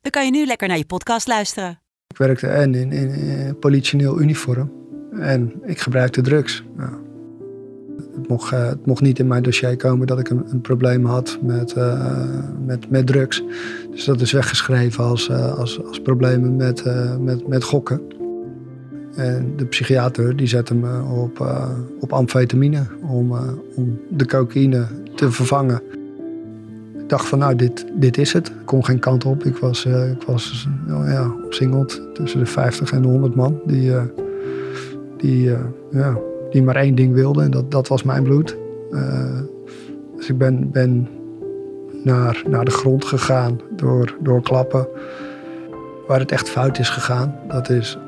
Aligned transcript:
dan 0.00 0.10
kan 0.10 0.24
je 0.24 0.30
nu 0.30 0.46
lekker 0.46 0.68
naar 0.68 0.76
je 0.76 0.84
podcast 0.84 1.28
luisteren. 1.28 1.80
Ik 2.06 2.16
werkte 2.16 2.46
en 2.46 2.74
in, 2.74 2.92
in, 2.92 3.10
in 3.10 3.58
politioneel 3.58 4.20
uniform 4.20 4.72
en 5.12 5.52
ik 5.64 5.78
gebruikte 5.78 6.20
drugs. 6.20 6.64
Het, 8.16 8.28
mocht, 8.28 8.52
eh, 8.52 8.66
het 8.66 8.86
mocht 8.86 9.02
niet 9.02 9.18
in 9.18 9.26
mijn 9.26 9.42
dossier 9.42 9.76
komen 9.76 10.06
dat 10.06 10.18
ik 10.18 10.28
een, 10.28 10.42
een 10.50 10.60
probleem 10.60 11.04
had 11.04 11.38
met, 11.42 11.72
eh, 11.72 12.24
met, 12.66 12.90
met 12.90 13.06
drugs. 13.06 13.42
Dus 13.90 14.04
dat 14.04 14.20
is 14.20 14.32
weggeschreven 14.32 15.04
als, 15.04 15.28
eh, 15.28 15.58
als, 15.58 15.84
als 15.84 16.00
problemen 16.00 16.56
met, 16.56 16.82
eh, 16.82 17.16
met, 17.16 17.48
met 17.48 17.64
gokken. 17.64 18.00
En 19.16 19.52
de 19.56 19.64
psychiater 19.64 20.36
die 20.36 20.46
zette 20.46 20.74
me 20.74 21.02
op, 21.02 21.40
eh, 21.40 21.68
op 22.00 22.12
amfetamine 22.12 22.86
om, 23.02 23.32
eh, 23.32 23.42
om 23.74 24.00
de 24.08 24.26
cocaïne 24.26 24.86
te 25.14 25.30
vervangen. 25.30 25.82
Dacht 27.10 27.28
van 27.28 27.38
nou, 27.38 27.56
dit, 27.56 27.86
dit 27.92 28.18
is 28.18 28.32
het. 28.32 28.48
Ik 28.48 28.54
kon 28.64 28.84
geen 28.84 28.98
kant 28.98 29.24
op. 29.24 29.44
Ik 29.44 29.56
was, 29.56 29.84
eh, 29.84 30.10
ik 30.10 30.22
was 30.22 30.68
nou 30.86 31.10
ja, 31.10 31.34
opsingeld 31.44 32.00
tussen 32.14 32.40
de 32.40 32.46
50 32.46 32.92
en 32.92 33.02
de 33.02 33.08
100 33.08 33.34
man 33.34 33.60
die, 33.64 33.94
eh, 33.94 34.02
die, 35.16 35.52
eh, 35.52 35.60
ja, 35.90 36.18
die 36.50 36.62
maar 36.62 36.76
één 36.76 36.94
ding 36.94 37.14
wilden. 37.14 37.44
En 37.44 37.50
dat, 37.50 37.70
dat 37.70 37.88
was 37.88 38.02
mijn 38.02 38.22
bloed. 38.22 38.56
Dus 40.16 40.28
ik 40.28 40.38
ben, 40.38 40.70
ben 40.70 41.08
naar, 42.04 42.42
naar 42.48 42.64
de 42.64 42.70
grond 42.70 43.04
gegaan 43.04 43.60
door, 43.76 44.16
door 44.20 44.42
klappen. 44.42 44.88
Waar 46.06 46.20
het 46.20 46.32
echt 46.32 46.48
fout 46.48 46.78
is 46.78 46.88
gegaan, 46.88 47.34
dat 47.48 47.70
is 47.70 47.98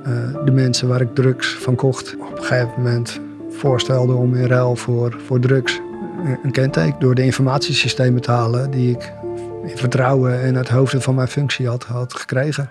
de 0.44 0.50
mensen 0.52 0.88
waar 0.88 1.00
ik 1.00 1.14
drugs 1.14 1.54
van 1.54 1.74
kocht. 1.74 2.16
Op 2.20 2.38
een 2.38 2.44
gegeven 2.44 2.72
moment 2.76 3.20
voorstelde 3.50 4.12
om 4.12 4.34
in 4.34 4.46
ruil 4.46 4.76
voor, 4.76 5.16
voor 5.26 5.40
drugs 5.40 5.80
een- 6.42 6.50
kenteken 6.50 7.00
door 7.00 7.14
de 7.14 7.22
informatiesystemen 7.24 8.22
te 8.22 8.30
halen 8.30 8.70
die 8.70 8.90
ik 8.96 9.12
in 9.66 9.76
vertrouwen 9.78 10.42
en 10.42 10.56
uit 10.56 10.68
hoofden 10.68 11.02
van 11.02 11.14
mijn 11.14 11.28
functie 11.28 11.68
had, 11.68 11.84
had 11.84 12.14
gekregen. 12.14 12.70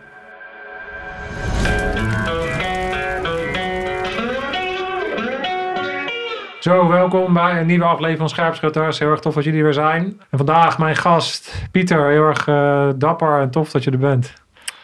Zo, 6.60 6.88
welkom 6.88 7.34
bij 7.34 7.60
een 7.60 7.66
nieuwe 7.68 7.84
aflevering 7.86 8.18
van 8.20 8.30
Scherpschutters. 8.30 9.00
Heel 9.00 9.10
erg 9.10 9.20
tof 9.20 9.34
dat 9.34 9.44
jullie 9.44 9.60
er 9.60 9.66
weer 9.66 9.74
zijn. 9.74 10.04
En 10.30 10.38
vandaag 10.38 10.78
mijn 10.78 10.96
gast, 10.96 11.54
Pieter. 11.72 12.10
Heel 12.10 12.24
erg 12.24 12.48
eh, 12.48 12.90
dapper 12.96 13.40
en 13.42 13.50
tof 13.52 13.72
dat 13.72 13.84
je 13.84 13.92
er 13.92 13.98
bent. 13.98 14.34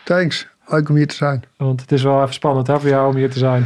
Thanks, 0.03 0.47
leuk 0.65 0.89
om 0.89 0.95
hier 0.95 1.07
te 1.07 1.15
zijn. 1.15 1.43
Want 1.57 1.81
het 1.81 1.91
is 1.91 2.03
wel 2.03 2.21
even 2.21 2.33
spannend 2.33 2.67
hè, 2.67 2.79
voor 2.79 2.89
jou 2.89 3.07
om 3.07 3.15
hier 3.15 3.29
te 3.31 3.37
zijn. 3.39 3.65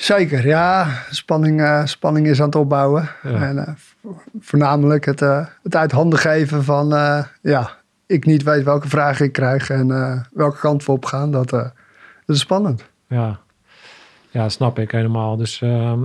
Zeker, 0.00 0.46
ja. 0.46 0.86
Spanning, 1.10 1.60
eh, 1.60 1.84
spanning 1.84 2.26
is 2.26 2.40
aan 2.40 2.46
het 2.46 2.54
opbouwen. 2.54 3.08
Ja. 3.22 3.30
En 3.30 3.58
eh, 3.58 3.72
vo- 3.76 4.22
voornamelijk 4.40 5.04
het, 5.04 5.22
eh, 5.22 5.46
het 5.62 5.76
uit 5.76 5.92
handen 5.92 6.18
geven 6.18 6.64
van... 6.64 6.88
ja, 7.42 7.70
ik 8.06 8.24
niet 8.24 8.42
weet 8.42 8.64
welke 8.64 8.88
vragen 8.88 9.24
ik 9.24 9.32
krijg 9.32 9.70
en 9.70 9.88
welke 10.32 10.58
kant 10.58 10.84
we 10.84 10.92
op 10.92 11.04
gaan. 11.04 11.30
Dat, 11.30 11.48
dat 11.48 11.72
is 12.26 12.40
spannend. 12.40 12.84
Ja, 13.06 13.38
ja 14.30 14.48
snap 14.48 14.78
ik 14.78 14.90
helemaal. 14.90 15.36
Dus 15.36 15.62
ehm, 15.62 15.98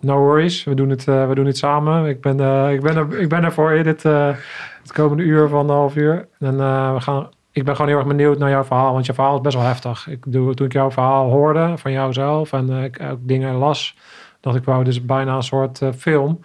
no 0.00 0.18
worries. 0.18 0.64
We 0.64 0.74
doen 0.74 0.88
het, 0.90 1.04
we 1.04 1.30
doen 1.34 1.46
het 1.46 1.58
samen. 1.58 2.08
Ik 2.08 2.20
ben, 2.20 2.40
ik 2.70 2.80
ben, 2.82 2.96
er, 2.96 3.18
ik 3.20 3.28
ben 3.28 3.44
er 3.44 3.52
voor 3.52 3.72
je 3.72 3.82
dit, 3.82 4.02
het 4.02 4.92
komende 4.92 5.22
uur 5.22 5.48
van 5.48 5.68
een 5.68 5.76
half 5.76 5.96
uur. 5.96 6.26
En 6.38 6.56
we 6.94 7.00
gaan, 7.00 7.28
ik 7.52 7.64
ben 7.64 7.74
gewoon 7.74 7.90
heel 7.90 7.98
erg 7.98 8.08
benieuwd 8.08 8.38
naar 8.38 8.50
jouw 8.50 8.64
verhaal. 8.64 8.92
Want 8.92 9.06
je 9.06 9.14
verhaal 9.14 9.34
is 9.34 9.40
best 9.40 9.56
wel 9.56 9.64
heftig. 9.64 10.08
Ik 10.08 10.24
toen 10.32 10.54
ik 10.58 10.72
jouw 10.72 10.90
verhaal 10.90 11.30
hoorde 11.30 11.72
van 11.76 11.92
jouzelf 11.92 12.52
en 12.52 12.70
eh, 12.70 12.84
ik 12.84 13.02
ook 13.02 13.18
dingen 13.20 13.54
las... 13.54 13.96
dacht 14.40 14.56
ik, 14.56 14.64
wou, 14.64 14.84
dit 14.84 14.92
is 14.92 15.04
bijna 15.04 15.36
een 15.36 15.42
soort 15.42 15.82
eh, 15.82 15.88
film. 15.96 16.40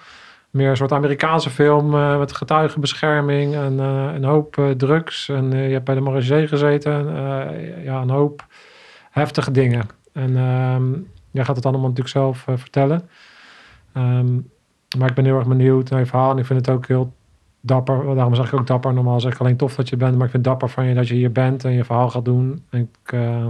Meer 0.50 0.70
een 0.70 0.78
soort 0.78 0.92
Amerikaanse 0.92 1.50
film 1.50 1.96
eh, 1.96 2.18
met 2.18 2.34
getuigenbescherming 2.34 3.56
en 3.56 3.78
een 3.78 4.24
hoop 4.24 4.74
drugs. 4.78 5.30
En 5.30 5.52
je 5.52 5.74
hebt 5.74 5.86
bij 5.86 5.96
de 5.96 6.02
Marigé 6.02 6.48
gezeten. 6.48 7.06
ja, 7.84 8.02
een 8.02 8.10
hoop 8.10 8.46
heftige 9.12 9.52
dingen. 9.52 9.90
En 10.14 10.38
ehm, 10.38 10.92
jij 11.32 11.46
gaat 11.46 11.56
het 11.56 11.66
allemaal 11.66 11.90
natuurlijk 11.90 12.16
zelf 12.16 12.46
vertellen. 12.56 13.10
Ehm, 13.94 14.36
maar 14.98 15.10
ik 15.10 15.16
ben 15.16 15.26
heel 15.26 15.38
erg 15.38 15.48
benieuwd 15.48 15.90
naar 15.90 16.00
je 16.00 16.06
verhaal. 16.06 16.32
En 16.32 16.38
ik 16.38 16.46
vind 16.46 16.66
het 16.66 16.76
ook 16.76 16.88
heel 16.88 17.14
dapper. 17.68 18.16
Daarom 18.16 18.36
zeg 18.36 18.48
ik 18.48 18.60
ook 18.60 18.68
dapper. 18.68 18.94
Normaal 18.94 19.20
zeg 19.20 19.34
ik 19.34 19.40
alleen 19.40 19.56
tof 19.56 19.76
dat 19.76 19.90
je 19.90 19.98
bent. 19.98 20.16
Maar 20.16 20.26
ik 20.26 20.32
vind 20.32 20.44
dapper 20.44 20.70
van 20.70 20.86
je 20.86 20.94
dat 20.94 21.08
je 21.08 21.14
hier 21.14 21.32
bent 21.32 21.66
en 21.66 21.72
je 21.72 21.84
verhaal 21.84 22.10
gaat 22.10 22.26
doen. 22.26 22.66
En 22.70 22.80
ik 22.80 23.12
eh, 23.12 23.48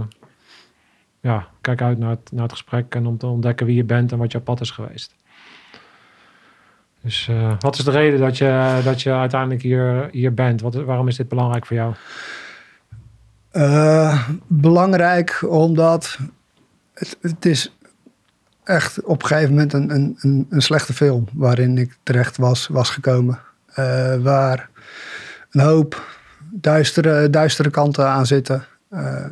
ja, 1.20 1.46
kijk 1.60 1.82
uit 1.82 1.98
naar 1.98 2.10
het, 2.10 2.32
naar 2.32 2.42
het 2.42 2.52
gesprek. 2.52 2.94
En 2.94 3.06
om 3.06 3.18
te 3.18 3.26
ontdekken 3.26 3.66
wie 3.66 3.76
je 3.76 3.84
bent 3.84 4.12
en 4.12 4.18
wat 4.18 4.32
jouw 4.32 4.40
pad 4.40 4.60
is 4.60 4.70
geweest. 4.70 5.14
Dus 7.00 7.28
eh, 7.28 7.52
wat 7.58 7.78
is 7.78 7.84
de 7.84 7.90
reden 7.90 8.20
dat 8.20 8.38
je, 8.38 8.80
dat 8.84 9.02
je 9.02 9.12
uiteindelijk 9.12 9.62
hier, 9.62 10.08
hier 10.12 10.34
bent? 10.34 10.60
Wat, 10.60 10.74
waarom 10.74 11.08
is 11.08 11.16
dit 11.16 11.28
belangrijk 11.28 11.66
voor 11.66 11.76
jou? 11.76 11.94
Eh, 13.50 14.28
belangrijk 14.46 15.44
omdat 15.48 16.18
het, 16.94 17.18
het 17.20 17.44
is 17.44 17.72
echt 18.64 19.02
op 19.04 19.22
een 19.22 19.28
gegeven 19.28 19.50
moment 19.50 19.72
een, 19.72 19.90
een, 19.90 20.46
een 20.50 20.62
slechte 20.62 20.92
film 20.94 21.28
waarin 21.32 21.78
ik 21.78 21.96
terecht 22.02 22.36
was, 22.36 22.66
was 22.66 22.90
gekomen. 22.90 23.38
Eh, 23.78 24.16
waar 24.16 24.68
een 25.50 25.60
hoop 25.60 26.16
duistere, 26.50 27.30
duistere 27.30 27.70
kanten 27.70 28.06
aan 28.06 28.26
zitten. 28.26 28.64
Eh, 28.88 29.24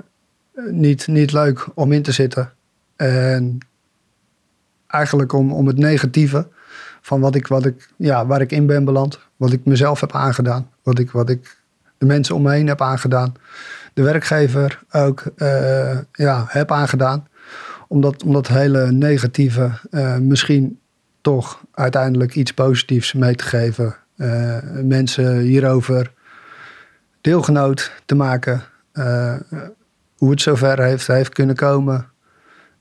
niet, 0.70 1.06
niet 1.06 1.32
leuk 1.32 1.66
om 1.74 1.92
in 1.92 2.02
te 2.02 2.12
zitten. 2.12 2.52
En 2.96 3.58
eigenlijk 4.86 5.32
om, 5.32 5.52
om 5.52 5.66
het 5.66 5.76
negatieve 5.76 6.46
van 7.00 7.20
wat 7.20 7.34
ik, 7.34 7.46
wat 7.46 7.64
ik, 7.64 7.88
ja, 7.96 8.26
waar 8.26 8.40
ik 8.40 8.52
in 8.52 8.66
ben 8.66 8.84
beland. 8.84 9.18
Wat 9.36 9.52
ik 9.52 9.64
mezelf 9.64 10.00
heb 10.00 10.14
aangedaan. 10.14 10.70
Wat 10.82 10.98
ik, 10.98 11.10
wat 11.10 11.30
ik 11.30 11.56
de 11.98 12.06
mensen 12.06 12.34
om 12.34 12.42
me 12.42 12.52
heen 12.52 12.66
heb 12.66 12.80
aangedaan 12.80 13.34
de 13.94 14.02
werkgever 14.02 14.82
ook 14.90 15.24
eh, 15.36 15.98
ja, 16.12 16.44
heb 16.48 16.72
aangedaan. 16.72 17.28
Om 17.88 18.00
dat, 18.32 18.48
hele 18.48 18.92
negatieve 18.92 19.70
misschien 20.20 20.78
toch 21.20 21.60
uiteindelijk 21.74 22.34
iets 22.34 22.52
positiefs 22.52 23.12
mee 23.12 23.34
te 23.34 23.44
geven. 23.44 23.96
Eh, 24.16 24.56
mensen 24.82 25.38
hierover 25.38 26.12
deelgenoot 27.21 27.93
te 28.04 28.15
maken. 28.15 28.62
eh, 28.93 29.34
hoe 30.16 30.31
het 30.31 30.41
zover 30.41 30.82
heeft, 30.82 31.06
heeft 31.06 31.32
kunnen 31.32 31.56
komen. 31.56 32.06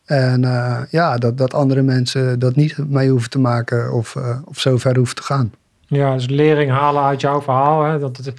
En 0.06 0.44
eh, 0.44 0.82
ja, 0.90 1.18
dat, 1.18 1.38
dat 1.38 1.54
andere 1.54 1.82
mensen 1.82 2.40
dat 2.40 2.56
niet 2.56 2.78
mee 2.90 3.10
hoeven 3.10 3.30
te 3.30 3.40
maken 3.40 3.94
of, 3.94 4.16
of 4.46 4.60
zo 4.60 4.78
ver 4.78 4.96
hoeven 4.96 5.16
te 5.16 5.24
gaan. 5.24 5.54
Ja, 5.88 6.14
dus 6.14 6.28
lering 6.28 6.72
halen 6.72 7.04
uit 7.04 7.22
jouw 7.22 7.42
verhaal. 7.42 7.84
Hè? 7.84 8.00
Dat 8.00 8.32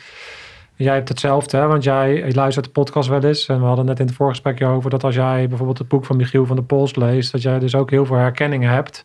jij 0.75 0.95
hebt 0.95 1.09
hetzelfde, 1.09 1.56
hè? 1.56 1.67
want 1.67 1.85
jij 1.85 2.33
luistert 2.35 2.65
de 2.65 2.73
podcast 2.73 3.09
wel 3.09 3.25
eens. 3.25 3.49
En 3.49 3.61
we 3.61 3.67
hadden 3.67 3.85
net 3.85 4.01
in 4.01 4.06
het 4.06 4.15
voorgesprekje 4.15 4.67
over 4.67 4.91
dat 4.91 5.05
als 5.05 5.15
jij 5.15 5.49
bijvoorbeeld 5.49 5.79
het 5.79 5.89
boek 5.89 6.05
van 6.05 6.17
Michiel 6.17 6.47
van 6.47 6.56
der 6.56 6.65
Pols 6.65 6.95
leest, 6.95 7.33
dat 7.33 7.43
jij 7.43 7.59
dus 7.59 7.75
ook 7.75 7.91
heel 7.91 8.06
veel 8.06 8.17
herkenningen 8.17 8.71
hebt 8.71 9.05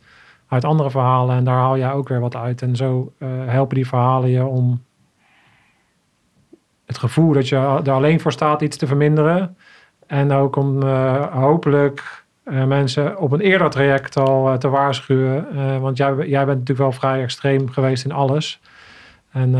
uit 0.51 0.65
andere 0.65 0.89
verhalen. 0.89 1.35
En 1.35 1.43
daar 1.43 1.55
haal 1.55 1.77
jij 1.77 1.91
ook 1.91 2.07
weer 2.07 2.19
wat 2.19 2.35
uit. 2.35 2.61
En 2.61 2.75
zo 2.75 3.11
eh, 3.17 3.27
helpen 3.45 3.75
die 3.75 3.87
verhalen 3.87 4.29
je 4.29 4.45
om 4.45 4.81
het 6.85 6.97
gevoel 6.97 7.33
dat 7.33 7.49
je 7.49 7.55
er 7.55 7.91
alleen 7.91 8.19
voor 8.19 8.31
staat 8.31 8.61
iets 8.61 8.77
te 8.77 8.87
verminderen. 8.87 9.57
En 10.07 10.31
ook 10.31 10.55
om 10.55 10.83
eh, 10.83 11.41
hopelijk 11.41 12.23
eh, 12.43 12.63
mensen 12.63 13.17
op 13.17 13.31
een 13.31 13.39
eerder 13.39 13.69
traject 13.69 14.17
al 14.17 14.57
te 14.57 14.69
waarschuwen. 14.69 15.81
Want 15.81 15.97
jij, 15.97 16.15
jij 16.15 16.45
bent 16.45 16.59
natuurlijk 16.59 16.77
wel 16.77 16.91
vrij 16.91 17.21
extreem 17.21 17.69
geweest 17.69 18.05
in 18.05 18.11
alles. 18.11 18.59
En 19.31 19.51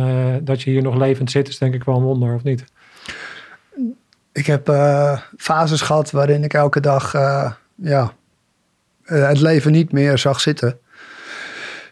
dat 0.44 0.62
je 0.62 0.70
hier 0.70 0.82
nog 0.82 0.96
levend 0.96 1.32
zit, 1.32 1.48
is 1.48 1.58
denk 1.58 1.74
ik 1.74 1.84
wel 1.84 1.96
een 1.96 2.04
wonder, 2.04 2.36
of 2.36 2.44
niet? 2.44 2.64
Ik 4.32 4.46
heb 4.46 4.68
fases 5.38 5.82
gehad 5.82 6.12
waarin 6.12 6.44
ik 6.44 6.54
elke 6.54 6.80
dag 6.80 7.12
ja, 7.76 8.14
eh, 9.06 9.28
het 9.28 9.40
leven 9.40 9.72
niet 9.72 9.92
meer 9.92 10.18
zag 10.18 10.42
zitten. 10.42 10.78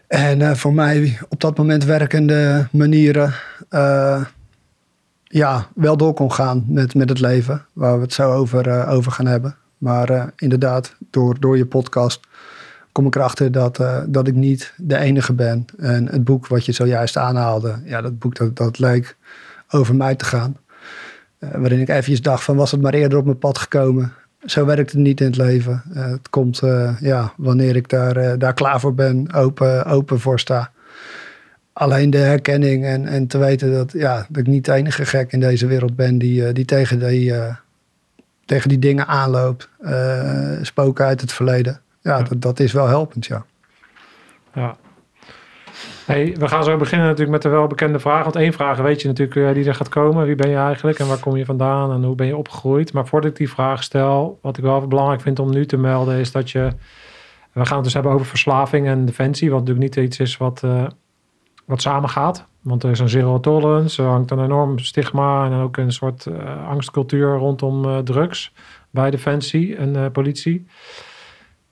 En 0.08 0.42
eh, 0.42 0.54
voor 0.54 0.74
mij 0.74 1.20
op 1.30 1.42
dat 1.42 1.58
moment 1.58 1.84
werkende 1.84 2.68
manieren 2.72 3.34
eh, 3.70 4.26
ja, 5.24 5.68
wel 5.76 5.98
door 5.98 6.14
kon 6.14 6.32
gaan 6.32 6.66
met, 6.68 6.96
met 6.96 7.10
het 7.10 7.20
leven. 7.20 7.66
Waar 7.74 7.96
we 7.96 8.02
het 8.02 8.14
zo 8.14 8.34
over, 8.34 8.88
over 8.88 9.12
gaan 9.12 9.26
hebben. 9.26 9.56
Maar 9.78 10.32
inderdaad, 10.36 10.96
door, 11.10 11.40
door 11.40 11.58
je 11.58 11.66
podcast 11.66 12.20
kom 12.92 13.06
ik 13.06 13.16
erachter 13.16 13.52
dat, 13.52 13.80
dat 14.06 14.28
ik 14.28 14.36
niet 14.36 14.74
de 14.78 14.98
enige 14.98 15.34
ben. 15.34 15.66
En 15.78 16.08
het 16.08 16.24
boek 16.24 16.48
wat 16.48 16.66
je 16.66 16.72
zojuist 16.72 17.18
aanhaalde, 17.18 17.80
ja, 17.86 18.02
dat 18.02 18.20
boek 18.20 18.36
dat, 18.36 18.56
dat 18.56 18.80
leek 18.80 19.16
over 19.70 19.96
mij 19.96 20.16
te 20.16 20.26
gaan. 20.26 20.58
waarin 21.40 21.80
ik 21.80 21.90
eventjes 21.90 22.22
dacht 22.22 22.44
van 22.44 22.56
was 22.56 22.72
het 22.72 22.82
maar 22.82 22.94
eerder 22.94 23.18
op 23.18 23.26
mijn 23.26 23.38
pad 23.38 23.58
gekomen. 23.58 24.14
Zo 24.46 24.66
werkt 24.66 24.92
het 24.92 25.00
niet 25.00 25.20
in 25.20 25.26
het 25.26 25.38
leven. 25.38 25.84
Eh, 25.94 26.06
het 26.06 26.30
komt 26.30 26.62
eh, 26.62 26.96
ja, 27.00 27.34
wanneer 27.38 27.76
ik 27.76 27.90
daar, 27.90 28.18
eh, 28.18 28.34
daar 28.38 28.54
klaar 28.54 28.80
voor 28.80 28.94
ben, 28.94 29.34
open, 29.34 29.86
open 29.86 30.20
voor 30.20 30.40
sta. 30.40 30.72
Alleen 31.74 32.10
de 32.10 32.18
herkenning 32.18 32.86
en, 32.86 33.06
en 33.06 33.28
te 33.28 33.38
weten 33.38 33.72
dat, 33.72 33.92
ja, 33.92 34.26
dat 34.30 34.38
ik 34.38 34.48
niet 34.48 34.66
de 34.66 34.74
enige 34.74 35.06
gek 35.06 35.32
in 35.32 35.40
deze 35.40 35.68
wereld 35.68 35.96
ben 35.96 36.18
die, 36.18 36.52
die, 36.52 36.66
tegen, 36.66 37.00
die 37.00 37.34
tegen 38.46 38.70
die 38.70 38.80
dingen 38.80 39.08
aanloopt. 39.08 39.70
Spoken 40.62 41.06
uit 41.06 41.22
het 41.22 41.32
verleden. 41.32 41.80
Ja, 42.02 42.18
Ja. 42.18 42.24
Dat, 42.24 42.42
dat 42.42 42.60
is 42.60 42.72
wel 42.72 42.88
helpend, 42.88 43.26
ja. 43.26 43.46
Ja. 44.54 44.78
Hey, 46.10 46.36
we 46.38 46.48
gaan 46.48 46.64
zo 46.64 46.78
beginnen 46.78 47.08
natuurlijk 47.08 47.32
met 47.32 47.42
de 47.42 47.50
welbekende 47.50 48.00
vraag. 48.00 48.24
Want 48.24 48.36
één 48.36 48.54
vraag 48.54 48.78
weet 48.78 49.02
je 49.02 49.08
natuurlijk 49.08 49.48
eh, 49.48 49.54
die 49.54 49.66
er 49.66 49.76
gaat 49.76 49.90
komen. 49.90 50.26
Wie 50.26 50.36
ben 50.36 50.50
je 50.50 50.56
eigenlijk 50.56 51.00
en 51.00 51.08
waar 51.08 51.20
kom 51.20 51.36
je 51.38 51.46
vandaan 51.46 51.92
en 51.92 52.04
hoe 52.04 52.16
ben 52.16 52.28
je 52.28 52.38
opgegroeid? 52.38 52.94
Maar 52.94 53.08
voordat 53.08 53.30
ik 53.30 53.38
die 53.38 53.50
vraag 53.50 53.84
stel, 53.84 54.40
wat 54.42 54.58
ik 54.58 54.64
wel 54.64 54.88
belangrijk 54.88 55.22
vind 55.22 55.40
om 55.40 55.52
nu 55.52 55.66
te 55.66 55.78
melden, 55.78 56.20
is 56.20 56.32
dat 56.32 56.52
je... 56.52 56.70
We 57.52 57.66
gaan 57.66 57.76
het 57.76 57.84
dus 57.84 57.94
hebben 57.94 58.12
over 58.12 58.26
verslaving 58.26 58.88
en 58.88 59.06
defensie. 59.06 59.50
Wat 59.50 59.60
natuurlijk 59.60 59.96
niet 59.96 60.06
iets 60.06 60.20
is 60.20 60.38
wat, 60.38 60.64
eh, 60.64 60.86
wat 61.66 61.82
samengaat. 61.82 62.46
Want 62.62 62.84
er 62.84 62.92
is 62.92 63.00
een 63.00 63.10
zero 63.10 63.40
tolerance. 63.40 64.04
Er 64.04 64.10
hangt 64.10 64.32
een 64.32 64.44
enorm 64.44 64.80
stigma 64.80 65.46
en 65.46 65.54
ook 65.54 65.78
een 65.78 65.92
soort 65.92 66.26
eh, 66.26 66.68
angstcultuur 66.68 67.38
rondom 67.38 68.04
drugs 68.04 68.54
bij 68.90 69.10
defensie 69.10 69.76
en 69.76 70.12
politie. 70.12 70.68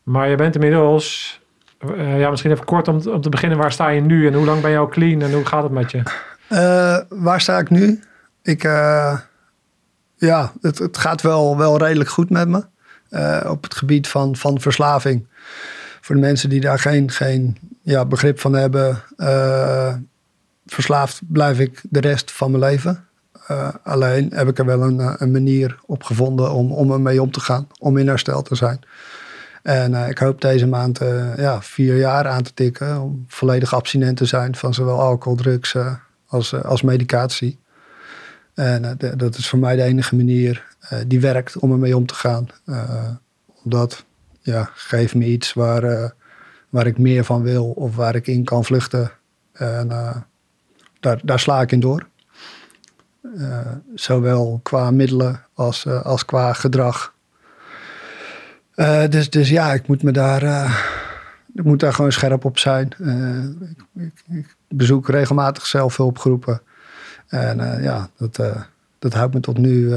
Maar 0.04 0.30
je 0.30 0.36
bent 0.36 0.56
inmiddels 0.56 1.40
eh, 1.78 2.20
ja, 2.20 2.30
misschien 2.30 2.52
even 2.52 2.66
kort 2.66 2.88
om, 2.88 3.02
om 3.08 3.22
te 3.22 3.30
beginnen. 3.30 3.58
Waar 3.58 3.72
sta 3.72 3.90
je 3.90 4.02
nu 4.02 4.28
en 4.28 4.34
hoe 4.34 4.46
lang 4.46 4.62
ben 4.62 4.72
je 4.72 4.78
al 4.78 4.88
clean 4.88 5.22
en 5.22 5.34
hoe 5.34 5.46
gaat 5.46 5.64
het 5.64 5.72
met 5.72 5.92
je? 5.92 6.02
Eh, 6.48 6.98
waar 7.10 7.42
sta 7.42 7.58
ik 7.58 7.70
nu? 7.70 8.04
Ik, 8.42 8.64
eh, 8.64 9.20
ja, 10.16 10.52
het, 10.62 10.78
het 10.78 10.98
gaat 10.98 11.22
wel, 11.22 11.58
wel 11.58 11.78
redelijk 11.78 12.10
goed 12.10 12.30
met 12.30 12.48
me. 12.48 12.64
Op 13.48 13.64
het 13.64 13.76
gebied 13.76 14.08
van, 14.08 14.36
van 14.36 14.62
verslaving. 14.62 15.28
Voor 16.02 16.16
de 16.16 16.22
mensen 16.22 16.50
die 16.50 16.62
daar 16.62 16.80
geen, 16.80 17.12
geen 17.12 17.58
ja, 17.82 18.06
begrip 18.06 18.40
van 18.40 18.54
hebben. 18.54 19.04
verslaafd 20.66 21.22
blijf 21.28 21.60
ik 21.60 21.82
de 21.84 22.00
rest 22.00 22.32
van 22.32 22.52
mijn 22.52 22.64
leven. 22.64 23.08
Alleen 23.84 24.32
heb 24.34 24.48
ik 24.48 24.60
er 24.60 24.66
wel 24.66 24.82
een, 24.82 25.22
een 25.22 25.32
manier 25.32 25.80
op 25.86 26.04
gevonden 26.04 26.52
om, 26.52 26.72
om 26.72 26.92
ermee 26.92 27.22
om 27.22 27.32
te 27.32 27.40
gaan. 27.40 27.68
Om 27.80 27.98
in 27.98 28.08
herstel 28.08 28.42
te 28.42 28.56
zijn. 28.56 28.80
En 29.64 29.94
eh, 29.94 30.10
ik 30.10 30.18
hoop 30.18 30.42
deze 30.42 30.68
maand 30.68 31.02
eh, 31.02 31.38
ja, 31.38 31.62
vier 31.62 31.98
jaar 31.98 32.28
aan 32.28 32.44
te 32.44 32.54
tikken. 32.54 33.02
Om 33.02 33.26
volledig 33.28 33.74
abstinent 33.74 34.18
te 34.18 34.26
zijn 34.26 34.56
van 34.56 34.74
zowel 34.74 35.00
alcohol, 35.00 35.38
drugs 35.38 35.76
eh, 35.76 35.94
als, 36.28 36.64
als 36.64 36.82
medicatie. 36.82 37.60
En 38.54 38.98
dat 39.16 39.38
is 39.38 39.50
voor 39.50 39.60
mij 39.60 39.76
de 39.76 39.84
enige 39.84 40.16
manier 40.16 40.66
die 41.08 41.20
werkt 41.20 41.58
om 41.58 41.72
ermee 41.72 41.96
om 41.96 42.06
te 42.06 42.14
gaan. 42.14 42.48
Omdat, 43.64 44.06
ja, 44.42 44.70
geef 44.74 45.16
me 45.16 45.26
iets 45.26 45.54
waar, 45.54 46.14
waar 46.70 46.88
ik 46.88 46.98
meer 46.98 47.24
van 47.24 47.42
wil 47.42 47.66
of 47.66 47.96
waar 47.96 48.16
ik 48.16 48.28
in 48.28 48.44
kan 48.44 48.66
vluchten. 48.66 49.12
En 49.54 49.88
daar, 51.00 51.20
daar 51.24 51.40
sla 51.40 51.62
ik 51.62 51.72
in 51.72 51.80
door. 51.80 52.08
Zowel 53.96 54.60
qua 54.64 54.92
middelen 54.92 55.44
als, 55.54 55.88
als 55.88 56.26
qua 56.26 56.54
gedrag. 56.54 57.14
Eh, 58.78 59.08
dus, 59.10 59.30
dus 59.30 59.50
ja, 59.50 59.74
ik 59.74 59.88
moet 59.88 60.04
me 60.04 60.12
daar, 60.12 60.44
eh, 60.44 60.78
ik 61.56 61.64
moet 61.64 61.80
daar 61.80 61.94
gewoon 61.94 62.12
scherp 62.12 62.46
op 62.46 62.58
zijn. 62.58 62.94
Eh, 63.00 63.44
ik, 64.04 64.14
ik, 64.28 64.36
ik 64.38 64.56
bezoek 64.68 65.10
regelmatig 65.10 65.66
zelfhulpgroepen. 65.66 66.62
En 67.28 67.82
ja, 67.82 68.10
dat, 68.18 68.42
dat 69.00 69.14
houdt 69.14 69.34
me 69.34 69.40
tot 69.40 69.58
nu 69.58 69.94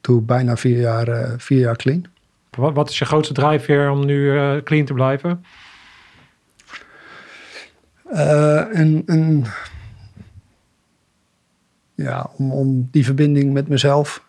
toe 0.00 0.20
bijna 0.20 0.56
vier 0.56 0.80
jaar, 0.80 1.34
vier 1.36 1.58
jaar 1.58 1.76
clean. 1.76 2.04
Wat, 2.50 2.74
wat 2.74 2.90
is 2.90 2.98
je 2.98 3.04
grootste 3.04 3.34
drijfveer 3.34 3.90
om 3.90 4.06
nu 4.06 4.32
clean 4.62 4.84
te 4.84 4.94
blijven? 4.94 5.44
En, 8.72 9.44
ja, 11.94 12.30
om, 12.36 12.52
om 12.52 12.88
die 12.90 13.04
verbinding 13.04 13.52
met 13.52 13.68
mezelf, 13.68 14.24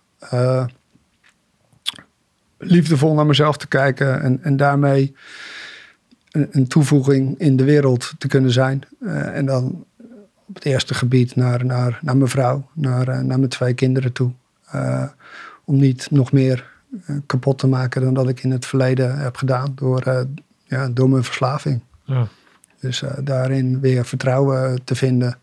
liefdevol 2.61 3.13
naar 3.13 3.25
mezelf 3.25 3.57
te 3.57 3.67
kijken 3.67 4.21
en, 4.21 4.43
en 4.43 4.57
daarmee 4.57 5.15
een, 6.31 6.47
een 6.51 6.67
toevoeging 6.67 7.39
in 7.39 7.55
de 7.55 7.63
wereld 7.63 8.13
te 8.17 8.27
kunnen 8.27 8.51
zijn. 8.51 8.81
Eh, 9.01 9.37
en 9.37 9.45
dan 9.45 9.85
op 10.45 10.55
het 10.55 10.65
eerste 10.65 10.93
gebied 10.93 11.35
naar, 11.35 11.65
naar, 11.65 11.99
naar 12.01 12.17
mijn 12.17 12.29
vrouw, 12.29 12.69
naar, 12.73 13.07
eh, 13.07 13.19
naar 13.19 13.37
mijn 13.37 13.49
twee 13.49 13.73
kinderen 13.73 14.11
toe. 14.11 14.31
Eh, 14.65 15.03
om 15.63 15.77
niet 15.77 16.11
nog 16.11 16.31
meer 16.31 16.69
kapot 17.25 17.57
te 17.57 17.67
maken 17.67 18.01
dan 18.01 18.13
dat 18.13 18.29
ik 18.29 18.43
in 18.43 18.51
het 18.51 18.65
verleden 18.65 19.19
heb 19.19 19.35
gedaan 19.35 19.71
door, 19.75 20.27
ja, 20.63 20.89
door 20.89 21.09
mijn 21.09 21.23
verslaving. 21.23 21.81
Ja. 22.03 22.27
Dus 22.79 23.03
daarin 23.23 23.79
weer 23.79 24.05
vertrouwen 24.05 24.83
te 24.83 24.95
vinden. 24.95 25.37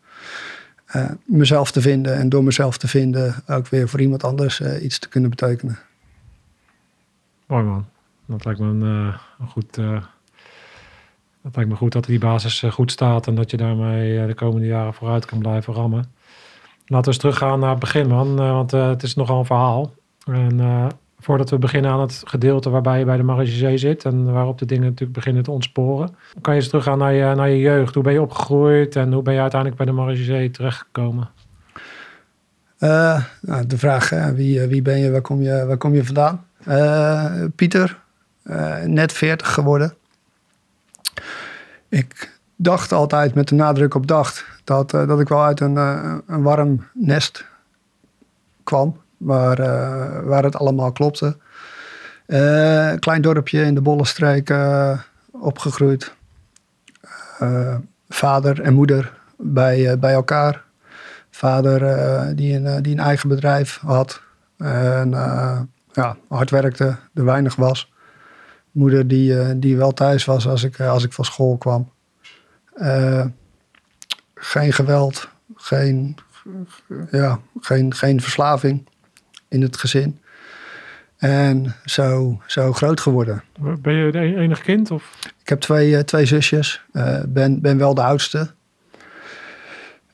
mezelf 1.24 1.70
te 1.70 1.80
vinden 1.80 2.16
en 2.16 2.28
door 2.28 2.44
mezelf 2.44 2.78
te 2.78 2.88
vinden 2.88 3.34
ook 3.46 3.68
weer 3.68 3.88
voor 3.88 4.00
iemand 4.00 4.24
anders 4.24 4.60
iets 4.60 4.98
te 4.98 5.08
kunnen 5.08 5.30
betekenen. 5.30 5.78
Mooi 7.48 7.64
man. 7.64 7.84
Dat 8.26 8.44
lijkt 8.44 8.60
me 8.60 8.66
een, 8.66 8.82
eh, 8.82 9.48
goed. 9.48 9.78
eh, 9.78 10.02
dat 11.42 11.56
lijkt 11.56 11.70
me 11.70 11.76
goed 11.76 11.92
dat 11.92 12.04
die 12.04 12.18
basis 12.18 12.62
eh, 12.62 12.70
goed 12.70 12.90
staat 12.90 13.26
en 13.26 13.34
dat 13.34 13.50
je 13.50 13.56
daarmee 13.56 14.26
de 14.26 14.34
komende 14.34 14.66
jaren 14.66 14.94
vooruit 14.94 15.24
kan 15.24 15.38
blijven 15.38 15.74
rammen. 15.74 16.04
Laten 16.86 17.04
we 17.04 17.06
eens 17.06 17.18
teruggaan 17.18 17.60
naar 17.60 17.70
het 17.70 17.78
begin, 17.78 18.08
man. 18.08 18.36
want 18.36 18.70
het 18.70 19.02
is 19.02 19.14
nogal 19.14 19.38
een 19.38 19.44
verhaal. 19.44 19.92
En 20.24 20.90
voordat 21.18 21.50
we 21.50 21.58
beginnen 21.58 21.90
aan 21.90 22.00
het 22.00 22.22
gedeelte 22.24 22.70
waarbij 22.70 22.98
je 22.98 23.04
bij 23.04 23.16
de 23.16 23.22
Marigé 23.22 23.76
zit 23.76 24.04
en 24.04 24.32
waarop 24.32 24.58
de 24.58 24.66
dingen 24.66 24.84
natuurlijk 24.84 25.12
beginnen 25.12 25.42
te 25.42 25.50
ontsporen, 25.50 26.16
kan 26.40 26.54
je 26.54 26.60
eens 26.60 26.68
teruggaan 26.68 26.98
naar 26.98 27.12
je, 27.12 27.34
naar 27.34 27.48
je 27.48 27.58
jeugd. 27.58 27.94
Hoe 27.94 28.02
ben 28.02 28.12
je 28.12 28.22
opgegroeid 28.22 28.96
en 28.96 29.12
hoe 29.12 29.22
ben 29.22 29.34
je 29.34 29.40
uiteindelijk 29.40 29.82
bij 29.82 29.94
de 29.94 30.00
Marigé 30.00 30.50
terechtgekomen? 30.50 31.28
Eh, 32.78 33.24
nou, 33.40 33.66
de 33.66 33.78
vraag, 33.78 34.08
wie, 34.34 34.60
eh, 34.60 34.68
wie 34.68 34.82
ben 34.82 34.98
je, 34.98 35.10
waar 35.10 35.20
kom 35.20 35.42
je, 35.42 35.66
waar 35.66 35.76
kom 35.76 35.94
je 35.94 36.04
vandaan? 36.04 36.46
Eh, 36.64 37.44
Pieter, 37.54 37.98
net 38.84 39.12
40 39.12 39.52
geworden. 39.52 39.94
Ik 41.88 42.32
dacht 42.56 42.92
altijd 42.92 43.34
met 43.34 43.48
de 43.48 43.54
nadruk 43.54 43.94
op 43.94 44.06
dacht 44.06 44.44
dat, 44.64 44.90
dat 44.90 45.20
ik 45.20 45.28
wel 45.28 45.44
uit 45.44 45.60
een, 45.60 45.76
een 46.26 46.42
warm 46.42 46.86
nest 46.92 47.44
kwam. 48.64 49.00
Waar, 49.16 49.56
waar 50.24 50.44
het 50.44 50.56
allemaal 50.56 50.92
klopte. 50.92 51.36
Klein 52.98 53.22
dorpje 53.22 53.62
in 53.62 53.74
de 53.74 53.80
Bollenstreek 53.80 54.54
opgegroeid. 55.30 56.12
Vader 58.08 58.60
en 58.60 58.74
moeder 58.74 59.12
bij, 59.36 59.98
bij 59.98 60.12
elkaar. 60.12 60.62
Vader 61.38 61.82
eh, 61.82 62.26
die, 62.34 62.54
een, 62.54 62.66
eh, 62.66 62.76
die 62.82 62.92
een 62.92 63.00
eigen 63.00 63.28
bedrijf 63.28 63.78
had. 63.78 64.22
En 64.56 65.14
eh, 65.14 65.60
ja, 65.92 66.16
hard 66.28 66.50
werkte, 66.50 66.96
er 67.14 67.24
weinig 67.24 67.56
was. 67.56 67.92
Moeder 68.70 69.08
die, 69.08 69.58
die 69.58 69.76
wel 69.76 69.92
thuis 69.92 70.24
was 70.24 70.48
als 70.48 70.62
ik, 70.62 70.80
als 70.80 71.04
ik 71.04 71.12
van 71.12 71.24
school 71.24 71.56
kwam. 71.56 71.90
Geen 74.34 74.72
geweld, 74.72 75.28
geen, 75.54 76.16
ja, 77.10 77.38
geen, 77.60 77.94
geen 77.94 78.20
verslaving 78.20 78.88
in 79.48 79.62
het 79.62 79.76
gezin. 79.76 80.20
En 81.16 81.74
zo, 81.84 82.40
zo 82.46 82.72
groot 82.72 83.00
geworden. 83.00 83.42
Ben 83.78 83.94
je 83.94 84.12
de 84.12 84.18
enige 84.18 84.62
kind? 84.62 84.90
Of? 84.90 85.18
Ik 85.40 85.48
heb 85.48 85.60
twee, 85.60 86.04
twee 86.04 86.26
zusjes. 86.26 86.82
Ben, 87.28 87.60
ben 87.60 87.78
wel 87.78 87.94
de 87.94 88.02
oudste. 88.02 88.56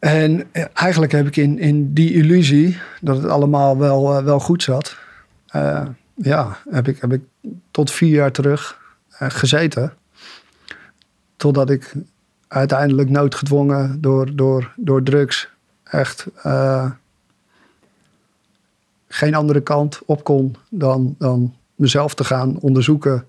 En 0.05 0.45
eh, 0.53 0.65
eigenlijk 0.75 1.13
heb 1.13 1.27
ik 1.27 1.37
in, 1.37 1.59
in 1.59 1.93
die 1.93 2.13
illusie 2.13 2.79
dat 3.01 3.17
het 3.17 3.27
allemaal 3.27 3.79
wel, 3.79 4.17
eh, 4.17 4.25
wel 4.25 4.41
goed 4.41 4.63
zat. 4.63 4.97
eh, 5.47 5.87
ja, 6.15 6.59
heb 6.71 6.89
ik, 6.89 7.01
heb 7.01 7.21
tot 7.71 7.91
vier 7.91 8.15
jaar 8.15 8.33
terug 8.33 8.79
gezeten. 9.11 9.93
Totdat 11.37 11.71
ik 11.71 11.93
uiteindelijk 12.49 13.11
noodgedwongen 13.11 14.01
door, 14.01 14.37
door, 14.37 14.73
door 14.77 15.03
drugs 15.03 15.49
echt 15.83 16.27
geen 19.09 19.35
andere 19.35 19.61
kant 19.61 20.01
op 20.07 20.25
kon 20.25 20.57
dan, 20.69 21.15
dan 21.19 21.55
mezelf 21.75 22.15
te 22.15 22.25
gaan 22.25 22.59
onderzoeken. 22.61 23.27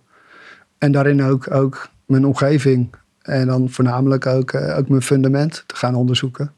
En 0.77 0.91
daarin 0.91 1.23
ook, 1.23 1.51
ook 1.51 1.89
mijn 2.05 2.25
omgeving. 2.25 2.95
En 3.21 3.47
dan 3.47 3.69
voornamelijk 3.69 4.25
ook, 4.25 4.55
ook 4.55 4.89
mijn 4.89 5.01
fundament 5.01 5.63
te 5.67 5.75
gaan 5.75 5.95
onderzoeken. 5.95 6.51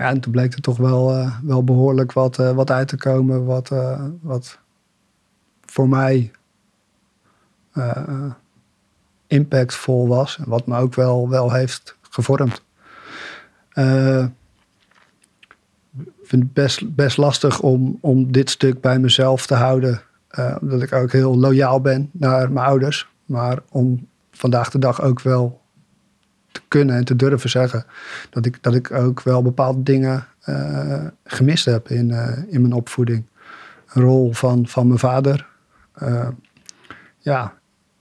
Ja, 0.00 0.08
en 0.08 0.20
toen 0.20 0.32
bleek 0.32 0.52
er 0.52 0.60
toch 0.60 0.76
wel, 0.76 1.12
eh, 1.14 1.36
wel 1.42 1.64
behoorlijk 1.64 2.12
wat, 2.12 2.38
eh, 2.38 2.50
wat 2.52 2.70
uit 2.70 2.88
te 2.88 2.96
komen. 2.96 3.44
Wat, 3.44 3.70
eh, 3.70 4.04
wat 4.20 4.58
voor 5.64 5.88
mij 5.88 6.30
impactvol 9.26 10.08
was. 10.08 10.38
En 10.38 10.48
wat 10.48 10.66
me 10.66 10.76
ook 10.78 10.94
wel, 10.94 11.28
wel 11.28 11.52
heeft 11.52 11.96
gevormd. 12.10 12.62
Eh, 13.68 14.24
vind 16.22 16.42
het 16.42 16.52
best, 16.52 16.94
best 16.94 17.16
lastig 17.16 17.60
om, 17.60 17.98
om 18.00 18.32
dit 18.32 18.50
stuk 18.50 18.80
bij 18.80 18.98
mezelf 18.98 19.46
te 19.46 19.54
houden. 19.54 20.02
Omdat 20.60 20.82
ik 20.82 20.92
ook 20.92 21.12
heel 21.12 21.38
loyaal 21.38 21.80
ben 21.80 22.10
naar 22.12 22.52
mijn 22.52 22.66
ouders. 22.66 23.08
Maar 23.24 23.58
om 23.68 24.06
vandaag 24.30 24.70
de 24.70 24.78
dag 24.78 25.02
ook 25.02 25.20
wel 25.20 25.59
te 26.52 26.60
kunnen 26.68 26.96
en 26.96 27.04
te 27.04 27.16
durven 27.16 27.50
zeggen 27.50 27.84
dat 28.30 28.46
ik, 28.46 28.58
dat 28.60 28.74
ik 28.74 28.92
ook 28.92 29.22
wel 29.22 29.42
bepaalde 29.42 29.82
dingen 29.82 30.26
uh, 30.48 31.06
gemist 31.24 31.64
heb 31.64 31.88
in, 31.88 32.08
uh, 32.08 32.38
in 32.48 32.60
mijn 32.60 32.72
opvoeding. 32.72 33.24
Een 33.92 34.02
rol 34.02 34.32
van, 34.32 34.66
van 34.66 34.86
mijn 34.86 34.98
vader. 34.98 35.46
Uh, 36.02 36.28
ja, 37.18 37.54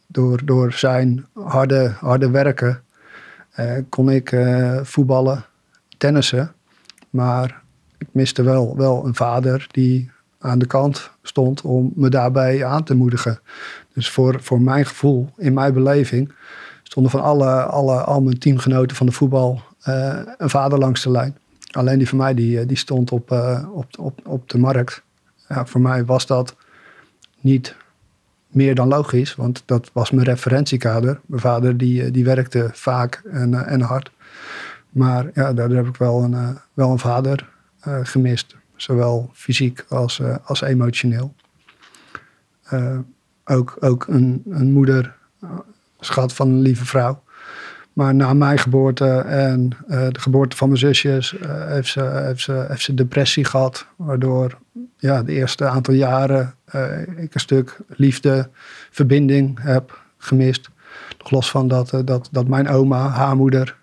door, 0.07 0.45
door 0.45 0.73
zijn 0.73 1.25
harde, 1.33 1.93
harde 1.99 2.29
werken 2.29 2.83
kon 3.89 4.09
ik 4.09 4.35
voetballen, 4.83 5.45
tennissen. 5.97 6.53
Maar 7.09 7.61
ik 7.97 8.07
miste 8.11 8.43
wel, 8.43 8.77
wel 8.77 9.05
een 9.05 9.15
vader 9.15 9.67
die 9.71 10.11
aan 10.39 10.59
de 10.59 10.65
kant 10.65 11.11
stond 11.21 11.61
om 11.61 11.91
me 11.95 12.09
daarbij 12.09 12.65
aan 12.65 12.83
te 12.83 12.95
moedigen. 12.95 13.39
Dus 13.93 14.09
voor, 14.09 14.37
voor 14.41 14.61
mijn 14.61 14.85
gevoel, 14.85 15.29
in 15.37 15.53
mijn 15.53 15.73
beleving, 15.73 16.33
stonden 16.89 17.11
van 17.11 17.21
alle, 17.21 17.63
alle, 17.63 18.03
al 18.03 18.21
mijn 18.21 18.39
teamgenoten 18.39 18.95
van 18.95 19.05
de 19.05 19.11
voetbal 19.11 19.61
uh, 19.87 20.19
een 20.37 20.49
vader 20.49 20.79
langs 20.79 21.03
de 21.03 21.11
lijn. 21.11 21.37
Alleen 21.71 21.97
die 21.97 22.07
van 22.07 22.17
mij, 22.17 22.33
die, 22.33 22.59
eh, 22.59 22.67
die 22.67 22.77
stond 22.77 23.11
op, 23.11 23.31
uh, 23.31 23.65
op, 23.71 23.85
op, 23.99 24.19
op 24.23 24.49
de 24.49 24.57
markt. 24.57 25.01
Ja, 25.47 25.65
voor 25.65 25.81
mij 25.81 26.05
was 26.05 26.25
dat 26.25 26.55
niet 27.39 27.75
meer 28.47 28.75
dan 28.75 28.87
logisch, 28.87 29.35
want 29.35 29.63
dat 29.65 29.89
was 29.93 30.11
mijn 30.11 30.25
referentiekader. 30.25 31.19
Mijn 31.25 31.41
vader 31.41 31.77
die, 31.77 32.11
die 32.11 32.23
werkte 32.23 32.69
vaak 32.73 33.21
en, 33.31 33.65
en 33.67 33.81
hard. 33.81 34.11
Maar 34.89 35.29
ja, 35.33 35.53
daar 35.53 35.69
heb 35.69 35.87
ik 35.87 35.95
wel 35.95 36.23
een, 36.23 36.57
wel 36.73 36.91
een 36.91 36.99
vader 36.99 37.49
gemist. 38.03 38.55
Zowel 38.75 39.29
fysiek 39.33 39.85
als, 39.89 40.21
als 40.43 40.61
emotioneel. 40.61 41.33
ook, 43.45 43.77
ook 43.79 44.07
een, 44.07 44.43
een 44.49 44.71
moeder 44.71 45.15
schat 45.99 46.33
van 46.33 46.47
een 46.47 46.61
lieve 46.61 46.85
vrouw. 46.85 47.23
Maar 47.93 48.15
na 48.15 48.33
mijn 48.33 48.59
geboorte 48.59 49.17
en 49.17 49.69
uh, 49.87 50.07
de 50.09 50.19
geboorte 50.19 50.55
van 50.55 50.67
mijn 50.67 50.79
zusjes 50.79 51.33
uh, 51.33 51.67
heeft, 51.67 51.89
ze, 51.89 52.01
heeft, 52.01 52.41
ze, 52.41 52.65
heeft 52.67 52.81
ze 52.81 52.93
depressie 52.93 53.45
gehad. 53.45 53.85
Waardoor 53.95 54.57
ja, 54.97 55.23
de 55.23 55.31
eerste 55.31 55.65
aantal 55.65 55.93
jaren 55.93 56.53
uh, 56.75 57.01
ik 57.01 57.33
een 57.33 57.39
stuk 57.39 57.77
liefde, 57.87 58.49
verbinding 58.91 59.59
heb 59.61 60.01
gemist. 60.17 60.69
Nog 61.19 61.31
los 61.31 61.51
van 61.51 61.67
dat, 61.67 62.01
dat, 62.05 62.29
dat 62.31 62.47
mijn 62.47 62.69
oma, 62.69 63.07
haar 63.07 63.35
moeder, 63.35 63.75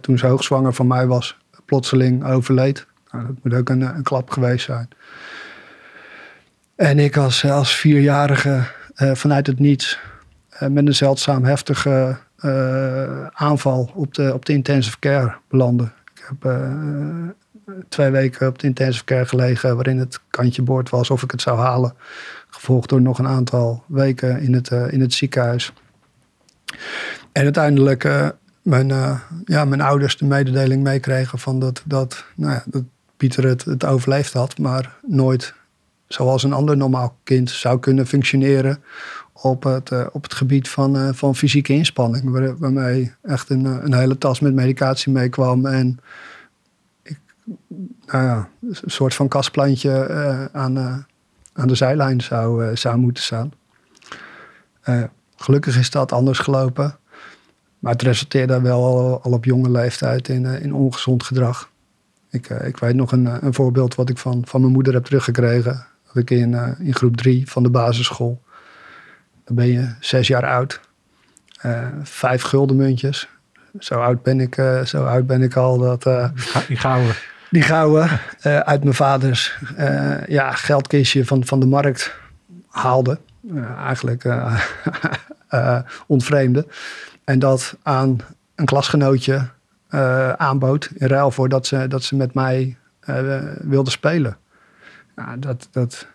toen 0.00 0.18
ze 0.18 0.26
hoogzwanger 0.26 0.72
van 0.72 0.86
mij 0.86 1.06
was, 1.06 1.38
plotseling 1.64 2.24
overleed. 2.24 2.86
Nou, 3.10 3.26
dat 3.26 3.36
moet 3.42 3.54
ook 3.54 3.68
een, 3.68 3.80
een 3.80 4.02
klap 4.02 4.30
geweest 4.30 4.64
zijn. 4.64 4.88
En 6.76 6.98
ik 6.98 7.16
als, 7.16 7.44
als 7.44 7.76
vierjarige 7.76 8.62
vanuit 8.94 9.46
het 9.46 9.58
niets 9.58 9.98
eh, 10.02 10.09
met 10.68 10.86
een 10.86 10.94
zeldzaam 10.94 11.44
heftige 11.44 12.16
eh, 12.36 13.26
aanval 13.26 13.90
op 13.94 14.14
de, 14.14 14.34
op 14.34 14.44
de 14.44 14.52
intensive 14.52 14.98
care 14.98 15.34
belandde. 15.48 15.84
Ik 16.14 16.24
heb 16.28 16.44
eh, 16.44 16.72
twee 17.88 18.10
weken 18.10 18.48
op 18.48 18.58
de 18.58 18.66
intensive 18.66 19.04
care 19.04 19.26
gelegen 19.26 19.74
waarin 19.74 19.98
het 19.98 20.20
kantje 20.30 20.62
boord 20.62 20.90
was 20.90 21.10
of 21.10 21.22
ik 21.22 21.30
het 21.30 21.42
zou 21.42 21.58
halen. 21.58 21.94
Gevolgd 22.48 22.88
door 22.88 23.00
nog 23.00 23.18
een 23.18 23.28
aantal 23.28 23.84
weken 23.86 24.40
in 24.40 24.54
het, 24.54 24.70
in 24.70 25.00
het 25.00 25.14
ziekenhuis. 25.14 25.72
En 27.32 27.42
uiteindelijk 27.42 28.32
mijn, 28.62 28.88
ja, 29.44 29.64
mijn 29.64 29.80
ouders 29.80 30.16
de 30.16 30.24
mededeling 30.24 30.82
meekregen 30.82 31.38
van 31.38 31.58
dat, 31.58 31.82
dat, 31.84 32.24
nou 32.34 32.52
ja, 32.52 32.62
dat 32.66 32.82
Pieter 33.20 33.44
het, 33.44 33.64
het 33.64 33.84
overleefd 33.84 34.32
had, 34.32 34.58
maar 34.58 34.94
nooit 35.06 35.54
zoals 36.08 36.42
een 36.42 36.52
ander 36.52 36.76
normaal 36.76 37.16
kind 37.24 37.50
zou 37.50 37.78
kunnen 37.78 38.06
functioneren 38.06 38.82
op 39.42 39.62
het, 39.62 39.90
uh, 39.90 40.06
op 40.12 40.22
het 40.22 40.34
gebied 40.34 40.68
van, 40.68 40.96
uh, 40.96 41.08
van 41.12 41.36
fysieke 41.36 41.72
inspanning. 41.72 42.30
Waar, 42.30 42.56
waarmee 42.56 43.12
echt 43.22 43.50
een, 43.50 43.66
eh, 43.66 43.76
een 43.80 43.94
hele 43.94 44.18
tas 44.18 44.40
met 44.40 44.54
medicatie 44.54 45.12
meekwam. 45.12 45.66
En 45.66 46.00
ik, 47.02 47.18
nou 48.06 48.24
ja, 48.24 48.48
een 48.62 48.90
soort 48.90 49.14
van 49.14 49.28
kastplantje 49.28 50.08
aan, 50.52 51.06
aan 51.52 51.68
de 51.68 51.74
zijlijn 51.74 52.20
zou, 52.20 52.76
zou 52.76 52.96
moeten 52.96 53.22
staan. 53.22 53.52
gelukkig 55.36 55.78
is 55.78 55.90
dat 55.90 56.12
anders 56.12 56.38
gelopen. 56.38 56.98
Maar 57.78 57.92
het 57.92 58.02
resulteerde 58.02 58.60
wel 58.60 58.84
al, 58.84 59.22
al 59.22 59.32
op 59.32 59.44
jonge 59.44 59.70
leeftijd 59.70 60.28
in, 60.28 60.44
in 60.44 60.74
ongezond 60.74 61.22
gedrag. 61.22 61.70
Ik, 62.30 62.48
ik 62.48 62.76
weet 62.76 62.94
nog 62.94 63.12
een, 63.12 63.44
een 63.44 63.54
voorbeeld 63.54 63.94
wat 63.94 64.08
ik 64.08 64.18
van, 64.18 64.42
van 64.46 64.60
mijn 64.60 64.72
moeder 64.72 64.94
heb 64.94 65.04
teruggekregen. 65.04 65.86
Dat 66.06 66.16
ik 66.16 66.30
in, 66.30 66.76
in 66.78 66.94
groep 66.94 67.16
drie 67.16 67.50
van 67.50 67.62
de 67.62 67.70
basisschool 67.70 68.40
dan 69.50 69.64
ben 69.64 69.72
je 69.72 69.88
zes 70.00 70.26
jaar 70.26 70.46
oud. 70.46 70.80
Uh, 71.66 71.86
vijf 72.02 72.42
guldenmuntjes. 72.42 73.28
Zo 73.78 73.94
oud 73.94 74.22
ben 74.22 74.40
ik, 74.40 74.56
uh, 74.56 74.84
zo 74.84 75.04
oud 75.04 75.26
ben 75.26 75.42
ik 75.42 75.56
al. 75.56 75.78
Dat, 75.78 76.06
uh, 76.06 76.28
die 76.68 76.76
gouden. 76.76 77.14
Die 77.50 77.62
gouden 77.62 78.20
uit 78.42 78.82
mijn 78.82 78.94
vaders 78.94 79.58
ja, 80.26 80.52
geldkistje 80.52 81.24
van, 81.24 81.44
van 81.44 81.60
de 81.60 81.66
markt 81.66 82.14
haalde. 82.68 83.18
eigenlijk 83.84 84.24
ontvreemde. 86.06 86.66
En 87.24 87.38
dat 87.38 87.76
aan 87.82 88.18
een 88.54 88.64
klasgenootje 88.64 89.48
aanbood. 90.36 90.90
In 90.94 91.06
ruil 91.06 91.30
voor 91.30 91.48
dat 91.48 91.66
ze, 91.66 91.88
dat 91.88 92.02
ze 92.02 92.16
met 92.16 92.34
mij 92.34 92.76
wilde 93.58 93.90
spelen. 93.90 94.36
Ja, 95.16 95.36
dat, 95.36 95.68
dat, 95.70 96.06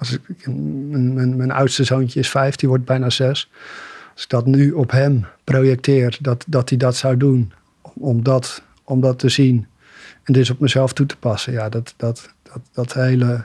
als 0.00 0.12
ik, 0.12 0.46
mijn, 0.46 1.36
mijn, 1.36 1.50
oudste 1.50 1.84
zoontje 1.84 2.20
is 2.20 2.30
vijf, 2.30 2.56
die 2.56 2.68
wordt 2.68 2.84
bijna 2.84 3.10
zes. 3.10 3.50
Als 4.12 4.22
ik 4.22 4.28
dat 4.28 4.46
nu 4.46 4.72
op 4.72 4.90
hem 4.90 5.26
projecteer, 5.44 6.18
dat, 6.20 6.44
dat 6.46 6.68
hij 6.68 6.78
dat 6.78 6.96
zou 6.96 7.16
doen, 7.16 7.52
om 7.82 8.22
dat, 8.22 8.62
om 8.84 9.00
dat 9.00 9.18
te 9.18 9.28
zien 9.28 9.66
en 10.22 10.32
dus 10.32 10.50
op 10.50 10.60
mezelf 10.60 10.92
toe 10.92 11.06
te 11.06 11.16
passen. 11.16 11.52
Ja, 11.52 11.68
dat, 11.68 11.94
dat, 11.96 12.32
dat, 12.42 12.60
dat 12.72 12.92
hele 12.92 13.44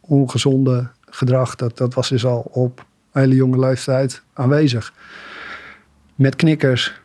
ongezonde 0.00 0.88
gedrag, 1.00 1.54
dat, 1.54 1.76
dat 1.76 1.94
was 1.94 2.08
dus 2.08 2.24
al 2.24 2.40
op 2.40 2.84
hele 3.12 3.34
jonge 3.34 3.58
leeftijd 3.58 4.22
aanwezig. 4.32 4.92
Met 6.14 6.36
knikkers, 6.36 7.00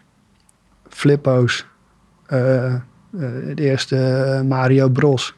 flippo's, 0.90 1.66
uh, 2.30 2.76
de 3.10 3.54
eerste 3.56 4.42
Mario 4.48 4.90
Bros. 4.90 5.34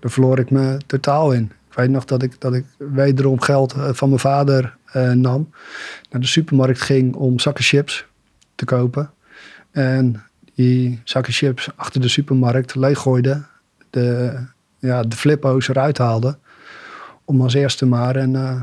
Daar 0.00 0.10
verloor 0.10 0.38
ik 0.38 0.50
me 0.50 0.78
totaal 0.86 1.32
in 1.32 1.52
weet 1.76 1.90
nog 1.90 2.04
dat 2.04 2.22
ik, 2.22 2.40
dat 2.40 2.54
ik 2.54 2.64
wederom 2.76 3.40
geld 3.40 3.72
eh, 3.72 3.88
van 3.92 4.08
mijn 4.08 4.20
vader 4.20 4.76
uh, 4.96 5.12
nam. 5.12 5.50
Naar 6.10 6.20
de 6.20 6.26
supermarkt 6.26 6.80
ging 6.80 7.14
om 7.14 7.38
zakken 7.38 7.64
chips 7.64 8.04
te 8.54 8.64
kopen. 8.64 9.10
En 9.70 10.22
die 10.54 11.00
zakken 11.04 11.32
chips 11.32 11.68
achter 11.76 12.00
de 12.00 12.08
supermarkt 12.08 12.74
leeggooide. 12.74 13.42
De, 13.90 14.38
ja, 14.78 15.02
de 15.02 15.16
flippo's 15.16 15.68
eruit 15.68 15.98
haalde. 15.98 16.36
Om 17.24 17.40
als 17.40 17.54
eerste 17.54 17.86
maar 17.86 18.16
een, 18.16 18.34
uh, 18.34 18.60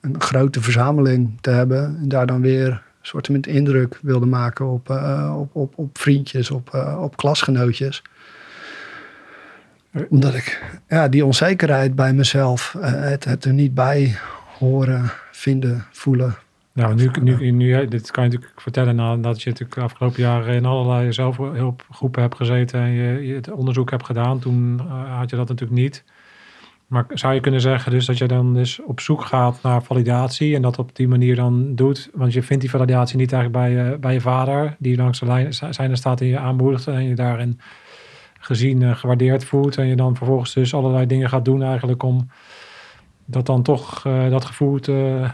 een 0.00 0.20
grote 0.20 0.62
verzameling 0.62 1.38
te 1.40 1.50
hebben. 1.50 1.96
En 2.00 2.08
daar 2.08 2.26
dan 2.26 2.40
weer 2.40 2.68
een 2.68 2.80
soort 3.00 3.46
indruk 3.46 3.98
wilde 4.02 4.26
maken 4.26 4.66
op, 4.66 4.90
op, 5.36 5.50
op, 5.52 5.72
op 5.76 5.98
vriendjes, 5.98 6.50
op, 6.50 6.96
op 6.98 7.16
klasgenootjes 7.16 8.02
omdat 10.08 10.34
ik 10.34 10.78
ja, 10.88 11.08
die 11.08 11.24
onzekerheid 11.24 11.94
bij 11.94 12.12
mezelf, 12.12 12.74
uh, 12.76 12.82
het, 12.84 13.24
het 13.24 13.44
er 13.44 13.52
niet 13.52 13.74
bij 13.74 14.16
horen, 14.58 15.10
vinden, 15.30 15.84
voelen. 15.90 16.34
Nou, 16.74 16.94
nu, 17.20 17.50
nu, 17.50 17.88
dit 17.88 18.10
kan 18.10 18.24
je 18.24 18.30
natuurlijk 18.30 18.60
vertellen 18.60 18.96
nadat 18.96 19.42
je 19.42 19.50
natuurlijk 19.50 19.78
afgelopen 19.78 20.22
jaren 20.22 20.54
in 20.54 20.64
allerlei 20.64 21.12
zelfhulpgroepen 21.12 22.22
hebt 22.22 22.36
gezeten 22.36 22.80
en 22.80 22.90
je, 22.90 23.34
het 23.34 23.50
onderzoek 23.50 23.90
hebt 23.90 24.06
gedaan. 24.06 24.38
Toen 24.38 24.80
uh, 24.84 25.18
had 25.18 25.30
je 25.30 25.36
dat 25.36 25.48
natuurlijk 25.48 25.80
niet. 25.80 26.04
Maar 26.86 27.06
zou 27.08 27.34
je 27.34 27.40
kunnen 27.40 27.60
zeggen 27.60 27.92
dus 27.92 28.06
dat 28.06 28.18
je 28.18 28.26
dan 28.26 28.54
dus 28.54 28.80
op 28.82 29.00
zoek 29.00 29.24
gaat 29.24 29.58
naar 29.62 29.82
validatie 29.82 30.54
en 30.54 30.62
dat 30.62 30.78
op 30.78 30.96
die 30.96 31.08
manier 31.08 31.36
dan 31.36 31.74
doet? 31.74 32.10
Want 32.14 32.32
je 32.32 32.42
vindt 32.42 32.62
die 32.62 32.70
validatie 32.70 33.16
niet 33.16 33.32
eigenlijk 33.32 33.64
bij 33.64 33.84
je, 33.84 33.98
bij 33.98 34.12
je 34.12 34.20
vader, 34.20 34.76
die 34.78 34.96
langs 34.96 35.18
de 35.20 35.26
lijn 35.26 35.52
zijn 35.52 35.90
er 35.90 35.96
staat 35.96 36.20
en 36.20 36.26
je 36.26 36.38
aanmoedigt 36.38 36.86
en 36.86 37.08
je 37.08 37.14
daarin 37.14 37.60
gezien, 38.44 38.80
uh, 38.80 38.96
gewaardeerd 38.96 39.44
voelt. 39.44 39.76
En 39.76 39.86
je 39.86 39.96
dan 39.96 40.16
vervolgens 40.16 40.54
dus 40.54 40.74
allerlei 40.74 41.06
dingen 41.06 41.28
gaat 41.28 41.44
doen 41.44 41.62
eigenlijk 41.62 42.02
om 42.02 42.30
dat 43.24 43.46
dan 43.46 43.62
toch 43.62 44.04
uh, 44.06 44.30
dat 44.30 44.44
gevoel 44.44 44.80
te, 44.80 45.26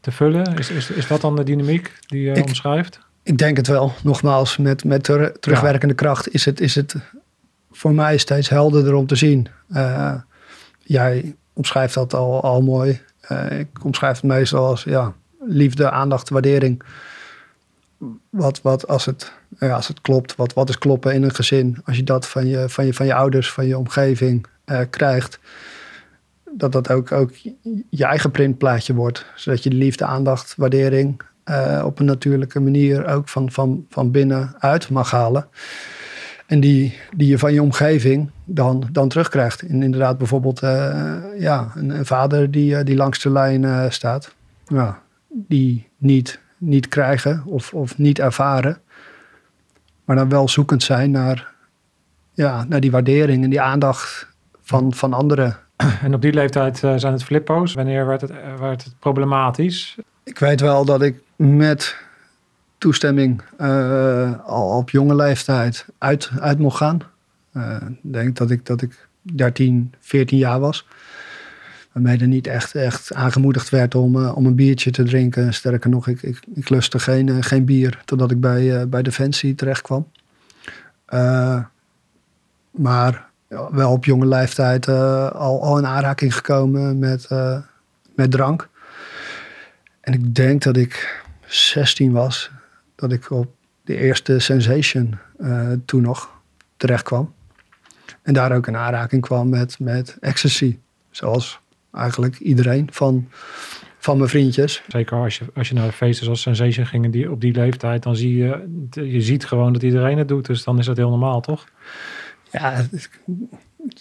te 0.00 0.10
vullen. 0.10 0.56
Is, 0.56 0.70
is, 0.70 0.90
is 0.90 1.06
dat 1.06 1.20
dan 1.20 1.36
de 1.36 1.42
dynamiek 1.42 1.98
die 2.06 2.22
je 2.22 2.42
omschrijft? 2.42 3.00
Ik 3.22 3.38
denk 3.38 3.56
het 3.56 3.66
wel. 3.66 3.92
Nogmaals, 4.02 4.56
met, 4.56 4.84
met 4.84 5.04
terugwerkende 5.40 5.94
kracht 5.94 6.34
is 6.34 6.44
het, 6.44 6.60
is 6.60 6.74
het 6.74 6.94
voor 7.70 7.92
mij 7.92 8.18
steeds 8.18 8.48
helderder 8.48 8.94
om 8.94 9.06
te 9.06 9.16
zien. 9.16 9.48
Uh, 9.70 10.14
jij 10.82 11.34
omschrijft 11.52 11.94
dat 11.94 12.14
al, 12.14 12.42
al 12.42 12.62
mooi. 12.62 13.00
ik 13.50 13.84
omschrijf 13.84 14.14
het 14.14 14.24
meestal 14.24 14.66
als 14.66 14.82
ja, 14.82 15.12
liefde, 15.40 15.90
aandacht, 15.90 16.28
waardering. 16.28 16.82
Wat, 18.30 18.62
wat 18.62 18.88
als, 18.88 19.04
het, 19.04 19.32
ja, 19.58 19.74
als 19.74 19.88
het 19.88 20.00
klopt, 20.00 20.36
wat, 20.36 20.52
wat 20.52 20.68
is 20.68 20.78
kloppen 20.78 21.14
in 21.14 21.22
een 21.22 21.34
gezin? 21.34 21.76
Als 21.84 21.96
je 21.96 22.04
dat 22.04 22.28
van 22.28 22.46
je, 22.46 22.68
van 22.68 22.86
je, 22.86 22.94
van 22.94 23.06
je 23.06 23.14
ouders, 23.14 23.52
van 23.52 23.66
je 23.66 23.78
omgeving 23.78 24.46
eh, 24.64 24.80
krijgt, 24.90 25.38
dat 26.50 26.72
dat 26.72 26.90
ook, 26.90 27.12
ook 27.12 27.30
je 27.90 28.04
eigen 28.04 28.30
printplaatje 28.30 28.94
wordt. 28.94 29.26
Zodat 29.34 29.62
je 29.62 29.70
de 29.70 29.76
liefde, 29.76 30.04
aandacht, 30.04 30.54
waardering 30.56 31.22
eh, 31.44 31.82
op 31.84 31.98
een 31.98 32.06
natuurlijke 32.06 32.60
manier 32.60 33.06
ook 33.06 33.28
van, 33.28 33.50
van, 33.52 33.86
van 33.88 34.10
binnenuit 34.10 34.90
mag 34.90 35.10
halen. 35.10 35.46
En 36.46 36.60
die, 36.60 36.98
die 37.16 37.28
je 37.28 37.38
van 37.38 37.52
je 37.52 37.62
omgeving 37.62 38.30
dan, 38.44 38.88
dan 38.92 39.08
terugkrijgt. 39.08 39.62
En 39.62 39.82
inderdaad 39.82 40.18
bijvoorbeeld 40.18 40.62
eh, 40.62 41.16
ja, 41.38 41.72
een, 41.74 41.90
een, 41.90 42.06
vader 42.06 42.50
die, 42.50 42.84
die 42.84 42.96
langs 42.96 43.22
de 43.22 43.30
lijn 43.30 43.92
staat. 43.92 44.34
Ja, 44.66 45.02
die 45.28 45.88
niet 45.96 46.40
niet 46.58 46.88
krijgen 46.88 47.42
of, 47.44 47.74
of 47.74 47.98
niet 47.98 48.18
ervaren. 48.18 48.80
Maar 50.04 50.16
dan 50.16 50.28
wel 50.28 50.48
zoekend 50.48 50.82
zijn 50.82 51.10
naar, 51.10 51.52
ja, 52.32 52.64
naar 52.64 52.80
die 52.80 52.90
waardering 52.90 53.44
en 53.44 53.50
die 53.50 53.60
aandacht 53.60 54.26
van, 54.62 54.94
van 54.94 55.12
anderen. 55.12 55.56
En 56.02 56.14
op 56.14 56.22
die 56.22 56.32
leeftijd 56.32 56.82
uh, 56.82 56.94
zijn 56.96 57.12
het 57.12 57.24
flippo's. 57.24 57.74
Wanneer 57.74 58.06
werd 58.06 58.20
het, 58.20 58.30
uh, 58.30 58.58
werd 58.58 58.84
het 58.84 58.92
problematisch? 58.98 59.96
Ik 60.22 60.38
weet 60.38 60.60
wel 60.60 60.84
dat 60.84 61.02
ik 61.02 61.20
met 61.36 61.96
toestemming 62.78 63.42
uh, 63.60 64.44
al 64.44 64.76
op 64.76 64.90
jonge 64.90 65.14
leeftijd 65.14 65.86
uit, 65.98 66.30
uit 66.40 66.58
mocht 66.58 66.76
gaan. 66.76 67.02
Ik 68.02 68.12
denk 68.12 68.36
dat 68.36 68.50
ik, 68.50 68.66
dat 68.66 68.82
ik 68.82 69.08
13, 69.22 69.94
14 70.00 70.38
jaar 70.38 70.60
was 70.60 70.86
waarmee 72.02 72.20
er 72.20 72.26
niet 72.26 72.46
echt, 72.46 72.74
echt 72.74 73.14
aangemoedigd 73.14 73.68
werd 73.68 73.94
om, 73.94 74.16
uh, 74.16 74.36
om 74.36 74.46
een 74.46 74.54
biertje 74.54 74.90
te 74.90 75.02
drinken. 75.02 75.54
Sterker 75.54 75.90
nog, 75.90 76.06
ik, 76.06 76.22
ik, 76.54 76.68
lustte 76.68 76.98
geen, 76.98 77.26
uh, 77.26 77.36
geen 77.40 77.64
bier 77.64 78.02
totdat 78.04 78.30
ik 78.30 78.40
bij, 78.40 78.62
uh, 78.62 78.82
bij 78.82 79.02
Defensie 79.02 79.54
terecht 79.54 79.82
kwam. 79.82 80.08
maar 82.70 83.26
ja, 83.48 83.72
wel 83.72 83.92
op 83.92 84.04
jonge 84.04 84.26
leeftijd 84.26 84.88
al, 84.88 85.62
al 85.62 85.78
in 85.78 85.86
aanraking 85.86 86.34
gekomen 86.34 86.98
met, 86.98 87.28
met 88.14 88.30
drank. 88.30 88.68
En 90.00 90.12
ik 90.12 90.34
denk 90.34 90.62
dat 90.62 90.76
ik 90.76 91.22
16 91.46 92.12
was, 92.12 92.50
dat 92.94 93.12
ik 93.12 93.30
op 93.30 93.54
de 93.82 93.96
eerste 93.96 94.38
Sensation 94.38 95.18
toen 95.84 96.02
nog 96.02 96.30
terecht 96.76 97.02
kwam. 97.02 97.32
En 98.22 98.34
daar 98.34 98.52
ook 98.52 98.66
in 98.66 98.76
aanraking 98.76 99.22
kwam 99.22 99.48
met, 99.48 99.78
met 99.78 100.16
ecstasy. 100.20 100.78
Zoals 101.10 101.60
eigenlijk 101.92 102.38
iedereen 102.38 102.88
van, 102.92 103.28
van 103.98 104.16
mijn 104.16 104.30
vriendjes. 104.30 104.82
Zeker 104.88 105.16
als 105.16 105.38
je, 105.38 105.44
als 105.54 105.68
je 105.68 105.74
naar 105.74 105.92
feesten 105.92 106.24
zoals 106.24 106.40
Sensation 106.40 106.86
ging 106.86 107.12
die, 107.12 107.30
op 107.30 107.40
die 107.40 107.52
leeftijd, 107.52 108.02
dan 108.02 108.16
zie 108.16 108.36
je, 108.36 108.86
je 108.90 109.20
ziet 109.20 109.46
gewoon 109.46 109.72
dat 109.72 109.82
iedereen 109.82 110.18
het 110.18 110.28
doet. 110.28 110.46
Dus 110.46 110.64
dan 110.64 110.78
is 110.78 110.86
dat 110.86 110.96
heel 110.96 111.10
normaal, 111.10 111.40
toch? 111.40 111.66
Ja, 112.52 112.72
het, 112.72 113.10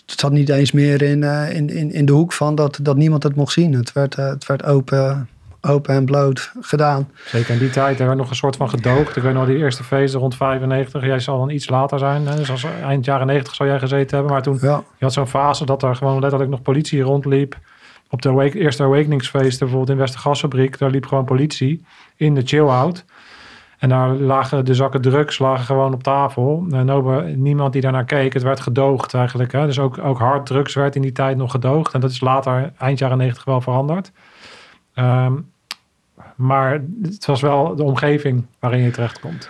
zat 0.06 0.32
niet 0.32 0.50
eens 0.50 0.72
meer 0.72 1.02
in, 1.02 1.22
uh, 1.22 1.56
in, 1.56 1.70
in, 1.70 1.92
in 1.92 2.06
de 2.06 2.12
hoek 2.12 2.34
van 2.34 2.56
dat, 2.56 2.80
dat 2.82 2.98
niemand 2.98 3.24
het 3.24 3.36
mocht 3.36 3.54
zien. 3.54 3.74
Het 3.74 3.94
werd, 3.94 4.18
uh, 4.18 4.30
het 4.30 4.46
werd 4.46 4.64
open, 4.64 5.30
open 5.62 5.96
en 5.96 6.06
bloot 6.06 6.52
gedaan. 6.62 7.10
Zeker 7.26 7.54
in 7.54 7.60
die 7.60 7.70
tijd, 7.70 8.00
er 8.00 8.06
werd 8.06 8.18
nog 8.18 8.30
een 8.30 8.36
soort 8.36 8.56
van 8.56 8.70
gedoogd. 8.70 9.16
Ik 9.16 9.24
weet 9.24 9.34
nog, 9.34 9.46
die 9.46 9.58
eerste 9.58 9.84
feesten 9.84 10.20
rond 10.20 10.36
95. 10.36 11.06
Jij 11.06 11.20
zal 11.20 11.40
dan 11.40 11.50
iets 11.50 11.70
later 11.70 12.00
zijn. 12.00 12.28
Hè? 12.28 12.36
Dus 12.36 12.52
als 12.52 12.66
eind 12.84 13.06
jaren 13.06 13.28
90 13.28 13.56
zou 13.56 13.70
jij 13.70 13.80
gezeten 13.80 14.16
hebben. 14.16 14.34
Maar 14.34 14.44
toen, 14.44 14.58
ja. 14.62 14.84
je 14.98 15.06
had 15.06 15.14
zo'n 15.14 15.28
fase 15.28 15.66
dat 15.66 15.84
er 15.84 15.96
gewoon 15.96 16.20
letterlijk 16.20 16.52
nog 16.52 16.62
politie 16.62 17.02
rondliep 17.02 17.58
op 18.10 18.22
de 18.22 18.30
awake, 18.30 18.60
eerste 18.60 18.84
awakeningsfeesten, 18.84 19.60
bijvoorbeeld 19.60 19.90
in 19.90 19.98
Westergasfabriek, 19.98 20.78
daar 20.78 20.90
liep 20.90 21.06
gewoon 21.06 21.26
politie 21.26 21.86
in 22.16 22.36
de 22.36 22.42
chill-out. 22.46 23.06
En 23.78 23.90
daar 23.90 24.10
lagen 24.10 24.66
de 24.66 24.74
zakken 24.74 25.02
drugs 25.02 25.40
lagen 25.40 25.66
gewoon 25.66 25.94
op 25.94 26.04
tafel. 26.04 26.66
En 26.72 27.42
niemand 27.42 27.74
die 27.74 27.82
daarnaar 27.82 28.06
keek. 28.06 28.34
Het 28.34 28.44
werd 28.44 28.60
gedoogd 28.60 29.14
eigenlijk. 29.14 29.52
Hè? 29.52 29.66
Dus 29.66 29.80
ook, 29.80 29.98
ook 29.98 30.18
hard 30.18 30.46
drugs 30.46 30.74
werd 30.74 30.96
in 30.96 31.02
die 31.02 31.12
tijd 31.12 31.38
nog 31.38 31.52
gedoogd. 31.52 31.94
En 31.94 32.00
dat 32.00 32.12
is 32.12 32.20
later, 32.20 32.72
eind 32.78 33.00
jaren 33.00 33.18
negentig, 33.18 33.44
wel 33.44 33.62
veranderd. 33.62 34.12
Um, 34.96 35.50
maar 36.36 36.82
het 37.02 37.26
was 37.26 37.42
wel 37.42 37.76
de 37.76 37.84
omgeving 37.84 38.46
waarin 38.60 38.82
je 38.82 38.92
terecht 38.92 39.20
komt. 39.20 39.50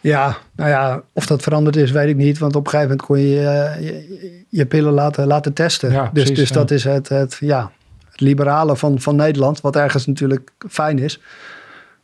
Ja, 0.00 0.36
nou 0.56 0.70
ja, 0.70 1.02
of 1.12 1.26
dat 1.26 1.42
veranderd 1.42 1.76
is, 1.76 1.90
weet 1.90 2.08
ik 2.08 2.16
niet. 2.16 2.38
Want 2.38 2.56
op 2.56 2.64
een 2.64 2.70
gegeven 2.70 2.90
moment 2.90 3.06
kon 3.06 3.18
je 3.18 3.40
je, 3.80 4.44
je 4.48 4.66
pillen 4.66 4.92
laten, 4.92 5.26
laten 5.26 5.52
testen. 5.52 5.92
Ja, 5.92 6.02
dus 6.02 6.10
precies, 6.12 6.36
dus 6.36 6.50
dat 6.50 6.70
is 6.70 6.84
het, 6.84 7.08
het, 7.08 7.36
ja, 7.40 7.70
liberale 8.14 8.76
van, 8.76 9.00
van 9.00 9.16
Nederland, 9.16 9.60
wat 9.60 9.76
ergens 9.76 10.06
natuurlijk 10.06 10.50
fijn 10.68 10.98
is. 10.98 11.20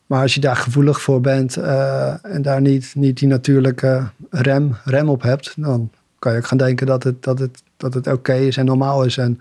Maar 0.06 0.22
als 0.22 0.34
je 0.34 0.40
daar 0.40 0.56
gevoelig 0.56 1.00
voor 1.00 1.20
bent 1.20 1.58
uh, 1.58 2.24
en 2.24 2.42
daar 2.42 2.60
niet, 2.60 2.92
niet 2.94 3.18
die 3.18 3.28
natuurlijke 3.28 4.08
rem, 4.30 4.76
rem 4.84 5.08
op 5.08 5.22
hebt, 5.22 5.52
dan 5.56 5.90
kan 6.18 6.32
je 6.32 6.38
ook 6.38 6.46
gaan 6.46 6.58
denken 6.58 6.86
dat 6.86 7.02
het, 7.02 7.22
dat 7.22 7.38
het, 7.38 7.62
dat 7.76 7.94
het 7.94 8.06
oké 8.06 8.34
is 8.34 8.56
en 8.56 8.64
normaal 8.64 9.04
is. 9.04 9.16
En 9.16 9.40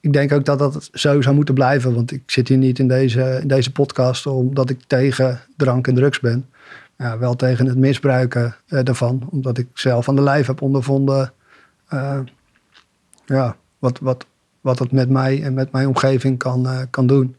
ik 0.00 0.12
denk 0.12 0.32
ook 0.32 0.44
dat 0.44 0.58
dat 0.58 0.88
zo 0.92 1.20
zou 1.20 1.34
moeten 1.34 1.54
blijven. 1.54 1.94
Want 1.94 2.12
ik 2.12 2.22
zit 2.26 2.48
hier 2.48 2.58
niet 2.58 2.78
in 2.78 2.88
deze, 2.88 3.38
in 3.42 3.48
deze 3.48 3.72
podcast 3.72 4.26
omdat 4.26 4.70
ik 4.70 4.80
tegen 4.86 5.40
drank 5.56 5.86
en 5.86 5.94
drugs 5.94 6.20
ben. 6.20 6.48
Ja, 6.96 7.18
wel 7.18 7.36
tegen 7.36 7.66
het 7.66 7.76
misbruiken 7.76 8.56
uh, 8.68 8.80
daarvan. 8.84 9.28
Omdat 9.30 9.58
ik 9.58 9.66
zelf 9.74 10.08
aan 10.08 10.16
de 10.16 10.22
lijf 10.22 10.46
heb 10.46 10.62
ondervonden 10.62 11.32
uh, 11.92 12.18
ja, 13.26 13.56
wat, 13.78 13.98
wat, 13.98 14.26
wat 14.60 14.78
het 14.78 14.92
met 14.92 15.08
mij 15.08 15.42
en 15.42 15.54
met 15.54 15.72
mijn 15.72 15.86
omgeving 15.86 16.38
kan, 16.38 16.66
uh, 16.66 16.80
kan 16.90 17.06
doen. 17.06 17.36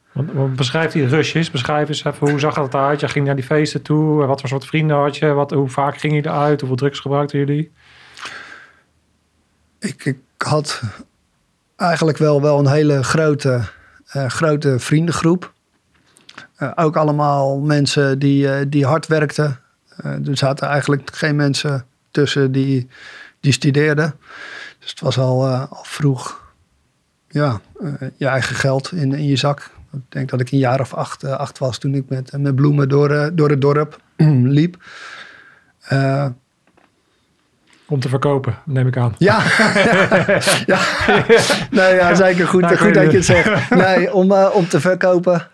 Beschrijf 0.55 0.91
die 0.91 1.07
rushes. 1.07 1.51
Beschrijf 1.51 1.87
eens 1.87 2.03
even 2.03 2.29
hoe 2.29 2.39
zag 2.39 2.55
het 2.55 2.73
eruit? 2.73 2.99
Je 2.99 3.07
ging 3.07 3.25
naar 3.25 3.35
die 3.35 3.43
feesten 3.43 3.81
toe. 3.81 4.25
Wat 4.25 4.39
voor 4.39 4.49
soort 4.49 4.65
vrienden 4.65 4.97
had 4.97 5.17
je? 5.17 5.27
Wat, 5.27 5.51
hoe 5.51 5.69
vaak 5.69 5.97
ging 5.97 6.13
je 6.13 6.25
eruit? 6.25 6.59
Hoeveel 6.59 6.77
drugs 6.77 6.99
gebruikten 6.99 7.39
jullie? 7.39 7.71
Ik, 9.79 10.05
ik 10.05 10.17
had 10.37 10.81
eigenlijk 11.75 12.17
wel, 12.17 12.41
wel 12.41 12.59
een 12.59 12.67
hele 12.67 13.03
grote, 13.03 13.61
uh, 14.15 14.25
grote 14.25 14.79
vriendengroep. 14.79 15.53
Uh, 16.59 16.71
ook 16.75 16.97
allemaal 16.97 17.59
mensen 17.59 18.19
die, 18.19 18.69
die 18.69 18.85
hard 18.85 19.07
werkten. 19.07 19.59
er 20.03 20.37
zaten 20.37 20.67
eigenlijk 20.67 21.09
geen 21.13 21.35
mensen 21.35 21.85
tussen 22.11 22.51
die, 22.51 22.87
die 23.39 23.51
studeerden. 23.51 24.15
Dus 24.79 24.89
het 24.89 24.99
was 24.99 25.17
al, 25.17 25.47
al 25.47 25.83
vroeg 25.83 26.48
ja, 27.29 27.59
uh, 27.81 27.93
je 28.15 28.27
eigen 28.27 28.55
geld 28.55 28.91
in, 28.91 29.13
in 29.13 29.25
je 29.25 29.35
zak. 29.35 29.71
Ik 29.93 29.99
denk 30.09 30.29
dat 30.29 30.39
ik 30.39 30.51
een 30.51 30.57
jaar 30.57 30.79
of 30.79 30.93
acht, 30.93 31.23
uh, 31.23 31.31
acht 31.31 31.57
was 31.57 31.77
toen 31.77 31.93
ik 31.93 32.09
met, 32.09 32.31
met 32.37 32.55
bloemen 32.55 32.89
door, 32.89 33.11
uh, 33.11 33.27
door 33.33 33.49
het 33.49 33.61
dorp 33.61 33.99
liep. 34.43 34.77
om 37.87 37.99
te 37.99 38.09
verkopen, 38.09 38.55
neem 38.65 38.87
ik 38.87 38.97
aan. 38.97 39.15
Ja, 39.17 39.41
ja, 40.65 40.79
Nee, 41.71 41.95
ja 41.95 42.15
zeker 42.15 42.47
goed, 42.47 42.61
nou, 42.61 42.77
goed 42.77 42.93
dat 42.93 43.11
je 43.11 43.17
het 43.17 43.25
zegt. 43.25 43.69
Nee, 43.85 44.13
om, 44.13 44.31
om 44.31 44.67
te 44.67 44.79
verkopen. 44.79 45.47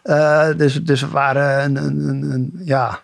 dus, 0.57 0.83
dus 0.83 1.01
we 1.01 1.07
waren 1.07 1.63
een, 1.63 1.75
een, 1.75 2.07
een, 2.07 2.31
een 2.31 2.51
ja, 2.63 2.99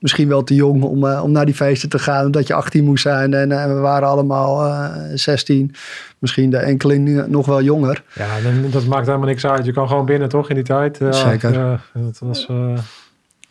misschien 0.00 0.28
wel 0.28 0.44
te 0.44 0.54
jong 0.54 0.82
om, 0.82 1.04
uh, 1.04 1.22
om 1.22 1.32
naar 1.32 1.44
die 1.44 1.54
feesten 1.54 1.88
te 1.88 1.98
gaan. 1.98 2.24
Omdat 2.24 2.46
je 2.46 2.54
18 2.54 2.84
moest 2.84 3.02
zijn 3.02 3.34
en 3.34 3.50
uh, 3.50 3.66
we 3.66 3.72
waren 3.74 4.08
allemaal 4.08 4.66
uh, 4.66 4.94
16. 5.14 5.74
Misschien 6.18 6.50
de 6.50 6.56
enkeling 6.56 7.26
nog 7.26 7.46
wel 7.46 7.62
jonger. 7.62 8.02
Ja, 8.14 8.40
dan, 8.40 8.70
dat 8.70 8.84
maakt 8.84 9.06
helemaal 9.06 9.28
niks 9.28 9.46
uit. 9.46 9.64
Je 9.64 9.72
kan 9.72 9.88
gewoon 9.88 10.04
binnen 10.04 10.28
toch 10.28 10.48
in 10.48 10.54
die 10.54 10.64
tijd. 10.64 10.98
Zeker. 11.10 11.80
dat 11.92 12.18
was, 12.18 12.48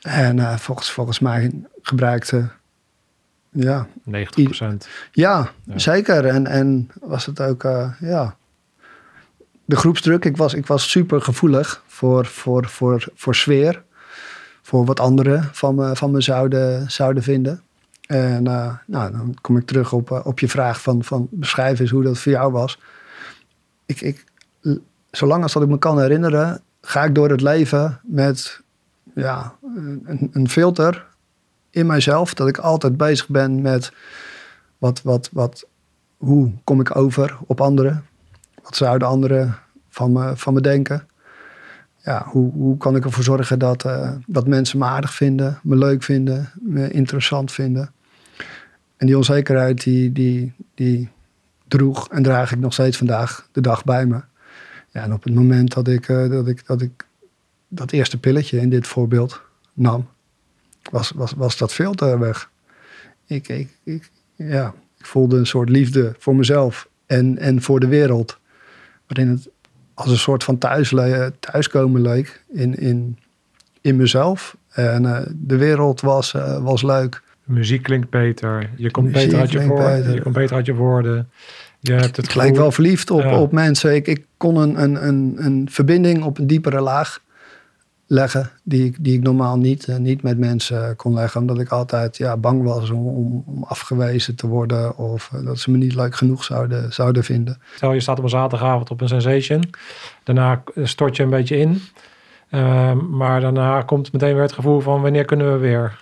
en 0.01 0.59
volgens, 0.59 0.91
volgens 0.91 1.19
mij 1.19 1.51
gebruikte... 1.81 2.49
Ja. 3.51 3.87
90 4.03 4.43
procent. 4.43 4.87
Ja, 5.11 5.51
ja, 5.63 5.77
zeker. 5.77 6.25
En, 6.25 6.47
en 6.47 6.89
was 7.01 7.25
het 7.25 7.41
ook... 7.41 7.63
ja, 7.99 8.35
de 9.65 9.75
groepsdruk. 9.75 10.25
Ik 10.25 10.37
was, 10.37 10.53
ik 10.53 10.67
was 10.67 10.89
super 10.89 11.21
gevoelig 11.21 11.83
voor, 11.87 12.25
voor, 12.25 12.65
voor, 12.65 13.05
voor 13.15 13.35
sfeer 13.35 13.81
voor 14.69 14.85
wat 14.85 14.99
anderen 14.99 15.49
van 15.51 15.75
me, 15.75 15.95
van 15.95 16.21
zouden, 16.21 16.91
zouden 16.91 17.23
vinden. 17.23 17.61
En 18.07 18.45
uh, 18.45 18.73
nou, 18.85 19.11
dan 19.11 19.35
kom 19.41 19.57
ik 19.57 19.65
terug 19.65 19.93
op, 19.93 20.11
uh, 20.11 20.19
op 20.23 20.39
je 20.39 20.49
vraag 20.49 20.81
van, 20.81 21.03
van 21.03 21.27
beschrijf 21.31 21.79
eens 21.79 21.89
hoe 21.89 22.03
dat 22.03 22.17
voor 22.17 22.31
jou 22.31 22.51
was. 22.51 22.79
Ik, 23.85 24.01
ik, 24.01 24.25
zolang 25.11 25.43
als 25.43 25.53
dat 25.53 25.63
ik 25.63 25.69
me 25.69 25.77
kan 25.77 26.01
herinneren, 26.01 26.61
ga 26.81 27.03
ik 27.03 27.15
door 27.15 27.29
het 27.29 27.41
leven 27.41 27.99
met 28.03 28.59
ja, 29.15 29.53
een, 30.05 30.29
een 30.33 30.49
filter 30.49 31.05
in 31.69 31.85
mijzelf. 31.85 32.33
Dat 32.33 32.47
ik 32.47 32.57
altijd 32.57 32.97
bezig 32.97 33.27
ben 33.27 33.61
met 33.61 33.91
wat, 34.77 35.01
wat, 35.01 35.29
wat, 35.31 35.65
hoe 36.17 36.51
kom 36.63 36.79
ik 36.79 36.95
over 36.95 37.37
op 37.47 37.61
anderen? 37.61 38.05
Wat 38.63 38.75
zouden 38.75 39.07
anderen 39.07 39.57
van 39.89 40.11
me, 40.11 40.37
van 40.37 40.53
me 40.53 40.61
denken? 40.61 41.07
Ja, 42.09 42.25
hoe, 42.25 42.51
hoe 42.51 42.77
kan 42.77 42.95
ik 42.95 43.05
ervoor 43.05 43.23
zorgen 43.23 43.59
dat, 43.59 43.85
uh, 43.85 44.11
dat 44.25 44.47
mensen 44.47 44.79
me 44.79 44.85
aardig 44.85 45.13
vinden, 45.13 45.59
me 45.63 45.75
leuk 45.75 46.03
vinden, 46.03 46.51
me 46.61 46.91
interessant 46.91 47.51
vinden. 47.51 47.91
En 48.97 49.05
die 49.05 49.17
onzekerheid 49.17 49.83
die, 49.83 50.11
die, 50.11 50.53
die 50.75 51.09
droeg 51.67 52.09
en 52.09 52.23
draag 52.23 52.51
ik 52.51 52.59
nog 52.59 52.73
steeds 52.73 52.97
vandaag 52.97 53.47
de 53.51 53.61
dag 53.61 53.83
bij 53.83 54.05
me. 54.05 54.21
Ja, 54.91 55.03
en 55.03 55.13
op 55.13 55.23
het 55.23 55.33
moment 55.33 55.73
dat 55.73 55.87
ik, 55.87 56.07
uh, 56.07 56.29
dat 56.29 56.47
ik, 56.47 56.65
dat 56.65 56.81
ik 56.81 57.05
dat 57.67 57.91
eerste 57.91 58.19
pilletje 58.19 58.59
in 58.59 58.69
dit 58.69 58.87
voorbeeld 58.87 59.41
nam, 59.73 60.07
was, 60.91 61.11
was, 61.11 61.31
was 61.31 61.57
dat 61.57 61.75
te 61.75 62.17
weg. 62.19 62.49
Ik, 63.25 63.47
ik, 63.47 63.69
ik, 63.83 64.11
ja, 64.35 64.73
ik 64.97 65.05
voelde 65.05 65.37
een 65.37 65.47
soort 65.47 65.69
liefde 65.69 66.15
voor 66.19 66.35
mezelf 66.35 66.87
en, 67.05 67.37
en 67.37 67.61
voor 67.61 67.79
de 67.79 67.87
wereld. 67.87 68.37
Waarin 69.07 69.27
het 69.27 69.49
als 69.99 70.11
een 70.11 70.17
soort 70.17 70.43
van 70.43 70.57
thuis, 70.57 70.93
thuiskomen 71.39 72.01
leek 72.01 72.43
in, 72.51 72.75
in, 72.75 73.17
in 73.81 73.95
mezelf. 73.95 74.57
En 74.69 75.03
uh, 75.03 75.19
de 75.35 75.57
wereld 75.57 76.01
was, 76.01 76.33
uh, 76.33 76.63
was 76.63 76.83
leuk. 76.83 77.21
De 77.45 77.53
muziek 77.53 77.83
klinkt 77.83 78.09
beter. 78.09 78.69
Je 78.75 78.91
komt, 78.91 79.11
beter 79.11 79.39
uit, 79.39 79.51
je 79.51 79.65
woorden, 79.65 80.13
je 80.13 80.21
komt 80.21 80.35
beter 80.35 80.55
uit 80.55 80.65
je 80.65 80.73
woorden. 80.73 81.29
Je 81.79 81.93
hebt 81.93 82.15
het 82.15 82.25
ik 82.25 82.35
lijk 82.35 82.55
wel 82.55 82.71
verliefd 82.71 83.11
op, 83.11 83.25
op 83.25 83.51
mensen. 83.51 83.95
Ik, 83.95 84.07
ik 84.07 84.25
kon 84.37 84.55
een, 84.55 84.83
een, 84.83 85.07
een, 85.07 85.35
een 85.37 85.67
verbinding 85.71 86.23
op 86.23 86.37
een 86.37 86.47
diepere 86.47 86.81
laag 86.81 87.19
leggen. 88.11 88.49
Die 88.63 88.85
ik, 88.85 88.95
die 88.99 89.13
ik 89.13 89.23
normaal 89.23 89.57
niet, 89.57 89.87
uh, 89.87 89.95
niet 89.95 90.21
met 90.21 90.37
mensen 90.37 90.95
kon 90.95 91.13
leggen. 91.13 91.41
Omdat 91.41 91.59
ik 91.59 91.69
altijd 91.69 92.17
ja, 92.17 92.37
bang 92.37 92.63
was 92.63 92.89
om, 92.89 93.07
om, 93.45 93.63
afgewezen 93.63 94.35
te 94.35 94.47
worden. 94.47 94.97
Of 94.97 95.31
uh, 95.35 95.45
dat 95.45 95.59
ze 95.59 95.71
me 95.71 95.77
niet 95.77 95.95
leuk 95.95 96.15
genoeg 96.15 96.43
zouden, 96.43 96.93
zouden 96.93 97.23
vinden. 97.23 97.61
Stel 97.75 97.93
je 97.93 97.99
staat 97.99 98.17
op 98.17 98.23
een 98.23 98.29
zaterdagavond 98.29 98.89
op 98.89 99.01
een 99.01 99.07
sensation. 99.07 99.63
Daarna 100.23 100.63
stort 100.83 101.15
je 101.15 101.23
een 101.23 101.29
beetje 101.29 101.57
in. 101.57 101.81
Uh, 102.51 102.93
maar 102.93 103.41
daarna 103.41 103.81
komt 103.81 104.11
meteen 104.11 104.33
weer 104.33 104.41
het 104.41 104.53
gevoel 104.53 104.79
van 104.79 105.01
wanneer 105.01 105.25
kunnen 105.25 105.53
we 105.53 105.57
weer? 105.57 105.99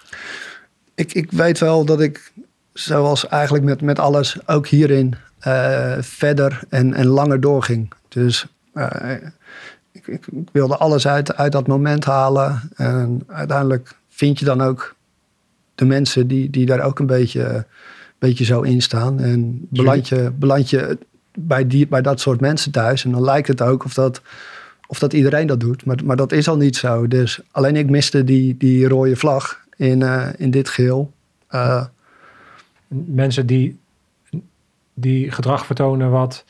Ik, 0.96 1.14
ik 1.14 1.32
weet 1.32 1.60
wel 1.60 1.86
dat 1.86 2.02
ik, 2.02 2.32
zoals 2.74 3.28
eigenlijk 3.28 3.64
met, 3.64 3.82
met 3.82 4.00
alles, 4.00 4.38
ook 4.46 4.68
hierin 4.68 5.16
uh, 5.48 5.98
verder 6.00 6.60
en, 6.70 6.94
en 6.94 7.06
langer 7.06 7.42
doorging. 7.42 7.94
Dus 8.08 8.46
uh, 8.74 9.14
ik, 10.08 10.26
wilde 10.52 10.78
alles 10.78 11.08
uit, 11.08 11.36
uit 11.36 11.52
dat 11.52 11.68
moment 11.68 12.06
halen. 12.06 12.70
En 12.76 13.24
uiteindelijk 13.28 13.96
vind 14.10 14.40
je 14.40 14.46
dan 14.46 14.62
ook 14.62 14.96
de 15.76 15.86
mensen 15.86 16.28
die, 16.28 16.50
die 16.50 16.66
daar 16.66 16.82
ook 16.82 17.00
een 17.00 17.06
beetje, 17.06 17.66
beetje 18.20 18.46
zo 18.46 18.62
in 18.62 18.82
staan. 18.82 19.20
En 19.20 19.68
beland 19.70 20.08
je, 20.08 20.32
beland 20.36 20.70
je 20.70 20.98
bij, 21.34 21.68
die, 21.68 21.88
bij 21.88 22.02
dat 22.02 22.20
soort 22.20 22.40
mensen 22.40 22.72
thuis. 22.72 23.06
En 23.06 23.12
dan 23.12 23.24
lijkt 23.24 23.48
het 23.48 23.62
ook 23.62 23.84
of 23.84 23.94
dat 23.94 24.22
of 24.88 25.00
dat 25.00 25.14
iedereen 25.14 25.48
dat 25.48 25.60
doet. 25.60 25.86
Maar, 25.86 25.98
maar 26.04 26.16
dat 26.16 26.32
is 26.32 26.48
al 26.48 26.58
niet 26.58 26.76
zo. 26.76 27.08
Dus 27.08 27.40
alleen 27.52 27.76
ik 27.76 27.90
miste 27.90 28.24
die, 28.24 28.58
die 28.58 28.88
rode 28.88 29.16
vlag 29.16 29.60
in, 29.76 30.02
uh, 30.02 30.28
in 30.38 30.52
dit 30.52 30.70
geheel. 30.70 31.12
Uh, 31.52 31.86
Mensen 32.90 33.46
die, 33.46 33.78
die 34.94 35.32
gedrag 35.32 35.66
vertonen 35.66 36.10
wat 36.10 36.44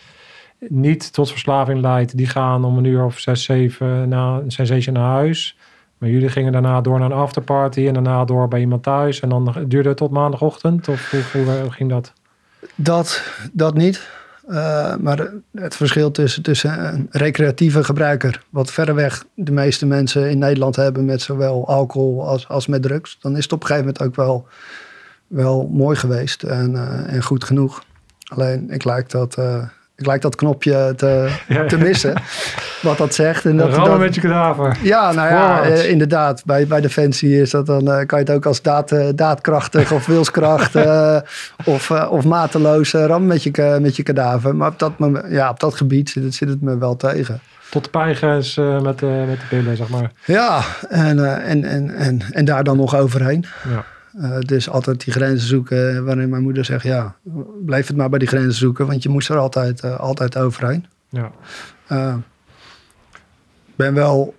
niet 0.60 1.14
tot 1.14 1.30
verslaving 1.30 1.82
leidt, 1.82 2.18
die 2.18 2.28
gaan 2.28 2.66
om 2.66 2.78
een 2.78 2.84
uur 2.84 3.04
of 3.04 3.20
zes, 3.20 3.44
zeven 3.44 4.10
na 4.10 4.38
een 4.38 4.52
sensation 4.52 4.96
naar 4.96 5.12
huis. 5.12 5.58
Maar 5.98 6.10
jullie 6.10 6.30
gingen 6.30 6.52
daarna 6.52 6.82
door 6.82 7.00
naar 7.00 7.12
een 7.12 7.18
afterparty 7.18 7.88
en 7.88 7.94
daarna 7.94 8.26
door 8.26 8.48
bij 8.48 8.60
iemand 8.60 8.84
thuis. 8.84 9.20
En 9.20 9.30
dan 9.30 9.54
duurde 9.68 9.90
het 9.90 9.98
tot 9.98 10.12
maandagochtend? 10.12 10.88
Of 10.88 11.12
hoe, 11.32 11.72
ging 11.72 11.90
dat? 11.90 12.14
Dat, 12.76 13.24
dat 13.52 13.74
niet. 13.74 14.10
Uh, 14.50 14.96
maar 14.96 15.32
het 15.54 15.76
verschil 15.76 16.12
tussen, 16.12 16.44
tussen 16.44 16.94
een 16.94 17.08
recreatieve 17.12 17.84
gebruiker, 17.84 18.44
wat 18.50 18.72
verreweg 18.72 19.26
de 19.34 19.52
meeste 19.52 19.86
mensen 19.86 20.30
in 20.30 20.38
Nederland 20.38 20.76
hebben 20.76 21.06
met 21.06 21.22
zowel 21.22 21.68
alcohol 21.68 22.28
als, 22.28 22.48
als 22.48 22.68
met 22.68 22.82
drugs, 22.82 23.18
dan 23.22 23.38
is 23.38 23.44
het 23.44 23.54
op 23.54 23.62
een 23.62 23.68
gegeven 23.68 23.88
moment 23.88 24.08
ook 24.08 24.16
wel, 24.16 24.48
wel 25.28 25.70
mooi 25.72 25.96
geweest 25.96 26.44
en, 26.44 26.72
uh, 26.72 27.14
en 27.14 27.24
goed 27.24 27.44
genoeg. 27.44 27.84
Alleen 28.28 28.72
ik 28.72 28.84
lijk 28.84 29.10
dat, 29.10 29.38
uh, 29.38 29.64
ik 29.98 30.06
lijk 30.06 30.22
dat 30.22 30.36
knopje 30.36 30.94
te, 30.96 31.30
te 31.68 31.78
missen, 31.78 32.14
wat 32.82 32.98
dat 32.98 33.14
zegt. 33.14 33.46
En 33.46 33.58
dat, 33.58 33.76
dat, 33.76 34.00
met 34.00 34.16
je 34.16 34.22
kadaver. 34.22 34.78
Ja, 34.82 35.12
nou 35.12 35.30
ja, 35.30 35.68
uh, 35.68 35.90
inderdaad. 35.90 36.46
Bij, 36.46 36.68
bij 36.68 36.82
Defensie 36.82 37.42
is 37.42 37.50
dat 37.50 37.66
dan, 37.66 37.82
uh, 37.82 38.06
kan 38.06 38.20
je 38.20 38.26
het 38.26 38.32
ook 38.32 38.46
als 38.46 38.62
daad, 38.62 38.92
uh, 38.92 39.08
daadkrachtig 39.16 39.92
of 39.92 40.06
wilskracht 40.06 40.76
of, 41.66 41.92
of 41.92 42.26
mateloos 42.26 42.94
rammen 42.94 43.28
met 43.28 43.44
je, 43.44 43.78
met 43.82 43.96
je 43.96 44.04
kadaver. 44.04 44.56
Maar 44.56 44.70
op 44.70 44.80
dat, 44.80 44.92
ja, 45.30 45.50
op 45.50 45.60
dat 45.60 45.76
gebied 45.76 46.10
zit 46.10 46.24
het, 46.24 46.36
zit 46.36 46.50
het 46.50 46.62
me 46.62 46.78
wel 46.78 46.96
tegen. 46.96 47.40
Tot 47.70 47.84
de 47.84 47.90
pijngrens 47.90 48.56
met, 48.56 48.84
met 48.84 49.02
de 49.02 49.38
pillen, 49.50 49.78
zeg 49.78 49.90
maar. 49.90 50.12
Ja, 50.26 50.62
en, 50.90 51.42
en, 51.44 51.64
en, 51.64 51.96
en, 51.96 52.22
en 52.32 52.46
daar 52.46 52.64
dan 52.64 52.78
nog 52.78 52.96
overheen. 52.96 53.46
Ja. 53.70 53.86
Uh, 54.22 54.40
dus 54.40 54.70
altijd 54.70 55.04
die 55.04 55.14
grenzen 55.14 55.48
zoeken. 55.48 56.06
Waarin 56.06 56.30
mijn 56.30 56.44
moeder 56.44 56.66
zegt: 56.66 56.84
Ja, 56.84 57.16
blijf 57.66 57.88
het 57.88 57.98
maar 57.98 58.10
bij 58.10 58.20
die 58.20 58.28
grenzen 58.28 58.54
zoeken, 58.54 58.88
want 58.88 59.04
je 59.04 59.10
moest 59.10 59.30
er 59.30 59.38
altijd, 59.38 59.84
uh, 59.84 60.00
altijd 60.00 60.38
overheen. 60.38 60.86
Ja. 61.10 61.32
Uh, 61.92 62.16
ben 63.76 63.94
wel 63.94 64.36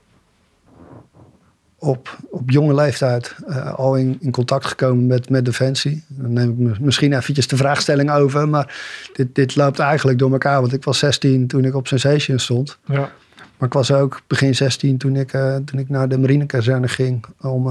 op, 1.79 2.19
op 2.31 2.51
jonge 2.51 2.75
leeftijd 2.75 3.37
al 3.77 3.97
in, 3.97 4.17
in 4.21 4.31
contact 4.31 4.67
gekomen 4.67 5.07
met, 5.07 5.31
met 5.31 5.45
Defensie. 5.45 6.05
Dan 6.09 6.33
neem 6.33 6.71
ik 6.71 6.81
misschien 6.81 7.13
eventjes 7.13 7.49
de 7.49 7.57
vraagstelling 7.57 8.11
over, 8.11 8.49
maar 8.49 8.81
dit, 9.13 9.35
dit 9.35 9.57
loopt 9.57 9.79
eigenlijk 9.79 10.19
door 10.19 10.33
elkaar. 10.33 10.61
Want 10.61 10.73
ik 10.73 10.85
was 10.85 10.99
16 10.99 11.47
toen 11.47 11.65
ik 11.65 11.75
op 11.75 11.87
Sensation 11.87 12.39
stond. 12.39 12.79
Ja. 12.85 13.13
Maar 13.59 13.69
ik 13.69 13.75
was 13.75 13.93
ook 13.93 14.21
begin 14.27 14.55
16 14.55 14.99
toen 14.99 15.17
ik, 15.17 15.31
toen 15.65 15.79
ik 15.79 15.89
naar 15.89 16.09
de 16.09 16.19
marinekazerne 16.19 16.89
ging 16.89 17.25
om, 17.41 17.69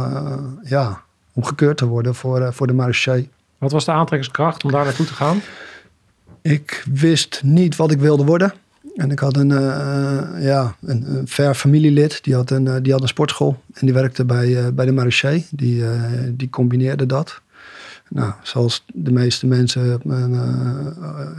ja, 0.64 1.06
om 1.38 1.44
gekeurd 1.44 1.78
te 1.78 1.86
worden 1.86 2.16
voor, 2.16 2.40
uh, 2.40 2.52
voor 2.52 2.68
de 2.68 2.74
marechaussee. 2.74 3.30
Wat 3.58 3.72
was 3.72 3.86
de 3.86 3.92
aantrekkingskracht 3.92 4.64
om 4.64 4.72
daar 4.72 4.86
naartoe 4.86 5.06
te 5.06 5.14
gaan? 5.14 5.42
Ik 6.42 6.84
wist 6.92 7.42
niet 7.44 7.76
wat 7.76 7.92
ik 7.92 8.00
wilde 8.00 8.24
worden. 8.24 8.54
En 8.96 9.12
ik 9.12 9.20
had 9.20 9.38
een, 9.38 9.50
uh, 9.50 10.30
ja, 10.40 10.76
een, 10.82 11.16
een, 11.16 11.28
ver 11.28 11.56
familielid, 11.56 12.24
die 12.24 12.36
had 12.36 12.50
een, 12.50 12.66
uh, 12.66 12.76
die 12.82 12.92
had 12.92 13.02
een 13.02 13.08
sportschool. 13.08 13.62
En 13.74 13.86
die 13.86 13.94
werkte 13.94 14.26
bij, 14.26 14.74
bij 14.74 14.86
de 14.86 14.92
marechaussee. 14.92 15.46
Die, 15.52 15.84
die 16.34 16.50
combineerde 16.50 17.06
dat. 17.06 17.42
Nou, 18.10 18.34
zoals 18.44 18.86
de 18.94 19.12
meeste 19.12 19.48
mensen, 19.48 20.02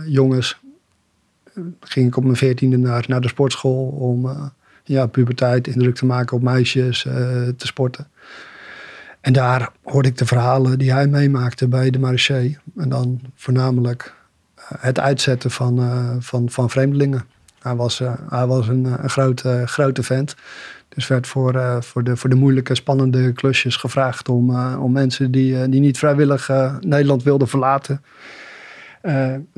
jongens, 0.06 0.58
ging 1.80 2.06
ik 2.06 2.16
op 2.16 2.24
mijn 2.24 2.36
veertiende 2.36 2.76
naar, 2.76 3.04
naar 3.08 3.20
de 3.20 3.28
sportschool 3.28 3.86
om 3.86 4.50
ja, 4.84 5.06
puberteit, 5.06 5.66
indruk 5.66 5.94
te 5.94 6.06
maken 6.06 6.36
op 6.36 6.42
meisjes, 6.42 7.02
te 7.56 7.66
sporten. 7.66 8.08
En 9.20 9.32
daar 9.32 9.70
hoorde 9.82 10.08
ik 10.08 10.18
de 10.18 10.26
verhalen 10.26 10.78
die 10.78 10.92
hij 10.92 11.06
meemaakte 11.06 11.68
bij 11.68 11.90
de 11.90 11.98
marché. 11.98 12.58
En 12.76 12.88
dan 12.88 13.20
voornamelijk 13.34 14.14
uh, 14.58 14.64
het 14.78 15.00
uitzetten 15.00 15.50
van, 15.50 15.80
uh, 15.80 16.14
van, 16.18 16.50
van 16.50 16.70
vreemdelingen. 16.70 17.24
Hij 17.58 17.74
was, 17.74 18.00
uh, 18.00 18.12
hij 18.28 18.46
was 18.46 18.68
een, 18.68 18.84
een 18.84 19.10
grote, 19.10 19.62
grote 19.66 20.02
vent. 20.02 20.36
Dus 20.88 21.06
werd 21.06 21.26
voor, 21.26 21.82
voor, 21.84 22.04
de, 22.04 22.16
voor 22.16 22.30
de 22.30 22.36
moeilijke, 22.36 22.74
spannende 22.74 23.32
klusjes 23.32 23.76
gevraagd 23.76 24.28
om, 24.28 24.74
om 24.76 24.92
mensen 24.92 25.30
die, 25.30 25.68
die 25.68 25.80
niet 25.80 25.98
vrijwillig 25.98 26.50
Nederland 26.80 27.22
wilden 27.22 27.48
verlaten, 27.48 28.02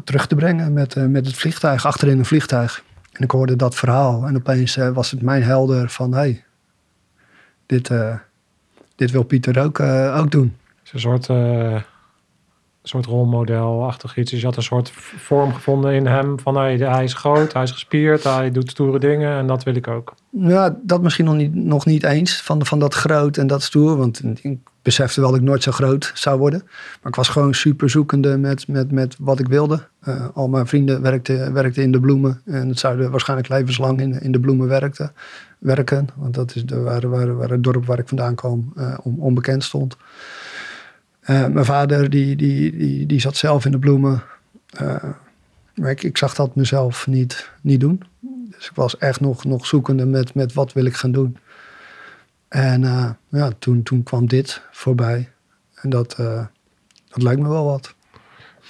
terug 0.05 0.27
te 0.27 0.35
brengen 0.35 0.73
met, 0.73 0.95
met 1.09 1.27
het 1.27 1.35
vliegtuig, 1.35 1.87
achterin 1.87 2.19
een 2.19 2.25
vliegtuig. 2.25 2.83
En 3.13 3.25
ik 3.25 3.31
hoorde 3.31 3.57
dat 3.57 3.75
verhaal 3.75 4.27
en 4.27 4.37
opeens 4.37 4.77
was 4.77 5.11
het 5.11 5.23
mijn 5.23 5.43
helder 5.43 5.91
van 5.91 6.13
hé, 6.13 6.19
hey, 6.19 6.45
dit 7.67 7.91
dit 9.01 9.11
wil 9.11 9.23
Pieter 9.23 9.63
ook, 9.65 9.79
uh, 9.79 10.19
ook 10.21 10.31
doen. 10.31 10.57
Het 10.65 10.85
is 10.85 10.93
een 10.93 11.01
soort, 11.01 11.29
uh, 11.29 11.81
soort 12.83 13.07
rolmodelachtig 13.07 14.17
iets. 14.17 14.31
Dus 14.31 14.41
je 14.41 14.47
had 14.47 14.57
een 14.57 14.63
soort 14.63 14.91
vorm 15.17 15.53
gevonden 15.53 15.93
in 15.93 16.07
hem 16.07 16.41
van 16.41 16.57
hey, 16.57 16.77
hij 16.77 17.05
is 17.05 17.15
groot, 17.15 17.53
hij 17.53 17.63
is 17.63 17.71
gespierd, 17.71 18.25
hij 18.25 18.51
doet 18.51 18.71
stoere 18.71 18.99
dingen 18.99 19.39
en 19.39 19.47
dat 19.47 19.63
wil 19.63 19.75
ik 19.75 19.89
ook. 19.89 20.15
Ja, 20.31 20.77
dat 20.83 21.03
misschien 21.03 21.25
nog 21.25 21.35
niet, 21.35 21.55
nog 21.55 21.87
niet 21.87 22.03
eens 22.03 22.43
van, 22.43 22.67
van 22.67 22.79
dat 22.79 22.95
groot 22.95 23.37
en 23.37 23.47
dat 23.47 23.63
stoer. 23.63 23.97
Want 23.97 24.23
ik 24.43 24.59
besefte 24.83 25.21
wel 25.21 25.31
dat 25.31 25.41
ik 25.41 25.47
nooit 25.47 25.63
zo 25.63 25.73
groot 25.73 26.13
zou 26.15 26.39
worden. 26.39 26.63
Maar 26.65 27.13
ik 27.13 27.15
was 27.15 27.29
gewoon 27.29 27.55
super 27.55 27.91
zoekende 27.91 28.37
met, 28.37 28.69
met, 28.69 28.91
met 28.91 29.17
wat 29.19 29.39
ik 29.39 29.49
wilde. 29.49 29.87
Uh, 30.09 30.27
al 30.35 30.49
mijn 30.49 30.67
vrienden 30.67 31.03
werkten, 31.03 31.53
werkten 31.53 31.83
in 31.83 31.93
de 31.93 32.01
bloemen. 32.01 32.43
En 32.45 32.69
het 32.69 32.79
zouden 32.79 33.11
waarschijnlijk 33.11 33.49
levenslang 33.49 34.01
in, 34.01 34.21
in 34.21 34.33
de 34.33 34.41
bloemen 34.41 34.69
werkten 34.69 35.13
werken. 35.61 36.09
Want 36.17 36.35
dat 36.35 36.55
is 36.55 36.65
de, 36.65 36.81
waar, 36.81 37.09
waar, 37.09 37.37
waar 37.37 37.51
het 37.51 37.63
dorp 37.63 37.87
waar 37.87 37.99
ik 37.99 38.09
vandaan 38.09 38.35
kwam 38.35 38.73
uh, 38.77 38.99
onbekend 39.03 39.65
stond. 39.65 39.97
Uh, 41.23 41.47
mijn 41.47 41.65
vader 41.65 42.11
die, 42.11 42.37
die, 42.37 42.77
die, 42.77 43.07
die 43.07 43.21
zat 43.21 43.37
zelf 43.37 43.65
in 43.65 43.71
de 43.71 43.79
bloemen. 43.79 44.23
Maar 45.75 45.91
ik, 45.91 46.03
ik 46.03 46.17
zag 46.17 46.35
dat 46.35 46.55
mezelf 46.55 47.07
niet, 47.07 47.51
niet 47.61 47.81
doen. 47.81 48.03
Dus 48.57 48.67
ik 48.67 48.75
was 48.75 48.99
echt 48.99 49.21
nog, 49.21 49.45
nog 49.45 49.67
zoekende 49.67 50.07
met, 50.07 50.35
met 50.35 50.53
wat 50.53 50.73
wil 50.73 50.85
ik 50.85 50.97
gaan 50.97 51.13
doen. 51.13 51.37
En 52.49 52.83
ja, 53.29 53.51
toen, 53.59 53.83
toen 53.83 54.03
kwam 54.03 54.27
dit 54.27 54.63
voorbij. 54.71 55.29
En 55.75 55.91
dat, 55.91 56.17
dat 57.09 57.23
lijkt 57.23 57.41
me 57.41 57.49
wel 57.49 57.65
wat. 57.65 57.95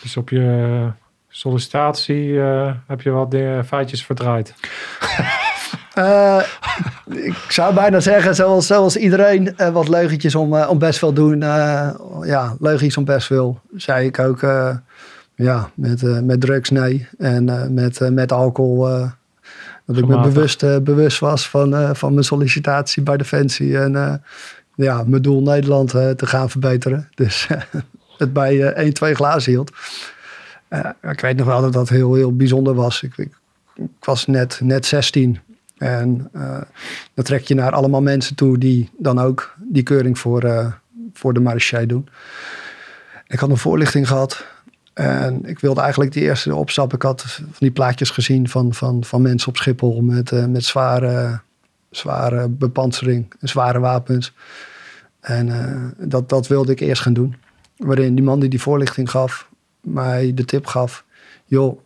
Dus 0.03 0.17
op 0.17 0.29
je 0.29 0.91
sollicitatie 1.29 2.39
heb 2.87 3.01
je 3.01 3.11
wat 3.11 3.35
feitjes 3.67 4.05
verdraaid? 4.05 4.55
Uh, 6.01 6.43
ik 7.07 7.45
zou 7.49 7.75
bijna 7.75 8.01
zeggen, 8.01 8.35
zoals, 8.35 8.67
zoals 8.67 8.97
iedereen, 8.97 9.55
uh, 9.57 9.69
wat 9.69 9.89
leugentjes 9.89 10.35
om, 10.35 10.55
uh, 10.55 10.71
om 10.71 10.79
best 10.79 11.01
wel 11.01 11.13
doen. 11.13 11.41
ja, 12.23 12.57
leugentjes 12.59 12.97
om 12.97 13.05
best 13.05 13.29
wel, 13.29 13.61
zei 13.77 14.07
ik 14.07 14.19
ook. 14.19 14.41
ja, 15.35 15.71
met, 15.75 16.25
met 16.25 16.41
drugs 16.41 16.71
nee. 16.71 17.09
En 17.19 17.75
met, 17.75 18.11
met 18.13 18.33
alcohol. 18.33 18.89
dat 19.87 19.97
ik 19.97 20.07
me 20.07 20.21
bewust, 20.21 20.61
bewust 20.83 21.19
was 21.19 21.49
van, 21.49 21.97
van 21.97 22.13
mijn 22.13 22.25
sollicitatie 22.25 23.03
bij 23.03 23.17
Defensie. 23.17 23.79
En 23.79 24.23
ja, 24.75 25.03
mijn 25.07 25.23
doel 25.23 25.43
Nederland 25.43 25.91
te 25.91 26.27
gaan 26.27 26.51
verbeteren. 26.51 27.09
Dus 27.15 27.49
het 28.19 28.33
bij 28.33 28.73
1, 28.73 28.95
2 28.95 29.15
glazen 29.15 29.53
hield. 29.53 29.73
ik 31.03 31.21
weet 31.21 31.37
nog 31.37 31.47
wel 31.47 31.61
dat 31.61 31.73
dat 31.73 31.89
heel, 31.89 32.15
heel 32.15 32.37
bijzonder 32.37 32.75
was. 32.75 33.03
Ik, 33.03 33.17
ik, 33.17 33.31
ik 33.75 34.05
was 34.05 34.27
net, 34.27 34.61
net 34.63 34.87
16 34.87 35.39
en 35.81 36.31
dan 37.15 37.25
trek 37.25 37.45
je 37.45 37.55
naar 37.55 37.73
allemaal 37.73 38.03
mensen 38.03 38.37
toe 38.37 38.59
die 38.59 38.91
dan 38.99 39.19
ook 39.19 39.55
die 39.59 39.83
keuring 39.83 40.19
voor, 40.19 40.75
voor 41.13 41.33
de 41.35 41.41
marechaussee 41.41 41.87
doen. 41.87 42.09
Ik 43.27 43.39
had 43.39 43.51
een 43.51 43.57
voorlichting 43.57 44.09
gehad. 44.09 44.45
En 44.93 45.45
ik 45.45 45.59
wilde 45.59 45.81
eigenlijk 45.81 46.13
die 46.13 46.23
eerste 46.23 46.55
opstap. 46.55 46.95
Ik 46.95 47.03
had 47.03 47.23
van 47.23 47.45
die 47.59 47.71
plaatjes 47.71 48.11
gezien 48.11 48.49
van, 48.49 48.75
van, 48.75 49.05
van 49.05 49.23
mensen 49.23 49.49
op 49.49 49.57
Schiphol 49.57 50.01
met, 50.01 50.31
uh, 50.31 50.45
met 50.45 50.65
zware, 50.65 51.41
zware 51.91 52.49
bepansering, 52.49 53.33
zware 53.41 53.79
wapens. 53.79 54.33
En 55.21 55.95
dat, 55.99 56.29
dat 56.29 56.47
wilde 56.47 56.73
ik 56.73 56.81
eerst 56.81 57.03
gaan 57.03 57.13
doen. 57.13 57.37
Waarin 57.77 58.15
die 58.15 58.25
man 58.25 58.41
die 58.41 58.49
die 58.49 58.61
voorlichting 58.61 59.11
gaf, 59.11 59.49
mij 59.81 60.35
de 60.35 60.45
tip 60.45 60.67
gaf: 60.67 61.05
joh, 61.45 61.79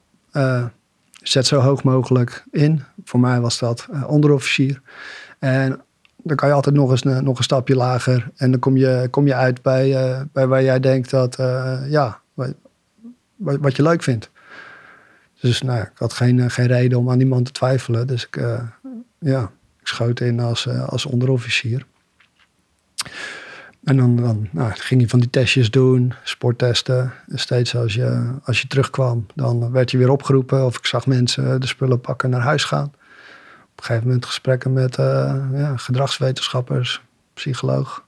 zet 1.22 1.46
zo 1.46 1.60
hoog 1.60 1.82
mogelijk 1.82 2.44
in. 2.50 2.82
Voor 3.04 3.20
mij 3.20 3.40
was 3.40 3.58
dat 3.58 3.88
onderofficier. 4.06 4.80
En 5.38 5.82
dan 6.24 6.36
kan 6.36 6.48
je 6.48 6.54
altijd 6.54 6.74
nog 6.74 6.90
eens 6.90 7.02
nog 7.02 7.38
een 7.38 7.44
stapje 7.44 7.76
lager. 7.76 8.30
En 8.36 8.50
dan 8.50 8.60
kom 8.60 8.76
je, 8.76 9.06
kom 9.10 9.26
je 9.26 9.34
uit 9.34 9.62
bij, 9.62 9.88
uh, 9.88 10.20
bij 10.32 10.46
waar 10.46 10.62
jij 10.62 10.80
denkt 10.80 11.10
dat, 11.10 11.38
uh, 11.38 11.80
ja, 11.88 12.20
wat, 12.34 12.52
wat, 13.36 13.76
je 13.76 13.82
leuk 13.82 14.02
vindt. 14.02 14.30
Dus 15.40 15.62
nou, 15.62 15.80
ik 15.80 15.90
had 15.94 16.12
geen, 16.12 16.38
uh, 16.38 16.44
geen 16.48 16.66
reden 16.66 16.98
om 16.98 17.10
aan 17.10 17.18
die 17.18 17.26
man 17.26 17.42
te 17.42 17.52
twijfelen. 17.52 18.06
Dus 18.06 18.26
ik, 18.26 18.40
ja, 19.18 19.50
ik 19.80 19.86
schoot 19.86 20.20
in 20.20 20.40
als, 20.40 20.68
als 20.68 21.06
onderofficier. 21.06 21.86
En 23.84 23.96
dan, 23.96 24.48
nou, 24.50 24.72
ging 24.74 25.00
je 25.00 25.08
van 25.08 25.20
die 25.20 25.30
testjes 25.30 25.70
doen, 25.70 26.14
sporttesten. 26.22 27.12
En 27.28 27.38
steeds 27.38 27.76
als 27.76 27.94
je, 27.94 28.34
als 28.44 28.60
je 28.60 28.66
terugkwam, 28.66 29.26
dan 29.34 29.70
werd 29.70 29.90
je 29.90 29.98
weer 29.98 30.10
opgeroepen. 30.10 30.64
Of 30.64 30.78
ik 30.78 30.86
zag 30.86 31.06
mensen 31.06 31.60
de 31.60 31.66
spullen 31.66 32.00
pakken 32.00 32.30
naar 32.30 32.40
huis 32.40 32.64
gaan 32.64 32.92
op 33.74 33.80
een 33.80 33.86
gegeven 33.86 34.06
moment 34.06 34.26
gesprekken 34.26 34.72
met 34.72 34.98
uh, 34.98 35.06
ja, 35.52 35.76
gedragswetenschappers, 35.76 37.02
psycholoog. 37.34 38.04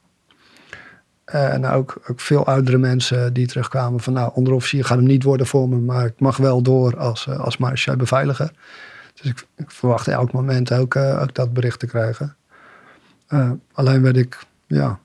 En 1.24 1.66
ook, 1.66 2.00
ook 2.10 2.20
veel 2.20 2.46
oudere 2.46 2.78
mensen 2.78 3.32
die 3.32 3.46
terugkwamen 3.46 4.00
van 4.00 4.12
nou, 4.12 4.30
onderofficier 4.34 4.84
gaat 4.84 4.96
hem 4.96 5.06
niet 5.06 5.22
worden 5.22 5.46
voor 5.46 5.68
me, 5.68 5.76
maar 5.76 6.06
ik 6.06 6.20
mag 6.20 6.36
wel 6.36 6.62
door 6.62 6.98
als, 6.98 7.26
uh, 7.26 7.38
als 7.38 7.56
beveiliger. 7.96 8.50
Dus 9.14 9.30
ik, 9.30 9.46
ik 9.56 9.70
verwacht 9.70 10.08
elk 10.08 10.32
moment 10.32 10.72
ook, 10.72 10.96
ook 10.96 11.34
dat 11.34 11.52
bericht 11.52 11.78
te 11.78 11.86
krijgen. 11.86 12.36
alleen 13.72 14.02
werd 14.02 14.16
ik 14.16 14.38
ja, 14.66 14.98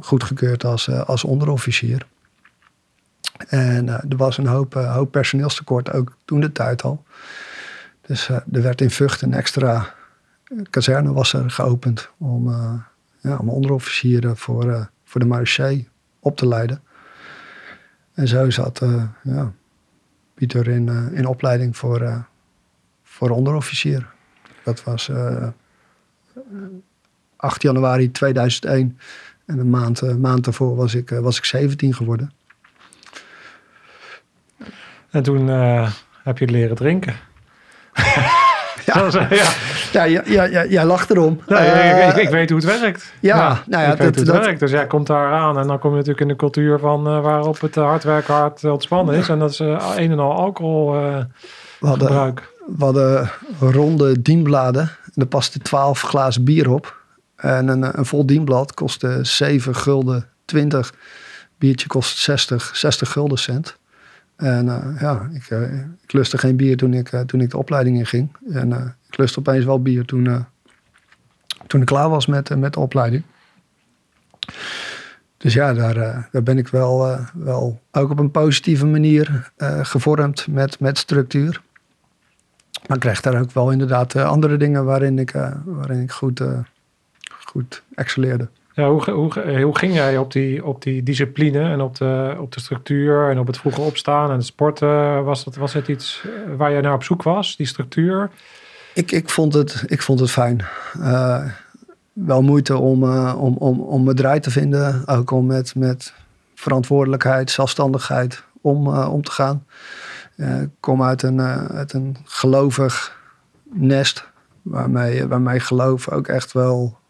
goedgekeurd 0.00 0.64
als, 0.64 0.90
als 0.90 1.24
onderofficier. 1.24 2.06
En 3.48 3.88
er 3.88 4.16
was 4.16 4.38
een 4.38 4.46
hoop, 4.46 4.74
hoop 4.74 5.10
personeelstekort, 5.10 5.92
ook 5.92 6.16
toen 6.24 6.40
de 6.40 6.52
tijd 6.52 6.82
al. 6.82 7.04
Dus 8.06 8.28
er 8.28 8.62
werd 8.62 8.80
in 8.80 8.90
Vught 8.90 9.22
een 9.22 9.34
extra 9.34 9.94
kazerne 10.70 11.12
was 11.12 11.32
er 11.32 11.50
geopend 11.50 12.08
om, 12.18 12.50
ja, 13.20 13.36
om 13.36 13.48
onderofficieren 13.48 14.36
voor, 14.36 14.90
voor 15.04 15.20
de 15.20 15.26
marechaussee 15.26 15.88
op 16.20 16.36
te 16.36 16.48
leiden. 16.48 16.82
En 18.14 18.28
zo 18.28 18.50
zat 18.50 18.80
ja, 19.22 19.52
Pieter 20.34 20.68
in, 20.68 21.12
in 21.12 21.26
opleiding 21.26 21.76
voor, 21.76 22.24
voor 23.04 23.30
onderofficier. 23.30 24.06
Dat 24.64 24.84
was 24.84 25.10
8 27.36 27.62
januari 27.62 28.10
2001. 28.10 28.98
En 29.46 29.58
een 29.58 29.70
maand, 29.70 30.18
maand 30.18 30.44
daarvoor 30.44 30.76
was 30.76 30.94
ik, 30.94 31.10
was 31.10 31.38
ik 31.38 31.44
17 31.44 31.94
geworden. 31.94 32.32
En 35.10 35.22
toen 35.22 35.48
heb 36.22 36.38
je 36.38 36.46
leren 36.46 36.76
drinken. 36.76 37.14
ja. 38.86 39.26
ja. 39.30 39.50
Ja, 39.92 40.04
ja, 40.04 40.44
ja, 40.44 40.64
jij 40.64 40.84
lacht 40.84 41.10
erom. 41.10 41.40
Nee, 41.46 41.66
uh, 41.66 42.08
ik, 42.08 42.16
ik, 42.16 42.28
weet 42.28 42.50
hoe 42.50 42.58
het 42.58 42.80
werkt. 42.80 43.12
Ja, 43.20 43.36
ja 43.36 43.62
nou 43.66 43.82
ja, 43.82 43.92
ik 43.92 43.98
weet 43.98 44.16
hoe 44.16 44.24
het 44.24 44.44
werkt. 44.44 44.60
Dus 44.60 44.70
jij 44.70 44.86
komt 44.86 45.06
daar 45.06 45.32
aan 45.32 45.58
en 45.58 45.66
dan 45.66 45.78
kom 45.78 45.90
je 45.90 45.96
natuurlijk 45.96 46.20
in 46.20 46.28
de 46.28 46.36
cultuur 46.36 46.78
van 46.78 47.08
uh, 47.08 47.22
waarop 47.22 47.60
het 47.60 47.74
hard 47.74 48.04
werken, 48.04 48.34
hard 48.34 48.64
ontspannen 48.64 49.14
is. 49.14 49.28
En 49.28 49.38
dat 49.38 49.50
is 49.50 49.60
uh, 49.60 49.92
een 49.96 50.10
en 50.10 50.18
al 50.18 50.32
alcohol 50.32 50.92
we 50.92 51.26
hadden, 51.86 52.06
gebruik. 52.06 52.52
We 52.76 52.84
hadden 52.84 53.30
ronde 53.60 54.22
dienbladen. 54.22 54.82
En 54.82 55.22
er 55.22 55.26
paste 55.26 55.58
12 55.58 56.00
glazen 56.00 56.44
bier 56.44 56.70
op. 56.70 57.01
En 57.42 57.68
een, 57.68 57.98
een 57.98 58.06
vol 58.06 58.26
dienblad 58.26 58.74
kostte 58.74 59.18
7 59.22 59.74
gulden 59.74 60.28
20. 60.44 60.94
Biertje 61.58 61.86
kost 61.86 62.18
60, 62.18 62.76
60 62.76 63.12
gulden 63.12 63.38
cent. 63.38 63.76
En 64.36 64.66
uh, 64.66 65.00
ja, 65.00 65.28
ik, 65.32 65.50
uh, 65.50 65.84
lustte 66.06 66.38
geen 66.38 66.56
bier 66.56 66.76
toen 66.76 66.94
ik, 66.94 67.12
uh, 67.12 67.20
toen 67.20 67.40
ik 67.40 67.50
de 67.50 67.58
opleiding 67.58 67.98
in 67.98 68.06
ging. 68.06 68.36
En 68.52 68.96
ik 69.08 69.16
lustte 69.16 69.38
opeens 69.38 69.64
wel 69.64 69.82
bier 69.82 70.04
toen, 70.04 70.46
toen 71.66 71.80
ik 71.80 71.86
klaar 71.86 72.08
was 72.08 72.26
met, 72.26 72.58
met 72.58 72.72
de 72.72 72.80
opleiding. 72.80 73.22
Dus 75.36 75.52
ja, 75.52 75.74
daar, 75.74 76.28
daar 76.32 76.42
ben 76.42 76.58
ik 76.58 76.68
wel, 76.68 77.18
wel 77.34 77.80
ook 77.90 78.10
op 78.10 78.18
een 78.18 78.30
positieve 78.30 78.86
manier 78.86 79.52
gevormd 79.82 80.46
met, 80.46 80.80
met 80.80 80.98
structuur. 80.98 81.62
Maar 82.86 83.06
ik 83.06 83.22
daar 83.22 83.40
ook 83.40 83.52
wel 83.52 83.70
inderdaad 83.70 84.16
andere 84.16 84.56
dingen 84.56 84.84
waarin 84.84 85.18
ik, 85.18 85.32
waarin 85.64 86.00
ik 86.00 86.10
goed, 86.10 86.40
goed 87.52 87.82
excelleerde. 87.94 88.48
Ja, 88.74 88.88
hoe, 88.88 89.10
hoe, 89.10 89.60
hoe 89.62 89.78
ging 89.78 89.94
jij 89.94 90.18
op 90.18 90.32
die, 90.32 90.64
op 90.64 90.82
die 90.82 91.02
discipline 91.02 91.70
en 91.70 91.80
op 91.80 91.96
de, 91.96 92.36
op 92.38 92.52
de 92.52 92.60
structuur 92.60 93.30
en 93.30 93.38
op 93.38 93.46
het 93.46 93.58
vroege 93.58 93.80
opstaan 93.80 94.30
en 94.30 94.36
het 94.36 94.44
sporten? 94.44 95.24
Was, 95.24 95.44
dat, 95.44 95.56
was 95.56 95.72
het 95.72 95.88
iets 95.88 96.24
eh, 96.24 96.56
waar 96.56 96.72
jij 96.72 96.80
naar 96.80 96.94
op 96.94 97.04
zoek 97.04 97.22
was, 97.22 97.56
die 97.56 97.66
structuur? 97.66 98.30
Ik, 98.94 99.12
ik, 99.12 99.28
vond, 99.28 99.54
het, 99.54 99.84
ik 99.86 100.02
vond 100.02 100.20
het 100.20 100.30
fijn. 100.30 100.64
Uh, 100.98 101.44
wel 102.12 102.42
moeite 102.42 102.76
om, 102.76 103.04
uh, 103.04 103.34
om, 103.38 103.56
om, 103.56 103.80
om 103.80 104.04
me 104.04 104.14
draai 104.14 104.40
te 104.40 104.50
vinden. 104.50 105.02
Ook 105.06 105.30
om 105.30 105.46
met, 105.46 105.74
met 105.74 106.14
verantwoordelijkheid, 106.54 107.50
zelfstandigheid 107.50 108.42
om, 108.60 108.86
uh, 108.86 109.12
om 109.12 109.22
te 109.22 109.30
gaan. 109.30 109.64
ik 110.36 110.70
kom 110.80 111.02
uit 111.02 111.22
een, 111.22 111.40
uit 111.70 111.92
een 111.92 112.16
gelovig 112.24 113.18
nest. 113.72 114.30
Waarmee, 114.62 115.26
waarmee 115.26 115.60
geloof 115.60 116.08
ook 116.08 116.28
echt 116.28 116.52
wel 116.52 117.00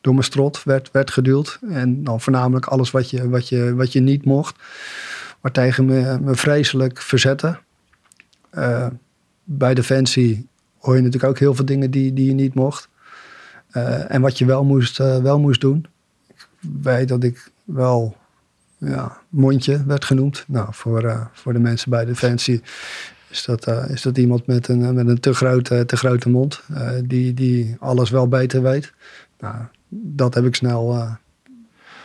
door 0.00 0.12
mijn 0.12 0.26
strot 0.26 0.62
werd, 0.64 0.90
werd 0.90 1.10
geduwd. 1.10 1.58
En 1.70 2.04
dan 2.04 2.20
voornamelijk 2.20 2.66
alles 2.66 2.90
wat 2.90 3.10
je, 3.10 3.28
wat 3.28 3.48
je, 3.48 3.74
wat 3.74 3.92
je 3.92 4.00
niet 4.00 4.24
mocht. 4.24 4.56
Waartegen 5.40 5.84
me, 5.84 6.18
me 6.20 6.34
vreselijk 6.34 7.00
verzetten. 7.02 7.58
Uh, 8.54 8.86
bij 9.44 9.74
Defensie 9.74 10.46
hoor 10.78 10.96
je 10.96 11.02
natuurlijk 11.02 11.32
ook 11.32 11.38
heel 11.38 11.54
veel 11.54 11.64
dingen 11.64 11.90
die, 11.90 12.12
die 12.12 12.26
je 12.26 12.32
niet 12.32 12.54
mocht. 12.54 12.88
Uh, 13.72 14.12
en 14.12 14.20
wat 14.20 14.38
je 14.38 14.44
wel 14.44 14.64
moest, 14.64 14.98
wel 14.98 15.38
moest 15.40 15.60
doen. 15.60 15.86
Ik 16.26 16.46
weet 16.82 17.08
dat 17.08 17.22
ik 17.22 17.50
wel 17.64 18.16
ja, 18.78 19.18
mondje 19.28 19.84
werd 19.86 20.04
genoemd. 20.04 20.44
Nou, 20.46 20.68
voor, 20.70 21.30
voor 21.32 21.52
de 21.52 21.58
mensen 21.58 21.90
bij 21.90 22.04
Defensie 22.04 22.62
is 23.30 23.44
dat, 23.44 23.66
is 23.66 24.02
dat 24.02 24.18
iemand 24.18 24.46
met 24.46 24.68
een, 24.68 24.94
met 24.94 25.08
een 25.08 25.20
te, 25.20 25.34
grote, 25.34 25.84
te 25.86 25.96
grote 25.96 26.28
mond. 26.28 26.62
die, 27.04 27.34
die 27.34 27.76
alles 27.80 28.10
wel 28.10 28.28
beter 28.28 28.62
weet. 28.62 28.92
Nou, 29.38 29.54
dat 29.88 30.34
heb 30.34 30.44
ik 30.44 30.54
snel, 30.54 31.18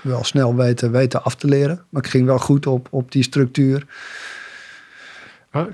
wel 0.02 0.24
snel 0.24 0.56
weten, 0.56 0.92
weten 0.92 1.24
af 1.24 1.36
te 1.36 1.48
leren. 1.48 1.86
Maar 1.90 2.04
ik 2.04 2.10
ging 2.10 2.26
wel 2.26 2.40
goed 2.40 2.68
op, 2.68 2.88
op 2.92 3.12
die 3.12 3.24
structuur. 3.24 3.86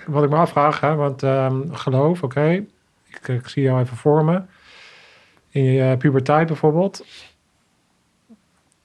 Wat 0.05 0.23
ik 0.23 0.29
me 0.29 0.35
afvraag, 0.35 0.79
hè, 0.79 0.95
want 0.95 1.21
um, 1.21 1.75
geloof, 1.75 2.23
oké, 2.23 2.65
ik, 3.07 3.27
ik, 3.27 3.47
zie 3.47 3.63
jou 3.63 3.81
even 3.81 3.97
voor 3.97 4.25
me. 4.25 4.41
In 5.49 5.63
je 5.63 5.97
puberteit 5.97 6.47
bijvoorbeeld. 6.47 7.05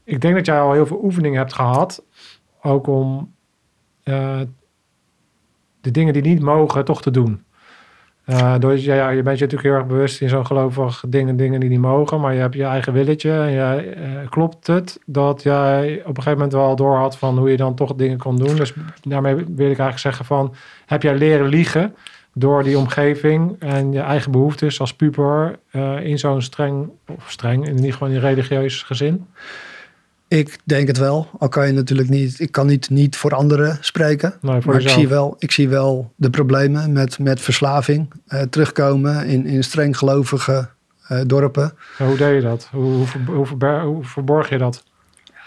Ik 0.05 0.21
denk 0.21 0.35
dat 0.35 0.47
jij 0.47 0.61
al 0.61 0.73
heel 0.73 0.87
veel 0.87 1.01
oefeningen 1.03 1.39
hebt 1.39 1.53
gehad. 1.53 2.03
Ook 2.63 2.87
om 2.87 3.33
de 5.85 5.91
dingen 5.91 6.13
die 6.13 6.23
niet 6.23 6.41
mogen 6.41 6.85
toch 6.85 7.03
te 7.03 7.11
doen. 7.11 7.43
Uh, 8.27 8.55
door, 8.59 8.79
ja, 8.79 9.09
je 9.09 9.23
bent 9.23 9.39
je 9.39 9.45
natuurlijk 9.45 9.63
heel 9.63 9.73
erg 9.73 9.87
bewust 9.87 10.21
in 10.21 10.29
zo'n 10.29 10.47
gelovig 10.47 11.05
dingen, 11.09 11.37
dingen 11.37 11.61
die 11.61 11.69
niet 11.69 11.81
mogen, 11.81 12.21
maar 12.21 12.35
je 12.35 12.41
hebt 12.41 12.55
je 12.55 12.65
eigen 12.65 12.93
willetje. 12.93 13.31
En 13.31 13.53
jij, 13.53 13.97
uh, 13.97 14.29
klopt 14.29 14.67
het 14.67 14.99
dat 15.07 15.43
jij 15.43 16.01
op 16.01 16.17
een 16.17 16.23
gegeven 16.23 16.33
moment 16.33 16.53
wel 16.53 16.77
door 16.77 16.97
had 16.97 17.17
van 17.17 17.39
hoe 17.39 17.51
je 17.51 17.57
dan 17.57 17.75
toch 17.75 17.95
dingen 17.95 18.19
kon 18.19 18.37
doen? 18.37 18.57
Dus 18.57 18.73
daarmee 19.03 19.35
wil 19.35 19.45
ik 19.47 19.59
eigenlijk 19.59 19.99
zeggen 19.99 20.25
van, 20.25 20.55
heb 20.87 21.03
jij 21.03 21.15
leren 21.15 21.47
liegen 21.47 21.95
door 22.33 22.63
die 22.63 22.79
omgeving 22.79 23.57
en 23.59 23.93
je 23.93 24.01
eigen 24.01 24.31
behoeftes 24.31 24.81
als 24.81 24.95
puber 24.95 25.59
uh, 25.73 26.07
in 26.07 26.19
zo'n 26.19 26.43
streng, 26.43 26.91
of 27.07 27.31
streng, 27.31 27.67
in 27.67 27.77
ieder 27.77 27.93
geval 27.93 28.09
in 28.09 28.19
religieus 28.19 28.83
gezin? 28.83 29.27
Ik 30.39 30.59
denk 30.65 30.87
het 30.87 30.99
wel. 30.99 31.29
Al 31.39 31.49
kan 31.49 31.67
je 31.67 31.73
natuurlijk 31.73 32.09
niet, 32.09 32.41
ik 32.41 32.53
kan 32.53 32.67
niet, 32.67 32.91
niet 32.91 33.17
voor 33.17 33.35
anderen 33.35 33.79
spreken. 33.81 34.35
Nee, 34.41 34.61
voor 34.61 34.73
maar 34.73 34.83
ik 34.83 34.89
zie, 34.89 35.09
wel, 35.09 35.37
ik 35.39 35.53
zie 35.53 35.69
wel 35.69 36.13
de 36.17 36.31
problemen 36.31 36.93
met, 36.93 37.19
met 37.19 37.41
verslaving 37.41 38.13
uh, 38.29 38.43
terugkomen 38.43 39.27
in, 39.27 39.47
in 39.47 39.65
streng 39.65 39.99
gelovige 39.99 40.69
eh, 41.07 41.21
dorpen. 41.27 41.73
En 41.99 42.07
hoe 42.07 42.17
deed 42.17 42.35
je 42.35 42.49
dat? 42.49 42.69
Hoe, 42.73 42.83
hoe, 42.83 43.07
hoe, 43.27 43.47
verber- 43.47 43.83
hoe 43.83 44.05
verborg 44.05 44.49
je 44.49 44.59
dat? 44.59 44.85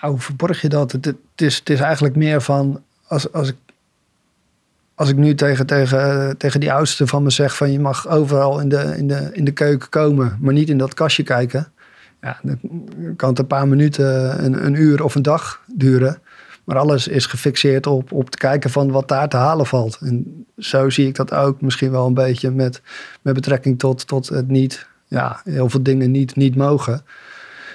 Ja, 0.01 0.09
hoe 0.09 0.19
verborg 0.19 0.61
je 0.61 0.69
dat? 0.69 0.91
Het, 0.91 1.05
het, 1.05 1.17
is, 1.35 1.57
het 1.57 1.69
is 1.69 1.79
eigenlijk 1.79 2.15
meer 2.15 2.41
van 2.41 2.81
als, 3.07 3.31
als, 3.31 3.49
ik, 3.49 3.55
als 4.95 5.09
ik 5.09 5.15
nu 5.15 5.35
tegen, 5.35 5.65
tegen, 5.65 6.37
tegen 6.37 6.59
die 6.59 6.73
oudste 6.73 7.07
van 7.07 7.23
me 7.23 7.29
zeg 7.29 7.55
van 7.55 7.71
je 7.71 7.79
mag 7.79 8.07
overal 8.07 8.59
in 8.59 8.69
de, 8.69 8.93
in, 8.97 9.07
de, 9.07 9.29
in 9.33 9.45
de 9.45 9.51
keuken 9.51 9.89
komen, 9.89 10.37
maar 10.41 10.53
niet 10.53 10.69
in 10.69 10.77
dat 10.77 10.93
kastje 10.93 11.23
kijken. 11.23 11.71
Dan 12.41 12.59
kan 13.15 13.29
het 13.29 13.39
een 13.39 13.47
paar 13.47 13.67
minuten, 13.67 14.43
een, 14.45 14.65
een 14.65 14.73
uur 14.73 15.03
of 15.03 15.15
een 15.15 15.21
dag 15.21 15.61
duren. 15.65 16.21
Maar 16.63 16.77
alles 16.77 17.07
is 17.07 17.25
gefixeerd 17.25 17.87
op, 17.87 18.11
op 18.11 18.25
het 18.25 18.37
kijken 18.37 18.69
van 18.69 18.91
wat 18.91 19.07
daar 19.07 19.29
te 19.29 19.37
halen 19.37 19.65
valt. 19.65 19.97
En 20.01 20.45
zo 20.57 20.89
zie 20.89 21.07
ik 21.07 21.15
dat 21.15 21.33
ook 21.33 21.61
misschien 21.61 21.91
wel 21.91 22.07
een 22.07 22.13
beetje 22.13 22.51
met, 22.51 22.81
met 23.21 23.33
betrekking 23.33 23.79
tot, 23.79 24.07
tot 24.07 24.29
het 24.29 24.47
niet, 24.47 24.87
ja, 25.05 25.41
heel 25.43 25.69
veel 25.69 25.83
dingen 25.83 26.11
niet, 26.11 26.35
niet 26.35 26.55
mogen. 26.55 27.01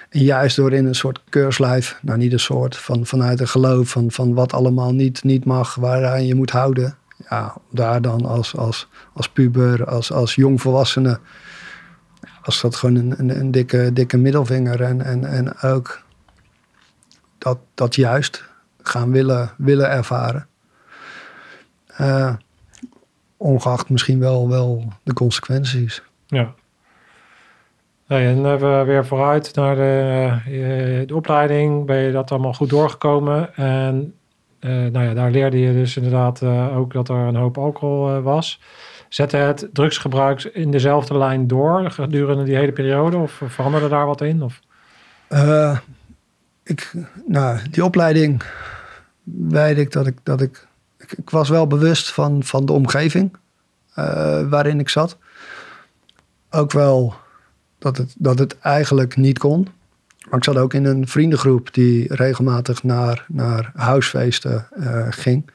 En 0.09 0.21
juist 0.21 0.57
door 0.57 0.73
in 0.73 0.87
een 0.87 0.95
soort 0.95 1.21
keurslijf, 1.29 1.99
nou 2.03 2.19
niet 2.19 2.33
een 2.33 2.41
soort, 2.41 2.77
van, 2.77 3.07
vanuit 3.07 3.41
een 3.41 3.49
geloof 3.49 3.89
van, 3.89 4.11
van 4.11 4.35
wat 4.35 4.53
allemaal 4.53 4.93
niet, 4.93 5.25
niet 5.25 5.45
mag, 5.45 5.75
waaraan 5.75 6.27
je 6.27 6.35
moet 6.35 6.51
houden. 6.51 6.97
Ja, 7.29 7.57
daar 7.71 8.03
dan 8.03 8.25
als, 8.27 8.57
als, 8.57 8.89
als 9.13 9.29
puber, 9.29 9.87
als, 9.87 10.13
als 10.13 10.35
jongvolwassene, 10.35 11.19
was 12.43 12.61
dat 12.61 12.77
gewoon 12.77 12.95
een, 12.95 13.15
een, 13.19 13.41
een 13.41 13.51
dikke, 13.51 13.93
dikke 13.93 14.17
middelvinger. 14.17 14.83
En, 14.83 15.03
en, 15.03 15.25
en 15.25 15.61
ook 15.61 16.03
dat, 17.39 17.59
dat 17.75 17.95
juist 17.95 18.45
gaan 18.83 19.11
willen, 19.11 19.51
willen 19.57 19.91
ervaren. 19.91 20.47
Eh, 21.87 22.35
ongeacht 23.37 23.89
misschien 23.89 24.19
wel, 24.19 24.49
wel 24.49 24.85
de 25.03 25.13
consequenties. 25.13 26.03
Ja. 26.27 26.53
Nee, 28.07 28.27
en 28.27 28.59
we 28.59 28.83
weer 28.87 29.07
vooruit 29.07 29.55
naar 29.55 29.77
de, 29.77 30.29
eh, 30.45 31.09
de 31.09 31.15
opleiding. 31.15 31.87
Ben 31.87 31.97
je 31.97 32.13
dat 32.13 32.31
allemaal 32.31 32.55
goed 32.55 32.71
doorgekomen? 32.71 33.55
En 33.55 34.15
eh, 34.59 34.71
nou 34.71 35.05
ja, 35.05 35.15
daar 35.15 35.31
leerde 35.31 35.59
je 35.59 35.73
dus 35.73 35.97
inderdaad 35.97 36.43
ook 36.75 36.93
dat 36.93 37.09
er 37.09 37.17
een 37.17 37.37
hoop 37.37 37.59
alcohol 37.59 38.21
was. 38.21 38.61
Zette 39.13 39.37
het 39.37 39.69
drugsgebruik 39.73 40.45
in 40.45 40.71
dezelfde 40.71 41.19
lijn 41.19 41.47
door 41.47 41.91
gedurende 41.91 42.45
die 42.45 42.57
hele 42.57 42.73
periode? 42.73 43.17
Of 43.17 43.41
veranderde 43.47 43.89
daar 43.89 44.07
wat 44.07 44.21
in? 44.21 44.43
Of? 44.43 44.61
Eh, 45.29 45.79
ik, 46.63 46.93
nou, 47.27 47.59
die 47.71 47.85
opleiding 47.85 48.43
weet 49.23 49.79
ik 49.79 49.93
dat 49.93 50.07
ik, 50.07 50.17
dat 50.23 50.41
ik, 50.41 50.67
ik, 50.99 51.31
was 51.31 51.49
wel 51.49 51.67
bewust 51.67 52.13
van, 52.13 52.43
van 52.43 52.67
de 52.67 52.73
omgeving 52.73 53.37
eh, 53.95 54.49
waarin 54.49 54.81
ik 54.81 54.89
zat. 54.89 55.17
Ook 56.51 56.73
wel 56.73 57.15
dat 57.79 57.97
het, 57.97 58.15
dat 58.19 58.39
het 58.39 58.59
eigenlijk 58.59 59.17
niet 59.17 59.39
kon. 59.39 59.69
Maar 60.29 60.39
ik 60.39 60.45
zat 60.45 60.57
ook 60.57 60.75
in 60.75 60.85
een 60.85 61.09
vriendengroep 61.09 61.75
die 61.75 62.15
regelmatig 62.15 62.83
naar, 62.83 63.25
naar 63.29 63.71
huisfeesten 63.75 64.67
eh, 64.71 65.07
ging. 65.11 65.51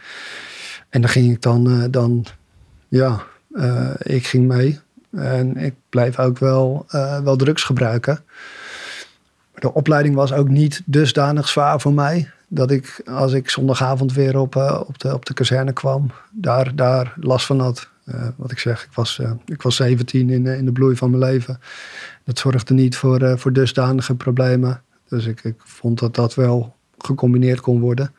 En 0.90 1.02
daar 1.02 1.10
ging 1.10 1.32
ik 1.32 1.42
dan, 1.42 1.92
dan 1.92 2.26
ja, 2.88 3.26
eh, 3.58 3.90
ik 3.98 4.28
ging 4.28 4.48
mee. 4.48 4.80
En 5.12 5.58
ik 5.58 5.74
bleef 5.90 6.20
ook 6.20 6.38
wel, 6.38 6.86
eh, 6.88 7.20
wel 7.20 7.36
drugs 7.36 7.64
gebruiken. 7.64 8.20
De 9.54 9.74
opleiding 9.74 10.16
was 10.16 10.34
ook 10.34 10.50
niet 10.50 10.82
dusdanig 10.86 11.48
zwaar 11.48 11.82
voor 11.82 11.94
mij. 11.94 12.30
Dat 12.48 12.72
ik, 12.72 13.02
als 13.06 13.34
ik 13.34 13.50
zondagavond 13.50 14.14
weer 14.14 14.38
op, 14.38 14.56
eh, 14.56 14.82
op, 14.88 15.00
de, 15.00 15.14
op 15.14 15.26
de 15.26 15.34
kazerne 15.34 15.74
kwam, 15.74 16.12
daar, 16.32 16.76
daar 16.76 17.14
last 17.20 17.46
van 17.46 17.60
had. 17.60 17.90
Wat 18.36 18.52
ik 18.52 18.60
zeg, 18.60 18.84
ik 18.84 18.94
was, 18.94 19.22
ik 19.46 19.62
was 19.62 19.76
17 19.76 20.30
in, 20.30 20.46
in 20.46 20.66
de 20.66 20.72
bloei 20.72 20.96
van 20.96 21.10
mijn 21.10 21.24
leven. 21.24 21.60
Dat 22.24 22.40
zorgde 22.40 22.74
niet 22.74 22.98
voor, 22.98 23.40
voor 23.40 23.54
dusdanige 23.54 24.16
problemen. 24.16 24.82
Dus 25.10 25.26
ik, 25.26 25.44
ik 25.44 25.56
vond 25.58 26.00
dat 26.00 26.16
dat 26.16 26.36
wel 26.36 26.76
gecombineerd 26.98 27.60
kon 27.60 27.80
worden. 27.80 28.14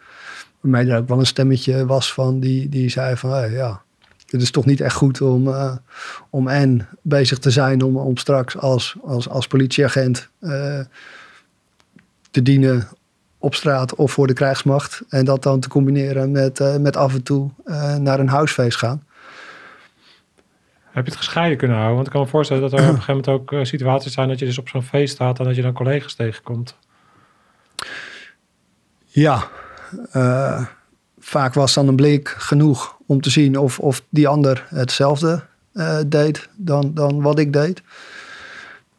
Waarmee 0.60 0.90
er 0.90 0.98
ook 0.98 1.08
wel 1.08 1.18
een 1.18 1.26
stemmetje 1.26 1.86
was 1.86 2.12
van 2.12 2.40
die, 2.40 2.68
die 2.68 2.88
zei 2.88 3.16
van 3.16 3.50
ja, 3.50 3.82
het 4.30 4.42
is 4.42 4.50
toch 4.50 4.64
niet 4.64 4.80
echt 4.80 4.94
goed 4.94 5.20
om, 5.20 5.48
eh, 5.48 5.76
om 6.30 6.48
en 6.48 6.88
bezig 7.02 7.38
te 7.38 7.50
zijn 7.50 7.82
om, 7.82 7.96
om 7.96 8.16
straks 8.16 8.56
als, 8.56 8.96
als, 9.02 9.28
als 9.28 9.46
politieagent 9.46 10.28
eh, 10.38 10.80
te 12.30 12.42
dienen 12.42 12.88
op 13.38 13.54
straat 13.54 13.94
of 13.94 14.12
voor 14.12 14.26
de 14.26 14.32
krijgsmacht. 14.32 15.02
En 15.08 15.24
dat 15.24 15.42
dan 15.42 15.60
te 15.60 15.68
combineren 15.68 16.30
met, 16.30 16.60
eh, 16.60 16.76
met 16.76 16.96
af 16.96 17.14
en 17.14 17.22
toe 17.22 17.50
naar 18.00 18.20
een 18.20 18.28
huisfeest 18.28 18.78
gaan. 18.78 19.02
Heb 20.84 21.04
je 21.04 21.10
het 21.10 21.20
gescheiden 21.20 21.58
kunnen 21.58 21.76
houden? 21.76 21.96
Want 21.96 22.06
ik 22.06 22.12
kan 22.12 22.22
me 22.22 22.28
voorstellen 22.28 22.62
dat 22.62 22.72
er 22.72 22.78
op 22.78 22.84
een 22.84 23.02
gegeven 23.02 23.22
moment 23.24 23.50
ook 23.50 23.66
situaties 23.66 24.12
zijn 24.12 24.28
dat 24.28 24.38
je 24.38 24.44
dus 24.44 24.58
op 24.58 24.68
zo'n 24.68 24.82
feest 24.82 25.14
staat 25.14 25.38
en 25.38 25.44
dat 25.44 25.56
je 25.56 25.62
dan 25.62 25.72
collega's 25.72 26.14
tegenkomt. 26.14 26.76
Ja, 29.06 29.48
vaak 31.28 31.54
was 31.54 31.74
dan 31.74 31.88
een 31.88 31.96
blik 31.96 32.28
genoeg 32.28 32.96
om 33.06 33.20
te 33.20 33.30
zien 33.30 33.58
of, 33.58 33.78
of 33.78 34.02
die 34.08 34.28
ander 34.28 34.66
hetzelfde 34.68 35.42
eh, 35.72 35.98
deed 36.06 36.48
dan, 36.56 36.90
dan 36.94 37.22
wat 37.22 37.38
ik 37.38 37.52
deed. 37.52 37.82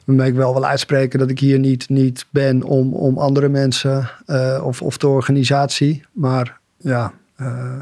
Waarmee 0.06 0.28
ik 0.28 0.36
wel 0.36 0.54
wil 0.54 0.66
uitspreken 0.66 1.20
dat 1.20 1.30
ik 1.30 1.40
hier 1.40 1.60
niet, 1.60 1.90
niet 1.90 2.26
ben 2.30 2.64
om, 2.64 2.94
om 2.94 3.18
andere 3.18 3.50
mensen 3.50 4.10
eh, 4.26 4.62
of, 4.64 4.82
of 4.82 4.98
de 4.98 5.08
organisatie. 5.08 6.04
Maar 6.12 6.60
ja, 6.78 7.14
eh, 7.36 7.80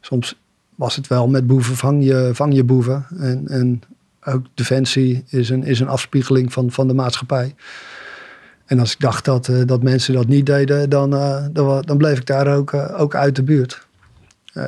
soms 0.00 0.36
was 0.74 0.96
het 0.96 1.06
wel 1.06 1.28
met 1.28 1.46
boeven 1.46 1.76
vang 1.76 2.04
je, 2.04 2.30
vang 2.32 2.54
je 2.54 2.64
boeven. 2.64 3.06
En, 3.18 3.48
en 3.48 3.82
ook 4.24 4.46
defensie 4.54 5.24
is 5.28 5.48
een, 5.48 5.64
is 5.64 5.80
een 5.80 5.88
afspiegeling 5.88 6.52
van, 6.52 6.70
van 6.70 6.88
de 6.88 6.94
maatschappij. 6.94 7.54
En 8.66 8.78
als 8.78 8.92
ik 8.92 9.00
dacht 9.00 9.24
dat, 9.24 9.48
eh, 9.48 9.56
dat 9.66 9.82
mensen 9.82 10.14
dat 10.14 10.26
niet 10.26 10.46
deden, 10.46 10.90
dan, 10.90 11.14
eh, 11.14 11.44
dan, 11.50 11.82
dan 11.82 11.96
bleef 11.96 12.18
ik 12.18 12.26
daar 12.26 12.56
ook, 12.56 12.72
eh, 12.72 13.00
ook 13.00 13.14
uit 13.14 13.36
de 13.36 13.42
buurt. 13.42 13.84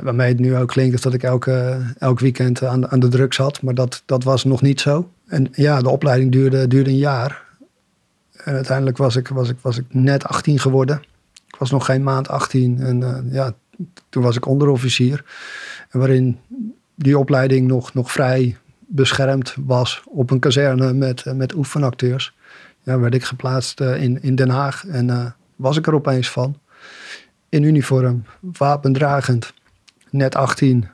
Waarmee 0.02 0.28
het 0.28 0.38
nu 0.38 0.56
ook 0.56 0.68
klinkt 0.68 1.02
dat 1.02 1.14
ik 1.14 1.22
elke, 1.22 1.78
elk 1.98 2.20
weekend 2.20 2.62
aan, 2.62 2.90
aan 2.90 3.00
de 3.00 3.08
drugs 3.08 3.36
had. 3.36 3.62
Maar 3.62 3.74
dat, 3.74 4.02
dat 4.06 4.24
was 4.24 4.44
nog 4.44 4.62
niet 4.62 4.80
zo. 4.80 5.10
En 5.26 5.48
ja, 5.52 5.80
de 5.80 5.88
opleiding 5.88 6.32
duurde, 6.32 6.66
duurde 6.66 6.90
een 6.90 6.96
jaar. 6.96 7.42
En 8.44 8.54
uiteindelijk 8.54 8.96
was 8.96 9.16
ik, 9.16 9.28
was, 9.28 9.48
ik, 9.48 9.56
was 9.60 9.78
ik 9.78 9.84
net 9.88 10.24
18 10.24 10.58
geworden. 10.58 11.02
Ik 11.46 11.56
was 11.58 11.70
nog 11.70 11.84
geen 11.84 12.02
maand 12.02 12.28
18. 12.28 12.80
En 12.80 13.28
ja, 13.30 13.52
toen 14.08 14.22
was 14.22 14.36
ik 14.36 14.46
onderofficier. 14.46 15.24
En 15.90 15.98
waarin 15.98 16.38
die 16.94 17.18
opleiding 17.18 17.66
nog, 17.68 17.94
nog 17.94 18.12
vrij 18.12 18.56
beschermd 18.78 19.54
was 19.64 20.02
op 20.06 20.30
een 20.30 20.38
kazerne 20.38 20.92
met, 20.92 21.24
met 21.34 21.54
oefenacteurs 21.54 22.34
ja, 22.82 22.98
werd 22.98 23.14
ik 23.14 23.24
geplaatst 23.24 23.80
eh, 23.80 24.02
in, 24.02 24.22
in 24.22 24.34
Den 24.34 24.48
Haag. 24.48 24.86
En 24.86 25.10
eh, 25.10 25.26
was 25.56 25.76
ik 25.76 25.86
er 25.86 25.94
opeens 25.94 26.30
van. 26.30 26.58
In 27.48 27.62
uniform, 27.62 28.24
wapendragend, 28.40 29.52
net 30.10 30.34
18. 30.34 30.88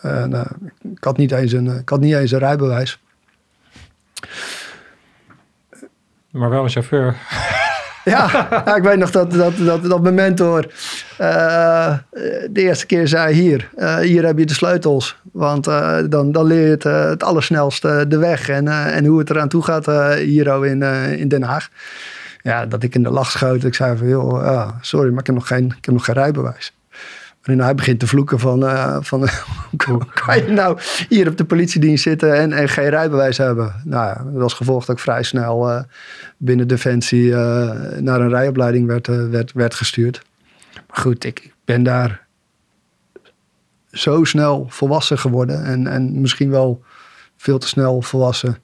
En, 0.00 0.34
eh, 0.34 0.50
ik, 0.92 1.04
had 1.04 1.16
niet 1.16 1.32
eens 1.32 1.52
een, 1.52 1.66
ik 1.66 1.88
had 1.88 2.00
niet 2.00 2.14
eens 2.14 2.30
een 2.30 2.38
rijbewijs. 2.38 2.98
Maar 6.30 6.50
wel 6.50 6.62
een 6.64 6.70
chauffeur. 6.70 7.16
Ja, 8.04 8.76
ik 8.76 8.82
weet 8.82 8.98
nog 8.98 9.10
dat, 9.10 9.32
dat, 9.32 9.56
dat, 9.56 9.84
dat 9.84 10.02
mijn 10.02 10.14
mentor 10.14 10.66
eh, 11.16 11.94
de 12.50 12.60
eerste 12.60 12.86
keer 12.86 13.08
zei: 13.08 13.34
Hier, 13.34 13.68
eh, 13.76 13.96
hier 13.96 14.24
heb 14.26 14.38
je 14.38 14.46
de 14.46 14.54
sleutels. 14.54 15.16
Want 15.32 15.66
eh, 15.66 15.98
dan, 16.08 16.32
dan 16.32 16.44
leer 16.44 16.64
je 16.64 16.70
het, 16.70 16.82
het 16.82 17.22
allersnelste 17.22 18.04
de 18.08 18.16
weg 18.16 18.48
en, 18.48 18.68
en 18.68 19.04
hoe 19.04 19.18
het 19.18 19.30
eraan 19.30 19.48
toe 19.48 19.62
gaat 19.62 19.86
hier 20.16 20.64
in, 20.66 20.82
in 21.18 21.28
Den 21.28 21.42
Haag. 21.42 21.68
Ja, 22.42 22.66
dat 22.66 22.82
ik 22.82 22.94
in 22.94 23.02
de 23.02 23.10
lach 23.10 23.30
schoot. 23.30 23.64
Ik 23.64 23.74
zei 23.74 23.96
van, 23.96 24.08
joh, 24.08 24.68
sorry, 24.80 25.10
maar 25.10 25.20
ik 25.20 25.26
heb 25.26 25.34
nog 25.34 25.46
geen, 25.46 25.64
ik 25.64 25.84
heb 25.84 25.94
nog 25.94 26.04
geen 26.04 26.14
rijbewijs. 26.14 26.72
En 27.42 27.60
hij 27.60 27.74
begint 27.74 28.00
te 28.00 28.06
vloeken 28.06 28.38
van, 28.38 28.60
van 29.04 29.28
hoe 29.86 30.00
kan 30.24 30.36
je 30.36 30.50
nou 30.50 30.78
hier 31.08 31.28
op 31.28 31.36
de 31.36 31.44
politiedienst 31.44 32.02
zitten 32.02 32.34
en, 32.34 32.52
en 32.52 32.68
geen 32.68 32.88
rijbewijs 32.88 33.38
hebben? 33.38 33.74
Nou 33.84 34.06
ja, 34.06 34.14
dat 34.14 34.42
was 34.42 34.54
gevolg 34.54 34.84
dat 34.84 34.96
ik 34.96 35.02
vrij 35.02 35.22
snel 35.22 35.84
binnen 36.44 36.68
Defensie 36.68 37.34
eh, 37.34 37.98
naar 37.98 38.20
een 38.20 38.28
rijopleiding 38.28 38.86
werd, 38.86 39.08
eh, 39.08 39.28
werd, 39.28 39.52
werd 39.52 39.74
gestuurd. 39.74 40.22
Maar 40.74 40.96
goed, 40.96 41.24
ik, 41.24 41.40
ik 41.40 41.54
ben 41.64 41.82
daar 41.82 42.26
zo 43.92 44.24
snel 44.24 44.66
volwassen 44.68 45.18
geworden 45.18 45.64
en, 45.64 45.86
en 45.86 46.20
misschien 46.20 46.50
wel 46.50 46.82
veel 47.36 47.58
te 47.58 47.66
snel 47.66 48.02
volwassen. 48.02 48.58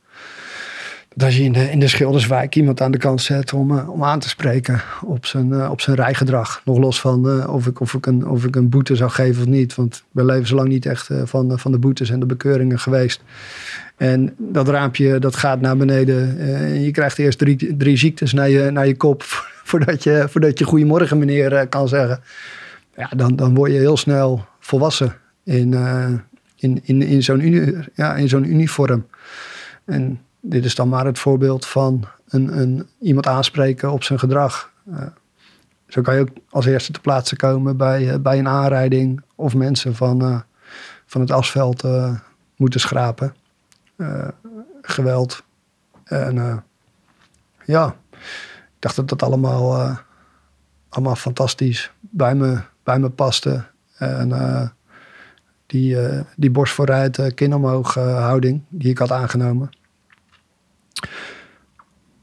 Dat 1.14 1.34
je 1.34 1.42
in 1.42 1.52
de, 1.52 1.70
in 1.70 1.80
de 1.80 1.88
Schilderswijk 1.88 2.56
iemand 2.56 2.80
aan 2.80 2.90
de 2.90 2.98
kant 2.98 3.20
zet 3.20 3.52
om, 3.52 3.78
eh, 3.78 3.90
om 3.90 4.04
aan 4.04 4.18
te 4.18 4.28
spreken 4.28 4.82
op 5.04 5.26
zijn, 5.26 5.70
op 5.70 5.80
zijn 5.80 5.96
rijgedrag. 5.96 6.62
Nog 6.64 6.78
los 6.78 7.00
van 7.00 7.46
of, 7.48 7.66
ik, 7.66 7.80
of, 7.80 7.94
ik 7.94 8.06
een, 8.06 8.28
of 8.28 8.44
ik 8.44 8.56
een 8.56 8.68
boete 8.68 8.96
zou 8.96 9.10
geven 9.10 9.42
of 9.42 9.48
niet. 9.48 9.74
Want 9.74 10.02
we 10.10 10.24
leven 10.24 10.46
zo 10.46 10.54
lang 10.54 10.68
niet 10.68 10.86
echt 10.86 11.08
van, 11.24 11.58
van 11.58 11.72
de 11.72 11.78
boetes 11.78 12.10
en 12.10 12.20
de 12.20 12.26
bekeuringen 12.26 12.78
geweest. 12.78 13.22
En 13.98 14.34
dat 14.36 14.68
raampje 14.68 15.18
dat 15.18 15.36
gaat 15.36 15.60
naar 15.60 15.76
beneden. 15.76 16.38
eh, 16.38 16.62
en 16.62 16.80
je 16.82 16.90
krijgt 16.90 17.18
eerst 17.18 17.38
drie, 17.38 17.76
drie 17.76 17.96
ziektes 17.96 18.32
naar 18.32 18.48
je, 18.48 18.70
naar 18.70 18.86
je 18.86 18.96
kop 18.96 19.22
voordat 19.70 20.02
je, 20.02 20.26
voordat 20.28 20.58
je 20.58 20.64
goedemorgen 20.64 21.18
meneer 21.18 21.52
eh, 21.52 21.68
kan 21.68 21.88
zeggen. 21.88 22.20
Ja, 22.96 23.08
dan, 23.16 23.36
dan 23.36 23.54
word 23.54 23.72
je 23.72 23.78
heel 23.78 23.96
snel 23.96 24.44
volwassen 24.60 25.16
in, 25.44 25.74
eh, 25.74 26.12
in, 26.56 26.80
in, 26.82 27.02
in 27.02 27.22
zo'n 27.22 27.40
uni, 27.40 27.76
ja, 27.94 28.14
in 28.14 28.28
zo'n 28.28 28.50
uniform. 28.50 29.06
En 29.84 30.20
dit 30.40 30.64
is 30.64 30.74
dan 30.74 30.88
maar 30.88 31.06
het 31.06 31.18
voorbeeld 31.18 31.66
van 31.66 32.04
een, 32.28 32.58
een, 32.58 32.86
iemand 33.00 33.26
aanspreken 33.26 33.92
op 33.92 34.02
zijn 34.02 34.18
gedrag. 34.18 34.72
Zo 35.88 36.02
kan 36.02 36.14
je 36.14 36.20
ook 36.20 36.28
als 36.50 36.66
eerste 36.66 36.92
te 36.92 37.00
plaatse 37.00 37.36
komen 37.36 37.76
bij, 37.76 38.20
bij 38.20 38.38
een 38.38 38.48
aanrijding 38.48 39.22
of 39.34 39.54
mensen 39.54 39.94
van, 39.94 40.44
van 41.06 41.20
het 41.20 41.30
asfalt 41.30 41.84
moeten 42.56 42.80
schrapen. 42.80 43.34
Geweld. 44.82 45.42
En 46.04 46.64
ja, 47.64 47.96
ik 48.10 48.76
dacht 48.78 48.96
dat 48.96 49.08
dat 49.08 49.22
allemaal, 49.22 49.96
allemaal 50.88 51.16
fantastisch 51.16 51.90
bij 52.00 52.34
me, 52.34 52.60
bij 52.82 52.98
me 52.98 53.08
paste. 53.08 53.64
En 53.96 54.72
die, 55.66 55.96
die 56.36 56.50
borst 56.50 56.74
vooruit, 56.74 57.34
kin 57.34 57.54
omhoog 57.54 57.94
houding 57.94 58.62
die 58.68 58.90
ik 58.90 58.98
had 58.98 59.12
aangenomen. 59.12 59.70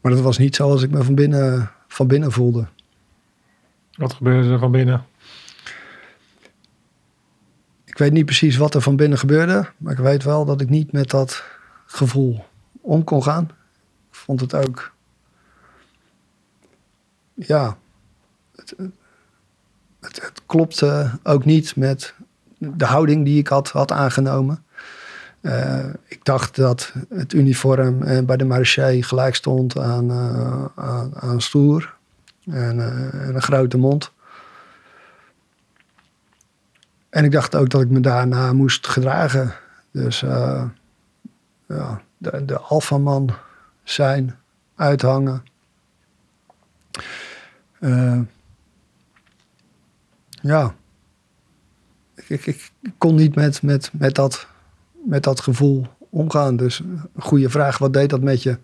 Maar 0.00 0.12
dat 0.12 0.20
was 0.20 0.38
niet 0.38 0.56
zoals 0.56 0.82
ik 0.82 0.90
me 0.90 1.02
van 1.02 1.14
binnen, 1.14 1.70
van 1.88 2.06
binnen 2.06 2.32
voelde. 2.32 2.66
Wat 3.94 4.12
gebeurde 4.12 4.50
er 4.50 4.58
van 4.58 4.70
binnen? 4.70 5.04
Ik 7.84 7.98
weet 7.98 8.12
niet 8.12 8.24
precies 8.24 8.56
wat 8.56 8.74
er 8.74 8.80
van 8.80 8.96
binnen 8.96 9.18
gebeurde. 9.18 9.68
Maar 9.76 9.92
ik 9.92 9.98
weet 9.98 10.22
wel 10.22 10.44
dat 10.44 10.60
ik 10.60 10.68
niet 10.68 10.92
met 10.92 11.10
dat 11.10 11.44
gevoel 11.96 12.44
om 12.80 13.04
kon 13.04 13.22
gaan. 13.22 13.44
Ik 14.10 14.14
vond 14.14 14.40
het 14.40 14.54
ook. 14.54 14.92
Ja. 17.34 17.76
Het, 18.56 18.74
het, 20.00 20.42
klopte 20.46 21.10
ook 21.22 21.44
niet 21.44 21.76
met 21.76 22.14
de 22.58 22.84
houding 22.84 23.24
die 23.24 23.38
ik 23.38 23.48
had, 23.48 23.70
had 23.70 23.92
aangenomen. 23.92 24.64
Uh, 25.40 25.84
ik 26.04 26.24
dacht 26.24 26.56
dat 26.56 26.92
het 27.08 27.32
uniform 27.32 28.02
uh, 28.02 28.20
bij 28.20 28.36
de 28.36 28.44
marché 28.44 29.02
gelijk 29.02 29.34
stond 29.34 29.78
aan, 29.78 30.12
aan, 30.74 31.16
aan, 31.20 31.40
stoer 31.40 31.94
en, 32.44 32.80
en, 33.12 33.34
een 33.34 33.42
grote 33.42 33.78
mond. 33.78 34.10
En 37.08 37.24
ik 37.24 37.32
dacht 37.32 37.54
ook 37.54 37.70
dat 37.70 37.80
ik 37.80 37.90
me 37.90 38.00
daarna 38.00 38.52
moest 38.52 38.86
gedragen. 38.86 39.54
Dus 39.90 40.24
ja, 41.68 42.02
de, 42.18 42.44
de 42.44 42.58
alfaman 42.58 43.30
zijn, 43.84 44.38
uithangen. 44.74 45.44
ja, 50.40 50.74
ik, 52.14 52.46
ik, 52.46 52.70
kon 52.98 53.14
niet 53.14 53.34
met, 53.34 53.62
met, 53.62 53.90
met 53.92 54.14
dat 54.14 54.46
met 55.06 55.22
dat 55.22 55.40
gevoel 55.40 55.86
omgaan. 56.10 56.56
Dus 56.56 56.78
een 56.78 57.22
goede 57.22 57.50
vraag, 57.50 57.78
wat 57.78 57.92
deed 57.92 58.10
dat 58.10 58.20
met 58.20 58.42
je? 58.42 58.58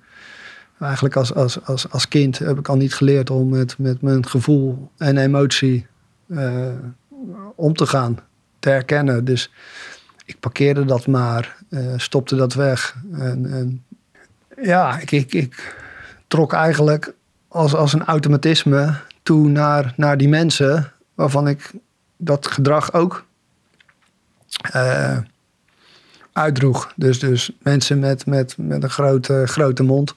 Eigenlijk 0.78 1.16
als, 1.16 1.34
als, 1.34 1.64
als, 1.64 1.90
als 1.90 2.08
kind 2.08 2.38
heb 2.38 2.58
ik 2.58 2.68
al 2.68 2.76
niet 2.76 2.94
geleerd 2.94 3.30
om 3.30 3.48
met, 3.48 3.78
met 3.78 4.02
mijn 4.02 4.26
gevoel 4.26 4.90
en 4.96 5.16
emotie 5.16 5.86
uh, 6.26 6.66
om 7.54 7.74
te 7.74 7.86
gaan, 7.86 8.18
te 8.58 8.68
herkennen. 8.68 9.24
Dus 9.24 9.50
ik 10.24 10.40
parkeerde 10.40 10.84
dat 10.84 11.06
maar, 11.06 11.56
uh, 11.68 11.92
stopte 11.96 12.36
dat 12.36 12.54
weg. 12.54 12.96
En, 13.12 13.52
en 13.52 13.84
ja, 14.62 14.98
ik, 14.98 15.10
ik, 15.10 15.32
ik 15.32 15.76
trok 16.26 16.52
eigenlijk 16.52 17.12
als, 17.48 17.74
als 17.74 17.92
een 17.92 18.04
automatisme 18.04 18.94
toe 19.22 19.48
naar, 19.48 19.94
naar 19.96 20.16
die 20.16 20.28
mensen 20.28 20.92
waarvan 21.14 21.48
ik 21.48 21.70
dat 22.16 22.46
gedrag 22.46 22.92
ook 22.92 23.24
uh, 24.74 25.18
uitdroeg. 26.32 26.92
Dus, 26.96 27.18
dus 27.18 27.50
mensen 27.58 27.98
met, 27.98 28.26
met, 28.26 28.54
met 28.56 28.82
een 28.82 28.90
grote, 28.90 29.42
grote 29.46 29.82
mond. 29.82 30.14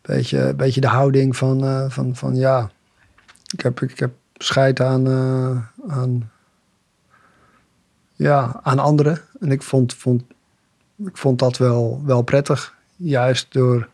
Beetje, 0.00 0.54
beetje 0.54 0.80
de 0.80 0.86
houding 0.86 1.36
van, 1.36 1.64
uh, 1.64 1.84
van, 1.88 2.16
van 2.16 2.36
ja, 2.36 2.70
ik 3.52 3.60
heb, 3.60 3.82
ik 3.82 3.98
heb 3.98 4.10
scheid 4.36 4.80
aan, 4.80 5.08
aan, 5.88 6.30
ja, 8.22 8.60
aan 8.62 8.78
anderen. 8.78 9.20
En 9.40 9.50
ik 9.50 9.62
vond, 9.62 9.94
vond, 9.94 10.22
ik 10.96 11.16
vond 11.16 11.38
dat 11.38 11.56
wel, 11.58 12.02
wel 12.04 12.22
prettig. 12.22 12.74
Juist 12.96 13.52
door, 13.52 13.88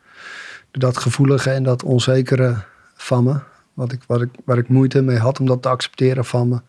door 0.71 0.83
dat 0.83 0.97
gevoelige 0.97 1.51
en 1.51 1.63
dat 1.63 1.83
onzekere 1.83 2.57
van 2.95 3.25
me. 3.25 3.39
Wat 3.75 3.93
ik, 3.93 4.03
wat 4.07 4.21
ik, 4.23 4.31
waar 4.45 4.59
ik 4.59 4.69
moeite 4.69 5.03
mee 5.03 5.19
had 5.19 5.41
om 5.41 5.47
dat 5.47 5.63
te 5.63 5.69
accepteren 5.69 6.25
van 6.25 6.49
me. 6.49 6.61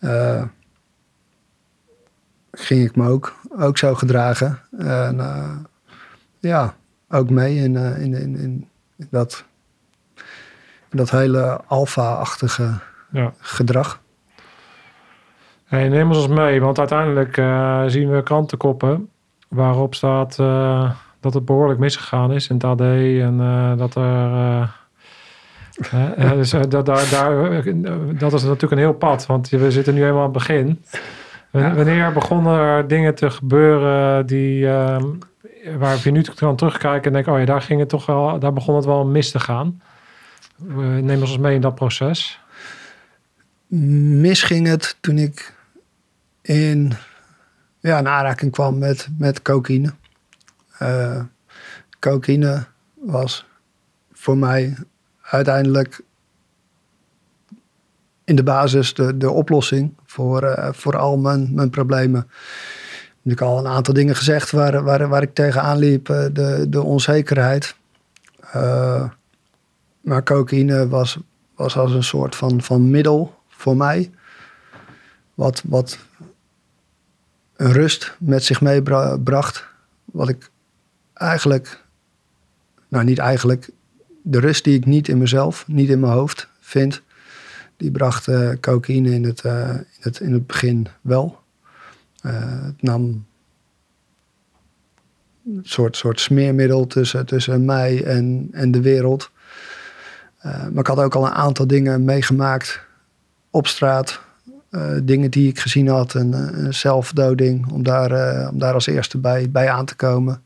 Uh, 0.00 0.42
ging 2.50 2.84
ik 2.84 2.96
me 2.96 3.08
ook, 3.08 3.34
ook 3.58 3.78
zo 3.78 3.94
gedragen. 3.94 4.60
En 4.78 5.16
uh, 5.16 5.56
ja, 6.38 6.76
ook 7.08 7.30
mee 7.30 7.56
in, 7.56 7.74
uh, 7.74 8.02
in, 8.02 8.14
in, 8.14 8.36
in, 8.36 8.68
dat, 9.10 9.44
in 10.88 10.96
dat 10.96 11.10
hele 11.10 11.60
alfa-achtige 11.66 12.78
ja. 13.10 13.34
gedrag. 13.38 14.01
Hey, 15.72 15.88
neem 15.88 16.10
ons 16.10 16.28
mee, 16.28 16.60
want 16.60 16.78
uiteindelijk 16.78 17.36
uh, 17.36 17.82
zien 17.86 18.10
we 18.10 18.22
krantenkoppen 18.22 19.08
waarop 19.48 19.94
staat 19.94 20.36
dat 21.20 21.34
het 21.34 21.44
behoorlijk 21.44 21.78
misgegaan 21.78 22.32
is 22.32 22.48
in 22.48 22.54
het 22.54 22.64
AD 22.64 22.80
en 22.80 23.36
dat 23.76 23.94
er... 23.94 24.76
dus, 26.36 26.50
dat, 26.50 26.86
daar, 26.86 27.08
daar, 27.10 27.62
dat 28.18 28.32
is 28.32 28.42
natuurlijk 28.42 28.72
een 28.72 28.78
heel 28.78 28.92
pad, 28.92 29.26
want 29.26 29.48
we 29.48 29.70
zitten 29.70 29.94
nu 29.94 30.00
helemaal 30.00 30.22
aan 30.22 30.28
het 30.28 30.38
begin. 30.38 30.84
Wanneer 31.50 32.12
begonnen 32.12 32.58
er 32.58 32.88
dingen 32.88 33.14
te 33.14 33.30
gebeuren 33.30 34.26
die, 34.26 34.64
uh, 34.64 34.96
waar 35.78 35.98
je 36.02 36.10
nu 36.10 36.22
kan 36.34 36.56
terugkijken 36.56 37.04
en 37.04 37.12
denken, 37.12 37.32
oh 37.32 37.38
ja, 37.38 37.44
daar 37.44 37.62
ging 37.62 37.80
het 37.80 37.88
toch 37.88 38.06
wel, 38.06 38.38
daar 38.38 38.52
begon 38.52 38.76
het 38.76 38.84
wel 38.84 39.04
mis 39.04 39.30
te 39.30 39.40
gaan. 39.40 39.82
neem 41.00 41.20
ons 41.20 41.38
mee 41.38 41.54
in 41.54 41.60
dat 41.60 41.74
proces. 41.74 42.40
Mis 43.66 44.42
ging 44.42 44.66
het 44.66 44.96
toen 45.00 45.18
ik 45.18 45.60
in 46.42 46.92
ja, 47.80 47.98
een 47.98 48.08
aanraking 48.08 48.52
kwam 48.52 48.78
met, 48.78 49.08
met 49.18 49.42
cocaïne. 49.42 49.92
Uh, 50.82 51.20
cocaïne 51.98 52.64
was 52.94 53.46
voor 54.12 54.36
mij 54.36 54.76
uiteindelijk 55.22 56.00
in 58.24 58.36
de 58.36 58.42
basis 58.42 58.94
de, 58.94 59.16
de 59.16 59.30
oplossing 59.30 59.94
voor, 60.06 60.42
uh, 60.42 60.68
voor 60.72 60.96
al 60.96 61.16
mijn, 61.16 61.54
mijn 61.54 61.70
problemen. 61.70 62.30
Ik 63.22 63.38
heb 63.38 63.42
al 63.42 63.58
een 63.58 63.66
aantal 63.66 63.94
dingen 63.94 64.16
gezegd 64.16 64.50
waar, 64.50 64.82
waar, 64.82 65.08
waar 65.08 65.22
ik 65.22 65.34
tegenaan 65.34 65.78
liep. 65.78 66.08
Uh, 66.08 66.24
de, 66.32 66.66
de 66.68 66.82
onzekerheid. 66.82 67.74
Maar 70.00 70.22
cocaïne 70.22 70.88
was, 70.88 71.18
was 71.54 71.76
als 71.76 71.92
een 71.92 72.04
soort 72.04 72.36
van, 72.36 72.62
van 72.62 72.90
middel 72.90 73.34
voor 73.48 73.76
mij. 73.76 74.10
Wat, 75.34 75.62
wat 75.64 75.98
een 77.62 77.72
rust 77.72 78.12
met 78.18 78.44
zich 78.44 78.60
meebracht. 78.60 79.64
Wat 80.04 80.28
ik 80.28 80.50
eigenlijk, 81.14 81.80
nou 82.88 83.04
niet 83.04 83.18
eigenlijk, 83.18 83.68
de 84.22 84.40
rust 84.40 84.64
die 84.64 84.76
ik 84.76 84.86
niet 84.86 85.08
in 85.08 85.18
mezelf, 85.18 85.64
niet 85.66 85.88
in 85.88 86.00
mijn 86.00 86.12
hoofd 86.12 86.48
vind, 86.60 87.00
die 87.76 87.90
bracht 87.90 88.26
uh, 88.26 88.50
cocaïne 88.60 89.10
in 89.10 89.24
het, 89.24 89.44
uh, 89.44 89.68
in, 89.68 89.86
het, 90.00 90.20
in 90.20 90.32
het 90.32 90.46
begin 90.46 90.88
wel. 91.00 91.40
Uh, 92.22 92.32
het 92.64 92.82
nam 92.82 93.24
een 95.46 95.60
soort, 95.62 95.96
soort 95.96 96.20
smeermiddel 96.20 96.86
tussen, 96.86 97.26
tussen 97.26 97.64
mij 97.64 98.04
en, 98.04 98.48
en 98.52 98.70
de 98.70 98.80
wereld. 98.80 99.30
maar 100.42 100.78
ik 100.78 100.86
had 100.86 100.98
ook 100.98 101.14
al 101.14 101.26
een 101.26 101.32
aantal 101.32 101.66
dingen 101.66 102.04
meegemaakt 102.04 102.80
op 103.50 103.66
straat. 103.66 104.20
Dingen 105.02 105.30
die 105.30 105.48
ik 105.48 105.58
gezien 105.58 105.88
had, 105.88 106.14
een, 106.14 106.32
een 106.32 106.74
zelfdoding, 106.74 107.70
om 107.72 107.82
daar, 107.82 108.48
om 108.48 108.58
daar 108.58 108.74
als 108.74 108.86
eerste 108.86 109.18
bij, 109.18 109.50
bij 109.50 109.70
aan 109.70 109.84
te 109.84 109.94
komen. 109.94 110.42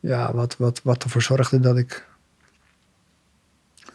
ja, 0.00 0.32
wat, 0.32 0.56
wat, 0.56 0.80
wat 0.82 1.02
ervoor 1.02 1.22
zorgde 1.22 1.60
dat 1.60 1.76
ik 1.76 2.04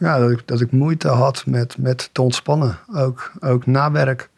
ja, 0.00 0.18
dat, 0.18 0.30
ik, 0.30 0.46
dat 0.46 0.60
ik 0.60 0.72
moeite 0.72 1.08
had 1.08 1.46
met, 1.46 1.78
met 1.78 2.08
te 2.12 2.22
ontspannen. 2.22 2.78
Ook, 2.94 3.32
ook 3.40 3.66
na 3.66 3.90
werk. 3.90 4.30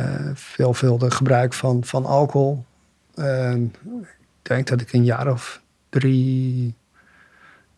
Uh, 0.00 0.30
veelvuldig 0.34 1.16
gebruik 1.16 1.52
van, 1.52 1.84
van 1.84 2.06
alcohol. 2.06 2.64
ik 3.14 3.78
denk 4.42 4.66
dat 4.66 4.80
ik 4.80 4.92
een 4.92 5.04
jaar 5.04 5.32
of 5.32 5.60
drie. 5.88 6.74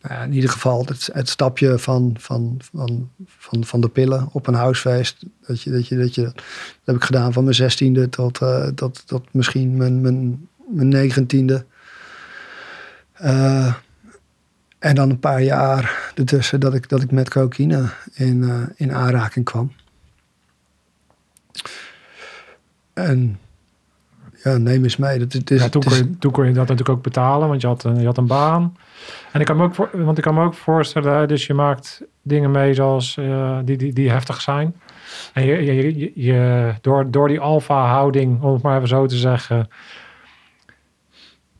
Nou 0.01 0.15
ja, 0.15 0.23
in 0.23 0.33
ieder 0.33 0.49
geval 0.49 0.85
het, 0.85 1.09
het 1.13 1.29
stapje 1.29 1.79
van, 1.79 2.15
van, 2.19 2.59
van, 2.73 3.09
van, 3.27 3.65
van 3.65 3.81
de 3.81 3.89
pillen 3.89 4.29
op 4.31 4.47
een 4.47 4.53
huisfeest. 4.53 5.25
Dat, 5.47 5.61
je, 5.61 5.71
dat, 5.71 5.87
je, 5.87 5.97
dat, 5.97 6.15
je, 6.15 6.21
dat 6.21 6.43
heb 6.83 6.95
ik 6.95 7.03
gedaan 7.03 7.33
van 7.33 7.43
mijn 7.43 7.55
zestiende 7.55 8.09
tot, 8.09 8.41
uh, 8.41 8.67
tot, 8.67 9.07
tot 9.07 9.33
misschien 9.33 9.77
mijn, 9.77 10.01
mijn, 10.01 10.47
mijn 10.67 10.87
negentiende. 10.87 11.65
Uh, 13.21 13.73
en 14.79 14.95
dan 14.95 15.09
een 15.09 15.19
paar 15.19 15.41
jaar 15.41 16.11
ertussen 16.15 16.59
dat 16.59 16.73
ik, 16.73 16.89
dat 16.89 17.01
ik 17.01 17.11
met 17.11 17.29
cocaïne 17.29 17.89
in, 18.13 18.41
uh, 18.41 18.63
in 18.75 18.93
aanraking 18.93 19.45
kwam. 19.45 19.71
En 22.93 23.39
ja, 24.47 24.57
neem 24.57 24.83
eens 24.83 24.97
mee. 24.97 25.19
Dat, 25.19 25.33
het 25.33 25.51
is, 25.51 25.61
ja, 25.63 25.69
toen, 25.69 25.81
het 25.81 25.89
kon 25.89 25.97
je, 26.07 26.17
toen 26.17 26.31
kon 26.31 26.45
je 26.45 26.51
dat 26.51 26.67
natuurlijk 26.67 26.97
ook 26.97 27.03
betalen, 27.03 27.47
want 27.47 27.61
je 27.61 27.67
had, 27.67 27.83
een- 27.83 27.99
je 27.99 28.05
had 28.05 28.17
een 28.17 28.27
baan. 28.27 28.77
En 29.31 29.39
ik 29.39 29.45
kan 29.45 29.57
me 29.57 29.63
ook, 29.63 29.75
voor, 29.75 29.89
want 29.93 30.17
ik 30.17 30.23
kan 30.23 30.33
me 30.33 30.43
ook 30.43 30.53
voorstellen, 30.53 31.27
dus 31.27 31.45
je 31.47 31.53
maakt 31.53 32.01
dingen 32.21 32.51
mee 32.51 32.73
zoals 32.73 33.17
eh, 33.17 33.57
die, 33.63 33.77
die, 33.77 33.93
die 33.93 34.09
heftig 34.09 34.41
zijn. 34.41 34.75
En 35.33 35.45
je, 35.45 35.63
je, 35.63 35.97
je, 35.99 36.11
je- 36.15 36.73
door, 36.81 37.11
door 37.11 37.27
die 37.27 37.39
alfa-houding, 37.39 38.41
om 38.41 38.53
het 38.53 38.61
maar 38.61 38.75
even 38.75 38.87
zo 38.87 39.05
te 39.05 39.15
zeggen, 39.17 39.67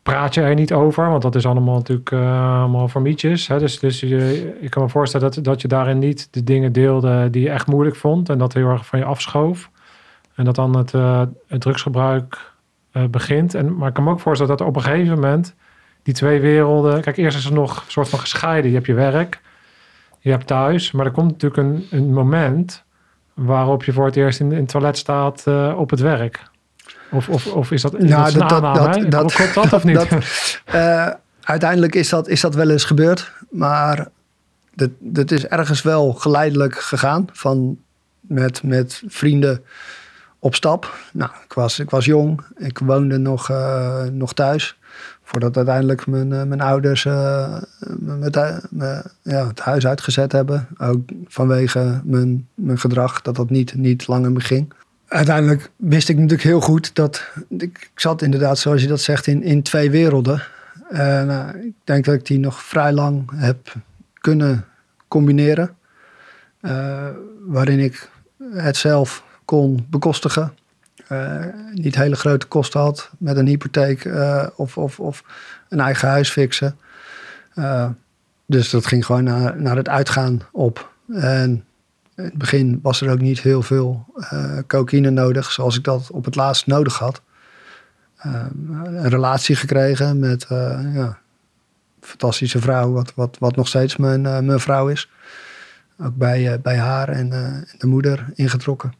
praat 0.02 0.34
je 0.34 0.40
er 0.40 0.54
niet 0.54 0.72
over, 0.72 1.08
want 1.10 1.22
dat 1.22 1.34
is 1.34 1.46
allemaal 1.46 1.74
natuurlijk 1.76 2.10
eh, 2.12 2.58
allemaal 2.60 2.88
voor 2.88 3.02
mietjes. 3.02 3.46
Hè? 3.48 3.58
Dus, 3.58 3.78
dus 3.78 4.00
je, 4.00 4.56
ik 4.60 4.70
kan 4.70 4.82
me 4.82 4.88
voorstellen 4.88 5.30
dat, 5.32 5.44
dat 5.44 5.60
je 5.60 5.68
daarin 5.68 5.98
niet 5.98 6.28
de 6.30 6.44
dingen 6.44 6.72
deelde 6.72 7.30
die 7.30 7.42
je 7.42 7.50
echt 7.50 7.66
moeilijk 7.66 7.96
vond 7.96 8.28
en 8.28 8.38
dat 8.38 8.52
heel 8.52 8.68
erg 8.68 8.86
van 8.86 8.98
je 8.98 9.04
afschoof. 9.04 9.70
En 10.34 10.44
dat 10.44 10.54
dan 10.54 10.76
het, 10.76 10.94
eh, 10.94 11.22
het 11.46 11.60
drugsgebruik 11.60 12.52
eh, 12.92 13.04
begint. 13.04 13.54
En, 13.54 13.76
maar 13.76 13.88
ik 13.88 13.94
kan 13.94 14.04
me 14.04 14.10
ook 14.10 14.20
voorstellen 14.20 14.56
dat 14.56 14.66
op 14.66 14.76
een 14.76 14.82
gegeven 14.82 15.14
moment 15.14 15.54
die 16.02 16.14
twee 16.14 16.40
werelden. 16.40 17.00
Kijk, 17.00 17.16
eerst 17.16 17.38
is 17.38 17.44
het 17.44 17.54
nog 17.54 17.76
een 17.76 17.82
soort 17.90 18.08
van 18.08 18.18
gescheiden. 18.18 18.70
Je 18.70 18.74
hebt 18.76 18.86
je 18.86 18.94
werk, 18.94 19.40
je 20.20 20.30
hebt 20.30 20.46
thuis. 20.46 20.92
Maar 20.92 21.06
er 21.06 21.12
komt 21.12 21.30
natuurlijk 21.30 21.62
een, 21.62 21.86
een 21.90 22.12
moment 22.12 22.82
waarop 23.34 23.84
je 23.84 23.92
voor 23.92 24.06
het 24.06 24.16
eerst 24.16 24.40
in, 24.40 24.52
in 24.52 24.58
het 24.58 24.68
toilet 24.68 24.98
staat 24.98 25.42
eh, 25.46 25.74
op 25.76 25.90
het 25.90 26.00
werk. 26.00 26.42
Of, 27.10 27.28
of, 27.28 27.46
of 27.46 27.70
is 27.70 27.82
dat, 27.82 27.94
is 27.98 28.10
Nou, 28.10 28.32
dat, 28.32 28.48
dat- 28.48 28.74
dat- 28.74 29.10
dat- 29.10 29.32
Klopt 29.32 29.54
dat 29.54 29.72
of 29.72 29.84
niet? 29.90 30.06
Eh, 30.64 31.08
uiteindelijk 31.42 31.94
is 31.94 32.08
dat, 32.08 32.28
is 32.28 32.40
dat 32.40 32.54
wel 32.54 32.70
eens 32.70 32.84
gebeurd. 32.84 33.32
Maar 33.50 34.08
dat, 34.74 34.90
dat 34.98 35.30
is 35.30 35.46
ergens 35.46 35.82
wel 35.82 36.12
geleidelijk 36.12 36.78
gegaan. 36.78 37.26
Van 37.32 37.78
met, 38.20 38.62
met 38.62 39.02
vrienden 39.06 39.64
op 40.38 40.54
stap. 40.54 40.94
Nou, 41.12 41.30
ik 41.44 41.52
was, 41.52 41.78
ik 41.78 41.90
was 41.90 42.04
jong. 42.04 42.40
Ik 42.56 42.78
woonde 42.78 43.18
nog, 43.18 43.50
eh, 43.50 44.04
nog 44.04 44.34
thuis. 44.34 44.78
Voordat 45.28 45.56
uiteindelijk 45.56 46.06
mijn, 46.06 46.32
eh, 46.32 46.42
mijn 46.42 46.60
ouders 46.60 47.04
eh, 47.04 47.56
me, 47.78 48.60
me- 48.70 49.02
ja, 49.22 49.46
het 49.46 49.60
huis 49.60 49.86
uitgezet 49.86 50.32
hebben. 50.32 50.68
Ook 50.78 51.00
vanwege 51.26 52.00
mijn, 52.04 52.48
mijn 52.54 52.78
gedrag. 52.78 53.22
Dat 53.22 53.36
dat 53.36 53.50
niet, 53.50 53.74
niet 53.74 54.06
langer 54.06 54.32
meer 54.32 54.42
ging. 54.42 54.72
Uiteindelijk 55.08 55.70
wist 55.76 56.08
ik 56.08 56.16
natuurlijk 56.16 56.42
heel 56.42 56.60
goed 56.60 56.94
dat... 56.94 57.22
Ik, 57.48 57.90
zat 57.94 58.22
inderdaad, 58.22 58.58
zoals 58.58 58.82
je 58.82 58.88
dat 58.88 59.00
zegt, 59.00 59.26
in, 59.26 59.42
in 59.42 59.62
twee 59.62 59.90
werelden. 59.90 60.42
En 60.90 61.30
eh, 61.30 61.64
ik 61.64 61.74
denk 61.84 62.04
dat 62.04 62.14
ik 62.14 62.26
die 62.26 62.38
nog 62.38 62.62
vrij 62.62 62.92
lang 62.92 63.30
heb 63.34 63.72
kunnen 64.20 64.64
combineren. 65.08 65.76
Waarin 67.46 67.78
ik 67.78 68.10
het 68.52 68.76
zelf 68.76 69.22
kon 69.48 69.86
bekostigen. 69.90 70.52
Eh, 71.06 71.44
niet 71.72 71.94
hele 71.94 72.16
grote 72.16 72.46
kosten 72.46 72.80
had 72.80 73.10
met 73.18 73.36
een 73.36 73.46
hypotheek 73.46 74.04
eh, 74.04 74.46
of, 74.56 74.76
of, 74.78 75.00
of 75.00 75.22
een 75.68 75.80
eigen 75.80 76.08
huis 76.08 76.30
fixen. 76.30 76.78
Eh, 77.54 77.88
dus 78.46 78.70
dat 78.70 78.86
ging 78.86 79.06
gewoon 79.06 79.24
naar, 79.24 79.60
naar 79.60 79.76
het 79.76 79.88
uitgaan 79.88 80.40
op. 80.52 80.92
En 81.12 81.64
in 82.16 82.24
het 82.24 82.34
begin 82.34 82.78
was 82.82 83.00
er 83.00 83.10
ook 83.10 83.20
niet 83.20 83.40
heel 83.40 83.62
veel 83.62 84.06
cocaïne 84.66 85.10
nodig, 85.10 85.52
zoals 85.52 85.76
ik 85.76 85.84
dat 85.84 86.10
op 86.10 86.24
het 86.24 86.34
laatst 86.34 86.66
nodig 86.66 86.98
had. 86.98 87.20
Een 88.18 89.08
relatie 89.08 89.56
gekregen 89.56 90.18
met 90.18 90.46
ja, 90.94 91.18
fantastische 92.00 92.60
vrouw, 92.60 92.92
wat, 92.92 93.12
wat, 93.14 93.36
wat 93.38 93.56
nog 93.56 93.68
steeds 93.68 93.96
mijn, 93.96 94.22
mijn 94.22 94.60
vrouw 94.60 94.88
is. 94.88 95.10
Ook 96.00 96.16
bij, 96.16 96.60
bij 96.60 96.78
haar 96.78 97.08
en 97.08 97.28
de 97.78 97.86
moeder 97.86 98.26
ingetrokken. 98.34 98.92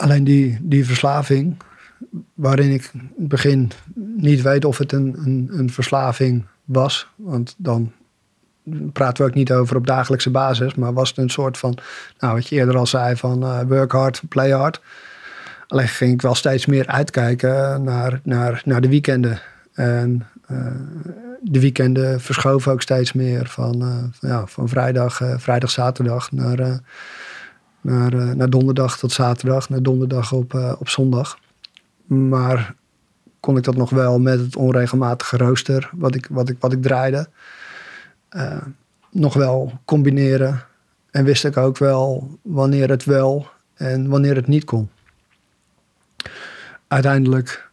Alleen 0.00 0.24
die, 0.24 0.58
die 0.60 0.86
verslaving, 0.86 1.56
waarin 2.34 2.70
ik 2.70 2.90
in 2.92 3.10
het 3.18 3.28
begin 3.28 3.70
niet 4.16 4.42
weet 4.42 4.64
of 4.64 4.78
het 4.78 4.92
een, 4.92 5.16
een, 5.24 5.48
een 5.52 5.70
verslaving 5.70 6.44
was. 6.64 7.08
Want 7.16 7.54
dan 7.56 7.92
praten 8.92 9.24
we 9.24 9.30
ook 9.30 9.36
niet 9.36 9.52
over 9.52 9.76
op 9.76 9.86
dagelijkse 9.86 10.30
basis. 10.30 10.74
Maar 10.74 10.92
was 10.92 11.08
het 11.08 11.18
een 11.18 11.30
soort 11.30 11.58
van, 11.58 11.78
nou 12.18 12.34
wat 12.34 12.48
je 12.48 12.56
eerder 12.56 12.76
al 12.76 12.86
zei, 12.86 13.16
van 13.16 13.42
eh, 13.42 13.60
work 13.66 13.92
hard, 13.92 14.22
play 14.28 14.50
hard. 14.50 14.80
Alleen 15.68 15.88
ging 15.88 16.12
ik 16.12 16.22
wel 16.22 16.34
steeds 16.34 16.66
meer 16.66 16.86
uitkijken 16.86 17.82
naar, 17.82 18.20
naar, 18.22 18.62
naar 18.64 18.80
de 18.80 18.88
weekenden. 18.88 19.40
En 19.72 20.26
eh, 20.46 20.66
de 21.42 21.60
weekenden 21.60 22.20
verschoven 22.20 22.72
ook 22.72 22.82
steeds 22.82 23.12
meer 23.12 23.46
van, 23.46 23.82
eh, 23.82 24.30
ja, 24.30 24.46
van 24.46 24.68
vrijdag, 24.68 25.20
vrijdag, 25.36 25.70
zaterdag 25.70 26.32
naar, 26.32 26.80
naar, 27.80 28.12
eh, 28.12 28.30
naar 28.30 28.50
donderdag 28.50 28.98
tot 28.98 29.12
zaterdag, 29.12 29.68
naar 29.68 29.82
donderdag 29.82 30.32
op, 30.32 30.54
eh, 30.54 30.72
op 30.78 30.88
zondag. 30.88 31.38
Maar 32.06 32.74
kon 33.40 33.56
ik 33.56 33.64
dat 33.64 33.76
nog 33.76 33.90
wel 33.90 34.18
met 34.18 34.40
het 34.40 34.56
onregelmatige 34.56 35.36
rooster 35.36 35.90
wat 35.92 36.14
ik, 36.14 36.26
wat 36.30 36.48
ik, 36.48 36.56
wat 36.60 36.72
ik 36.72 36.82
draaide, 36.82 37.28
eh, 38.28 38.62
nog 39.10 39.34
wel 39.34 39.72
combineren. 39.84 40.64
En 41.10 41.24
wist 41.24 41.44
ik 41.44 41.56
ook 41.56 41.78
wel 41.78 42.38
wanneer 42.42 42.88
het 42.88 43.04
wel 43.04 43.46
en 43.74 44.08
wanneer 44.08 44.34
het 44.34 44.46
niet 44.46 44.64
kon. 44.64 44.90
Uiteindelijk 46.86 47.68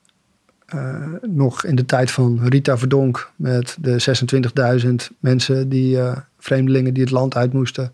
nog 1.22 1.64
in 1.64 1.76
de 1.76 1.86
tijd 1.86 2.12
van 2.12 2.40
Rita 2.44 2.78
Verdonk 2.78 3.32
met 3.36 3.78
de 3.80 4.00
26.000 4.00 5.10
mensen 5.20 5.70
die 5.70 6.00
vreemdelingen 6.40 6.94
die 6.94 7.04
het 7.04 7.12
land 7.12 7.36
uit 7.36 7.54
moesten, 7.54 7.94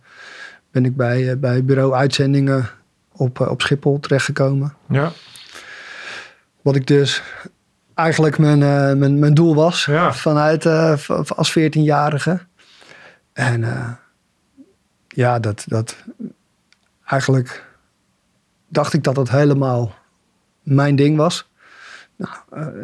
ben 0.73 0.85
ik 0.85 0.95
bij, 0.95 1.29
eh, 1.29 1.35
bij 1.37 1.63
bureau 1.63 1.93
uitzendingen 1.93 2.69
op, 3.11 3.41
eh, 3.41 3.49
op 3.49 3.61
Schiphol 3.61 3.99
terechtgekomen. 3.99 4.73
Ja, 4.89 5.11
Wat 6.61 6.75
ik 6.75 6.87
dus 6.87 7.21
eigenlijk 7.93 8.37
mijn, 8.37 8.63
eh, 8.63 8.93
mijn, 8.93 9.19
mijn 9.19 9.33
doel 9.33 9.55
was 9.55 9.85
Ja. 9.85 10.13
vanuit 10.13 10.65
als 11.35 11.51
14-jarige. 11.51 12.39
En 13.33 13.65
ja, 15.07 15.39
dat, 15.39 15.63
dat 15.67 15.95
eigenlijk 17.05 17.65
dacht 18.67 18.93
ik 18.93 19.03
dat 19.03 19.15
het 19.15 19.29
helemaal 19.29 19.95
mijn 20.63 20.95
ding 20.95 21.17
was. 21.17 21.45
Nou, 22.15 22.33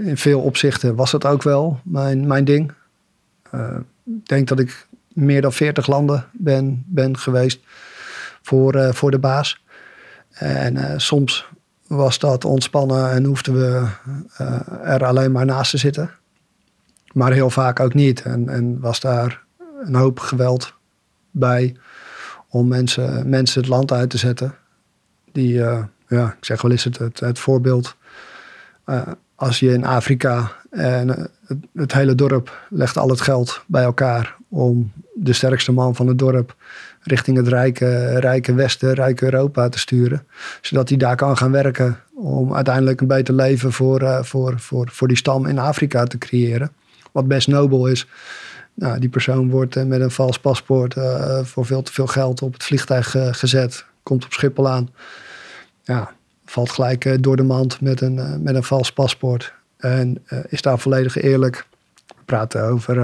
in 0.06 0.18
veel 0.18 0.42
opzichten 0.42 0.96
was 0.96 1.12
het 1.12 1.26
ook 1.26 1.44
wel 1.44 1.80
mijn, 1.84 2.28
mijn 2.28 2.46
ding. 2.46 2.72
Ik 4.04 4.28
denk 4.28 4.48
dat 4.48 4.60
ik 4.60 4.88
meer 5.20 5.42
dan 5.42 5.54
40 5.54 5.88
landen 5.88 6.26
ben, 6.32 6.84
ben 6.86 7.18
geweest 7.18 7.60
voor, 8.42 8.76
eh, 8.76 8.94
voor 8.94 9.12
de 9.12 9.20
baas. 9.20 9.62
En 10.32 10.78
eh, 10.78 10.94
soms 10.98 11.48
was 11.88 12.20
dat 12.20 12.46
ontspannen 12.46 13.12
en 13.12 13.24
hoefden 13.24 13.54
we 13.54 13.88
eh, 14.38 14.94
er 14.94 15.06
alleen 15.06 15.32
maar 15.32 15.46
naast 15.46 15.72
te 15.72 15.78
zitten. 15.78 16.12
Maar 17.12 17.32
heel 17.32 17.50
vaak 17.50 17.80
ook 17.80 17.94
niet. 17.94 18.22
En, 18.22 18.50
en 18.50 18.80
was 18.80 19.00
daar 19.00 19.42
een 19.84 19.96
hoop 19.96 20.20
geweld 20.20 20.74
bij 21.32 21.76
om 22.48 22.68
mensen, 22.68 23.30
mensen 23.30 23.62
het 23.62 23.70
land 23.70 23.92
uit 23.92 24.10
te 24.10 24.18
zetten. 24.18 24.56
Die, 25.32 25.54
ja, 26.08 26.36
ik 26.38 26.46
zeg 26.46 26.62
wel 26.62 26.72
eens 26.72 26.84
het, 26.84 27.20
het, 27.20 27.40
voorbeeld. 27.40 27.96
als 29.36 29.60
je 29.60 29.74
in 29.74 29.86
Afrika 29.86 30.52
en 30.70 31.08
het, 31.08 31.58
het 31.74 31.94
hele 31.94 32.16
dorp 32.16 32.68
legt 32.70 32.98
al 32.98 33.10
het 33.10 33.22
geld 33.22 33.64
bij 33.68 33.84
elkaar 33.84 34.36
om 34.50 34.92
de 35.22 35.34
sterkste 35.34 35.72
man 35.72 35.96
van 35.96 36.08
het 36.08 36.18
dorp 36.18 36.56
richting 37.02 37.38
het 37.38 37.48
rijke, 37.48 38.20
rijke 38.20 38.54
Westen, 38.54 38.94
rijke 38.94 39.26
Europa 39.26 39.70
te 39.70 39.80
sturen. 39.80 40.26
Zodat 40.62 40.90
hij 40.90 40.98
daar 40.98 41.16
kan 41.16 41.38
gaan 41.38 41.52
werken 41.52 42.00
om 42.14 42.56
uiteindelijk 42.56 43.02
een 43.02 43.08
beter 43.08 43.34
leven 43.34 43.72
voor, 43.72 44.02
eh, 44.02 44.24
voor, 44.24 44.60
voor, 44.60 44.90
voor 44.92 45.08
die 45.08 45.18
stam 45.18 45.46
in 45.46 45.60
Afrika 45.60 46.04
te 46.04 46.18
creëren. 46.18 46.72
Wat 47.12 47.28
best 47.28 47.48
nobel 47.48 47.88
is. 47.88 48.08
Nou, 48.74 49.00
die 49.00 49.10
persoon 49.10 49.50
wordt 49.50 49.76
eh, 49.76 49.84
met 49.84 50.02
een 50.02 50.12
vals 50.12 50.40
paspoort 50.40 50.96
eh, 50.96 51.44
voor 51.44 51.66
veel 51.66 51.82
te 51.82 51.94
veel 51.94 52.08
geld 52.08 52.42
op 52.42 52.54
het 52.54 52.64
vliegtuig 52.64 53.16
gezet. 53.32 53.86
Komt 54.04 54.26
op 54.26 54.34
Schiphol 54.34 54.70
aan. 54.70 54.90
Ja, 55.84 56.12
valt 56.46 56.70
gelijk 56.70 57.24
door 57.24 57.36
de 57.36 57.44
mand 57.44 57.82
met 57.82 58.02
een, 58.02 58.44
met 58.44 58.56
een 58.56 58.64
vals 58.64 58.94
paspoort. 58.94 59.54
En 59.78 60.24
is 60.50 60.62
daar 60.62 60.80
volledig 60.80 61.22
eerlijk. 61.22 61.66
We 62.08 62.24
praten 62.26 62.64
over 62.64 63.02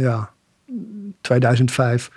ja, 0.00 0.30
2005. 1.20 2.10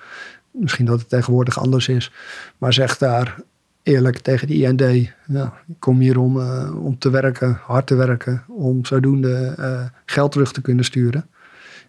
Misschien 0.51 0.85
dat 0.85 0.99
het 0.99 1.09
tegenwoordig 1.09 1.59
anders 1.59 1.87
is. 1.87 2.11
Maar 2.57 2.73
zegt 2.73 2.99
daar 2.99 3.35
eerlijk 3.83 4.17
tegen 4.17 4.47
de 4.47 4.53
IND. 4.53 5.09
Ja, 5.27 5.53
ik 5.67 5.75
kom 5.79 5.99
hier 5.99 6.19
om, 6.19 6.39
eh, 6.39 6.85
om 6.85 6.97
te 6.97 7.09
werken, 7.09 7.59
hard 7.63 7.87
te 7.87 7.95
werken. 7.95 8.43
Om 8.47 8.85
zodoende 8.85 9.53
eh, 9.57 9.83
geld 10.05 10.31
terug 10.31 10.51
te 10.51 10.61
kunnen 10.61 10.85
sturen. 10.85 11.25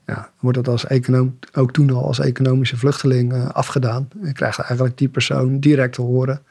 Ja, 0.06 0.30
wordt 0.40 0.56
dat 0.56 0.68
als 0.68 0.86
econoom, 0.86 1.38
ook 1.52 1.72
toen 1.72 1.90
al 1.90 2.06
als 2.06 2.18
economische 2.20 2.76
vluchteling 2.76 3.32
eh, 3.32 3.48
afgedaan. 3.48 4.08
En 4.22 4.32
krijgt 4.32 4.58
eigenlijk 4.58 4.98
die 4.98 5.08
persoon 5.08 5.58
direct 5.58 5.94
te 5.94 6.02
horen 6.02 6.42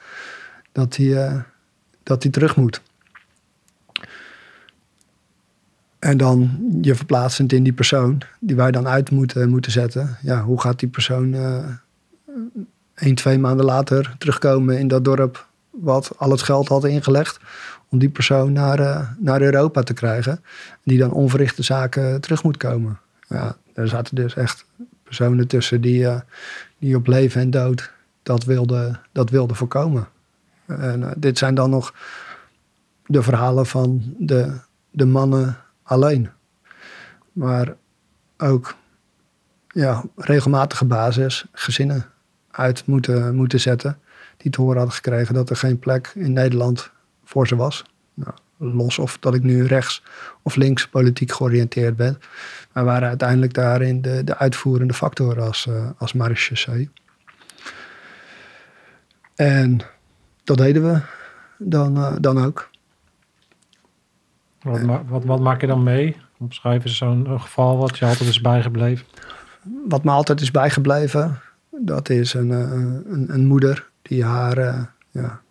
dat 0.72 0.96
hij, 0.96 1.44
dat 2.04 2.24
hij 2.24 2.32
terug 2.32 2.56
moet. 2.56 2.82
En 6.02 6.18
dan 6.18 6.68
je 6.82 6.96
verplaatsend 6.96 7.54
in 7.54 7.64
die 7.64 7.74
persoon, 7.74 8.22
die 8.40 8.56
wij 8.56 8.72
dan 8.72 8.88
uit 8.88 9.12
moeten, 9.12 9.50
moeten 9.50 9.72
zetten. 9.72 10.18
Ja, 10.22 10.44
hoe 10.44 10.62
gaat 10.62 10.80
die 10.80 10.90
persoon 10.90 11.34
eh 11.34 11.66
één, 12.96 13.16
twee 13.16 13.40
maanden 13.40 13.66
later 13.66 14.16
terugkomen 14.18 14.80
in 14.80 14.88
dat 14.88 15.04
dorp 15.04 15.46
wat 15.70 16.12
al 16.18 16.32
het 16.32 16.42
geld 16.42 16.68
had 16.68 16.86
ingelegd 16.86 17.40
om 17.90 18.00
die 18.00 18.10
persoon 18.10 18.52
naar, 18.52 18.80
eh, 18.80 19.08
naar 19.18 19.42
Europa 19.42 19.84
te 19.84 19.94
krijgen. 19.94 20.44
Die 20.84 20.98
dan 20.98 21.12
onverrichte 21.12 21.64
zaken 21.64 22.22
terug 22.22 22.44
moet 22.44 22.58
komen. 22.58 23.00
Ja, 23.28 23.56
er 23.74 23.88
zaten 23.88 24.16
dus 24.16 24.36
echt 24.36 24.66
personen 25.04 25.48
tussen 25.48 25.82
die, 25.82 26.02
uh, 26.02 26.20
die 26.80 26.96
op 26.96 27.08
leven 27.08 27.42
en 27.42 27.52
dood 27.52 27.92
dat 28.24 28.44
wilden 28.44 29.00
dat 29.12 29.30
wilde 29.30 29.54
voorkomen. 29.54 30.08
En 30.66 31.00
uh, 31.00 31.08
dit 31.16 31.38
zijn 31.38 31.56
dan 31.56 31.70
nog 31.70 31.94
de 33.06 33.24
verhalen 33.24 33.66
van 33.66 34.02
de, 34.18 34.54
de 34.90 35.06
mannen 35.06 35.58
alleen. 35.92 36.30
Maar 37.32 37.76
ook 38.38 38.76
ja, 39.68 40.04
regelmatige 40.16 40.86
basis 40.86 41.46
gezinnen 41.52 42.06
uit 42.52 42.86
moeten, 42.86 43.36
moeten 43.36 43.60
zetten. 43.60 44.00
Die 44.38 44.52
te 44.52 44.62
horen 44.62 44.78
hadden 44.78 44.96
gekregen 44.96 45.34
dat 45.34 45.50
er 45.50 45.56
geen 45.56 45.80
plek 45.80 46.12
in 46.16 46.34
Nederland 46.34 46.92
voor 47.24 47.48
ze 47.48 47.56
was. 47.56 47.84
Nou, 48.14 48.34
los 48.58 49.00
of 49.00 49.18
dat 49.20 49.34
ik 49.34 49.44
nu 49.44 49.66
rechts 49.66 50.04
of 50.42 50.56
links 50.56 50.88
politiek 50.88 51.32
georiënteerd 51.32 51.96
ben. 51.96 52.22
Maar 52.74 52.86
waren 52.86 53.08
uiteindelijk 53.08 53.54
daarin 53.54 54.02
de, 54.02 54.24
de 54.24 54.38
uitvoerende 54.38 54.94
factor 54.94 55.42
als, 55.42 55.66
uh, 55.66 55.90
als 55.98 56.14
marechaussee. 56.14 56.90
En 59.36 59.82
dat 60.44 60.58
deden 60.58 60.94
we 60.94 61.02
dan, 61.58 61.98
uh, 61.98 62.14
dan 62.20 62.46
ook. 62.46 62.71
Wat, 64.64 64.82
ma 64.82 65.04
wat, 65.08 65.24
wat, 65.24 65.40
maak 65.40 65.62
je 65.62 65.68
dan 65.68 65.84
mee? 65.84 66.18
Omschrijven 66.38 66.90
ze 66.90 66.96
zo'n 66.96 67.40
geval 67.40 67.78
wat 67.78 67.98
je 67.98 68.06
altijd 68.06 68.30
is 68.30 68.42
bijgebleven? 68.42 69.06
Wat 69.88 70.04
me 70.04 70.12
altijd 70.12 70.42
is 70.42 70.52
bijgebleven, 70.52 71.40
dat 71.70 72.10
is 72.10 72.34
een, 72.34 72.50
uh, 72.50 72.60
een, 72.60 73.26
een, 73.28 73.46
moeder 73.46 73.90
die 74.02 74.24
haar 74.24 74.58
uh, 74.58 74.82
ja, 75.12 75.42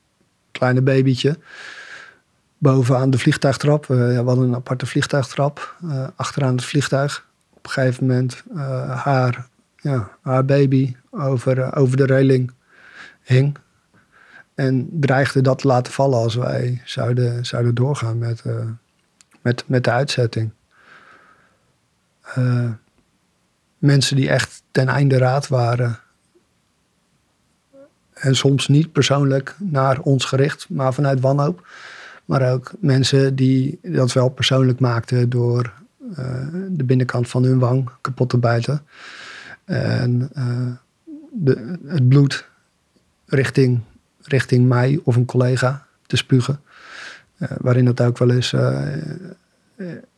kleine 0.51 0.83
babytje 0.83 1.39
bovenaan 2.59 3.11
de 3.11 3.19
vliegtuigtrap. 3.19 3.85
Ja, 3.89 3.95
we 3.97 4.23
hadden 4.25 4.49
een 4.49 4.55
aparte 4.55 4.87
vliegtuigtrap 4.87 5.77
achteraan 6.17 6.55
het 6.55 6.65
vliegtuig. 6.65 7.27
Op 7.51 7.65
een 7.65 7.71
gegeven 7.71 8.07
moment 8.07 8.45
haar, 8.89 9.47
ja, 9.77 10.11
haar 10.21 10.45
baby 10.45 10.97
over, 11.11 11.77
over 11.77 11.97
de 11.97 12.05
reling 12.05 12.53
hing. 13.23 13.57
En 14.55 14.89
dreigde 14.93 15.41
dat 15.41 15.59
te 15.59 15.67
laten 15.67 15.93
vallen 15.93 16.19
als 16.19 16.35
wij 16.35 16.83
zouden, 16.85 17.47
zouden 17.47 17.75
doorgaan 17.75 18.19
met, 18.19 18.43
met, 19.43 19.65
met 19.67 19.85
de 19.85 19.91
uitzetting. 19.91 20.51
Uh, 22.39 22.71
mensen 23.79 24.17
die 24.17 24.29
echt 24.29 24.63
ten 24.71 24.89
einde 24.89 25.19
raad 25.19 25.49
waren. 25.49 25.99
En 28.15 28.37
soms 28.37 28.69
niet 28.69 28.93
persoonlijk 28.93 29.55
naar 29.59 30.01
ons 30.01 30.25
gericht, 30.25 30.67
maar 30.69 30.95
vanuit 30.95 31.21
wanhoop. 31.21 31.67
Maar 32.25 32.53
ook 32.53 32.73
mensen 32.79 33.35
die 33.35 33.79
dat 33.83 34.13
wel 34.13 34.29
persoonlijk 34.29 34.81
maakten 34.81 35.31
door 35.31 35.73
uh, 36.11 36.47
de 36.69 36.85
binnenkant 36.85 37.29
van 37.29 37.43
hun 37.43 37.59
wang 37.59 37.91
kapot 38.01 38.29
te 38.29 38.39
bijten. 38.39 38.85
En 39.65 40.31
uh, 40.37 40.73
de, 41.31 41.79
het 41.87 42.09
bloed 42.09 42.45
richting, 43.27 43.81
richting 44.23 44.69
mij 44.69 45.01
of 45.05 45.17
een 45.17 45.25
collega 45.25 45.87
te 46.07 46.17
spugen. 46.17 46.61
Uh, 47.41 47.49
waarin 47.59 47.87
het 47.87 48.01
ook 48.01 48.19
wel 48.19 48.31
eens 48.31 48.51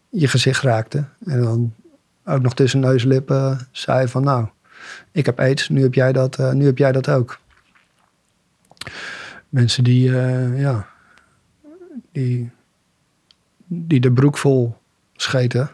je 0.08 0.28
gezicht 0.28 0.62
raakte. 0.62 1.04
En 1.26 1.42
dan 1.42 1.74
ook 2.24 2.42
nog 2.42 2.54
tussen 2.54 2.80
neus 2.80 3.02
en 3.02 3.08
lippen 3.08 3.68
zei 3.70 4.08
van 4.08 4.22
nou, 4.22 4.46
ik 5.10 5.26
heb 5.26 5.38
aids, 5.38 5.68
nu 5.68 5.82
heb 5.82 5.94
jij 5.94 6.12
dat, 6.12 6.38
nu 6.54 6.64
heb 6.64 6.78
jij 6.78 6.92
dat 6.92 7.08
ook. 7.08 7.38
Mensen 9.48 9.84
die, 9.84 10.10
ja, 10.56 10.88
die, 12.12 12.50
die 13.66 14.00
de 14.00 14.12
broek 14.12 14.38
vol 14.38 14.76
scheten 15.16 15.70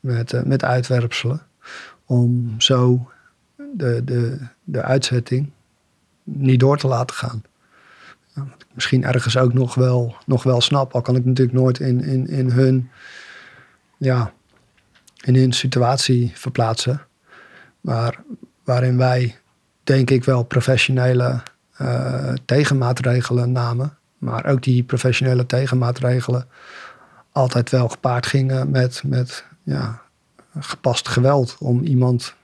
met, 0.00 0.46
met 0.46 0.64
uitwerpselen. 0.64 1.42
Om 2.04 2.54
zo 2.58 3.10
de, 3.72 4.02
de, 4.04 4.38
de 4.64 4.82
uitzetting 4.82 5.50
niet 6.22 6.60
door 6.60 6.78
te 6.78 6.86
laten 6.86 7.16
gaan. 7.16 7.42
Misschien 8.72 9.04
ergens 9.04 9.36
ook 9.36 9.52
nog 9.52 9.74
wel, 9.74 10.14
nog 10.26 10.42
wel 10.42 10.60
snap, 10.60 10.94
al 10.94 11.00
kan 11.00 11.16
ik 11.16 11.24
natuurlijk 11.24 11.58
nooit 11.58 11.80
in, 11.80 12.04
in, 12.04 12.28
in 12.28 12.50
hun 12.50 12.90
ja, 14.00 14.32
in 15.20 15.34
hun 15.34 15.52
situatie 15.52 16.32
verplaatsen. 16.34 17.02
Maar 17.80 18.22
waarin 18.64 18.96
wij, 18.96 19.36
denk 19.84 20.10
ik 20.10 20.24
wel, 20.24 20.42
professionele 20.42 21.42
uh, 21.80 22.32
tegenmaatregelen 22.44 23.52
namen. 23.52 23.96
Maar 24.18 24.46
ook 24.46 24.62
die 24.62 24.82
professionele 24.82 25.46
tegenmaatregelen 25.46 26.48
altijd 27.32 27.70
wel 27.70 27.88
gepaard 27.88 28.26
gingen 28.26 28.70
met, 28.70 29.02
met 29.04 29.44
ja, 29.62 30.02
gepast 30.58 31.08
geweld. 31.08 31.56
Om 31.58 31.82
iemand 31.82 32.34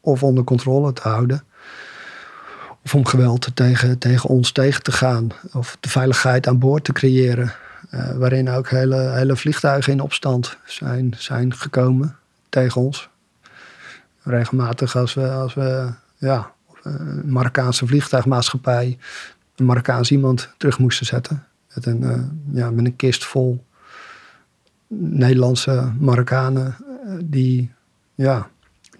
of 0.00 0.22
onder 0.22 0.44
controle 0.44 0.92
te 0.92 1.08
houden. 1.08 1.44
Of 2.84 2.94
om 2.94 3.06
geweld 3.06 3.50
tegen, 3.54 3.98
tegen 3.98 4.28
ons 4.28 4.52
tegen 4.52 4.82
te 4.82 4.92
gaan. 4.92 5.28
Of 5.52 5.76
de 5.80 5.88
veiligheid 5.88 6.46
aan 6.46 6.58
boord 6.58 6.84
te 6.84 6.92
creëren. 6.92 7.52
Uh, 7.90 8.10
waarin 8.10 8.50
ook 8.50 8.68
hele, 8.68 8.96
hele 8.96 9.36
vliegtuigen 9.36 9.92
in 9.92 10.00
opstand 10.00 10.56
zijn, 10.66 11.14
zijn 11.16 11.54
gekomen 11.54 12.16
tegen 12.48 12.80
ons. 12.80 13.08
Regelmatig 14.22 14.96
als 14.96 15.14
we, 15.14 15.30
als 15.30 15.54
we 15.54 15.92
ja, 16.16 16.52
een 16.82 17.32
Marokkaanse 17.32 17.86
vliegtuigmaatschappij 17.86 18.98
een 19.56 19.64
Marokkaans 19.64 20.10
iemand 20.10 20.48
terug 20.56 20.78
moesten 20.78 21.06
zetten. 21.06 21.44
Met 21.74 21.86
een, 21.86 22.02
uh, 22.02 22.22
ja, 22.52 22.70
met 22.70 22.84
een 22.84 22.96
kist 22.96 23.24
vol 23.24 23.64
Nederlandse 24.96 25.92
Marokkanen 25.98 26.76
die, 27.20 27.70
ja, 28.14 28.48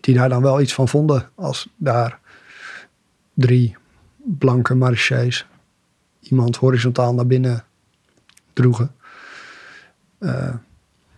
die 0.01 0.14
daar 0.14 0.29
dan 0.29 0.43
wel 0.43 0.61
iets 0.61 0.74
van 0.74 0.89
vonden 0.89 1.29
als 1.35 1.68
daar 1.76 2.18
drie 3.39 3.76
blanke 4.16 4.74
marchés 4.74 5.47
iemand 6.20 6.57
horizontaal 6.57 7.14
naar 7.14 7.26
binnen 7.26 7.64
droegen. 8.53 8.93
Uh, 10.18 10.55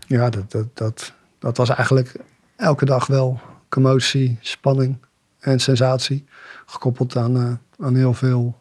ja, 0.06 0.30
dat, 0.30 0.50
dat, 0.50 0.66
dat, 0.74 1.12
dat 1.38 1.56
was 1.56 1.68
eigenlijk 1.68 2.14
elke 2.56 2.84
dag 2.84 3.06
wel 3.06 3.40
commotie, 3.68 4.38
spanning 4.40 4.96
en 5.38 5.60
sensatie. 5.60 6.26
Gekoppeld 6.66 7.16
aan, 7.16 7.36
uh, 7.36 7.52
aan 7.86 7.94
heel 7.94 8.14
veel 8.14 8.58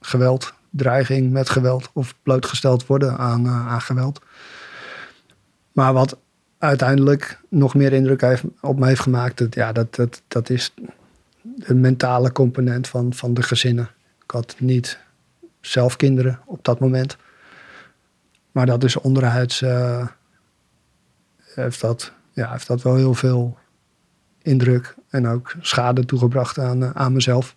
geweld, 0.00 0.52
dreiging 0.70 1.30
met 1.30 1.50
geweld 1.50 1.90
of 1.92 2.14
blootgesteld 2.22 2.86
worden 2.86 3.18
aan, 3.18 3.46
uh, 3.46 3.68
aan 3.68 3.80
geweld. 3.80 4.20
Maar 5.72 5.92
wat 5.92 6.16
uiteindelijk 6.58 7.38
nog 7.48 7.74
meer 7.74 7.92
indruk 7.92 8.20
heeft, 8.20 8.42
op 8.60 8.78
me 8.78 8.86
heeft 8.86 9.00
gemaakt, 9.00 9.38
dat, 9.38 9.54
ja, 9.54 9.72
dat, 9.72 9.94
dat, 9.94 10.22
dat 10.28 10.50
is 10.50 10.74
de 11.42 11.74
mentale 11.74 12.32
component 12.32 12.88
van, 12.88 13.14
van 13.14 13.34
de 13.34 13.42
gezinnen. 13.42 13.90
Ik 14.24 14.30
had 14.30 14.54
niet 14.58 14.98
zelf 15.60 15.96
kinderen 15.96 16.40
op 16.44 16.64
dat 16.64 16.80
moment. 16.80 17.16
Maar 18.52 18.66
dat 18.66 18.84
is 18.84 18.96
onderhuids 18.96 19.62
uh, 19.62 20.06
heeft, 21.54 21.80
dat, 21.80 22.12
ja, 22.32 22.50
heeft 22.50 22.66
dat 22.66 22.82
wel 22.82 22.96
heel 22.96 23.14
veel 23.14 23.58
indruk 24.42 24.94
en 25.08 25.28
ook 25.28 25.54
schade 25.60 26.04
toegebracht 26.04 26.58
aan, 26.58 26.82
uh, 26.82 26.90
aan 26.94 27.12
mezelf. 27.12 27.56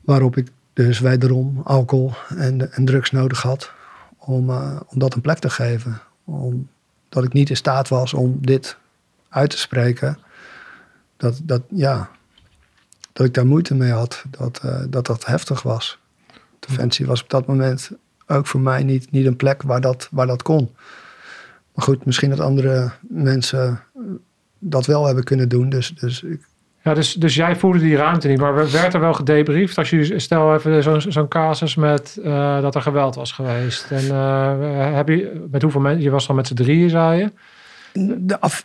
Waarop 0.00 0.36
ik 0.36 0.48
dus 0.72 0.98
wederom 0.98 1.60
alcohol 1.64 2.12
en, 2.28 2.72
en 2.72 2.84
drugs 2.84 3.10
nodig 3.10 3.42
had 3.42 3.70
om, 4.16 4.50
uh, 4.50 4.80
om 4.86 4.98
dat 4.98 5.14
een 5.14 5.20
plek 5.20 5.38
te 5.38 5.50
geven. 5.50 6.00
Omdat 6.24 7.24
ik 7.24 7.32
niet 7.32 7.50
in 7.50 7.56
staat 7.56 7.88
was 7.88 8.14
om 8.14 8.38
dit 8.40 8.76
uit 9.28 9.50
te 9.50 9.58
spreken. 9.58 10.18
Dat, 11.16 11.40
dat, 11.42 11.62
ja, 11.68 12.10
dat 13.12 13.26
ik 13.26 13.34
daar 13.34 13.46
moeite 13.46 13.74
mee 13.74 13.92
had, 13.92 14.24
dat 14.30 14.60
dat, 14.88 15.06
dat 15.06 15.26
heftig 15.26 15.62
was. 15.62 15.98
Defensie 16.58 17.06
was 17.06 17.22
op 17.22 17.30
dat 17.30 17.46
moment 17.46 17.90
ook 18.26 18.46
voor 18.46 18.60
mij 18.60 18.82
niet, 18.82 19.10
niet 19.10 19.26
een 19.26 19.36
plek 19.36 19.62
waar 19.62 19.80
dat, 19.80 20.08
waar 20.10 20.26
dat 20.26 20.42
kon. 20.42 20.74
Maar 21.74 21.84
goed, 21.84 22.04
misschien 22.04 22.30
dat 22.30 22.40
andere 22.40 22.90
mensen 23.00 23.80
dat 24.58 24.86
wel 24.86 25.06
hebben 25.06 25.24
kunnen 25.24 25.48
doen. 25.48 25.68
Dus, 25.68 25.94
dus 25.94 26.24
ja, 26.82 26.94
dus, 26.94 27.12
dus 27.12 27.34
jij 27.34 27.56
voelde 27.56 27.78
die 27.78 27.96
ruimte 27.96 28.28
niet, 28.28 28.38
maar 28.38 28.70
werd 28.70 28.94
er 28.94 29.00
wel 29.00 29.14
gedebriefd 29.14 29.78
als 29.78 29.90
je 29.90 30.18
stel 30.18 30.54
even 30.54 30.82
zo'n 30.82 31.00
zo'n 31.00 31.28
casus 31.28 31.74
met 31.74 32.18
dat 32.60 32.74
er 32.74 32.82
geweld 32.82 33.14
was 33.14 33.32
geweest. 33.32 33.90
En 33.90 34.14
heb 34.94 35.08
je 35.08 35.46
met 35.50 35.62
hoeveel 35.62 35.80
mensen? 35.80 36.02
Je 36.02 36.10
was 36.10 36.26
dan 36.26 36.36
met 36.36 36.46
z'n 36.46 36.54
drieën, 36.54 36.90
zei 36.90 37.18
je? 37.18 37.32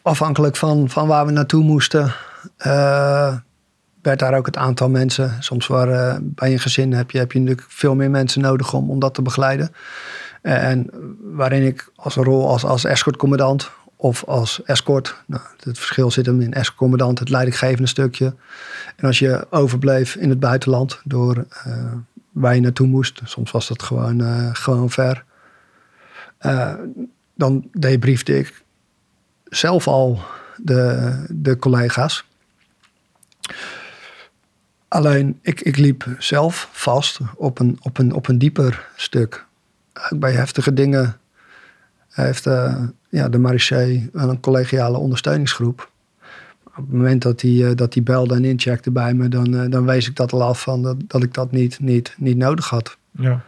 Afhankelijk 0.01 0.55
van, 0.55 0.89
van 0.89 1.07
waar 1.07 1.25
we 1.25 1.31
naartoe 1.31 1.63
moesten. 1.63 2.13
Uh, 2.65 3.35
werd 4.01 4.19
daar 4.19 4.37
ook 4.37 4.45
het 4.45 4.57
aantal 4.57 4.89
mensen. 4.89 5.35
Soms 5.39 5.67
waar, 5.67 6.19
bij 6.21 6.51
een 6.51 6.59
gezin 6.59 6.93
heb 6.93 7.11
je, 7.11 7.17
heb 7.17 7.31
je 7.31 7.39
natuurlijk 7.39 7.67
veel 7.69 7.95
meer 7.95 8.09
mensen 8.09 8.41
nodig 8.41 8.73
om, 8.73 8.89
om 8.89 8.99
dat 8.99 9.13
te 9.13 9.21
begeleiden. 9.21 9.73
En 10.41 10.89
waarin 11.21 11.65
ik 11.65 11.91
als 11.95 12.15
rol 12.15 12.47
als, 12.47 12.63
als 12.63 12.83
escortcommandant 12.83 13.71
of 13.95 14.23
als 14.23 14.63
escort. 14.63 15.15
Nou, 15.25 15.41
het 15.63 15.77
verschil 15.77 16.11
zit 16.11 16.25
hem 16.25 16.41
in 16.41 16.53
escortcommandant, 16.53 17.19
het 17.19 17.29
leidinggevende 17.29 17.87
stukje. 17.87 18.33
En 18.95 19.07
als 19.07 19.19
je 19.19 19.47
overbleef 19.49 20.15
in 20.15 20.29
het 20.29 20.39
buitenland 20.39 21.01
door 21.03 21.45
uh, 21.67 21.93
waar 22.31 22.55
je 22.55 22.61
naartoe 22.61 22.87
moest. 22.87 23.21
Soms 23.23 23.51
was 23.51 23.67
dat 23.67 23.83
gewoon, 23.83 24.21
eh, 24.21 24.49
gewoon 24.53 24.89
ver. 24.89 25.23
Uh, 26.41 26.73
dan 27.35 27.69
debriefde 27.73 28.37
ik 28.37 28.63
zelf 29.51 29.87
al 29.87 30.21
de, 30.57 31.25
de 31.29 31.57
collega's. 31.57 32.25
Alleen 34.87 35.39
ik, 35.41 35.61
ik 35.61 35.77
liep 35.77 36.05
zelf 36.17 36.69
vast 36.71 37.19
op 37.35 37.59
een, 37.59 37.77
op, 37.81 37.97
een, 37.97 38.13
op 38.13 38.27
een 38.27 38.37
dieper 38.37 38.87
stuk. 38.95 39.45
Bij 40.09 40.31
heftige 40.31 40.73
dingen 40.73 41.17
heeft 42.09 42.45
uh, 42.45 42.83
ja, 43.09 43.29
de 43.29 43.37
Marché 43.37 44.09
een 44.13 44.39
collegiale 44.39 44.97
ondersteuningsgroep. 44.97 45.89
Op 46.63 46.75
het 46.75 46.91
moment 46.91 47.21
dat 47.21 47.41
hij, 47.41 47.51
uh, 47.51 47.75
dat 47.75 47.93
hij 47.93 48.03
belde 48.03 48.35
en 48.35 48.45
incheckte 48.45 48.91
bij 48.91 49.13
me, 49.13 49.29
dan, 49.29 49.53
uh, 49.53 49.69
dan 49.69 49.85
wees 49.85 50.07
ik 50.07 50.15
dat 50.15 50.33
al 50.33 50.43
af 50.43 50.61
van 50.61 50.81
dat, 50.81 50.97
dat 51.07 51.23
ik 51.23 51.33
dat 51.33 51.51
niet, 51.51 51.79
niet, 51.79 52.15
niet 52.17 52.37
nodig 52.37 52.69
had. 52.69 52.97
Ja. 53.11 53.43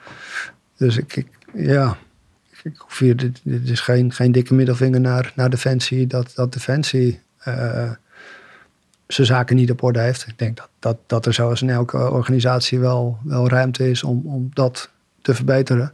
Dus 0.77 0.97
ik, 0.97 1.15
ik 1.15 1.27
ja, 1.53 1.97
ik 2.63 2.77
hoef 2.77 2.97
hier, 2.97 3.15
dit, 3.15 3.41
is 3.43 3.79
geen, 3.79 4.11
geen 4.11 4.31
dikke 4.31 4.53
middelvinger 4.53 4.99
naar, 5.01 5.31
naar 5.35 5.49
Defensie, 5.49 6.07
dat, 6.07 6.31
dat 6.35 6.53
Defensie 6.53 7.19
zijn 9.13 9.27
zaken 9.27 9.55
niet 9.55 9.71
op 9.71 9.83
orde 9.83 9.99
heeft. 9.99 10.27
Ik 10.27 10.39
denk 10.39 10.57
dat, 10.57 10.69
dat, 10.79 10.97
dat 11.05 11.25
er 11.25 11.33
zoals 11.33 11.61
in 11.61 11.69
elke 11.69 11.97
organisatie 12.09 12.79
wel, 12.79 13.17
wel 13.23 13.49
ruimte 13.49 13.89
is 13.89 14.03
om, 14.03 14.21
om 14.25 14.49
dat 14.53 14.89
te 15.21 15.35
verbeteren. 15.35 15.93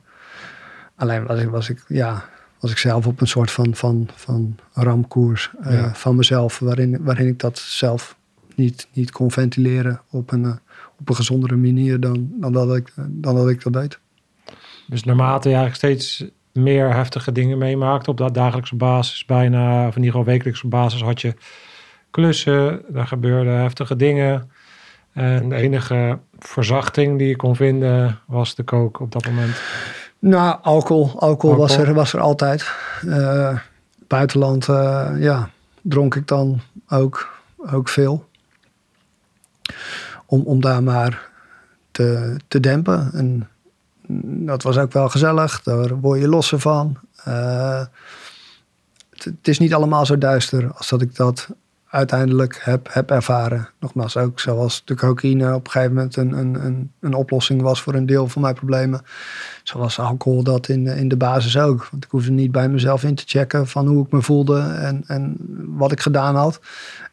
Alleen 0.95 1.25
was 1.25 1.39
ik, 1.39 1.49
was 1.49 1.69
ik, 1.69 1.83
ja, 1.87 2.25
was 2.59 2.71
ik 2.71 2.77
zelf 2.77 3.07
op 3.07 3.21
een 3.21 3.27
soort 3.27 3.51
van, 3.51 3.75
van, 3.75 4.09
van 4.15 4.57
ramkoers 4.73 5.51
uh, 5.65 5.73
ja. 5.73 5.93
van 5.93 6.15
mezelf, 6.15 6.59
waarin, 6.59 7.03
waarin 7.03 7.27
ik 7.27 7.39
dat 7.39 7.57
zelf 7.57 8.15
niet, 8.55 8.87
niet 8.93 9.11
kon 9.11 9.31
ventileren 9.31 10.01
op 10.09 10.31
een, 10.31 10.43
uh, 10.43 10.55
op 10.97 11.09
een 11.09 11.15
gezondere 11.15 11.55
manier 11.55 11.99
dan, 11.99 12.29
dan, 12.31 12.53
dat 12.53 12.75
ik, 12.75 12.93
dan 12.95 13.35
dat 13.35 13.49
ik 13.49 13.63
dat 13.63 13.73
deed. 13.73 13.99
Dus 14.87 15.03
naarmate 15.03 15.49
je 15.49 15.55
eigenlijk 15.55 15.75
steeds 15.75 16.25
meer 16.59 16.93
heftige 16.93 17.31
dingen 17.31 17.57
meemaakt 17.57 18.07
op 18.07 18.17
dat 18.17 18.33
dagelijkse 18.33 18.75
basis, 18.75 19.25
bijna, 19.25 19.87
of 19.87 19.95
in 19.95 20.03
ieder 20.03 20.19
geval 20.19 20.33
wekelijkse 20.33 20.67
basis, 20.67 21.01
had 21.01 21.21
je 21.21 21.33
klussen, 22.11 22.81
er 22.95 23.07
gebeurden 23.07 23.61
heftige 23.61 23.95
dingen. 23.95 24.51
En 25.13 25.49
de 25.49 25.55
enige 25.55 26.19
verzachting 26.39 27.17
die 27.17 27.27
je 27.27 27.35
kon 27.35 27.55
vinden 27.55 28.19
was 28.25 28.55
de 28.55 28.63
kook 28.63 28.99
op 28.99 29.11
dat 29.11 29.25
moment. 29.25 29.61
Nou, 30.19 30.57
alcohol. 30.61 31.05
Alcohol, 31.05 31.29
alcohol. 31.29 31.55
Was, 31.55 31.77
er, 31.77 31.93
was 31.93 32.13
er 32.13 32.19
altijd. 32.19 32.71
Uh, 33.05 33.59
buitenland, 34.07 34.67
uh, 34.67 35.09
ja, 35.17 35.49
dronk 35.81 36.15
ik 36.15 36.27
dan 36.27 36.61
ook, 36.89 37.39
ook 37.71 37.89
veel. 37.89 38.27
Om, 40.25 40.41
om 40.41 40.61
daar 40.61 40.83
maar 40.83 41.27
te, 41.91 42.37
te 42.47 42.59
dempen. 42.59 43.09
En 43.13 43.47
dat 44.49 44.63
was 44.63 44.77
ook 44.77 44.93
wel 44.93 45.09
gezellig. 45.09 45.61
Daar 45.63 45.99
word 45.99 46.19
je 46.19 46.27
losser 46.27 46.59
van. 46.59 46.97
Uh, 47.27 47.81
het, 49.09 49.47
is 49.47 49.59
niet 49.59 49.73
allemaal 49.73 50.05
zo 50.05 50.17
duister 50.17 50.71
als 50.73 50.89
dat 50.89 51.01
ik 51.01 51.15
dat 51.15 51.47
uiteindelijk 51.89 52.59
heb, 52.63 52.87
heb 52.93 53.11
ervaren. 53.11 53.69
Nogmaals, 53.79 54.17
ook 54.17 54.39
zoals 54.39 54.81
de 54.85 54.95
cocaïne 54.95 55.53
op 55.53 55.65
een 55.65 55.71
gegeven 55.71 55.95
moment 55.95 56.15
een, 56.15 56.31
een, 56.31 56.65
een, 56.65 56.91
een 56.99 57.13
oplossing 57.13 57.61
was 57.61 57.81
voor 57.81 57.93
een 57.93 58.05
deel 58.05 58.27
van 58.27 58.41
mijn 58.41 58.53
problemen. 58.53 59.01
Zoals 59.63 59.99
alcohol 59.99 60.43
dat 60.43 60.67
in, 60.67 60.87
in 60.87 61.07
de 61.07 61.17
basis 61.17 61.57
ook. 61.57 61.87
Want 61.91 62.03
ik 62.03 62.11
hoefde 62.11 62.31
niet 62.31 62.51
bij 62.51 62.69
mezelf 62.69 63.03
in 63.03 63.15
te 63.15 63.23
checken 63.25 63.67
van 63.67 63.87
hoe 63.87 64.05
ik 64.05 64.11
me 64.11 64.21
voelde 64.21 64.59
en, 64.61 65.03
en 65.07 65.37
wat 65.67 65.91
ik 65.91 65.99
gedaan 65.99 66.35
had. 66.35 66.59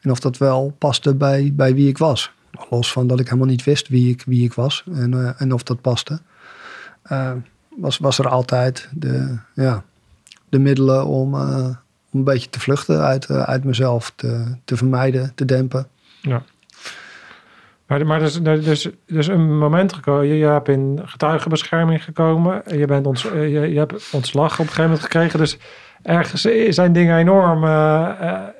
En 0.01 0.11
of 0.11 0.19
dat 0.19 0.37
wel 0.37 0.75
paste 0.77 1.15
bij, 1.15 1.53
bij 1.55 1.73
wie 1.73 1.87
ik 1.87 1.97
was. 1.97 2.31
Los 2.69 2.91
van 2.91 3.07
dat 3.07 3.19
ik 3.19 3.25
helemaal 3.25 3.47
niet 3.47 3.63
wist 3.63 3.87
wie 3.87 4.09
ik, 4.09 4.23
wie 4.25 4.43
ik 4.43 4.53
was 4.53 4.83
en, 4.93 5.11
uh, 5.11 5.41
en 5.41 5.53
of 5.53 5.63
dat 5.63 5.81
paste. 5.81 6.19
Uh, 7.11 7.31
was, 7.75 7.97
was 7.97 8.19
er 8.19 8.27
altijd 8.27 8.89
de, 8.91 9.37
ja, 9.53 9.83
de 10.49 10.59
middelen 10.59 11.05
om, 11.05 11.33
om 11.33 11.77
een 12.11 12.23
beetje 12.23 12.49
te 12.49 12.59
vluchten 12.59 13.01
uit, 13.01 13.29
uh, 13.29 13.41
uit 13.41 13.63
mezelf, 13.63 14.13
te, 14.15 14.55
te 14.65 14.77
vermijden, 14.77 15.31
te 15.35 15.45
dempen. 15.45 15.87
Ja. 16.21 16.43
Maar, 17.85 18.05
maar 18.05 18.19
dus, 18.19 18.41
dus, 18.41 18.89
dus 19.05 19.27
een 19.27 19.57
moment 19.57 19.93
gekomen, 19.93 20.27
je, 20.27 20.37
je 20.37 20.45
hebt 20.45 20.67
in 20.67 21.01
getuigenbescherming 21.05 22.03
gekomen, 22.03 22.61
je, 22.77 22.85
bent 22.85 23.05
ons, 23.05 23.21
je, 23.21 23.49
je 23.49 23.77
hebt 23.77 24.09
ontslag 24.11 24.51
op 24.53 24.59
een 24.59 24.65
gegeven 24.65 24.83
moment 24.83 25.01
gekregen, 25.01 25.39
dus 25.39 25.57
ergens 26.03 26.41
zijn 26.69 26.93
dingen 26.93 27.17
enorm 27.17 27.59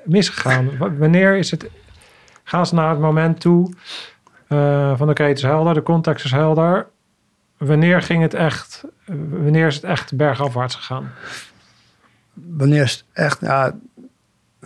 misgegaan. 0.04 0.70
Wanneer 0.98 1.36
is 1.36 1.50
het, 1.50 1.70
gaan 2.44 2.66
ze 2.66 2.74
naar 2.74 2.90
het 2.90 2.98
moment 2.98 3.40
toe 3.40 3.72
van 4.96 5.10
oké, 5.10 5.22
het 5.22 5.36
is 5.36 5.42
helder, 5.42 5.74
de 5.74 5.82
context 5.82 6.24
is 6.24 6.30
helder. 6.30 6.86
Wanneer 7.58 8.02
ging 8.02 8.22
het 8.22 8.34
echt, 8.34 8.84
wanneer 9.30 9.66
is 9.66 9.74
het 9.74 9.84
echt 9.84 10.16
bergafwaarts 10.16 10.74
gegaan? 10.74 11.10
wanneer 12.56 12.82
is 12.82 12.92
het 12.92 13.04
echt, 13.12 13.40
ja, 13.40 13.74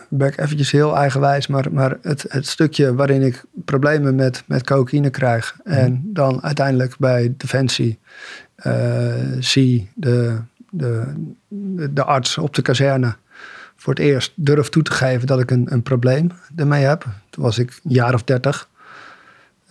ben 0.08 0.28
ik 0.28 0.38
eventjes 0.38 0.70
heel 0.70 0.96
eigenwijs, 0.96 1.46
maar, 1.46 1.72
maar 1.72 1.96
het, 2.02 2.24
het 2.28 2.46
stukje 2.46 2.94
waarin 2.94 3.22
ik 3.22 3.44
problemen 3.64 4.14
met, 4.14 4.42
met 4.46 4.64
cocaïne 4.64 5.10
krijg 5.10 5.56
mm. 5.64 5.72
en 5.72 6.02
dan 6.04 6.42
uiteindelijk 6.42 6.96
bij 6.98 7.34
Defensie 7.36 7.98
uh, 8.66 9.14
zie 9.38 9.90
de, 9.94 10.38
de, 10.70 11.14
de, 11.90 12.04
arts 12.04 12.38
op 12.38 12.54
de 12.54 12.62
kazerne 12.62 13.14
voor 13.76 13.94
het 13.94 14.02
eerst 14.02 14.32
durf 14.34 14.68
toe 14.68 14.82
te 14.82 14.92
geven 14.92 15.26
dat 15.26 15.40
ik 15.40 15.50
een, 15.50 15.66
een 15.72 15.82
probleem 15.82 16.30
ermee 16.56 16.84
heb. 16.84 17.06
Toen 17.30 17.44
was 17.44 17.58
ik 17.58 17.80
een 17.84 17.90
jaar 17.90 18.14
of 18.14 18.22
dertig. 18.22 18.68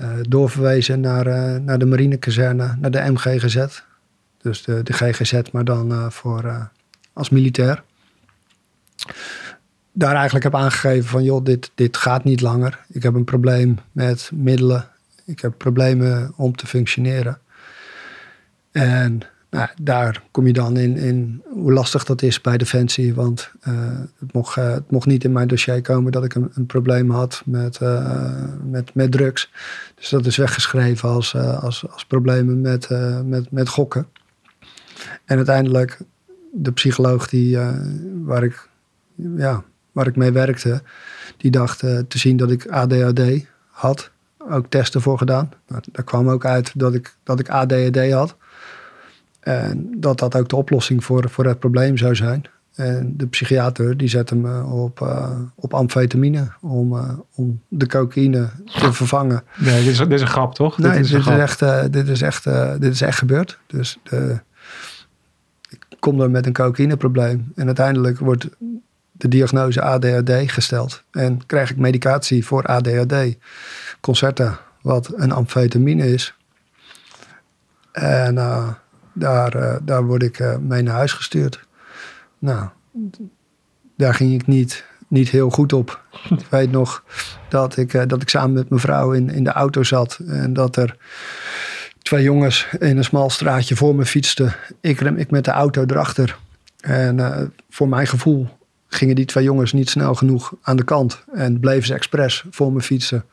Uh, 0.01 0.07
doorverwezen 0.21 0.99
naar, 0.99 1.27
uh, 1.27 1.55
naar 1.55 1.79
de 1.79 1.85
marinekazerne, 1.85 2.75
naar 2.79 2.91
de 2.91 3.11
MGGZ. 3.11 3.65
Dus 4.41 4.63
de, 4.63 4.83
de 4.83 4.93
GGZ, 4.93 5.41
maar 5.51 5.65
dan 5.65 6.11
voor, 6.11 6.69
als 7.13 7.29
militair 7.29 7.83
daar 9.91 10.13
eigenlijk 10.13 10.43
heb 10.43 10.55
aangegeven 10.55 11.09
van 11.09 11.23
joh, 11.23 11.45
dit, 11.45 11.71
dit 11.75 11.97
gaat 11.97 12.23
niet 12.23 12.41
langer. 12.41 12.79
Ik 12.87 13.03
heb 13.03 13.13
een 13.13 13.23
probleem 13.23 13.79
met 13.91 14.29
middelen. 14.33 14.87
Ik 15.25 15.39
heb 15.39 15.53
problemen 15.57 16.33
om 16.35 16.55
te 16.55 16.67
functioneren. 16.67 17.39
En 18.71 19.21
nou, 19.51 19.69
daar 19.81 20.23
kom 20.31 20.47
je 20.47 20.53
dan 20.53 20.77
in, 20.77 20.97
in 20.97 21.41
hoe 21.49 21.73
lastig 21.73 22.03
dat 22.03 22.21
is 22.21 22.41
bij 22.41 22.57
Defensie. 22.57 23.13
Want 23.13 23.51
uh, 23.67 23.99
het, 24.19 24.33
mocht, 24.33 24.57
uh, 24.57 24.71
het 24.71 24.91
mocht 24.91 25.05
niet 25.05 25.23
in 25.23 25.31
mijn 25.31 25.47
dossier 25.47 25.81
komen 25.81 26.11
dat 26.11 26.23
ik 26.23 26.35
een, 26.35 26.51
een 26.53 26.65
probleem 26.65 27.09
had 27.09 27.41
met, 27.45 27.79
uh, 27.81 28.43
met, 28.63 28.93
met 28.93 29.11
drugs. 29.11 29.51
Dus 29.95 30.09
dat 30.09 30.25
is 30.25 30.37
weggeschreven 30.37 31.09
als, 31.09 31.35
als, 31.35 31.89
als 31.89 32.05
problemen 32.05 32.61
met, 32.61 32.89
met, 33.25 33.51
met 33.51 33.69
gokken. 33.69 34.07
En 35.25 35.37
uiteindelijk 35.37 35.99
de 36.53 36.71
psycholoog 36.71 37.29
die, 37.29 37.57
waar 38.23 38.43
ik 38.43 38.67
ja, 39.15 39.63
waar 39.91 40.07
ik 40.07 40.15
mee 40.15 40.31
werkte, 40.31 40.81
die 41.37 41.51
dacht 41.51 41.79
te 41.79 42.17
zien 42.17 42.37
dat 42.37 42.51
ik 42.51 42.67
ADHD 42.67 43.45
had. 43.69 44.09
Ook 44.49 44.65
testen 44.69 45.01
voor 45.01 45.17
gedaan. 45.17 45.51
Nou, 45.67 45.81
daar 45.91 46.05
kwam 46.05 46.29
ook 46.29 46.45
uit 46.45 46.71
dat 46.75 46.93
ik, 46.93 47.15
dat 47.23 47.39
ik 47.39 47.49
ADHD 47.49 48.11
had. 48.11 48.35
En 49.41 49.87
dat 49.97 50.19
dat 50.19 50.35
ook 50.35 50.49
de 50.49 50.55
oplossing 50.55 51.03
voor, 51.03 51.29
voor 51.29 51.45
het 51.45 51.59
probleem 51.59 51.97
zou 51.97 52.15
zijn. 52.15 52.45
En 52.75 53.13
de 53.17 53.27
psychiater 53.27 53.97
die 53.97 54.07
zette 54.07 54.35
me 54.35 54.63
op, 54.63 54.99
uh, 54.99 55.39
op 55.55 55.73
amfetamine 55.73 56.51
om, 56.61 56.93
uh, 56.93 57.09
om 57.35 57.61
de 57.67 57.87
cocaïne 57.87 58.49
te 58.65 58.93
vervangen. 58.93 59.43
Nee, 59.57 59.83
dit 59.83 59.91
is, 59.91 59.97
dit 59.97 60.11
is 60.11 60.21
een 60.21 60.27
grap, 60.27 60.55
toch? 60.55 60.77
Nee, 60.77 60.91
dit 60.91 61.03
is, 61.03 61.09
dit 61.09 61.19
is 61.19 61.27
echt, 61.27 61.61
uh, 61.61 61.83
dit 61.89 62.07
is 62.07 62.21
echt, 62.21 62.43
dit 62.79 62.93
is 62.93 63.01
echt 63.01 63.17
gebeurd. 63.17 63.59
Dus 63.67 63.97
de, 64.03 64.39
ik 65.69 65.85
kom 65.99 66.21
er 66.21 66.31
met 66.31 66.45
een 66.45 66.53
cocaïneprobleem. 66.53 67.51
En 67.55 67.65
uiteindelijk 67.65 68.19
wordt 68.19 68.47
de 69.11 69.27
diagnose 69.27 69.81
ADHD 69.81 70.51
gesteld. 70.51 71.03
En 71.11 71.45
krijg 71.45 71.69
ik 71.69 71.77
medicatie 71.77 72.45
voor 72.45 72.63
ADHD, 72.63 73.15
Concerta, 73.99 74.59
wat 74.81 75.13
een 75.15 75.31
amfetamine 75.31 76.13
is. 76.13 76.33
En 77.91 78.37
daar, 79.13 79.55
uh, 79.55 79.75
daar 79.81 80.05
word 80.05 80.23
ik 80.23 80.39
uh, 80.39 80.57
mee 80.57 80.81
naar 80.81 80.95
huis 80.95 81.13
gestuurd. 81.13 81.59
Nou, 82.39 82.67
daar 83.95 84.13
ging 84.13 84.33
ik 84.33 84.47
niet, 84.47 84.85
niet 85.07 85.29
heel 85.29 85.49
goed 85.49 85.73
op. 85.73 86.01
ik 86.29 86.47
weet 86.49 86.71
nog 86.71 87.03
dat 87.49 87.77
ik, 87.77 88.09
dat 88.09 88.21
ik 88.21 88.29
samen 88.29 88.53
met 88.53 88.69
mijn 88.69 88.81
vrouw 88.81 89.11
in, 89.11 89.29
in 89.29 89.43
de 89.43 89.51
auto 89.51 89.83
zat. 89.83 90.19
En 90.27 90.53
dat 90.53 90.75
er 90.75 90.97
twee 92.01 92.23
jongens 92.23 92.67
in 92.79 92.97
een 92.97 93.03
smal 93.03 93.29
straatje 93.29 93.75
voor 93.75 93.95
me 93.95 94.05
fietsten. 94.05 94.55
Ik 94.81 94.99
rem 94.99 95.17
ik 95.17 95.31
met 95.31 95.45
de 95.45 95.51
auto 95.51 95.83
erachter. 95.87 96.37
En 96.79 97.53
voor 97.69 97.89
mijn 97.89 98.07
gevoel 98.07 98.47
gingen 98.87 99.15
die 99.15 99.25
twee 99.25 99.43
jongens 99.43 99.73
niet 99.73 99.89
snel 99.89 100.15
genoeg 100.15 100.53
aan 100.61 100.75
de 100.75 100.83
kant. 100.83 101.23
En 101.33 101.59
bleven 101.59 101.85
ze 101.85 101.93
expres 101.93 102.43
voor 102.51 102.73
me 102.73 102.81
fietsen. 102.81 103.25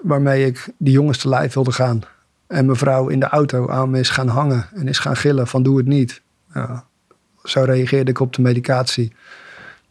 Waarmee 0.00 0.46
ik 0.46 0.68
die 0.76 0.92
jongens 0.92 1.18
te 1.18 1.28
lijf 1.28 1.54
wilde 1.54 1.72
gaan. 1.72 2.02
En 2.50 2.66
mevrouw 2.66 3.08
in 3.08 3.20
de 3.20 3.28
auto 3.28 3.68
aan 3.68 3.90
me 3.90 3.98
is 3.98 4.08
gaan 4.08 4.28
hangen 4.28 4.68
en 4.74 4.88
is 4.88 4.98
gaan 4.98 5.16
gillen 5.16 5.46
van 5.46 5.62
doe 5.62 5.76
het 5.76 5.86
niet. 5.86 6.20
Ja, 6.54 6.84
zo 7.44 7.62
reageerde 7.62 8.10
ik 8.10 8.20
op 8.20 8.32
de 8.32 8.42
medicatie. 8.42 9.12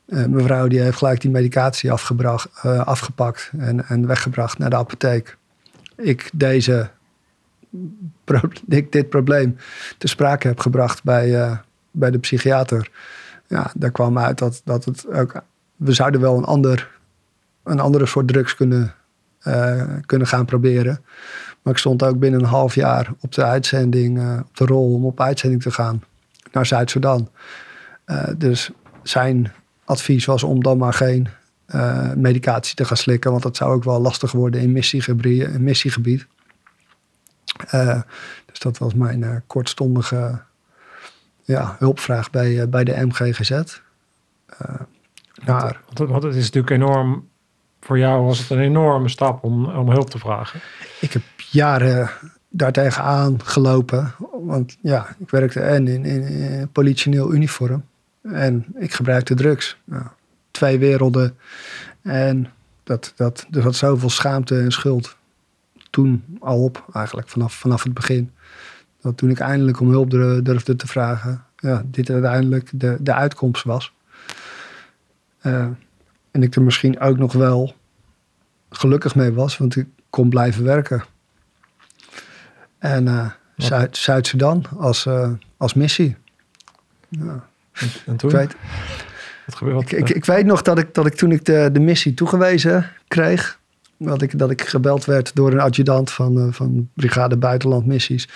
Uh, 0.06 0.26
mevrouw 0.26 0.68
die 0.68 0.80
heeft 0.80 0.98
gelijk 0.98 1.22
die 1.22 1.32
medicatie 1.32 1.92
afgebracht, 1.92 2.50
uh, 2.66 2.86
afgepakt 2.86 3.52
en, 3.58 3.86
en 3.88 4.08
weggebracht 4.08 4.58
naar 4.58 4.70
de 4.70 4.76
apotheek. 4.76 5.38
Ik 5.96 6.30
deze 6.34 6.90
dit 8.90 9.10
probleem 9.10 9.58
te 9.98 10.08
sprake 10.08 10.48
heb 10.48 10.60
gebracht 10.60 11.04
bij, 11.04 11.60
bij 11.92 12.12
de 12.12 12.20
psychiater. 12.20 12.90
Ja, 13.48 13.72
daar 13.76 13.92
kwam 13.92 14.18
uit 14.18 14.38
dat, 14.38 14.62
dat 14.64 14.86
het 14.86 15.08
ook. 15.14 15.42
We 15.76 15.94
zouden 15.94 16.22
wel 16.22 16.38
een, 16.38 16.46
ander, 16.46 16.90
een 17.64 17.80
andere 17.80 18.06
soort 18.06 18.28
drugs 18.28 18.56
kunnen, 18.56 18.94
kunnen 20.06 20.28
gaan 20.28 20.46
proberen. 20.46 21.02
Maar 21.62 21.74
ik 21.74 21.80
stond 21.80 22.04
ook 22.04 22.20
binnen 22.20 22.40
een 22.40 22.46
half 22.46 22.76
jaar 22.76 23.14
op 23.20 23.34
de 23.34 23.44
uitzending, 23.44 24.40
op 24.40 24.58
de 24.58 24.66
rol 24.66 24.94
om 24.94 25.06
op 25.06 25.22
uitzending 25.22 25.62
te 25.62 25.72
gaan 25.72 26.04
naar 26.52 26.66
Zuid-Soedan. 26.66 27.30
dus 28.38 28.70
zijn 29.04 29.52
advies 29.86 30.26
was 30.26 30.44
om 30.44 30.64
dan 30.64 30.78
maar 30.78 30.94
geen 30.94 31.28
uh, 31.76 32.14
medicatie 32.14 32.76
te 32.76 32.86
gaan 32.86 32.98
slikken. 32.98 33.32
Want 33.32 33.44
dat 33.44 33.58
zou 33.58 33.74
ook 33.74 33.84
wel 33.84 34.02
lastig 34.02 34.32
worden 34.32 34.62
in 34.62 34.72
missiegebied. 34.72 35.42
In 35.42 35.64
missiegebied. 35.64 36.26
Dus 38.46 38.60
dat 38.60 38.78
was 38.78 38.94
mijn 38.94 39.44
kortstondige 39.48 40.42
ja, 41.44 41.76
hulpvraag 41.80 42.30
bij, 42.30 42.70
bij 42.70 42.84
de 42.84 43.06
MGGZ. 43.06 43.50
naar, 45.46 45.80
want, 45.94 46.10
want, 46.10 46.24
het 46.24 46.36
is 46.36 46.44
natuurlijk 46.44 46.74
enorm... 46.74 47.28
Voor 47.80 47.98
jou 47.98 48.26
was 48.26 48.40
het 48.40 48.50
een 48.50 48.60
enorme 48.60 49.10
stap 49.10 49.44
om, 49.44 49.66
om 49.66 49.90
hulp 49.90 50.10
te 50.10 50.20
vragen. 50.20 50.60
Ik 51.02 51.14
heb 51.14 51.22
jaren 51.38 52.10
daartegen 52.50 53.04
aangelopen. 53.04 54.14
Want 54.32 54.78
ja, 54.82 55.16
ik 55.20 55.30
werkte 55.30 55.60
en 55.60 55.88
in, 55.88 56.06
in, 56.06 56.70
politioneel 56.72 57.34
uniform. 57.34 57.84
En 58.22 58.66
ik 58.76 58.94
gebruikte 58.94 59.36
drugs. 59.36 59.78
Nou, 59.84 60.04
twee 60.52 60.80
werelden. 60.80 61.38
En 62.02 62.52
dat, 62.84 63.14
dat, 63.16 63.48
er 63.52 63.62
zat 63.62 63.76
zoveel 63.76 64.10
schaamte 64.10 64.60
en 64.60 64.72
schuld 64.72 65.16
toen 65.90 66.24
al 66.40 66.64
op, 66.64 66.86
eigenlijk 66.94 67.30
vanaf, 67.30 67.54
vanaf 67.54 67.84
het 67.84 67.94
begin. 67.94 68.32
Dat 69.02 69.18
toen 69.18 69.30
ik 69.30 69.40
eindelijk 69.40 69.80
om 69.80 69.90
hulp 69.90 70.10
durfde 70.44 70.76
te 70.76 70.88
vragen, 70.88 71.44
ja, 71.58 71.84
dit 71.86 72.10
uiteindelijk 72.10 72.70
de, 72.74 72.98
de 73.00 73.14
uitkomst 73.14 73.64
was. 73.64 73.92
Uh, 75.42 75.68
en 76.40 76.46
ik 76.46 76.56
er 76.56 76.62
misschien 76.62 77.00
ook 77.00 77.18
nog 77.18 77.34
wel 77.34 77.74
gelukkig 78.70 79.16
mee 79.16 79.34
was, 79.34 79.58
want 79.58 79.76
ik 79.76 79.88
kon 80.10 80.30
blijven 80.30 80.64
werken. 80.64 81.04
En 82.78 83.06
uh, 83.06 83.84
Zuid-Sudan 83.92 84.66
als, 84.78 85.06
uh, 85.06 85.32
als 85.58 85.74
missie. 85.74 86.16
Ja. 87.10 87.48
En, 88.06 88.16
toen? 88.16 88.30
Ik 88.30 88.36
weet, 88.36 88.56
Wat 89.46 89.56
gebeurde 89.56 89.82
ik, 89.82 89.92
ik, 89.92 90.10
ik, 90.10 90.26
weet 90.26 90.46
nog 90.46 90.62
dat 90.62 90.78
ik, 90.78 90.94
dat 90.94 91.06
ik 91.06 91.14
toen 91.14 91.32
ik 91.32 91.46
de, 91.46 91.70
de 91.72 91.80
missie 91.80 92.14
toegewezen 92.14 92.92
kreeg, 93.08 93.60
dat 93.98 94.22
ik, 94.22 94.38
dat 94.38 94.52
ik 94.52 94.62
gebeld 94.62 95.06
werd 95.06 95.36
door 95.36 95.52
een 95.52 95.60
adjudant 95.60 96.12
van, 96.12 96.38
uh, 96.38 96.54
van 96.54 96.90
Brigade 96.94 97.38
Buitenland 97.38 97.86
Missies. 97.86 98.28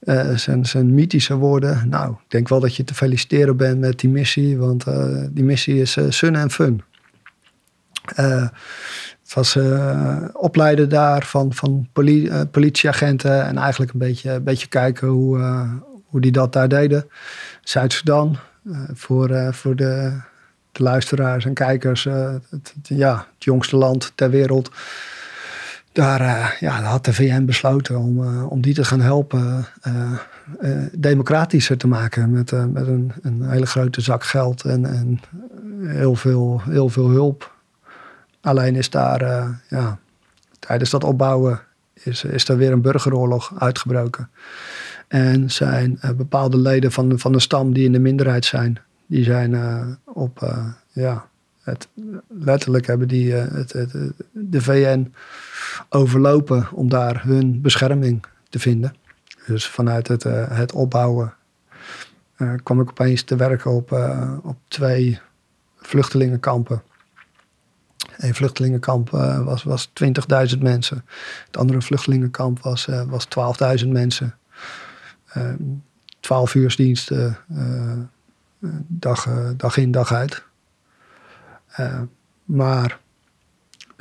Uh, 0.00 0.36
zijn, 0.36 0.66
zijn 0.66 0.94
mythische 0.94 1.34
woorden. 1.34 1.88
Nou, 1.88 2.12
ik 2.12 2.30
denk 2.30 2.48
wel 2.48 2.60
dat 2.60 2.76
je 2.76 2.84
te 2.84 2.94
feliciteren 2.94 3.56
bent 3.56 3.78
met 3.78 3.98
die 3.98 4.10
missie, 4.10 4.58
want 4.58 4.84
die 5.30 5.44
missie 5.44 5.80
is 5.80 5.98
sun 6.08 6.36
en 6.36 6.50
fun. 6.50 6.82
Het 8.04 9.34
was 9.34 9.58
opleiden 10.32 10.88
daar 10.88 11.24
van, 11.24 11.52
van 11.54 11.88
poli 11.92 12.30
politieagenten 12.50 13.44
en 13.46 13.58
eigenlijk 13.58 13.92
een 13.92 13.98
beetje, 13.98 14.30
een 14.30 14.44
beetje 14.44 14.66
kijken 14.66 15.08
hoe, 15.08 15.38
hoe 16.06 16.20
die 16.20 16.32
dat 16.32 16.52
daar 16.52 16.68
deden. 16.68 17.08
Zuid-Sudan, 17.62 18.38
eh, 18.64 18.80
voor, 18.92 19.30
eh, 19.30 19.52
voor 19.52 19.76
de, 19.76 20.20
de, 20.72 20.82
luisteraars 20.82 21.44
en 21.44 21.54
kijkers 21.54 22.06
eh, 22.06 22.34
het, 22.50 22.74
ja, 22.82 23.16
het 23.34 23.44
jongste 23.44 23.76
land 23.76 24.12
ter 24.14 24.30
wereld. 24.30 24.70
Daar 25.92 26.56
ja, 26.60 26.82
had 26.82 27.04
de 27.04 27.12
VN 27.12 27.44
besloten 27.44 27.98
om, 27.98 28.44
om 28.44 28.60
die 28.60 28.74
te 28.74 28.84
gaan 28.84 29.00
helpen 29.00 29.66
democratischer 30.92 31.76
te 31.76 31.86
maken. 31.86 32.30
Met, 32.30 32.50
met 32.72 32.86
een, 32.86 33.12
een, 33.22 33.50
hele 33.50 33.66
grote 33.66 34.00
zak 34.00 34.24
geld 34.24 34.64
en, 34.64 34.86
en 34.86 35.20
heel, 35.86 36.14
veel, 36.14 36.62
heel 36.64 36.88
veel 36.88 37.08
hulp. 37.08 37.54
Alleen 38.40 38.76
is 38.76 38.90
daar 38.90 39.22
ja, 39.68 39.98
tijdens 40.58 40.90
dat 40.90 41.04
opbouwen 41.04 41.60
is, 41.92 42.24
is 42.24 42.48
er 42.48 42.56
weer 42.56 42.72
een 42.72 42.80
burgeroorlog 42.80 43.52
uitgebroken. 43.58 44.30
En 45.08 45.50
zijn 45.50 45.98
uh, 46.04 46.10
bepaalde 46.10 46.58
leden 46.58 46.92
van, 46.92 47.18
van 47.18 47.32
de 47.32 47.40
stam 47.40 47.72
die 47.72 47.84
in 47.84 47.92
de 47.92 47.98
minderheid 47.98 48.44
zijn, 48.44 48.78
die 49.06 49.24
zijn 49.24 49.52
uh, 49.52 49.86
op, 50.04 50.64
ja, 50.92 51.26
het, 51.62 51.88
letterlijk 52.28 52.86
hebben 52.86 53.08
die 53.08 53.32
het, 53.32 53.72
het, 53.72 53.92
de 54.30 54.62
VN 54.62 55.12
overlopen 55.88 56.68
om 56.72 56.88
daar 56.88 57.22
hun 57.24 57.60
bescherming 57.60 58.24
te 58.48 58.58
vinden. 58.58 58.94
Dus 59.46 59.66
vanuit 59.66 60.08
het, 60.08 60.22
het 60.48 60.72
opbouwen 60.72 61.34
kwam 62.62 62.80
ik 62.80 62.88
opeens 62.90 63.22
te 63.22 63.36
werken 63.36 63.70
op, 63.70 63.92
op 64.42 64.56
twee 64.68 65.20
vluchtelingenkampen. 65.76 66.82
Een 68.16 68.34
vluchtelingenkamp 68.34 69.10
was, 69.44 69.62
was 69.62 69.88
20.000 70.52 70.58
mensen. 70.58 71.04
Het 71.46 71.56
andere 71.56 71.82
vluchtelingenkamp 71.82 72.60
was, 72.60 72.88
was 73.06 73.26
12.000 73.82 73.88
mensen. 73.88 74.34
12 76.20 76.54
uur 76.54 76.76
diensten, 76.76 77.38
eh, 77.48 78.68
dag, 78.86 79.26
eh, 79.26 79.48
dag 79.56 79.76
in, 79.76 79.90
dag 79.90 80.12
uit. 80.12 80.42
Eh, 81.66 82.00
maar 82.44 82.98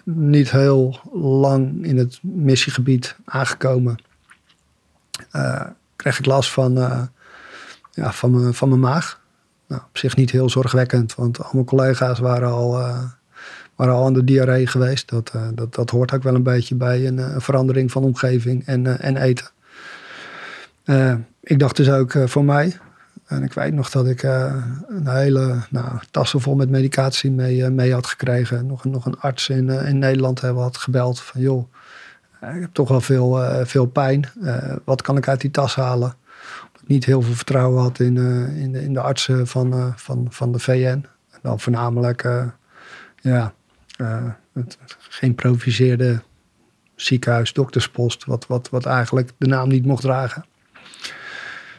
niet 0.04 0.52
heel 0.52 1.02
lang 1.14 1.86
in 1.86 1.98
het 1.98 2.20
missiegebied 2.22 3.16
aangekomen. 3.26 3.98
kreeg 5.96 6.20
ik 6.20 6.26
last 6.26 6.52
van, 6.52 6.74
ja, 7.92 8.12
van, 8.12 8.32
mijn, 8.32 8.54
van 8.54 8.70
mijn 8.70 8.82
maag. 8.82 9.22
Nou, 9.68 9.82
op 9.82 9.98
zich 9.98 10.16
niet 10.16 10.32
heel 10.32 10.50
zorgwekkend, 10.50 11.16
want 11.16 11.44
al 11.44 11.50
mijn 11.54 11.66
collega's 11.66 12.20
waren 12.20 12.50
al, 12.50 12.82
waren 13.80 13.96
al 13.96 14.06
aan 14.06 14.14
de 14.14 14.24
diarree 14.24 14.68
geweest. 14.68 15.10
Dat, 15.10 15.32
dat, 15.54 15.76
dat 15.76 15.90
hoort 15.90 16.14
ook 16.14 16.24
wel 16.24 16.36
een 16.36 16.44
beetje 16.44 16.76
bij 16.76 17.08
een, 17.08 17.42
verandering 17.42 17.92
van 17.92 18.04
omgeving 18.04 18.66
en, 18.66 19.00
en 19.00 19.18
eten. 19.18 19.48
Ik 21.42 21.60
dacht 21.60 21.76
dus 21.76 21.90
ook 21.90 22.14
voor 22.26 22.46
mij. 22.46 22.78
En 23.26 23.44
ik 23.44 23.54
weet 23.54 23.74
nog 23.74 23.90
dat 23.90 24.08
ik 24.08 24.24
een 24.24 25.08
hele 25.08 25.56
nou, 25.70 26.00
tassen 26.12 26.42
vol 26.42 26.56
met 26.56 26.70
medicatie 26.70 27.32
mee, 27.32 27.70
mee 27.70 27.94
had 27.94 28.06
gekregen. 28.06 28.66
Nog, 28.66 28.84
nog 28.84 29.06
een 29.06 29.20
arts 29.20 29.50
in, 29.50 29.70
in 29.70 29.98
Nederland 29.98 30.42
hebben 30.42 30.64
had 30.64 30.78
gebeld 30.78 31.20
van 31.20 31.42
joh, 31.42 31.74
ik 32.42 32.62
heb 32.62 32.74
toch 32.74 32.90
wel 32.90 33.02
veel, 33.02 33.40
veel 33.66 33.86
pijn. 33.86 34.30
wat 34.84 35.02
kan 35.02 35.18
ik 35.18 35.28
uit 35.28 35.42
die 35.42 35.52
tas 35.52 35.76
halen? 35.76 36.14
Omdat 36.68 36.82
ik 36.82 36.88
niet 36.88 37.06
heel 37.06 37.22
veel 37.22 37.34
vertrouwen 37.34 37.82
had 37.82 38.00
in, 38.00 38.18
in, 38.56 38.72
de, 38.72 38.84
in 38.84 38.94
de 38.94 39.02
artsen 39.02 39.48
van, 39.48 39.94
van, 39.96 40.28
van 40.30 40.52
de 40.52 40.60
VN. 40.60 41.06
En 41.32 41.40
dan 41.42 41.60
voornamelijk 41.60 42.48
ja, 43.22 43.54
het 44.54 44.78
geïmproviseerde 45.10 46.22
ziekenhuis, 46.96 47.54
dokterspost, 47.54 48.26
wat, 48.26 48.48
wat, 48.48 48.70
wat 48.70 48.86
eigenlijk 48.86 49.32
de 49.38 49.48
naam 49.48 49.70
niet 49.70 49.86
mocht 49.86 50.02
dragen. 50.02 50.46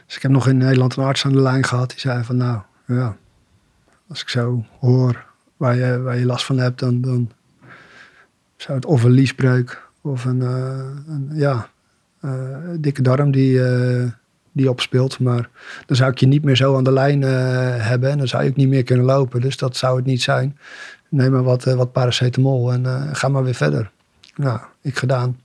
Dus 0.05 0.15
ik 0.15 0.21
heb 0.21 0.31
nog 0.31 0.47
in 0.47 0.57
Nederland 0.57 0.95
een 0.95 1.03
arts 1.03 1.25
aan 1.25 1.33
de 1.33 1.41
lijn 1.41 1.63
gehad. 1.63 1.89
Die 1.89 1.99
zei 1.99 2.23
van 2.23 2.37
nou, 2.37 2.59
ja, 2.85 3.17
als 4.07 4.21
ik 4.21 4.29
zo 4.29 4.65
hoor 4.79 5.25
waar 5.57 5.75
je, 5.75 6.01
waar 6.01 6.17
je 6.17 6.25
last 6.25 6.45
van 6.45 6.57
hebt, 6.57 6.79
dan, 6.79 7.01
dan 7.01 7.31
zou 8.55 8.77
het 8.77 8.85
of 8.85 9.03
een 9.03 9.11
liesbreuk 9.11 9.81
of 10.01 10.25
een, 10.25 10.39
uh, 10.39 10.79
een 11.07 11.29
ja, 11.33 11.69
uh, 12.25 12.57
dikke 12.77 13.01
darm 13.01 13.31
die, 13.31 13.53
uh, 13.53 14.03
die 14.51 14.69
opspeelt. 14.69 15.19
Maar 15.19 15.49
dan 15.85 15.95
zou 15.95 16.11
ik 16.11 16.17
je 16.17 16.27
niet 16.27 16.43
meer 16.43 16.55
zo 16.55 16.77
aan 16.77 16.83
de 16.83 16.91
lijn 16.91 17.21
hebben 17.21 18.09
en 18.09 18.17
dan 18.17 18.27
zou 18.27 18.43
je 18.43 18.49
ook 18.49 18.55
niet 18.55 18.67
meer 18.67 18.83
kunnen 18.83 19.05
lopen. 19.05 19.41
Dus 19.41 19.57
dat 19.57 19.77
zou 19.77 19.95
het 19.95 20.05
niet 20.05 20.21
zijn. 20.21 20.57
Neem 21.11 21.31
maar 21.31 21.43
wat, 21.43 21.63
wat 21.63 21.91
paracetamol 21.91 22.73
en 22.73 23.15
ga 23.15 23.27
maar 23.27 23.43
weer 23.43 23.55
verder. 23.55 23.91
Nou, 24.35 24.59
ik 24.81 24.97
gedaan. 24.97 25.39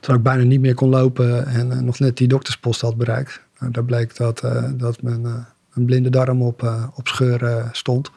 Toen 0.00 0.14
ik 0.14 0.22
bijna 0.22 0.42
niet 0.42 0.60
meer 0.60 0.74
kon 0.74 0.88
lopen 0.88 1.46
en 1.46 1.70
uh, 1.70 1.78
nog 1.78 1.98
net 1.98 2.16
die 2.16 2.28
dokterspost 2.28 2.80
had 2.80 2.96
bereikt. 2.96 3.40
Nou, 3.58 3.72
daar 3.72 3.84
bleek 3.84 4.16
dat, 4.16 4.42
dat 4.70 5.02
mijn, 5.02 5.20
mijn, 5.22 5.86
blinde 5.86 6.10
darm 6.10 6.42
op, 6.42 6.88
op 6.94 7.08
scheur 7.08 7.68
stond. 7.72 8.10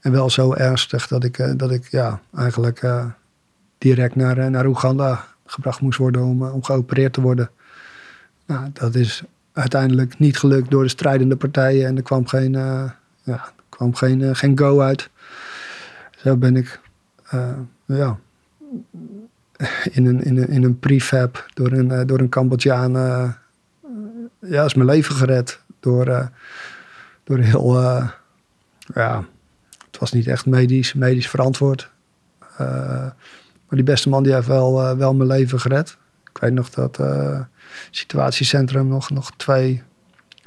En 0.00 0.12
wel 0.12 0.30
zo 0.30 0.54
ernstig 0.54 1.06
dat 1.06 1.24
ik, 1.24 1.58
dat 1.58 1.70
ik 1.70 1.90
ja, 1.90 2.20
eigenlijk 2.36 2.86
direct 3.78 4.16
naar, 4.16 4.50
naar 4.50 4.66
Oeganda 4.66 5.24
gebracht 5.46 5.80
moest 5.80 5.98
worden 5.98 6.22
om, 6.22 6.42
om 6.42 6.64
geopereerd 6.64 7.12
te 7.12 7.20
worden. 7.20 7.50
Nou, 8.46 8.70
dat 8.72 8.94
is 8.94 9.22
uiteindelijk 9.52 10.18
niet 10.18 10.38
gelukt 10.38 10.70
door 10.70 10.82
de 10.82 10.88
strijdende 10.88 11.36
partijen 11.36 11.86
en 11.86 11.96
er 11.96 12.02
kwam 12.02 12.26
geen, 12.26 12.52
ja, 13.22 13.52
kwam 13.68 13.94
geen, 13.94 14.36
geen 14.36 14.58
go 14.58 14.80
uit. 14.80 15.10
Zo 16.22 16.36
ben 16.36 16.56
ik 16.56 16.80
ja, 17.84 18.18
in 19.90 20.06
een, 20.06 20.22
in 20.22 20.36
een, 20.36 20.48
in 20.48 20.64
een 20.64 20.78
prefab 20.78 21.46
door 21.54 21.72
een, 21.72 21.90
uh, 21.90 22.00
door 22.06 22.18
een 22.18 22.28
Cambodjaan. 22.28 22.96
Uh, 22.96 23.32
ja, 24.38 24.64
is 24.64 24.74
mijn 24.74 24.88
leven 24.88 25.14
gered. 25.14 25.60
Door, 25.80 26.30
door 27.24 27.38
heel. 27.38 27.80
ja, 28.94 29.24
het 29.86 29.98
was 29.98 30.12
niet 30.12 30.26
echt 30.26 30.46
medisch, 30.46 30.94
medisch 30.94 31.28
verantwoord. 31.28 31.90
maar 32.56 33.14
die 33.68 33.82
beste 33.82 34.08
man 34.08 34.22
die 34.22 34.34
heeft 34.34 34.46
wel, 34.46 34.96
wel 34.96 35.14
mijn 35.14 35.28
leven 35.28 35.60
gered. 35.60 35.96
Ik 36.30 36.38
weet 36.38 36.52
nog 36.52 36.70
dat 36.70 37.00
situatiecentrum 37.90 38.88
nog, 38.88 39.10
nog 39.10 39.30
twee, 39.36 39.82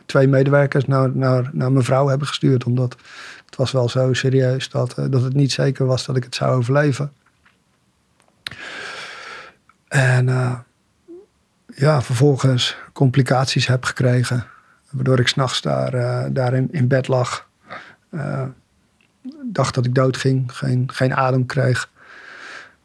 twee 0.05 0.27
medewerkers 0.27 0.85
naar, 0.85 1.15
naar, 1.15 1.49
naar 1.53 1.71
mijn 1.71 1.85
vrouw 1.85 2.07
hebben 2.07 2.27
gestuurd. 2.27 2.63
Omdat 2.63 2.95
het 3.51 3.59
was 3.59 3.71
wel 3.71 3.89
zo 3.89 4.13
serieus 4.13 4.69
dat, 4.69 4.99
uh, 4.99 5.05
dat 5.09 5.21
het 5.21 5.33
niet 5.33 5.51
zeker 5.51 5.85
was 5.85 6.05
dat 6.05 6.15
ik 6.15 6.23
het 6.23 6.35
zou 6.35 6.55
overleven. 6.55 7.13
En 9.87 10.27
uh, 10.27 10.59
ja, 11.75 12.01
vervolgens 12.01 12.77
complicaties 12.93 13.67
heb 13.67 13.83
gekregen. 13.83 14.47
Waardoor 14.89 15.19
ik 15.19 15.27
s'nachts 15.27 15.61
daar, 15.61 15.93
uh, 15.93 16.25
daar 16.29 16.53
in, 16.53 16.67
in, 16.71 16.87
bed 16.87 17.07
lag. 17.07 17.47
Uh, 18.09 18.43
dacht 19.43 19.75
dat 19.75 19.85
ik 19.85 19.95
dood 19.95 20.17
ging. 20.17 20.57
Geen, 20.57 20.89
geen 20.93 21.15
adem 21.15 21.45
kreeg. 21.45 21.89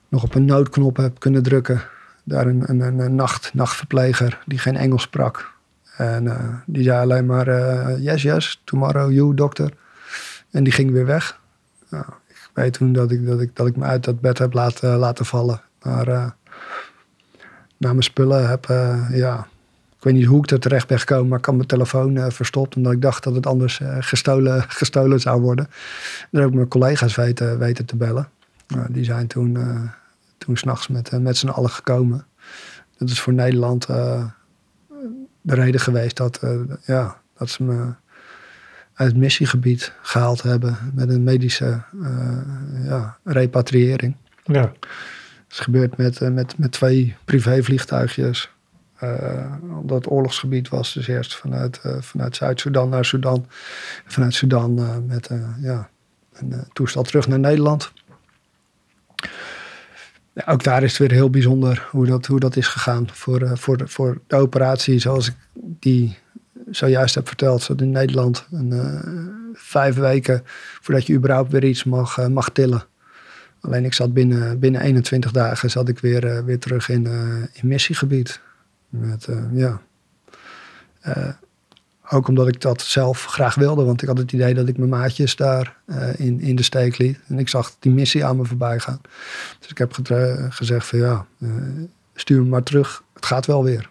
Nog 0.08 0.22
op 0.22 0.34
een 0.34 0.44
noodknop 0.44 0.96
heb 0.96 1.18
kunnen 1.18 1.42
drukken. 1.42 1.82
Daar 2.22 2.46
een, 2.46 2.62
een, 2.66 2.98
een 2.98 3.14
nacht, 3.14 3.54
nachtverpleger 3.54 4.42
die 4.46 4.58
geen 4.58 4.76
Engels 4.76 5.02
sprak. 5.02 5.54
En 5.96 6.62
die 6.66 6.82
zei 6.82 7.00
alleen 7.00 7.26
maar 7.26 7.50
yes, 8.00 8.22
yes, 8.22 8.60
tomorrow 8.64 9.12
you, 9.12 9.34
dokter. 9.34 9.72
En 10.51 10.64
die 10.64 10.72
ging 10.72 10.90
weer 10.90 11.07
weg. 11.07 11.40
Ik 12.28 12.51
weet 12.55 12.72
toen 12.72 12.92
dat 12.92 13.11
ik, 13.11 13.26
dat, 13.26 13.40
ik, 13.40 13.57
dat 13.57 13.66
ik 13.66 13.76
me 13.76 13.84
uit 13.84 14.05
dat 14.05 14.20
bed 14.20 14.38
heb 14.38 14.53
laten, 14.53 14.97
laten 14.97 15.24
vallen. 15.24 15.62
Maar 15.82 16.07
naar 17.76 17.92
mijn 17.92 18.03
spullen 18.03 18.49
heb, 18.49 18.64
ja, 19.11 19.47
ik 19.97 20.03
weet 20.03 20.14
niet 20.14 20.26
hoe 20.26 20.42
ik 20.42 20.51
er 20.51 20.61
terecht 20.61 20.88
ben 20.88 20.99
gekomen, 20.99 21.28
maar 21.28 21.38
ik 21.38 21.44
had 21.44 21.55
mijn 21.55 21.68
telefoon 21.68 22.16
uh, 22.16 22.26
verstopt. 22.28 22.76
Omdat 22.76 22.92
ik 22.92 23.03
dacht 23.03 23.24
dat 23.24 23.34
het 23.34 23.47
anders 23.47 23.80
gestolen, 23.99 24.62
gestolen 24.80 25.20
zou 25.20 25.40
worden. 25.40 25.68
Heb 26.30 26.49
ik 26.49 26.55
mijn 26.55 26.68
collega's 26.68 27.14
weten, 27.14 27.59
weten 27.59 27.84
te 27.84 27.97
bellen. 27.97 28.28
Die 28.88 29.05
zijn 29.05 29.26
toen, 29.26 29.59
toen 30.38 30.57
s'nachts 30.57 30.88
met, 30.88 31.22
met 31.22 31.36
z'n 31.36 31.49
allen 31.49 31.70
gekomen. 31.70 32.26
Dat 32.99 33.09
is 33.09 33.20
voor 33.20 33.32
Nederland 33.32 33.86
de 35.47 35.55
reden 35.55 35.80
geweest 35.80 36.16
dat, 36.16 36.40
ja, 36.84 37.16
dat 37.38 37.51
ze 37.51 37.62
me 37.62 37.92
uit 38.97 39.09
het 39.09 39.16
missiegebied 39.16 39.92
gehaald 40.03 40.42
hebben. 40.42 40.76
Met 40.94 41.09
een 41.09 41.24
medische 41.24 41.82
ja, 42.84 43.16
repatriëring. 43.24 44.16
Ja. 44.44 44.61
Dat 44.61 45.51
is 45.51 45.59
gebeurd 45.59 45.97
met, 45.97 46.20
met, 46.20 46.59
met 46.59 46.72
twee 46.72 47.16
privévliegtuigjes. 47.24 48.51
Uh, 49.03 49.53
omdat 49.78 49.97
het 49.97 50.11
oorlogsgebied 50.11 50.68
was. 50.68 50.92
Dus 50.92 51.07
eerst 51.07 51.34
vanuit, 51.34 51.80
uh, 51.86 51.97
vanuit 52.01 52.36
Zuid-Soedan 52.36 52.88
naar 52.88 53.05
Sudan. 53.05 53.47
Vanuit 54.07 54.34
Sudan 54.34 54.78
uh, 54.78 54.97
met 55.07 55.30
ja, 55.61 55.88
een 56.32 56.64
toestel 56.72 57.03
terug 57.03 57.28
naar 57.28 57.38
Nederland. 57.38 57.92
Ja, 60.32 60.42
ook 60.47 60.62
daar 60.62 60.82
is 60.82 60.90
het 60.90 60.99
weer 60.99 61.11
heel 61.11 61.30
bijzonder 61.30 61.88
hoe 61.90 62.07
dat, 62.07 62.26
hoe 62.26 62.40
dat 62.40 62.57
is 62.57 62.66
gegaan. 62.66 63.09
Voor, 63.12 63.59
voor, 63.59 63.76
de, 63.76 63.88
voor 63.88 64.20
de 64.26 64.36
operatie 64.36 64.99
zoals 64.99 65.28
ik 65.28 65.34
die 65.80 66.18
zojuist 66.70 67.14
heb 67.14 67.26
verteld. 67.26 67.62
Zat 67.62 67.80
in 67.80 67.90
Nederland 67.90 68.46
een, 68.50 68.94
vijf 69.54 69.94
weken 69.94 70.42
voordat 70.80 71.06
je 71.06 71.14
überhaupt 71.14 71.52
weer 71.52 71.64
iets 71.64 71.84
mag, 71.84 72.28
mag 72.28 72.50
tillen. 72.50 72.84
Alleen 73.60 73.84
ik 73.84 73.92
zat 73.92 74.12
binnen, 74.12 74.58
binnen 74.58 74.80
21 74.80 75.30
dagen 75.30 75.70
zat 75.70 75.88
ik 75.88 75.98
weer, 75.98 76.44
weer 76.44 76.58
terug 76.58 76.88
in, 76.88 77.08
missiegebied. 77.62 78.40
Met, 78.88 79.28
ja. 79.52 79.80
Ook 82.10 82.28
omdat 82.28 82.48
ik 82.48 82.60
dat 82.60 82.82
zelf 82.82 83.24
graag 83.24 83.54
wilde. 83.54 83.84
Want 83.84 84.02
ik 84.02 84.08
had 84.08 84.18
het 84.18 84.32
idee 84.32 84.54
dat 84.54 84.68
ik 84.68 84.78
mijn 84.78 84.90
maatjes 84.90 85.36
daar 85.36 85.76
in, 86.16 86.40
in 86.40 86.56
de 86.56 86.62
steek 86.62 86.98
liet. 86.98 87.18
En 87.28 87.38
ik 87.38 87.48
zag 87.48 87.76
die 87.78 87.92
missie 87.92 88.24
aan 88.24 88.36
me 88.36 88.44
voorbij 88.44 88.78
gaan. 88.78 89.00
Dus 89.58 89.70
ik 89.70 89.78
heb 89.78 89.92
gezegd 90.48 90.86
van 90.86 90.98
ja, 90.98 91.26
stuur 92.14 92.42
me 92.42 92.48
maar 92.48 92.62
terug. 92.62 93.02
Het 93.14 93.26
gaat 93.26 93.46
wel 93.46 93.64
weer. 93.64 93.90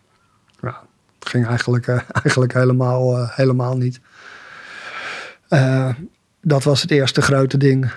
Ging 1.27 1.47
eigenlijk, 1.47 1.87
eigenlijk 2.23 2.53
helemaal, 2.53 3.27
helemaal 3.29 3.77
niet. 3.77 3.99
dat 6.41 6.63
was 6.63 6.81
het 6.81 6.91
eerste 6.91 7.21
grote 7.21 7.57
ding 7.57 7.91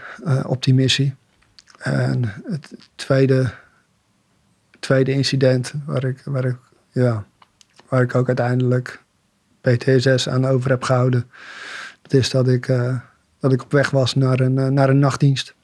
op 0.45 0.63
die 0.63 0.75
missie. 0.75 1.15
En 1.79 2.43
het 2.51 2.75
tweede, 2.95 3.51
tweede 4.81 5.13
incident 5.13 5.73
waar 5.87 6.05
ik, 6.05 6.23
waar 6.25 6.45
ik 6.45 6.57
ja, 6.91 7.25
waar 7.89 8.03
ik 8.03 8.15
ook 8.15 8.27
uiteindelijk 8.27 9.03
PTSS 9.61 10.29
aan 10.29 10.47
over 10.47 10.71
heb 10.71 10.83
gehouden. 10.83 11.31
Dat 12.03 12.13
is 12.13 12.31
dat 12.31 12.49
ik, 12.49 12.67
dat 13.41 13.53
ik 13.53 13.63
op 13.63 13.73
weg 13.73 13.91
was 13.91 14.15
naar 14.15 14.41
een, 14.41 14.75
naar 14.75 14.89
een 14.89 14.99
nachtdienst. 14.99 15.55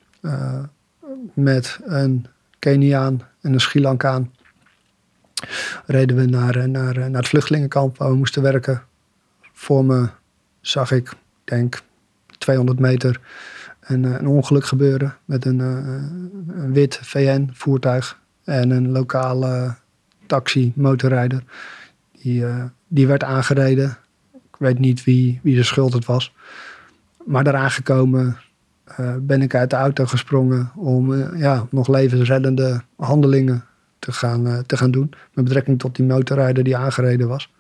Met 1.35 1.79
een 1.85 2.27
Keniaan 2.59 3.23
en 3.41 3.53
een 3.53 3.61
Sri 3.61 3.81
Lankaan. 3.81 4.33
Reden 5.87 6.17
we 6.17 6.25
naar, 6.25 6.69
naar, 6.69 6.99
naar 6.99 7.21
het 7.21 7.29
vluchtelingenkamp 7.29 7.99
waar 7.99 8.11
we 8.11 8.17
moesten 8.17 8.43
werken. 8.43 8.83
Voor 9.53 9.85
me 9.85 10.09
zag 10.61 10.91
ik, 10.91 11.13
denk 11.45 11.83
200 12.39 12.79
meter, 12.79 13.21
een, 13.81 14.05
een 14.05 14.27
ongeluk 14.27 14.65
gebeuren. 14.65 15.17
Met 15.25 15.45
een, 15.45 15.59
een 15.59 16.73
wit 16.73 16.99
VN-voertuig 17.03 18.19
en 18.45 18.71
een 18.71 18.91
lokale 18.91 19.75
taxi, 20.27 20.73
motorrijder. 20.77 21.43
Die, 22.23 22.45
die 22.89 23.07
werd 23.07 23.25
aangereden. 23.25 23.97
Ik 24.33 24.57
weet 24.59 24.79
niet 24.79 25.05
wie, 25.05 25.41
wie 25.43 25.57
de 25.57 25.63
schuld 25.63 25.93
het 25.93 26.05
was. 26.05 26.33
Maar 27.25 27.45
daar 27.45 27.57
aangekomen 27.57 28.37
ben 29.19 29.43
ik 29.43 29.55
uit 29.55 29.71
de 29.71 29.77
auto 29.77 30.07
gesprongen 30.07 30.71
om 30.75 31.37
ja, 31.37 31.67
nog 31.71 31.89
levensreddende 31.89 32.83
handelingen 32.97 33.65
te 34.05 34.13
gaan, 34.13 34.67
te 34.67 34.77
gaan 34.77 34.91
doen. 34.91 35.13
Met 35.33 35.45
betrekking 35.45 35.79
tot 35.79 35.97
die 35.97 36.07
motorrijder 36.07 36.65
die 36.65 36.77
aangereden 36.77 37.29
was. 37.29 37.53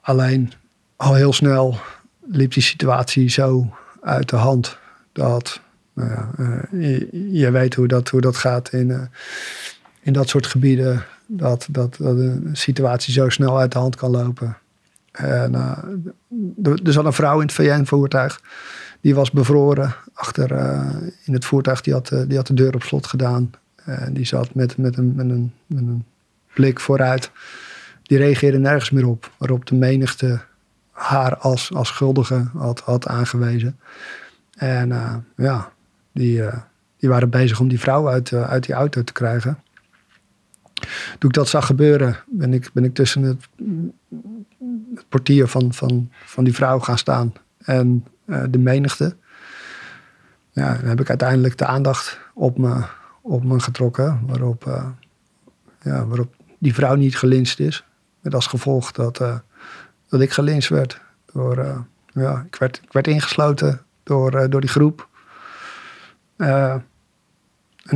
alleen 0.00 0.52
al 0.96 1.14
heel 1.14 1.32
snel 1.32 1.78
liep 2.26 2.52
die 2.52 2.62
situatie 2.62 3.28
zo 3.30 3.74
uit 4.00 4.28
de 4.28 4.36
hand 4.36 4.78
dat 5.12 5.60
nou 5.92 6.10
ja, 6.10 6.30
je, 6.70 7.08
je, 7.32 7.50
weet 7.50 7.74
hoe 7.74 7.86
dat, 7.88 8.08
hoe 8.08 8.20
dat 8.20 8.36
gaat 8.36 8.72
in, 8.72 9.10
in 10.00 10.12
dat 10.12 10.28
soort 10.28 10.46
gebieden 10.46 11.04
dat, 11.26 11.66
dat, 11.70 11.96
een 11.98 12.50
situatie 12.52 13.12
zo 13.12 13.28
snel 13.28 13.58
uit 13.58 13.72
de 13.72 13.78
hand 13.78 13.96
kan 13.96 14.10
lopen. 14.10 14.56
En, 15.12 15.52
uh, 15.52 16.76
er 16.84 16.92
zat 16.92 17.04
een 17.04 17.12
vrouw 17.12 17.40
in 17.40 17.46
het 17.46 17.54
VN-voertuig. 17.54 18.40
Die 19.00 19.14
was 19.14 19.30
bevroren 19.30 19.94
achter 20.12 20.50
in 21.24 21.32
het 21.32 21.44
voertuig. 21.44 21.80
Die 21.80 21.92
had, 21.92 22.08
die 22.26 22.36
had 22.36 22.46
de 22.46 22.54
deur 22.54 22.74
op 22.74 22.82
slot 22.82 23.06
gedaan. 23.06 23.50
En 23.84 24.12
die 24.12 24.24
zat 24.24 24.54
met, 24.54 24.76
met, 24.76 24.96
een, 24.96 25.14
met, 25.14 25.30
een, 25.68 26.04
blik 26.54 26.80
vooruit. 26.80 27.30
Die 28.02 28.18
reageerde 28.18 28.58
nergens 28.58 28.90
meer 28.90 29.06
op. 29.06 29.30
Waarop 29.38 29.66
de 29.66 29.74
menigte 29.74 30.40
haar 30.90 31.36
als, 31.36 31.74
als 31.74 31.88
schuldige 31.88 32.48
had, 32.56 32.80
had 32.80 33.06
aangewezen. 33.06 33.78
En 34.56 34.88
ja, 35.36 35.72
die, 36.12 36.42
die 36.96 37.08
waren 37.08 37.30
bezig 37.30 37.60
om 37.60 37.68
die 37.68 37.80
vrouw 37.80 38.08
uit, 38.08 38.32
uit 38.32 38.66
die 38.66 38.74
auto 38.74 39.04
te 39.04 39.12
krijgen. 39.12 39.58
Toen 41.18 41.30
ik 41.30 41.32
dat 41.32 41.48
zag 41.48 41.66
gebeuren, 41.66 42.16
ben 42.26 42.52
ik, 42.52 42.70
ben 42.72 42.84
ik 42.84 42.94
tussen 42.94 43.22
het, 43.22 43.46
het 44.94 45.08
portier 45.08 45.46
van, 45.48 45.72
van, 45.72 46.10
van 46.24 46.44
die 46.44 46.54
vrouw 46.54 46.78
gaan 46.78 46.98
staan 46.98 47.32
en 47.58 48.06
de 48.24 48.58
menigte. 48.58 49.16
Ja, 50.52 50.74
dan 50.74 50.88
heb 50.88 51.00
ik 51.00 51.08
uiteindelijk 51.08 51.58
de 51.58 51.66
aandacht 51.66 52.18
op 52.34 52.58
me, 52.58 52.82
op 53.22 53.44
me 53.44 53.60
getrokken, 53.60 54.20
waarop, 54.26 54.64
uh, 54.66 54.86
ja, 55.82 56.06
waarop 56.06 56.34
die 56.58 56.74
vrouw 56.74 56.94
niet 56.94 57.18
gelinst 57.18 57.60
is. 57.60 57.84
Met 58.20 58.34
als 58.34 58.46
gevolg 58.46 58.92
dat, 58.92 59.20
uh, 59.20 59.38
dat 60.08 60.20
ik 60.20 60.32
gelinst 60.32 60.68
werd. 60.68 61.00
Door, 61.32 61.86
ja, 62.12 62.44
ik, 62.46 62.56
werd, 62.56 62.80
ik 62.84 62.92
werd 62.92 63.06
ingesloten 63.06 63.82
door, 64.02 64.50
door 64.50 64.60
die 64.60 64.70
groep. 64.70 65.08
en 66.36 66.84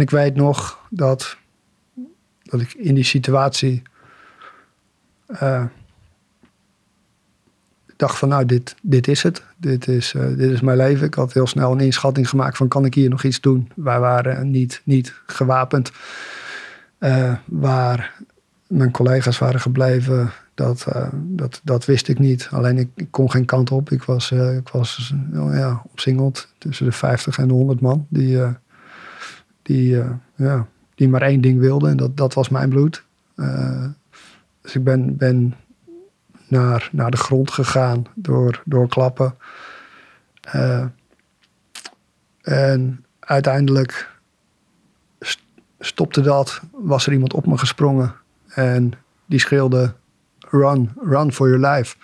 ik 0.00 0.10
weet 0.10 0.34
nog 0.34 0.78
dat 0.90 1.36
dat 2.50 2.60
ik 2.60 2.74
in 2.74 2.94
die 2.94 3.04
situatie 3.04 3.82
dacht 7.97 8.18
van 8.18 8.28
nou, 8.28 8.47
dit, 8.47 8.74
dit 8.82 9.09
is 9.09 9.22
het. 9.22 9.42
Dit 9.57 9.88
is, 9.88 10.14
uh, 10.14 10.26
dit 10.26 10.51
is 10.51 10.61
mijn 10.61 10.76
leven. 10.76 11.07
Ik 11.07 11.14
had 11.14 11.32
heel 11.32 11.47
snel 11.47 11.72
een 11.72 11.80
inschatting 11.80 12.28
gemaakt 12.28 12.57
van 12.57 12.68
kan 12.68 12.84
ik 12.84 12.94
hier 12.94 13.11
nog 13.11 13.22
iets 13.22 13.40
doen. 13.40 13.70
Wij 13.74 14.01
waren 14.01 14.51
niet, 14.51 14.80
niet 14.84 15.14
gewapend. 15.26 15.92
Uh, 17.01 17.34
waar 17.44 18.14
mijn 18.66 18.90
collega's 18.90 19.38
waren 19.38 19.61
gebleven, 19.61 20.30
dat, 20.55 20.86
dat, 21.12 21.61
dat 21.64 21.84
wist 21.84 22.09
ik 22.09 22.18
niet. 22.18 22.49
Alleen 22.51 22.78
ik, 22.78 22.88
ik 22.94 23.11
kon 23.11 23.30
geen 23.30 23.44
kant 23.44 23.70
op. 23.70 23.90
Ik 23.90 24.03
was, 24.03 24.30
ik 24.30 24.68
was 24.68 25.14
ja, 25.32 25.82
omsingeld 25.90 26.49
tussen 26.59 26.86
de 26.86 26.92
50 26.92 27.38
en 27.38 27.49
de 27.49 27.55
100 27.55 27.80
man. 27.80 28.07
Die, 28.09 28.38
die 29.62 30.03
ja, 30.34 30.66
die 30.94 31.09
maar 31.09 31.22
één 31.22 31.40
ding 31.40 31.59
wilde 31.59 31.88
en 31.88 31.97
dat, 31.97 32.16
dat 32.16 32.34
was 32.34 32.49
mijn 32.49 32.68
bloed. 32.68 33.05
Dus 34.61 34.74
ik 34.74 34.84
ben, 34.84 35.16
ben 35.16 35.55
naar, 36.49 36.88
naar 36.92 37.11
de 37.11 37.16
grond 37.16 37.51
gegaan 37.51 38.07
door, 38.14 38.88
klappen. 38.88 39.34
Uh, 40.55 40.84
en 42.42 43.05
uiteindelijk 43.20 44.11
stopte 45.78 46.20
dat, 46.20 46.61
was 46.72 47.07
er 47.07 47.12
iemand 47.12 47.32
op 47.32 47.47
me 47.47 47.59
gesprongen 47.59 48.14
en 48.49 48.92
die 49.26 49.40
schreeuwde: 49.40 49.92
Run, 50.38 50.92
run 51.03 51.32
for 51.32 51.49
your 51.49 51.74
life. 51.74 51.97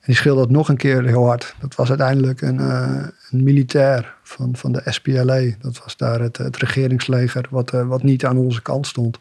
En 0.00 0.10
die 0.10 0.14
schreeuwde 0.14 0.40
dat 0.40 0.50
nog 0.50 0.68
een 0.68 0.76
keer 0.76 1.04
heel 1.04 1.26
hard. 1.26 1.54
Dat 1.60 1.74
was 1.74 1.88
uiteindelijk 1.88 2.40
een, 2.40 2.60
uh, 2.60 3.06
een 3.30 3.42
militair 3.42 4.14
van, 4.22 4.56
van 4.56 4.72
de 4.72 4.82
SPLA. 4.84 5.40
Dat 5.60 5.78
was 5.82 5.96
daar 5.96 6.20
het, 6.20 6.36
het 6.36 6.56
regeringsleger, 6.56 7.46
wat, 7.50 7.72
uh, 7.72 7.86
wat 7.86 8.02
niet 8.02 8.24
aan 8.24 8.36
onze 8.36 8.62
kant 8.62 8.86
stond. 8.86 9.18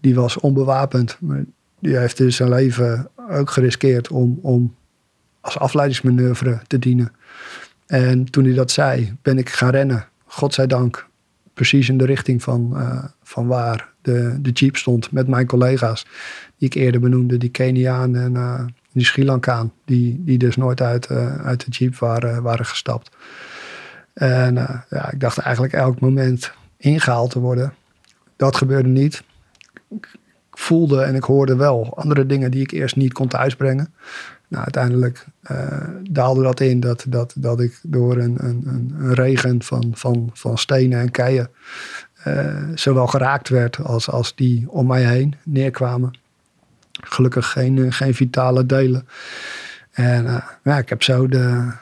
Die 0.00 0.14
was 0.14 0.38
onbewapend, 0.38 1.16
maar 1.20 1.44
die 1.84 1.96
heeft 1.96 2.16
dus 2.16 2.36
zijn 2.36 2.48
leven 2.48 3.08
ook 3.30 3.50
geriskeerd 3.50 4.08
om, 4.08 4.38
om 4.42 4.74
als 5.40 5.58
afleidingsmanoeuvre 5.58 6.60
te 6.66 6.78
dienen. 6.78 7.12
En 7.86 8.24
toen 8.30 8.44
hij 8.44 8.54
dat 8.54 8.70
zei, 8.70 9.16
ben 9.22 9.38
ik 9.38 9.48
gaan 9.48 9.70
rennen. 9.70 10.06
Godzijdank 10.26 11.06
precies 11.54 11.88
in 11.88 11.98
de 11.98 12.04
richting 12.04 12.42
van, 12.42 12.70
uh, 12.72 13.04
van 13.22 13.46
waar 13.46 13.88
de, 14.02 14.36
de 14.40 14.50
jeep 14.50 14.76
stond 14.76 15.12
met 15.12 15.28
mijn 15.28 15.46
collega's. 15.46 16.06
Die 16.58 16.68
ik 16.68 16.74
eerder 16.74 17.00
benoemde, 17.00 17.38
die 17.38 17.50
Keniaan 17.50 18.16
en 18.16 18.34
uh, 18.34 18.64
die 18.92 19.04
Sri 19.04 19.24
Lankaan. 19.24 19.72
Die, 19.84 20.22
die 20.24 20.38
dus 20.38 20.56
nooit 20.56 20.80
uit, 20.80 21.10
uh, 21.10 21.36
uit 21.36 21.64
de 21.64 21.70
jeep 21.70 21.96
waren, 21.96 22.42
waren 22.42 22.66
gestapt. 22.66 23.16
En 24.12 24.54
ja, 24.90 25.12
ik 25.12 25.20
dacht 25.20 25.38
eigenlijk 25.38 25.74
elk 25.74 26.00
moment 26.00 26.52
ingehaald 26.76 27.30
te 27.30 27.40
worden. 27.40 27.74
Dat 28.36 28.56
gebeurde 28.56 28.88
niet. 28.88 29.22
Voelde 30.58 31.02
en 31.02 31.14
ik 31.14 31.24
hoorde 31.24 31.56
wel 31.56 31.92
andere 31.96 32.26
dingen 32.26 32.50
die 32.50 32.62
ik 32.62 32.70
eerst 32.70 32.96
niet 32.96 33.12
kon 33.12 33.28
thuisbrengen. 33.28 33.94
Nou, 34.48 34.62
uiteindelijk 34.62 35.26
uh, 35.50 35.58
daalde 36.10 36.42
dat 36.42 36.60
in 36.60 36.80
dat, 36.80 37.04
dat, 37.08 37.34
dat 37.36 37.60
ik 37.60 37.78
door 37.82 38.16
een, 38.16 38.36
een, 38.38 38.64
een 38.66 39.14
regen 39.14 39.62
van, 39.62 39.92
van, 39.94 40.30
van 40.32 40.58
stenen 40.58 41.00
en 41.00 41.10
keien 41.10 41.50
uh, 42.26 42.68
zowel 42.74 43.06
geraakt 43.06 43.48
werd 43.48 43.78
als, 43.78 44.10
als 44.10 44.34
die 44.34 44.70
om 44.70 44.86
mij 44.86 45.04
heen 45.04 45.34
neerkwamen. 45.42 46.18
Gelukkig 47.00 47.50
geen, 47.50 47.92
geen 47.92 48.14
vitale 48.14 48.66
delen. 48.66 49.08
En 49.90 50.44
ja, 50.62 50.78
ik 50.78 50.88
heb 50.88 51.02
zo 51.02 51.28
de, 51.28 51.72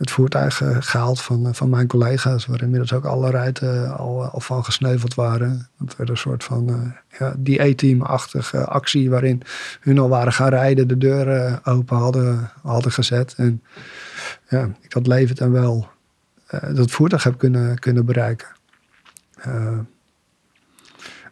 het 0.00 0.10
voertuig 0.10 0.62
gehaald 0.78 1.20
van, 1.20 1.54
van 1.54 1.70
mijn 1.70 1.86
collega's, 1.86 2.46
waar 2.46 2.62
inmiddels 2.62 2.92
ook 2.92 3.04
alle 3.04 3.30
ruiten 3.30 3.96
al, 3.96 4.24
al 4.24 4.40
van 4.40 4.64
gesneuveld 4.64 5.14
waren. 5.14 5.68
Dat 5.78 5.96
werd 5.96 6.10
een 6.10 6.16
soort 6.16 6.44
van 6.44 6.94
ja, 7.18 7.34
die 7.38 7.62
E-team-achtige 7.62 8.64
actie 8.64 9.10
waarin 9.10 9.42
hun 9.80 9.98
al 9.98 10.08
waren 10.08 10.32
gaan 10.32 10.48
rijden, 10.48 10.88
de 10.88 10.98
deuren 10.98 11.64
open 11.64 11.96
hadden, 11.96 12.50
hadden 12.62 12.92
gezet. 12.92 13.34
En 13.36 13.62
ja, 14.48 14.68
ik 14.80 14.92
had 14.92 15.06
levend 15.06 15.40
en 15.40 15.52
wel 15.52 15.88
dat 16.72 16.90
voertuig 16.90 17.22
heb 17.22 17.38
kunnen, 17.38 17.78
kunnen 17.78 18.04
bereiken. 18.04 18.48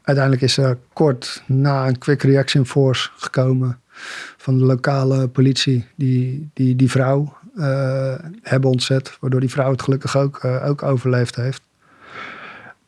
Uiteindelijk 0.03 0.45
is 0.45 0.57
er 0.57 0.79
kort 0.93 1.43
na 1.47 1.87
een 1.87 1.99
quick 1.99 2.23
reaction 2.23 2.67
force 2.67 3.11
gekomen 3.17 3.81
van 4.37 4.59
de 4.59 4.65
lokale 4.65 5.29
politie. 5.29 5.87
Die, 5.95 6.51
die, 6.55 6.77
die 6.77 6.91
vrouw 6.91 7.38
hebben 8.43 8.71
ontzet. 8.71 9.17
Waardoor 9.21 9.41
die 9.41 9.51
vrouw 9.51 9.71
het 9.71 9.83
gelukkig 9.83 10.17
ook, 10.17 10.43
uh, 10.43 10.67
ook 10.69 10.83
overleefd 10.83 11.37
heeft. 11.37 11.63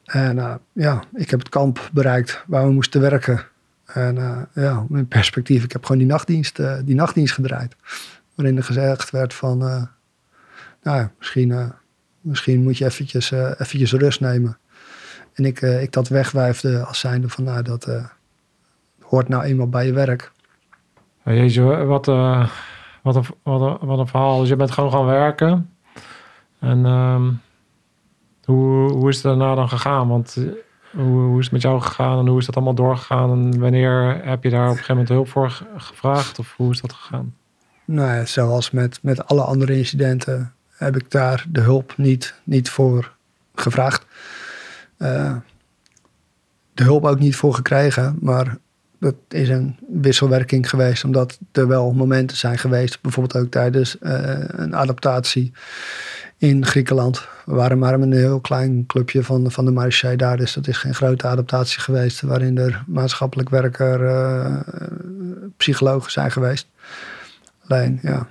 En 0.05 0.37
uh, 0.37 0.55
ja, 0.73 1.03
ik 1.14 1.31
heb 1.31 1.39
het 1.39 1.49
kamp 1.49 1.91
bereikt 1.93 2.45
waar 2.47 2.66
we 2.66 2.73
moesten 2.73 3.01
werken. 3.01 3.45
En 3.87 4.49
ja, 4.55 4.87
in 4.91 5.09
perspectief, 5.09 5.64
ik 5.64 5.73
heb 5.73 5.85
gewoon 5.85 5.99
die 6.01 6.11
nachtdienst, 6.11 6.61
die 6.85 6.95
nachtdienst 6.95 7.35
gedraaid. 7.35 7.77
Waarin 8.35 8.57
er 8.57 8.64
gezegd 8.64 9.11
werd 9.11 9.35
van, 9.35 9.59
nou 9.59 9.89
ja, 10.83 11.11
misschien, 11.18 11.73
misschien 12.21 12.62
moet 12.62 12.79
je 12.79 12.85
eventjes, 12.85 13.31
eventjes 13.31 13.93
rust 13.93 14.21
nemen. 14.21 14.59
En 15.33 15.45
ik, 15.45 15.61
ik 15.61 15.93
dat 15.93 16.09
wegwijfde 16.09 16.85
als 16.85 16.99
zijnde 16.99 17.29
van, 17.29 17.45
nou, 17.45 17.62
dat 17.62 17.89
hoort 19.03 19.29
nou 19.29 19.43
eenmaal 19.43 19.68
bij 19.68 19.87
je 19.87 19.93
werk. 19.93 20.33
Jezus, 21.25 21.85
wat, 21.85 22.07
wat 23.03 23.16
een, 23.16 23.24
wat, 23.42 23.61
een, 23.61 23.88
wat 23.88 23.98
een 23.98 24.07
verhaal. 24.07 24.40
Dus 24.40 24.48
je 24.48 24.57
bent 24.57 24.70
gewoon 24.70 24.92
gaan 24.92 25.05
werken. 25.05 25.70
En 26.59 26.84
um, 26.84 27.40
hoe, 28.44 28.92
hoe 28.92 29.09
is 29.09 29.14
het 29.14 29.24
daarna 29.24 29.55
dan 29.55 29.68
gegaan? 29.68 30.09
Want 30.09 30.36
hoe, 30.90 31.20
hoe 31.20 31.38
is 31.38 31.44
het 31.44 31.53
met 31.53 31.62
jou 31.62 31.80
gegaan 31.80 32.18
en 32.18 32.26
hoe 32.26 32.38
is 32.38 32.46
dat 32.46 32.55
allemaal 32.55 32.74
doorgegaan? 32.74 33.30
En 33.30 33.61
wanneer 33.61 34.24
heb 34.24 34.42
je 34.42 34.51
daar 34.51 34.64
op 34.64 34.70
een 34.70 34.76
gegeven 34.76 34.94
moment 34.94 35.12
hulp 35.12 35.28
voor 35.28 35.62
gevraagd? 35.76 36.38
Of 36.38 36.55
hoe 36.57 36.70
is 36.70 36.80
dat 36.80 36.92
gegaan? 36.92 37.34
Nou 37.84 38.14
ja, 38.14 38.24
zoals 38.24 38.70
met, 38.70 38.98
met 39.03 39.26
alle 39.26 39.42
andere 39.42 39.76
incidenten 39.76 40.53
heb 40.70 40.96
ik 40.96 41.11
daar 41.11 41.44
de 41.48 41.61
hulp 41.61 41.94
niet, 41.96 42.34
niet 42.44 42.70
voor 42.70 43.12
gevraagd. 43.55 44.07
Uh, 44.98 45.36
de 46.74 46.82
hulp 46.82 47.05
ook 47.05 47.18
niet 47.18 47.36
voor 47.36 47.55
gekregen, 47.55 48.18
maar 48.20 48.57
dat 49.01 49.14
is 49.28 49.48
een 49.48 49.76
wisselwerking 49.88 50.68
geweest, 50.68 51.05
omdat 51.05 51.38
er 51.53 51.68
wel 51.68 51.92
momenten 51.92 52.36
zijn 52.36 52.59
geweest, 52.59 53.01
bijvoorbeeld 53.01 53.44
ook 53.44 53.51
tijdens 53.51 53.96
uh, 54.01 54.12
een 54.46 54.76
adaptatie 54.76 55.53
in 56.36 56.66
Griekenland. 56.66 57.28
We 57.44 57.55
waren 57.55 57.78
maar 57.78 57.94
een 57.94 58.12
heel 58.12 58.40
klein 58.40 58.86
clubje 58.86 59.24
van, 59.24 59.51
van 59.51 59.64
de 59.64 59.70
Marseille 59.70 60.16
daar, 60.16 60.36
dus 60.36 60.53
dat 60.53 60.66
is 60.66 60.76
geen 60.76 60.94
grote 60.94 61.26
adaptatie 61.26 61.80
geweest, 61.80 62.20
waarin 62.20 62.59
er 62.59 62.84
maatschappelijk 62.86 63.48
werker, 63.48 64.01
uh, 64.01 64.61
psychologen 65.57 66.11
zijn 66.11 66.32
geweest. 66.32 66.66
Alleen, 67.66 67.98
ja, 68.03 68.28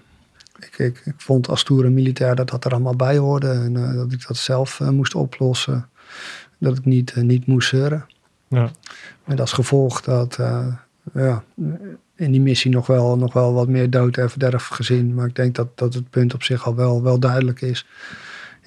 ik, 0.59 0.77
ik, 0.77 1.13
vond 1.17 1.47
als 1.47 1.63
toere 1.63 1.89
militair 1.89 2.35
dat 2.35 2.49
dat 2.49 2.65
er 2.65 2.71
allemaal 2.71 2.95
bij 2.95 3.17
hoorde 3.17 3.51
en 3.51 3.73
uh, 3.75 3.93
dat 3.93 4.11
ik 4.11 4.27
dat 4.27 4.37
zelf 4.37 4.79
moest 4.79 5.15
oplossen. 5.15 5.89
Dat 6.57 6.77
ik 6.77 6.85
niet, 6.85 7.15
niet 7.15 7.45
moest 7.45 7.69
zeuren. 7.69 8.05
Ja. 8.49 8.71
Met 9.25 9.39
als 9.39 9.51
gevolg 9.51 10.01
dat 10.01 10.37
uh, 10.39 10.67
ja, 11.13 11.43
in 12.15 12.31
die 12.31 12.41
missie 12.41 12.71
nog 12.71 12.87
wel, 12.87 13.17
nog 13.17 13.33
wel 13.33 13.53
wat 13.53 13.67
meer 13.67 13.89
dood 13.89 14.17
en 14.17 14.29
verderf 14.29 14.67
gezien. 14.67 15.13
Maar 15.13 15.27
ik 15.27 15.35
denk 15.35 15.55
dat, 15.55 15.67
dat 15.77 15.93
het 15.93 16.09
punt 16.09 16.33
op 16.33 16.43
zich 16.43 16.65
al 16.65 16.75
wel, 16.75 17.03
wel 17.03 17.19
duidelijk 17.19 17.61
is. 17.61 17.85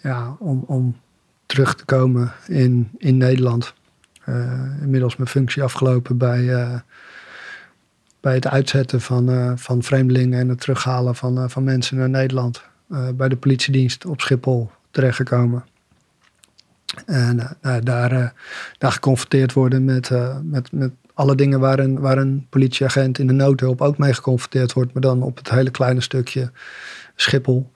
Ja, 0.03 0.37
om, 0.39 0.64
om 0.66 0.97
terug 1.47 1.74
te 1.74 1.85
komen 1.85 2.33
in, 2.47 2.91
in 2.99 3.16
Nederland. 3.16 3.74
Uh, 4.28 4.83
inmiddels 4.83 5.16
mijn 5.16 5.28
functie 5.28 5.62
afgelopen 5.62 6.16
bij, 6.16 6.41
uh, 6.41 6.74
bij 8.20 8.35
het 8.35 8.47
uitzetten 8.47 9.01
van, 9.01 9.59
van 9.59 9.83
vreemdelingen 9.83 10.39
en 10.39 10.49
het 10.49 10.61
terughalen 10.61 11.14
van, 11.14 11.51
van 11.51 11.64
mensen 11.64 11.97
naar 11.97 12.11
Nederland. 12.11 12.62
bij 13.14 13.28
de 13.28 13.37
politiedienst 13.37 14.07
op 14.07 14.20
Schiphol 14.20 14.70
terechtgekomen. 14.91 15.64
En 17.07 17.36
uh, 17.36 17.51
nou, 17.62 17.82
daar, 17.82 18.12
uh, 18.12 18.28
daar 18.78 18.93
geconfronteerd 18.93 19.53
worden 19.53 19.84
met, 19.84 20.11
uh, 20.11 20.36
met, 20.43 20.72
met 20.72 20.90
alle 21.14 21.34
dingen 21.34 21.61
waar 21.61 21.78
een, 21.78 22.01
waar 22.01 22.18
een 22.18 22.47
politieagent 22.51 23.18
in 23.18 23.26
de 23.26 23.32
noodhulp 23.32 23.80
ook 23.80 23.99
mee 23.99 24.14
geconfronteerd 24.14 24.72
wordt, 24.72 24.93
maar 24.93 25.03
dan 25.03 25.22
op 25.22 25.36
het 25.36 25.51
hele 25.51 25.70
kleine 25.70 26.01
stukje 26.01 26.51
Schiphol. 27.16 27.73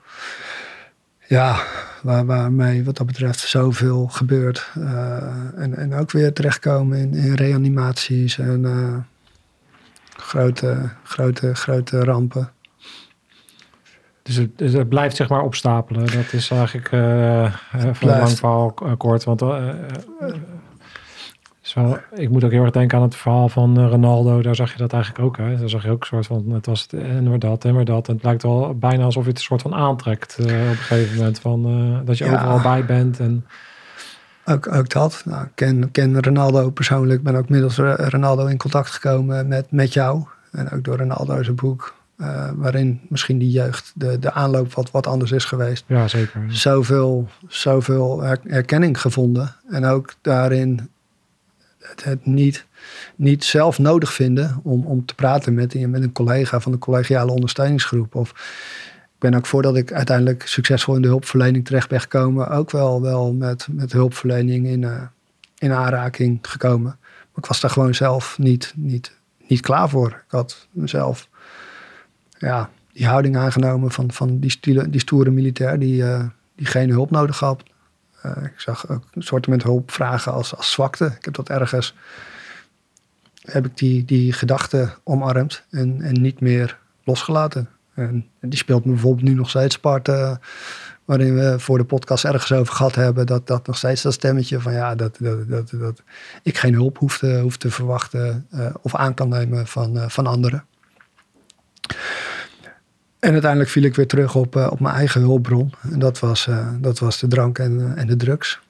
Ja, 1.29 1.63
waar, 2.03 2.27
waarmee 2.27 2.85
wat 2.85 2.97
dat 2.97 3.07
betreft 3.07 3.41
zoveel 3.41 4.07
gebeurt. 4.07 4.71
en, 5.55 5.75
en 5.77 5.95
ook 5.95 6.11
weer 6.11 6.33
terechtkomen 6.33 6.99
in, 6.99 7.15
in 7.15 7.35
reanimaties 7.35 8.39
en 8.39 9.07
grote, 10.17 10.91
grote, 11.03 11.55
grote 11.55 12.05
rampen. 12.05 12.51
Dus 14.27 14.37
het, 14.37 14.73
het, 14.73 14.89
blijft 14.89 15.17
zeg 15.17 15.29
maar 15.29 15.43
opstapelen. 15.43 16.07
Dat 16.07 16.33
is 16.33 16.51
eigenlijk 16.51 16.93
uh, 16.93 17.53
van 17.95 18.09
een 18.11 18.19
lang 18.19 18.31
verhaal 18.31 18.75
kort. 18.97 19.25
Want 19.25 19.43
uh, 19.43 19.69
zo, 21.61 21.99
ik 22.15 22.31
moet 22.31 22.45
ook 22.45 22.51
heel 22.51 22.63
erg 22.63 22.71
denken 22.71 22.99
aan 22.99 23.05
het 23.05 23.17
verhaal 23.17 23.49
van 23.49 23.89
Ronaldo. 23.89 24.43
Daar 24.43 24.55
zag 24.55 24.73
je 24.73 24.79
dat 24.79 24.93
eigenlijk 24.93 25.25
ook. 25.25 25.37
Hè? 25.37 25.57
Daar 25.59 25.69
zag 25.69 25.83
je 25.83 25.91
ook 25.91 26.01
een 26.01 26.07
soort 26.07 26.27
van, 26.27 26.51
het 26.51 26.67
was 26.67 26.83
het 26.83 26.93
en 26.93 27.29
weer 27.29 27.39
dat 27.39 27.65
en 27.65 27.77
weer 27.77 27.85
dat. 27.85 28.09
En 28.09 28.15
het 28.15 28.25
lijkt 28.25 28.43
wel 28.43 28.79
bijna 28.79 29.05
alsof 29.05 29.23
je 29.23 29.29
het 29.29 29.39
een 29.39 29.45
soort 29.45 29.63
van 29.63 29.75
aantrekt 29.75 30.37
uh, 30.41 30.47
op 30.47 30.53
een 30.53 30.77
gegeven 30.77 31.17
moment. 31.17 31.39
Van, 31.39 32.03
dat 32.05 32.19
je 32.19 32.25
ja. 32.25 32.33
overal 32.33 32.61
bij 32.61 32.85
bent. 32.85 33.21
En... 33.21 33.47
Ook, 34.45 34.75
ook 34.75 34.89
dat. 34.89 35.23
Nou, 35.25 35.45
ik 35.45 35.51
ken, 35.55 35.91
ken 35.91 36.23
Ronaldo 36.23 36.71
persoonlijk. 36.71 37.23
ben 37.23 37.37
ook 37.37 37.49
middels 37.49 37.77
Ronaldo 37.97 38.47
in 38.47 38.57
contact 38.57 38.91
gekomen 38.91 39.49
met, 39.49 39.71
met 39.71 39.93
jou. 39.93 40.25
En 40.53 40.71
ook 40.71 40.85
door 40.85 40.97
Ronaldo 40.97 41.43
zijn 41.43 41.57
boek 41.57 41.96
uh, 42.19 42.51
waarin 42.55 43.01
misschien 43.09 43.39
die 43.39 43.51
jeugd, 43.51 43.93
de, 43.95 44.19
de 44.19 44.33
aanloop 44.33 44.75
wat, 44.75 44.91
wat 44.91 45.07
anders 45.07 45.33
is 45.33 45.45
geweest. 45.45 45.85
Ja, 45.87 46.09
zeker. 46.09 46.45
Zoveel, 46.49 47.29
zoveel 47.49 48.25
erkenning 48.45 49.01
gevonden. 49.01 49.55
En 49.71 49.85
ook 49.85 50.15
daarin 50.21 50.89
het, 51.79 52.05
het, 52.05 52.27
niet, 52.27 52.65
niet 53.17 53.45
zelf 53.45 53.79
nodig 53.79 54.13
vinden 54.13 54.61
om, 54.63 54.85
om 54.85 55.05
te 55.05 55.15
praten 55.15 55.55
met, 55.55 55.89
met 55.89 56.03
een 56.03 56.13
collega 56.13 56.61
van 56.61 56.73
de 56.73 56.79
collegiale 56.79 57.33
ondersteuningsgroep. 57.33 58.15
Of 58.15 58.31
ik 59.15 59.19
ben 59.19 59.35
ook 59.35 59.47
voordat 59.47 59.77
ik 59.77 59.93
uiteindelijk 59.93 60.47
succesvol 60.47 60.95
in 60.95 61.03
de 61.03 61.09
hulpverlening 61.09 61.65
terecht 61.65 61.89
ben 61.89 62.01
gekomen, 62.01 62.49
ook 62.49 62.71
wel, 62.71 63.03
wel 63.03 63.33
met, 63.33 63.67
met 63.71 63.93
hulpverlening 63.93 64.67
in, 64.67 64.83
uh, 64.83 65.03
in 65.59 65.73
aanraking 65.73 66.39
gekomen. 66.43 66.97
Maar 67.01 67.45
ik 67.45 67.47
was 67.47 67.61
daar 67.61 67.71
gewoon 67.71 67.95
zelf 67.95 68.39
niet, 68.39 68.73
niet, 68.77 69.13
niet 69.47 69.61
klaar 69.61 69.89
voor. 69.89 70.09
Ik 70.09 70.31
had 70.31 70.67
mezelf 70.71 71.29
ja, 72.39 72.71
die 72.93 73.07
houding 73.07 73.37
aangenomen 73.37 73.91
van, 73.91 74.13
van 74.13 74.39
die, 74.39 74.59
die 74.91 75.01
stoere 75.01 75.31
militair 75.31 75.79
die, 75.79 76.03
uh, 76.03 76.25
die 76.55 76.67
geen 76.67 76.91
hulp 76.91 77.11
nodig 77.11 77.39
had. 77.39 77.63
Eh, 78.23 78.45
ik 78.45 78.61
zag 78.61 78.89
ook 78.89 79.05
een 79.13 79.23
soort 79.23 79.47
met 79.47 79.63
hulp 79.63 79.91
vragen 79.91 80.33
als, 80.33 80.57
als 80.57 80.71
zwakte. 80.71 81.05
Ik 81.19 81.25
heb 81.25 81.35
dat 81.35 81.49
ergens, 81.49 81.95
heb 83.41 83.67
ik 83.67 83.79
die, 83.79 84.05
die 84.05 84.33
gedachte 84.33 84.95
omarmd 85.03 85.63
en, 85.71 86.03
en 86.03 86.21
niet 86.21 86.41
meer 86.41 86.79
losgelaten. 87.05 87.69
En, 87.95 88.27
die 88.41 88.59
speelt 88.59 88.85
me 88.85 88.93
bijvoorbeeld 88.93 89.29
nu 89.29 89.35
nog 89.35 89.49
steeds 89.49 89.79
part, 89.79 90.09
uh, 90.09 90.37
waarin 91.05 91.35
we 91.35 91.59
voor 91.59 91.79
de 91.79 91.85
podcast 91.85 92.25
ergens 92.25 92.53
over 92.53 92.75
gehad 92.75 92.95
hebben, 92.95 93.27
dat, 93.27 93.47
dat 93.47 93.67
nog 93.67 93.77
steeds 93.77 94.03
dat 94.03 94.13
stemmetje 94.13 94.61
van 94.61 94.73
ja, 94.73 94.95
dat, 94.95 95.17
dat, 95.21 95.49
dat, 95.49 95.71
dat 95.71 96.03
ik 96.43 96.59
geen 96.59 96.75
hulp 96.75 96.99
hoef 96.99 97.19
te, 97.19 97.39
hoef 97.43 97.57
te 97.57 97.71
verwachten 97.71 98.47
of 98.83 98.95
aan 98.95 99.15
kan 99.15 99.29
nemen 99.29 99.67
van, 99.67 100.11
van 100.11 100.27
anderen. 100.27 100.65
En 103.19 103.33
uiteindelijk 103.33 103.71
viel 103.71 103.83
ik 103.83 103.95
weer 103.95 104.07
terug 104.07 104.35
op, 104.35 104.57
op 104.57 104.81
mijn 104.81 104.95
eigen 104.95 105.21
hulpbron. 105.21 105.73
En 105.91 105.99
dat 105.99 106.19
was, 106.19 106.49
dat 106.81 106.99
was 106.99 107.19
de 107.19 107.29
drank 107.29 107.59
en, 107.59 107.97
en 107.97 108.07
de 108.07 108.17
drugs. 108.17 108.61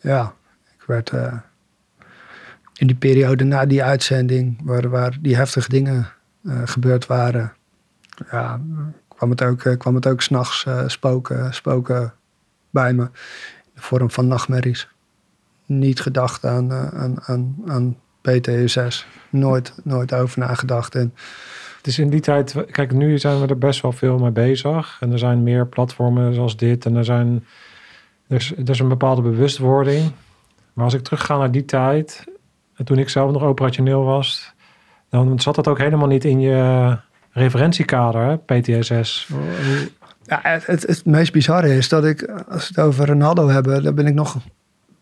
ja, 0.00 0.34
ik 0.76 0.82
werd 0.86 1.12
in 2.74 2.86
die 2.86 2.96
periode 2.96 3.44
na 3.44 3.66
die 3.66 3.82
uitzending, 3.82 4.60
waar, 4.62 4.88
waar 4.88 5.16
die 5.20 5.36
heftige 5.36 5.68
dingen 5.68 6.08
gebeurd 6.64 7.06
waren, 7.06 7.52
ja, 8.30 8.60
kwam 9.16 9.30
het 9.30 9.42
ook, 9.42 9.78
kwam 9.78 9.94
het 9.94 10.06
ook 10.06 10.22
s'nachts 10.22 10.64
uh, 10.68 10.82
spoken, 10.86 11.54
spoken 11.54 12.12
bij 12.70 12.92
me. 12.92 13.02
In 13.02 13.10
de 13.74 13.80
vorm 13.80 14.10
van 14.10 14.28
nachtmerries. 14.28 14.88
Niet 15.66 16.00
gedacht 16.00 16.44
aan, 16.44 16.72
aan, 16.72 17.22
aan, 17.22 17.56
aan 17.66 17.96
PTSS. 18.24 19.06
Nooit, 19.30 19.74
nooit 19.82 20.14
over 20.14 20.38
nagedacht. 20.38 20.94
En, 20.94 21.14
het 21.84 21.92
is 21.92 21.98
in 21.98 22.10
die 22.10 22.20
tijd, 22.20 22.54
kijk, 22.70 22.92
nu 22.92 23.18
zijn 23.18 23.40
we 23.40 23.46
er 23.46 23.58
best 23.58 23.82
wel 23.82 23.92
veel 23.92 24.18
mee 24.18 24.30
bezig. 24.30 24.96
En 25.00 25.12
er 25.12 25.18
zijn 25.18 25.42
meer 25.42 25.66
platformen 25.66 26.34
zoals 26.34 26.56
dit. 26.56 26.86
En 26.86 26.96
er, 26.96 27.04
zijn, 27.04 27.46
er, 28.26 28.36
is, 28.36 28.52
er 28.56 28.70
is 28.70 28.78
een 28.78 28.88
bepaalde 28.88 29.22
bewustwording. 29.22 30.12
Maar 30.72 30.84
als 30.84 30.94
ik 30.94 31.02
terugga 31.02 31.36
naar 31.36 31.50
die 31.50 31.64
tijd, 31.64 32.24
en 32.76 32.84
toen 32.84 32.98
ik 32.98 33.08
zelf 33.08 33.32
nog 33.32 33.42
operationeel 33.42 34.04
was, 34.04 34.52
dan 35.10 35.40
zat 35.40 35.54
dat 35.54 35.68
ook 35.68 35.78
helemaal 35.78 36.08
niet 36.08 36.24
in 36.24 36.40
je 36.40 36.96
referentiekader, 37.32 38.38
PTSS. 38.38 39.28
Ja, 40.22 40.40
het, 40.42 40.66
het, 40.66 40.82
het, 40.82 41.04
meest 41.04 41.32
bizarre 41.32 41.76
is 41.76 41.88
dat 41.88 42.04
ik, 42.04 42.22
als 42.48 42.68
we 42.68 42.74
het 42.74 42.78
over 42.78 43.06
Ronaldo 43.06 43.48
hebben, 43.48 43.82
daar 43.82 43.94
ben 43.94 44.06
ik 44.06 44.14
nog 44.14 44.36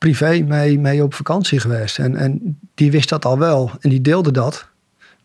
privé 0.02 0.44
mee, 0.48 0.78
mee 0.78 1.02
op 1.02 1.14
vakantie 1.14 1.60
geweest. 1.60 1.98
En, 1.98 2.16
en 2.16 2.58
die 2.74 2.90
wist 2.90 3.08
dat 3.08 3.24
al 3.24 3.38
wel 3.38 3.70
en 3.80 3.90
die 3.90 4.00
deelde 4.00 4.30
dat. 4.30 4.66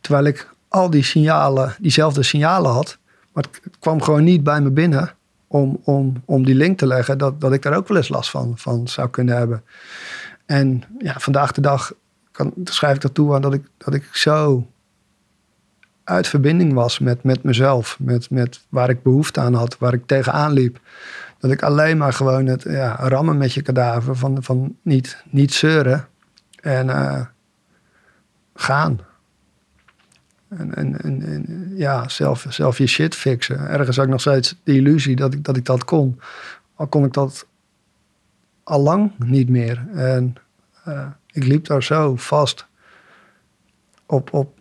Terwijl 0.01 0.25
ik 0.25 0.49
al 0.67 0.89
die 0.89 1.03
signalen, 1.03 1.75
diezelfde 1.79 2.23
signalen 2.23 2.71
had. 2.71 2.97
Maar 3.31 3.43
het 3.43 3.77
kwam 3.79 4.01
gewoon 4.01 4.23
niet 4.23 4.43
bij 4.43 4.61
me 4.61 4.69
binnen 4.69 5.13
om, 5.47 5.79
om, 5.83 6.21
om 6.25 6.45
die 6.45 6.55
link 6.55 6.77
te 6.77 6.87
leggen 6.87 7.17
dat, 7.17 7.41
dat 7.41 7.53
ik 7.53 7.61
daar 7.61 7.75
ook 7.75 7.87
wel 7.87 7.97
eens 7.97 8.09
last 8.09 8.29
van, 8.29 8.53
van 8.55 8.87
zou 8.87 9.09
kunnen 9.09 9.37
hebben. 9.37 9.63
En 10.45 10.83
ja, 10.99 11.13
vandaag 11.17 11.51
de 11.51 11.61
dag 11.61 11.93
kan, 12.31 12.53
schrijf 12.63 12.95
ik 12.95 13.01
dat 13.01 13.13
toe 13.13 13.35
aan 13.35 13.41
dat 13.41 13.53
ik, 13.53 13.63
dat 13.77 13.93
ik 13.93 14.09
zo 14.11 14.67
uit 16.03 16.27
verbinding 16.27 16.73
was 16.73 16.99
met, 16.99 17.23
met 17.23 17.43
mezelf. 17.43 17.97
Met, 17.99 18.29
met 18.29 18.59
waar 18.69 18.89
ik 18.89 19.03
behoefte 19.03 19.39
aan 19.39 19.53
had, 19.53 19.77
waar 19.77 19.93
ik 19.93 20.05
tegenaan 20.05 20.51
liep. 20.51 20.79
Dat 21.39 21.51
ik 21.51 21.63
alleen 21.63 21.97
maar 21.97 22.13
gewoon 22.13 22.45
het 22.45 22.63
ja, 22.63 22.95
rammen 22.95 23.37
met 23.37 23.53
je 23.53 23.61
kadaver 23.61 24.15
van, 24.15 24.43
van 24.43 24.75
niet, 24.81 25.23
niet 25.29 25.53
zeuren 25.53 26.07
en 26.61 26.87
uh, 26.87 27.21
gaan. 28.55 28.99
En, 30.47 30.75
en, 30.75 31.01
en, 31.01 31.71
ja, 31.75 32.09
zelf, 32.09 32.45
zelf 32.49 32.77
je 32.77 32.87
shit 32.87 33.15
fixen. 33.15 33.67
Ergens 33.67 33.95
had 33.95 34.05
ik 34.05 34.11
nog 34.11 34.21
steeds 34.21 34.55
de 34.63 34.73
illusie 34.73 35.15
dat 35.15 35.33
ik 35.33 35.43
dat, 35.43 35.57
ik 35.57 35.65
dat 35.65 35.85
kon. 35.85 36.19
Al 36.75 36.87
kon 36.87 37.05
ik 37.05 37.13
dat 37.13 37.45
al 38.63 38.81
lang 38.81 39.11
niet 39.17 39.49
meer. 39.49 39.85
En 39.93 40.35
uh, 40.87 41.07
ik 41.31 41.43
liep 41.43 41.65
daar 41.65 41.83
zo 41.83 42.15
vast 42.15 42.65
op, 44.05 44.33
op 44.33 44.57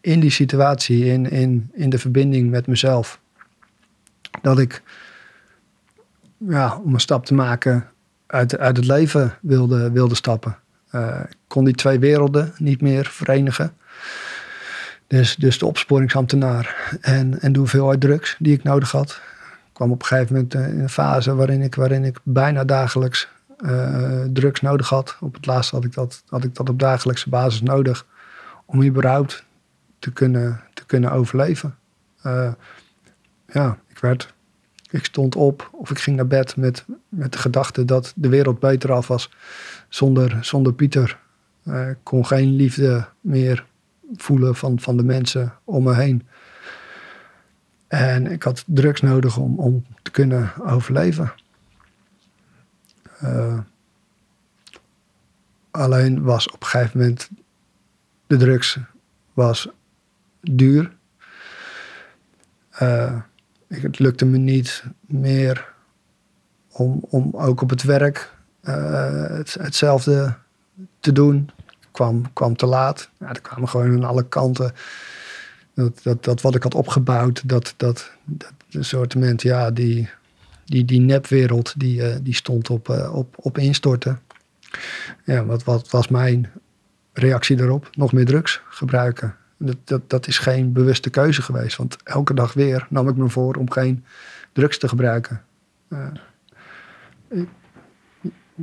in 0.00 0.20
die 0.20 0.30
situatie, 0.30 1.04
in, 1.04 1.30
in, 1.30 1.70
in 1.72 1.90
de 1.90 1.98
verbinding 1.98 2.50
met 2.50 2.66
mezelf. 2.66 3.20
Dat 4.42 4.58
ik, 4.58 4.82
ja, 6.48 6.80
om 6.84 6.94
een 6.94 7.00
stap 7.00 7.26
te 7.26 7.34
maken, 7.34 7.86
uit, 8.26 8.58
uit 8.58 8.76
het 8.76 8.86
leven 8.86 9.34
wilde, 9.40 9.90
wilde 9.90 10.14
stappen. 10.14 10.56
Uh, 10.94 11.20
kon 11.46 11.64
die 11.64 11.74
twee 11.74 11.98
werelden 11.98 12.52
niet 12.58 12.80
meer 12.80 13.06
verenigen. 13.06 13.72
Dus, 15.06 15.36
dus 15.36 15.58
de 15.58 15.66
opsporingsambtenaar 15.66 16.96
en, 17.00 17.40
en 17.40 17.52
de 17.52 17.58
hoeveelheid 17.58 18.00
drugs 18.00 18.36
die 18.38 18.52
ik 18.52 18.62
nodig 18.62 18.90
had. 18.90 19.20
Kwam 19.72 19.90
op 19.90 20.00
een 20.00 20.06
gegeven 20.06 20.34
moment 20.34 20.54
in 20.54 20.80
een 20.80 20.88
fase 20.88 21.34
waarin 21.34 21.62
ik, 21.62 21.74
waarin 21.74 22.04
ik 22.04 22.18
bijna 22.22 22.64
dagelijks 22.64 23.28
uh, 23.64 24.22
drugs 24.32 24.60
nodig 24.60 24.88
had. 24.88 25.16
Op 25.20 25.34
het 25.34 25.46
laatste 25.46 25.74
had 25.74 25.84
ik, 25.84 25.94
dat, 25.94 26.22
had 26.28 26.44
ik 26.44 26.54
dat 26.54 26.68
op 26.68 26.78
dagelijkse 26.78 27.28
basis 27.28 27.62
nodig 27.62 28.06
om 28.64 28.82
überhaupt 28.82 29.44
te 29.98 30.12
kunnen, 30.12 30.60
te 30.74 30.84
kunnen 30.86 31.12
overleven. 31.12 31.74
Ja, 33.46 33.78
ik 33.88 33.98
werd, 33.98 34.32
ik 34.92 35.04
stond 35.04 35.36
op 35.36 35.68
of 35.72 35.90
ik 35.90 35.98
ging 35.98 36.16
naar 36.16 36.26
bed 36.26 36.56
met, 36.56 36.84
met 37.08 37.32
de 37.32 37.38
gedachte 37.38 37.84
dat 37.84 38.12
de 38.16 38.28
wereld 38.28 38.58
beter 38.58 38.92
af 38.92 39.06
was 39.06 39.30
zonder, 39.88 40.38
zonder 40.40 40.72
Pieter. 40.72 41.18
Ik 41.64 41.96
kon 42.02 42.26
geen 42.26 42.56
liefde 42.56 43.08
meer 43.20 43.64
voelen 44.16 44.56
van, 44.56 44.80
van 44.80 44.96
de 44.96 45.02
mensen 45.02 45.54
om 45.64 45.82
me 45.82 45.94
heen. 45.94 46.26
En 47.88 48.26
ik 48.26 48.42
had 48.42 48.64
drugs 48.66 49.00
nodig 49.00 49.36
om, 49.36 49.58
om 49.58 49.84
te 50.02 50.10
kunnen 50.10 50.52
overleven. 50.66 51.32
Uh, 53.22 53.58
alleen 55.70 56.22
was 56.22 56.50
op 56.50 56.62
een 56.62 56.68
gegeven 56.68 56.98
moment 56.98 57.30
de 58.26 58.36
drugs 58.36 58.78
was 59.32 59.68
duur. 60.40 60.92
Uh, 62.82 63.20
het 63.80 63.98
lukte 63.98 64.24
me 64.24 64.38
niet 64.38 64.84
meer 65.00 65.72
om, 66.68 67.04
om 67.08 67.30
ook 67.32 67.60
op 67.60 67.70
het 67.70 67.82
werk 67.82 68.32
het, 68.60 69.54
hetzelfde 69.60 70.34
te 71.00 71.12
doen. 71.12 71.50
Kwam, 71.90 72.32
kwam 72.32 72.56
te 72.56 72.66
laat. 72.66 73.08
Ja, 73.18 73.28
er 73.28 73.40
kwamen 73.40 73.68
gewoon 73.68 73.92
aan 73.92 74.04
alle 74.04 74.28
kanten. 74.28 74.72
Dat, 75.74 76.00
dat, 76.02 76.24
dat 76.24 76.40
wat 76.40 76.54
ik 76.54 76.62
had 76.62 76.74
opgebouwd, 76.74 77.48
dat, 77.48 77.74
dat, 77.76 78.10
dat 78.24 78.84
soortement, 78.84 79.42
ja, 79.42 79.70
die, 79.70 80.08
die, 80.64 80.84
die 80.84 81.00
nepwereld 81.00 81.74
die, 81.76 82.00
uh, 82.00 82.16
die 82.22 82.34
stond 82.34 82.70
op, 82.70 82.88
uh, 82.88 83.14
op, 83.14 83.34
op 83.36 83.58
instorten. 83.58 84.20
Ja, 85.24 85.44
wat, 85.44 85.64
wat 85.64 85.90
was 85.90 86.08
mijn 86.08 86.50
reactie 87.12 87.56
daarop? 87.56 87.88
Nog 87.92 88.12
meer 88.12 88.26
drugs 88.26 88.60
gebruiken. 88.68 89.36
Dat, 89.84 90.00
dat, 90.06 90.26
is 90.26 90.38
geen 90.38 90.72
bewuste 90.72 91.10
keuze 91.10 91.42
geweest. 91.42 91.76
Want 91.76 91.96
elke 92.04 92.34
dag 92.34 92.52
weer 92.52 92.86
nam 92.88 93.08
ik 93.08 93.16
me 93.16 93.28
voor 93.28 93.54
om 93.54 93.70
geen 93.70 94.04
drugs 94.52 94.78
te 94.78 94.88
gebruiken. 94.88 95.42
Uh, 95.88 96.06
ik, 97.28 97.48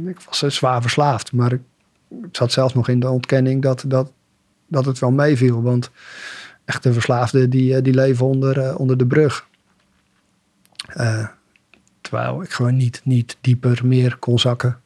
ik, 0.05 0.19
was 0.19 0.39
zwaar 0.39 0.81
verslaafd. 0.81 1.31
Maar 1.31 1.51
ik, 1.51 1.61
zat 2.31 2.51
zelfs 2.51 2.73
nog 2.73 2.87
in 2.87 2.99
de 2.99 3.09
ontkenning 3.09 3.61
dat, 3.61 3.83
dat, 3.87 4.11
dat 4.67 4.85
het 4.85 4.99
wel 4.99 5.11
meeviel. 5.11 5.61
Want 5.61 5.89
echte 6.65 6.93
verslaafden 6.93 7.49
die, 7.49 7.81
die 7.81 7.93
leven 7.93 8.25
onder, 8.25 8.75
onder 8.75 8.97
de 8.97 9.05
brug. 9.05 9.47
Uh, 10.97 11.27
Terwijl 12.01 12.41
ik 12.41 12.51
gewoon 12.51 12.77
niet, 12.77 13.01
niet 13.03 13.37
dieper 13.41 13.79
meer 13.83 14.17
kon 14.17 14.39
zakken. 14.39 14.79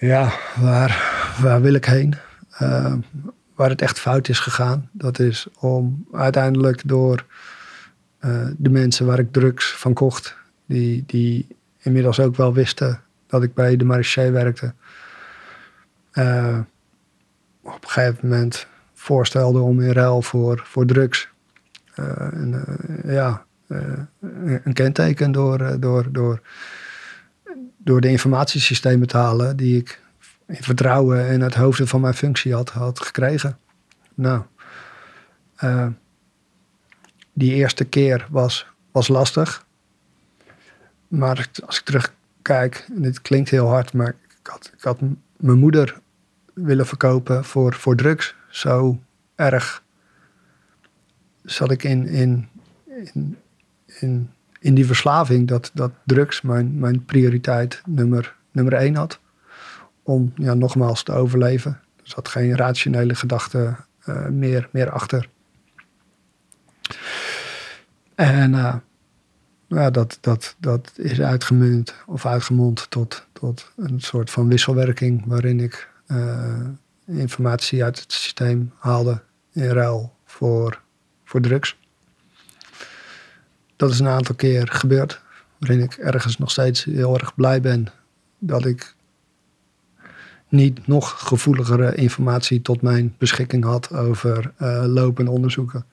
Ja, 0.00 0.32
waar, 0.56 1.17
waar 1.40 1.60
wil 1.60 1.74
ik 1.74 1.84
heen? 1.84 2.14
Uh, 2.62 2.94
waar 3.54 3.70
het 3.70 3.82
echt 3.82 3.98
fout 3.98 4.28
is 4.28 4.38
gegaan, 4.38 4.88
dat 4.92 5.18
is 5.18 5.46
om 5.58 6.06
uiteindelijk 6.12 6.82
door 6.84 7.24
uh, 8.24 8.46
de 8.56 8.70
mensen 8.70 9.06
waar 9.06 9.18
ik 9.18 9.32
drugs 9.32 9.72
van 9.72 9.94
kocht, 9.94 10.36
die, 10.66 11.04
die 11.06 11.46
inmiddels 11.78 12.20
ook 12.20 12.36
wel 12.36 12.52
wisten 12.52 13.00
dat 13.26 13.42
ik 13.42 13.54
bij 13.54 13.76
de 13.76 13.84
marché 13.84 14.30
werkte, 14.30 14.72
op 17.62 17.84
een 17.84 17.88
gegeven 17.90 18.28
moment 18.28 18.66
voorstelde 18.94 19.58
om 19.58 19.80
in 19.80 19.92
ruil 19.92 20.22
voor, 20.22 20.62
voor 20.64 20.86
drugs 20.86 21.28
eh, 21.98 22.52
eh, 22.52 23.14
ja, 23.14 23.44
eh, 23.66 23.78
een 24.64 24.72
kenteken 24.72 25.32
door, 25.32 25.80
door, 25.80 26.12
door, 26.12 26.40
door 27.76 28.00
de 28.00 28.08
informatiesystemen 28.08 29.08
te 29.08 29.16
halen 29.16 29.56
die 29.56 29.76
ik 29.76 30.00
vertrouwen 30.48 31.28
en 31.28 31.40
het 31.40 31.54
hoofden 31.54 31.88
van 31.88 32.00
mijn 32.00 32.14
functie 32.14 32.54
had, 32.54 32.70
had 32.70 33.00
gekregen. 33.00 33.58
Nou, 34.14 34.42
die 37.32 37.54
eerste 37.54 37.84
keer 37.84 38.26
was, 38.30 38.66
was 38.92 39.08
lastig. 39.08 39.66
Maar 41.08 41.48
als 41.66 41.78
ik 41.78 41.84
terugkijk, 41.84 42.86
en 42.94 43.02
dit 43.02 43.22
klinkt 43.22 43.50
heel 43.50 43.68
hard, 43.68 43.92
maar 43.92 44.14
ik 44.40 44.46
had, 44.46 44.70
ik 44.76 44.82
had 44.82 45.00
mijn 45.36 45.58
moeder 45.58 45.98
willen 46.52 46.86
verkopen 46.86 47.44
voor, 47.44 47.74
voor 47.74 47.96
drugs. 47.96 48.34
Zo 48.48 48.98
erg 49.34 49.82
zat 51.44 51.70
ik 51.70 51.84
in, 51.84 52.06
in, 52.06 52.48
in, 53.12 53.36
in, 53.86 54.30
in 54.60 54.74
die 54.74 54.86
verslaving 54.86 55.48
dat, 55.48 55.70
dat 55.74 55.92
drugs 56.04 56.40
mijn, 56.40 56.78
mijn 56.78 57.04
prioriteit 57.04 57.82
nummer, 57.86 58.34
nummer 58.50 58.72
één 58.72 58.94
had. 58.94 59.18
Om 60.08 60.32
ja, 60.34 60.54
nogmaals 60.54 61.02
te 61.02 61.12
overleven. 61.12 61.80
Er 61.96 62.10
zat 62.10 62.28
geen 62.28 62.56
rationele 62.56 63.14
gedachte 63.14 63.76
uh, 64.06 64.26
meer, 64.26 64.68
meer 64.72 64.90
achter. 64.90 65.28
En 68.14 68.52
uh, 68.52 68.74
ja, 69.66 69.90
dat, 69.90 70.18
dat, 70.20 70.54
dat 70.58 70.92
is 70.96 71.20
uitgemunt 71.20 71.94
of 72.06 72.26
uitgemond 72.26 72.90
tot, 72.90 73.26
tot 73.32 73.72
een 73.76 74.00
soort 74.00 74.30
van 74.30 74.48
wisselwerking 74.48 75.22
waarin 75.26 75.60
ik 75.60 75.90
uh, 76.06 76.66
informatie 77.04 77.84
uit 77.84 78.00
het 78.00 78.12
systeem 78.12 78.72
haalde 78.78 79.20
in 79.52 79.68
ruil 79.70 80.14
voor, 80.24 80.80
voor 81.24 81.40
drugs. 81.40 81.76
Dat 83.76 83.90
is 83.90 83.98
een 83.98 84.08
aantal 84.08 84.34
keer 84.34 84.68
gebeurd, 84.68 85.20
waarin 85.58 85.80
ik 85.80 85.92
ergens 85.92 86.38
nog 86.38 86.50
steeds 86.50 86.84
heel 86.84 87.18
erg 87.18 87.34
blij 87.34 87.60
ben 87.60 87.86
dat 88.38 88.64
ik 88.64 88.96
niet 90.48 90.86
nog 90.86 91.14
gevoeligere 91.26 91.94
informatie 91.94 92.62
tot 92.62 92.82
mijn 92.82 93.14
beschikking 93.18 93.64
had 93.64 93.92
over 93.92 94.52
uh, 94.62 94.84
lopende 94.86 95.30
onderzoeken. 95.30 95.84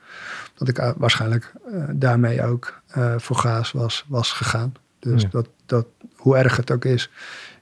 Dat 0.53 0.67
ik 0.67 0.79
uh, 0.79 0.91
waarschijnlijk 0.97 1.53
uh, 1.73 1.83
daarmee 1.91 2.43
ook 2.43 2.81
voor 3.17 3.35
gaas 3.35 3.71
was, 3.71 4.05
was 4.07 4.31
gegaan. 4.31 4.73
Dus 4.99 5.21
ja. 5.21 5.27
dat, 5.31 5.47
dat, 5.65 5.85
hoe 6.15 6.37
erg 6.37 6.57
het 6.57 6.71
ook 6.71 6.85
is, 6.85 7.09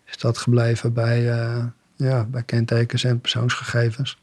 is 0.06 0.18
dat 0.18 0.38
gebleven 0.38 0.94
bij, 0.94 1.22
ja, 1.95 2.24
bij 2.24 2.44
kentekens 2.44 3.03
en 3.03 3.22
persoonsgegevens. 3.22 4.18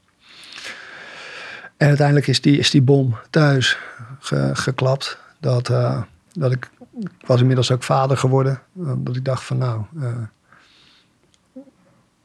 En 1.77 1.89
uiteindelijk 1.89 2.27
is 2.27 2.41
die, 2.41 2.59
is 2.59 2.71
die 2.71 2.83
bom 2.83 3.17
thuis 3.31 3.79
ge, 4.21 4.51
geklapt. 4.53 5.19
Dat, 5.41 5.67
dat 6.33 6.53
ik, 6.53 6.71
ik 7.01 7.11
was 7.27 7.41
inmiddels 7.41 7.71
ook 7.71 7.83
vader 7.83 8.17
geworden. 8.17 8.61
Dat 8.97 9.17
ik 9.17 9.25
dacht 9.25 9.43
van 9.45 9.59
nou 9.59 9.83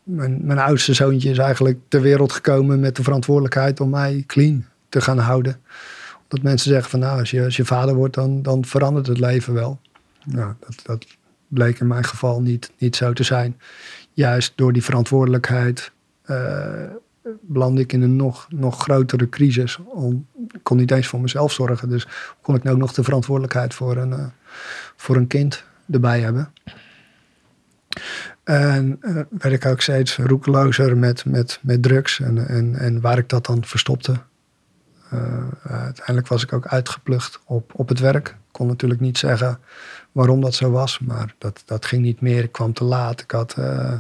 mijn, 0.05 0.45
mijn 0.45 0.59
oudste 0.59 0.93
zoontje 0.93 1.29
is 1.29 1.37
eigenlijk 1.37 1.79
ter 1.87 2.01
wereld 2.01 2.31
gekomen 2.31 2.79
met 2.79 2.95
de 2.95 3.03
verantwoordelijkheid 3.03 3.79
om 3.79 3.89
mij 3.89 4.23
clean 4.27 4.65
te 4.89 5.01
gaan 5.01 5.17
houden. 5.17 5.61
Dat 6.27 6.41
mensen 6.41 6.71
zeggen 6.71 6.89
van 6.89 6.99
nou, 6.99 7.19
als 7.19 7.31
je, 7.31 7.43
als 7.43 7.55
je 7.55 7.65
vader 7.65 7.95
wordt, 7.95 8.13
dan, 8.13 8.41
dan 8.41 8.65
verandert 8.65 9.07
het 9.07 9.19
leven 9.19 9.53
wel. 9.53 9.79
Nou, 10.23 10.53
dat, 10.59 10.79
dat 10.83 11.05
bleek 11.47 11.79
in 11.79 11.87
mijn 11.87 12.03
geval 12.03 12.41
niet, 12.41 12.71
niet 12.77 12.95
zo 12.95 13.13
te 13.13 13.23
zijn. 13.23 13.59
Juist 14.13 14.53
door 14.55 14.73
die 14.73 14.83
verantwoordelijkheid 14.83 15.91
uh, 16.29 17.77
ik 17.77 17.93
in 17.93 18.01
een 18.01 18.15
nog, 18.15 18.47
nog 18.49 18.81
grotere 18.81 19.29
crisis. 19.29 19.77
Om, 19.77 20.27
ik 20.51 20.59
kon 20.63 20.77
niet 20.77 20.91
eens 20.91 21.07
voor 21.07 21.21
mezelf 21.21 21.51
zorgen. 21.51 21.89
Dus 21.89 22.07
kon 22.41 22.55
ik 22.55 22.69
ook 22.69 22.77
nog 22.77 22.93
de 22.93 23.03
verantwoordelijkheid 23.03 23.73
voor 23.73 23.97
een, 23.97 24.09
uh, 24.09 24.25
voor 24.95 25.15
een 25.15 25.27
kind 25.27 25.63
erbij 25.91 26.19
hebben. 26.19 26.53
En 28.45 28.99
uh, 29.01 29.21
werd 29.29 29.53
ik 29.53 29.65
ook 29.65 29.81
steeds 29.81 30.17
roekelozer 30.17 30.97
met, 30.97 31.25
met, 31.25 31.59
met 31.61 31.83
drugs 31.83 32.19
en, 32.19 32.47
en, 32.47 32.75
en 32.75 33.01
waar 33.01 33.17
ik 33.17 33.29
dat 33.29 33.45
dan 33.45 33.63
verstopte. 33.63 34.13
Uh, 35.13 35.43
uiteindelijk 35.63 36.27
was 36.27 36.43
ik 36.43 36.53
ook 36.53 36.67
uitgeplucht 36.67 37.39
op, 37.45 37.71
op 37.75 37.89
het 37.89 37.99
werk. 37.99 38.27
Ik 38.27 38.35
kon 38.51 38.67
natuurlijk 38.67 39.01
niet 39.01 39.17
zeggen 39.17 39.59
waarom 40.11 40.41
dat 40.41 40.55
zo 40.55 40.71
was, 40.71 40.99
maar 40.99 41.35
dat, 41.37 41.63
dat 41.65 41.85
ging 41.85 42.01
niet 42.01 42.21
meer. 42.21 42.43
Ik 42.43 42.51
kwam 42.51 42.73
te 42.73 42.83
laat. 42.83 43.21
Ik 43.21 43.31
had, 43.31 43.55
uh, 43.59 43.93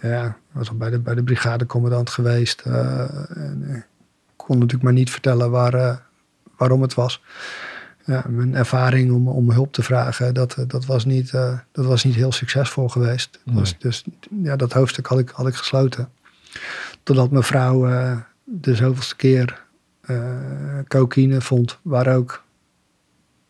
ja, 0.00 0.36
was 0.52 0.68
al 0.68 0.76
bij 0.76 0.90
de, 0.90 0.98
bij 0.98 1.14
de 1.14 1.22
brigadecommandant 1.22 2.10
geweest. 2.10 2.60
en 2.60 3.64
ik 3.68 3.86
kon 4.36 4.56
natuurlijk 4.56 4.84
maar 4.84 4.92
niet 4.92 5.10
vertellen 5.10 5.50
waar, 5.50 6.02
waarom 6.56 6.82
het 6.82 6.94
was 6.94 7.22
ja, 8.06 8.24
mijn 8.28 8.54
ervaring 8.54 9.12
om, 9.12 9.28
om 9.28 9.50
hulp 9.50 9.72
te 9.72 9.82
vragen, 9.82 10.34
dat, 10.34 10.56
dat, 10.66 10.84
was, 10.86 11.04
niet, 11.04 11.32
uh, 11.32 11.58
dat 11.72 11.84
was 11.84 12.04
niet 12.04 12.14
heel 12.14 12.32
succesvol 12.32 12.88
geweest. 12.88 13.38
Nee. 13.44 13.56
Dus, 13.56 13.76
dus 13.78 14.04
ja, 14.42 14.56
dat 14.56 14.72
hoofdstuk 14.72 15.06
had 15.06 15.18
ik, 15.18 15.28
had 15.28 15.46
ik 15.46 15.54
gesloten. 15.54 16.08
Totdat 17.02 17.30
mijn 17.30 17.44
vrouw 17.44 17.88
uh, 17.88 18.16
de 18.44 18.74
zoveelste 18.74 19.16
keer 19.16 19.62
uh, 20.10 20.18
cocaïne 20.88 21.40
vond, 21.40 21.78
waar 21.82 22.16
ook 22.16 22.42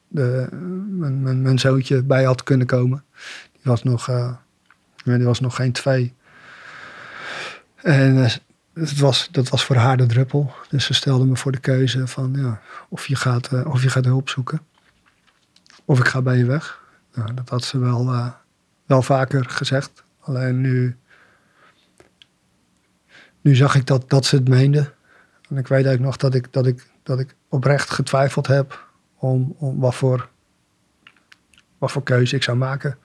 de, 0.09 0.49
mijn, 0.91 1.23
mijn, 1.23 1.43
mijn, 1.43 1.59
zoontje 1.59 2.03
bij 2.03 2.25
had 2.25 2.43
kunnen 2.43 2.67
komen. 2.67 3.05
Die 3.53 3.63
was 3.63 3.83
nog, 3.83 4.11
die 5.05 5.25
was 5.25 5.41
nog 5.41 5.57
geen 5.57 5.73
twee. 5.73 6.15
En 7.83 8.29
het 8.79 8.99
was, 8.99 9.29
dat 9.31 9.49
was 9.49 9.65
voor 9.65 9.77
haar 9.77 9.97
de 9.97 10.07
druppel. 10.07 10.55
Dus 10.69 10.85
ze 10.85 10.95
stelde 10.95 11.25
me 11.25 11.37
voor 11.37 11.53
de 11.53 11.59
keuze 11.59 12.07
van 12.07 12.35
ja, 12.37 12.61
of, 12.89 13.07
je 13.07 13.17
gaat, 13.17 13.53
uh, 13.53 13.67
of 13.67 13.83
je 13.83 13.89
gaat 13.89 14.05
hulp 14.05 14.29
zoeken. 14.29 14.61
Of 15.85 15.99
ik 15.99 16.07
ga 16.07 16.23
bij 16.23 16.37
je 16.37 16.45
weg. 16.45 16.81
Nou, 17.15 17.35
dat 17.35 17.49
had 17.49 17.65
ze 17.65 17.79
wel, 17.79 18.13
uh, 18.13 18.29
wel 18.87 19.03
vaker 19.03 19.45
gezegd. 19.45 20.03
Alleen 20.21 20.61
nu, 20.61 20.97
nu 23.41 23.55
zag 23.55 23.75
ik 23.75 23.87
dat, 23.87 24.11
dat 24.11 24.25
ze 24.25 24.37
het 24.37 24.49
meende. 24.49 24.93
En 25.49 25.57
ik 25.57 25.69
weet 25.69 25.87
ook 25.87 25.99
nog 25.99 26.17
dat 26.17 26.35
ik, 26.35 26.53
dat 26.53 26.67
ik, 26.67 26.87
dat 27.03 27.19
ik 27.19 27.35
oprecht 27.49 27.91
getwijfeld 27.91 28.47
heb 28.47 28.87
om, 29.17 29.55
om 29.59 29.79
wat, 29.79 29.95
voor, 29.95 30.29
wat 31.79 31.93
voor 31.93 32.03
keuze 32.03 32.37
ik 32.37 32.43
zou 32.43 32.57
maken. 32.57 32.99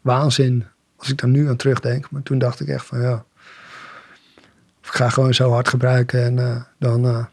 Waanzin 0.00 0.66
als 0.96 1.08
ik 1.08 1.18
daar 1.18 1.30
nu 1.30 1.48
aan 1.48 1.56
terugdenk. 1.56 2.10
Maar 2.10 2.22
toen 2.22 2.38
dacht 2.38 2.60
ik 2.60 2.68
echt 2.68 2.86
van 2.86 3.00
ja 3.00 3.24
ga 4.82 5.08
gewoon 5.08 5.34
zo 5.34 5.50
hard 5.50 5.68
gebruiken 5.68 6.24
en 6.24 6.36
uh, 6.36 6.62
dan, 6.78 7.06
uh, 7.06 7.24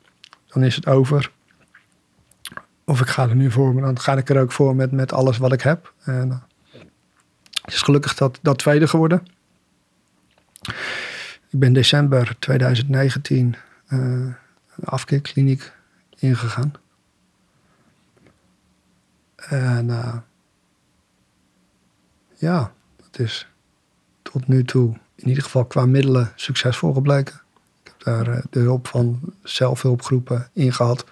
dan 0.47 0.63
is 0.63 0.75
het 0.75 0.87
over. 0.87 1.31
Of 2.83 3.01
ik 3.01 3.07
ga 3.07 3.29
er 3.29 3.35
nu 3.35 3.51
voor, 3.51 3.73
maar 3.73 3.83
dan 3.83 3.99
ga 3.99 4.17
ik 4.17 4.29
er 4.29 4.41
ook 4.41 4.51
voor 4.51 4.75
met, 4.75 4.91
met 4.91 5.13
alles 5.13 5.37
wat 5.37 5.53
ik 5.53 5.61
heb. 5.61 5.93
En, 6.03 6.27
uh, 6.27 6.81
het 7.61 7.73
is 7.73 7.81
gelukkig 7.81 8.15
dat, 8.15 8.39
dat 8.41 8.57
tweede 8.57 8.87
geworden. 8.87 9.27
Ik 11.49 11.59
ben 11.59 11.73
december 11.73 12.35
2019 12.39 13.55
een 13.87 14.35
afkeerkliniek 14.83 15.71
ingegaan. 16.17 16.73
En 19.35 20.23
ja, 22.35 22.71
dat 22.95 23.19
is 23.19 23.47
tot 24.21 24.47
nu 24.47 24.63
toe 24.63 24.97
in 25.21 25.27
ieder 25.27 25.43
geval 25.43 25.65
qua 25.65 25.85
middelen 25.85 26.31
succesvol 26.35 26.93
gebleken. 26.93 27.41
Ik 27.83 27.91
heb 27.91 28.03
daar 28.03 28.35
eh, 28.35 28.43
de 28.49 28.59
hulp 28.59 28.87
van 28.87 29.19
zelfhulpgroepen 29.43 30.49
in 30.53 30.73
gehad. 30.73 31.05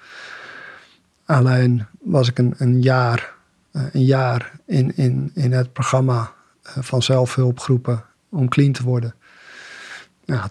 Alleen 1.26 1.86
was 2.00 2.28
ik 2.28 2.38
een, 2.38 2.54
een 2.58 2.82
jaar, 2.82 3.34
eh, 3.72 3.82
een 3.92 4.06
jaar 4.06 4.52
in, 4.66 4.96
in, 4.96 5.32
in 5.34 5.52
het 5.52 5.74
programma 5.74 6.32
eh, 6.62 6.74
van 6.80 7.04
zelfhulpgroepen 7.04 8.04
om 8.30 8.50
clean 8.50 8.72
te 8.72 8.84
worden. 8.84 9.16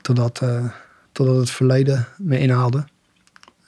Totdat, 0.02 0.42
totdat 1.12 1.36
het 1.36 1.50
verleden 1.50 2.06
me 2.16 2.38
inhaalde. 2.38 2.84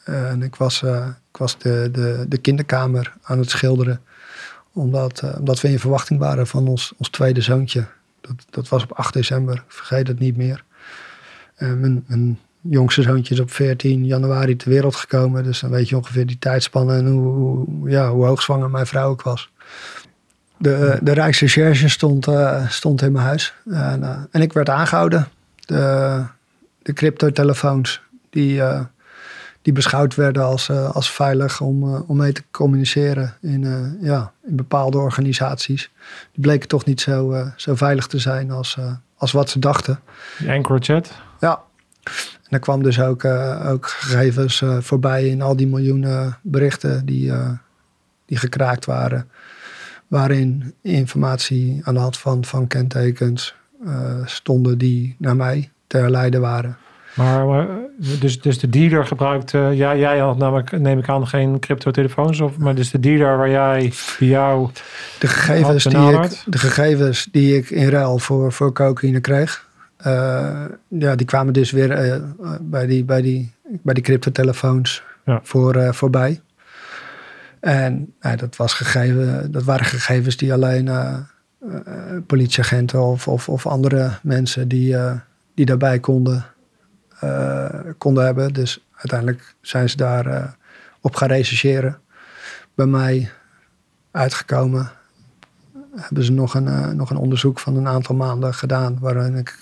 en 0.05 0.43
ik 0.43 0.57
was, 0.57 0.83
ik 1.31 1.37
was 1.37 1.59
de, 1.59 1.89
de, 1.93 2.25
de 2.29 2.39
kinderkamer 2.39 3.15
aan 3.23 3.39
het 3.39 3.51
schilderen. 3.51 4.01
Omdat, 4.73 5.23
omdat 5.39 5.61
we 5.61 5.69
in 5.69 5.79
verwachting 5.79 6.21
waren 6.21 6.47
van 6.47 6.69
ons, 6.69 6.93
ons 6.97 7.09
tweede 7.09 7.41
zoontje. 7.41 7.87
Dat, 8.21 8.35
dat 8.51 8.69
was 8.69 8.83
op 8.83 8.93
8 8.93 9.13
december, 9.13 9.65
vergeet 9.67 10.09
het 10.09 10.19
niet 10.19 10.37
meer. 10.37 10.65
Uh, 11.59 11.73
mijn, 11.73 12.05
mijn, 12.07 12.39
jongste 12.61 13.03
zoontje 13.03 13.35
is 13.35 13.41
op 13.41 13.51
14 13.51 14.07
januari 14.07 14.57
ter 14.57 14.71
wereld 14.71 14.97
gekomen. 14.97 15.45
Dus 15.45 15.61
dan 15.61 15.71
weet 15.71 15.89
je 15.89 15.97
ongeveer 15.97 16.27
die 16.27 16.39
tijdspannen 16.39 16.97
en 16.97 17.07
hoe, 17.07 17.35
hoe 17.35 17.91
ja, 17.91 18.11
hoe 18.11 18.25
hoogzwanger 18.27 18.71
mijn 18.71 18.87
vrouw 18.87 19.09
ook 19.09 19.23
was. 19.23 19.51
De, 20.57 20.99
de 21.03 21.13
Rijksrecherche 21.13 21.89
stond, 21.89 22.27
uh, 22.27 22.69
stond 22.69 23.03
in 23.03 23.13
mijn 23.13 23.25
huis. 23.25 23.55
En, 23.71 24.29
en 24.31 24.43
ik 24.43 24.53
werd 24.53 24.69
aangehouden. 24.69 25.29
De, 25.61 26.25
de 26.83 26.93
cryptotelefoons 26.93 28.01
die, 28.31 28.63
die 29.69 29.77
beschouwd 29.77 30.15
werden 30.15 30.45
als, 30.45 30.71
als 30.71 31.11
veilig 31.11 31.61
om, 31.61 31.95
om 31.95 32.17
mee 32.17 32.33
te 32.33 32.43
communiceren 32.51 33.35
in, 33.41 33.97
ja, 34.01 34.33
in 34.47 34.57
bepaalde 34.57 34.99
organisaties. 34.99 35.91
Die 36.33 36.43
bleken 36.43 36.69
toch 36.69 36.85
niet 36.85 37.01
zo, 37.01 37.51
zo 37.57 37.75
veilig 37.75 38.07
te 38.07 38.19
zijn 38.19 38.51
als, 38.51 38.79
als 39.17 39.33
wat 39.33 39.51
ze 39.51 39.59
dachten. 39.59 40.01
EncroChat? 40.47 41.13
Ja. 41.41 41.61
En 42.45 42.51
er 42.51 42.59
kwam 42.59 42.83
dus 42.83 43.01
ook, 43.01 43.25
ook 43.65 43.87
gegevens 43.89 44.63
voorbij 44.79 45.29
in 45.29 45.43
al 45.43 45.57
die 45.57 45.67
miljoenen 45.67 46.39
berichten 46.43 47.07
die, 47.07 47.33
die 48.27 48.37
gekraakt 48.37 48.85
waren. 48.85 49.31
Waarin 50.07 50.75
informatie 50.81 51.81
aan 51.85 51.95
de 51.95 52.01
hand 52.01 52.19
van, 52.19 52.45
van 52.45 52.67
kentekens 52.67 53.55
stonden 54.25 54.79
die 54.79 55.17
naar 55.19 55.37
mij 55.37 55.71
te 55.87 55.97
herleiden 55.97 56.41
waren. 56.41 56.77
Maar, 57.19 57.47
maar, 57.47 57.67
dus, 57.97 58.41
dus 58.41 58.59
de 58.59 58.69
dealer 58.69 59.07
gebruikt, 59.07 59.53
uh, 59.53 59.75
ja, 59.75 59.97
jij 59.97 60.19
had 60.19 60.39
namelijk, 60.39 60.79
neem 60.79 60.99
ik 60.99 61.09
aan, 61.09 61.27
geen 61.27 61.59
crypto-telefoons, 61.59 62.41
of, 62.41 62.59
maar 62.59 62.75
dus 62.75 62.91
de 62.91 63.01
dealer 63.01 63.37
waar 63.37 63.51
jij 63.51 63.93
bij 64.19 64.29
jou. 64.29 64.71
De 65.19 65.27
gegevens, 65.27 65.85
die 65.85 66.13
ik, 66.13 66.43
de 66.47 66.59
gegevens 66.59 67.29
die 67.31 67.57
ik 67.57 67.71
in 67.71 67.89
ruil 67.89 68.19
voor, 68.19 68.53
voor 68.53 68.73
cocaïne 68.73 69.21
kreeg, 69.21 69.67
uh, 70.07 70.65
ja, 70.89 71.15
die 71.15 71.27
kwamen 71.27 71.53
dus 71.53 71.71
weer 71.71 72.07
uh, 72.07 72.17
bij 72.61 72.87
die, 72.87 73.05
bij 73.05 73.23
die, 73.23 73.53
bij 73.83 73.95
die 73.95 74.03
crypto-telefoons 74.03 75.03
ja. 75.25 75.41
voor, 75.43 75.95
voorbij. 75.95 76.41
En 77.61 78.15
dat, 78.21 78.57
was 78.57 78.73
gegeven, 78.73 79.53
dat 79.53 79.65
waren 79.65 79.87
gegevens 79.87 80.37
die 80.37 80.53
alleen 80.53 80.91
politieagenten 82.27 83.03
of, 83.03 83.29
of, 83.29 83.49
of, 83.49 83.67
andere 83.67 84.11
mensen 84.23 84.69
die, 84.69 84.97
die 85.55 85.67
daarbij 85.67 85.99
konden, 85.99 86.45
konden 87.99 88.25
hebben. 88.25 88.53
Dus 88.53 88.85
uiteindelijk 88.95 89.55
zijn 89.61 89.89
ze 89.89 89.97
daar 89.97 90.57
op 91.01 91.15
gaan 91.15 91.29
rechercheren. 91.29 91.99
Bij 92.75 92.87
mij 92.87 93.31
uitgekomen 94.11 94.91
hebben 95.97 96.25
ze 96.25 96.33
nog 96.33 96.55
een, 96.55 96.97
nog 96.97 97.11
een 97.11 97.17
onderzoek 97.17 97.59
van 97.59 97.77
een 97.77 97.89
aantal 97.89 98.15
maanden 98.15 98.55
gedaan. 98.55 98.99
Waarin 99.01 99.35
ik 99.35 99.59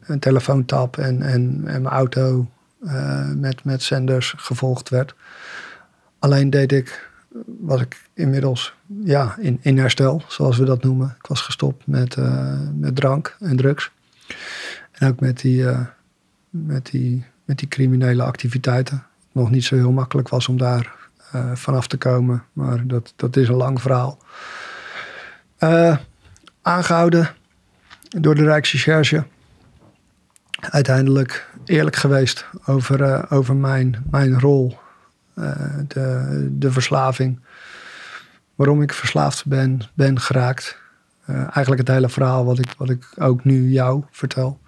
een 0.00 0.18
telefoontap 0.18 0.96
en, 0.96 1.22
en, 1.22 1.62
en 1.64 1.82
mijn 1.82 1.94
auto 1.94 2.50
met, 3.34 3.64
met 3.64 3.82
zenders 3.82 4.34
gevolgd 4.36 4.88
werd. 4.88 5.14
Alleen 6.18 6.50
deed 6.50 6.72
ik, 6.72 7.10
was 7.60 7.80
ik 7.80 8.02
inmiddels 8.14 8.74
ja, 9.04 9.36
in, 9.38 9.58
in 9.62 9.78
herstel, 9.78 10.22
zoals 10.28 10.58
we 10.58 10.64
dat 10.64 10.82
noemen. 10.82 11.14
Ik 11.18 11.26
was 11.26 11.40
gestopt 11.40 11.86
met, 11.86 12.16
met 12.74 12.96
drank 12.96 13.36
en 13.40 13.56
drugs. 13.56 13.90
Ook 15.00 15.20
met 15.20 15.40
die, 15.40 15.62
uh, 15.62 15.80
met, 16.50 16.86
die, 16.86 17.24
met 17.44 17.58
die 17.58 17.68
criminele 17.68 18.22
activiteiten. 18.22 19.06
Nog 19.32 19.50
niet 19.50 19.64
zo 19.64 19.74
heel 19.74 19.92
makkelijk 19.92 20.28
was 20.28 20.48
om 20.48 20.58
daar 20.58 20.94
uh, 21.34 21.54
vanaf 21.54 21.86
te 21.86 21.96
komen. 21.96 22.44
Maar 22.52 22.86
dat, 22.86 23.12
dat 23.16 23.36
is 23.36 23.48
een 23.48 23.54
lang 23.54 23.80
verhaal. 23.80 24.18
aangehouden 26.62 27.30
door 28.08 28.34
de 28.34 28.44
Rijksrecherche. 28.44 29.24
Uiteindelijk 30.60 31.48
eerlijk 31.64 31.96
geweest 31.96 32.46
over, 32.66 33.30
over 33.30 33.56
mijn, 33.56 34.04
mijn 34.10 34.40
rol 34.40 34.78
eh, 35.34 35.52
de, 35.88 36.48
de 36.58 36.72
verslaving. 36.72 37.40
Waarom 38.54 38.82
ik 38.82 38.92
verslaafd 38.92 39.46
ben, 39.46 39.80
ben 39.94 40.20
geraakt. 40.20 40.78
Eh, 41.24 41.36
eigenlijk 41.36 41.78
het 41.78 41.88
hele 41.88 42.08
verhaal 42.08 42.44
wat 42.44 42.58
ik, 42.58 42.74
wat 42.76 42.90
ik 42.90 43.08
ook 43.18 43.44
nu 43.44 43.68
jou 43.68 44.04
vertel. 44.10 44.60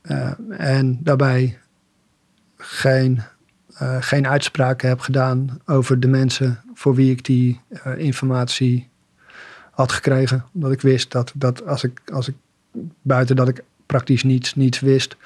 Eh, 0.00 0.30
en 0.48 0.98
daarbij 1.02 1.58
geen, 2.56 3.22
geen 4.00 4.28
uitspraken 4.28 4.88
heb 4.88 5.00
gedaan 5.00 5.60
over 5.66 6.00
de 6.00 6.08
mensen 6.08 6.60
voor 6.74 6.94
wie 6.94 7.10
ik 7.10 7.24
die 7.24 7.60
informatie 7.96 8.88
had 9.70 9.92
gekregen. 9.92 10.44
Omdat 10.52 10.72
ik 10.72 10.80
wist 10.80 11.10
dat, 11.10 11.32
dat 11.34 11.66
als, 11.66 11.84
ik, 11.84 12.00
als 12.12 12.28
ik 12.28 12.34
buiten 13.02 13.36
dat 13.36 13.48
ik 13.48 13.62
praktisch 13.86 14.22
niets, 14.22 14.54
niets 14.54 14.80
wist, 14.80 15.16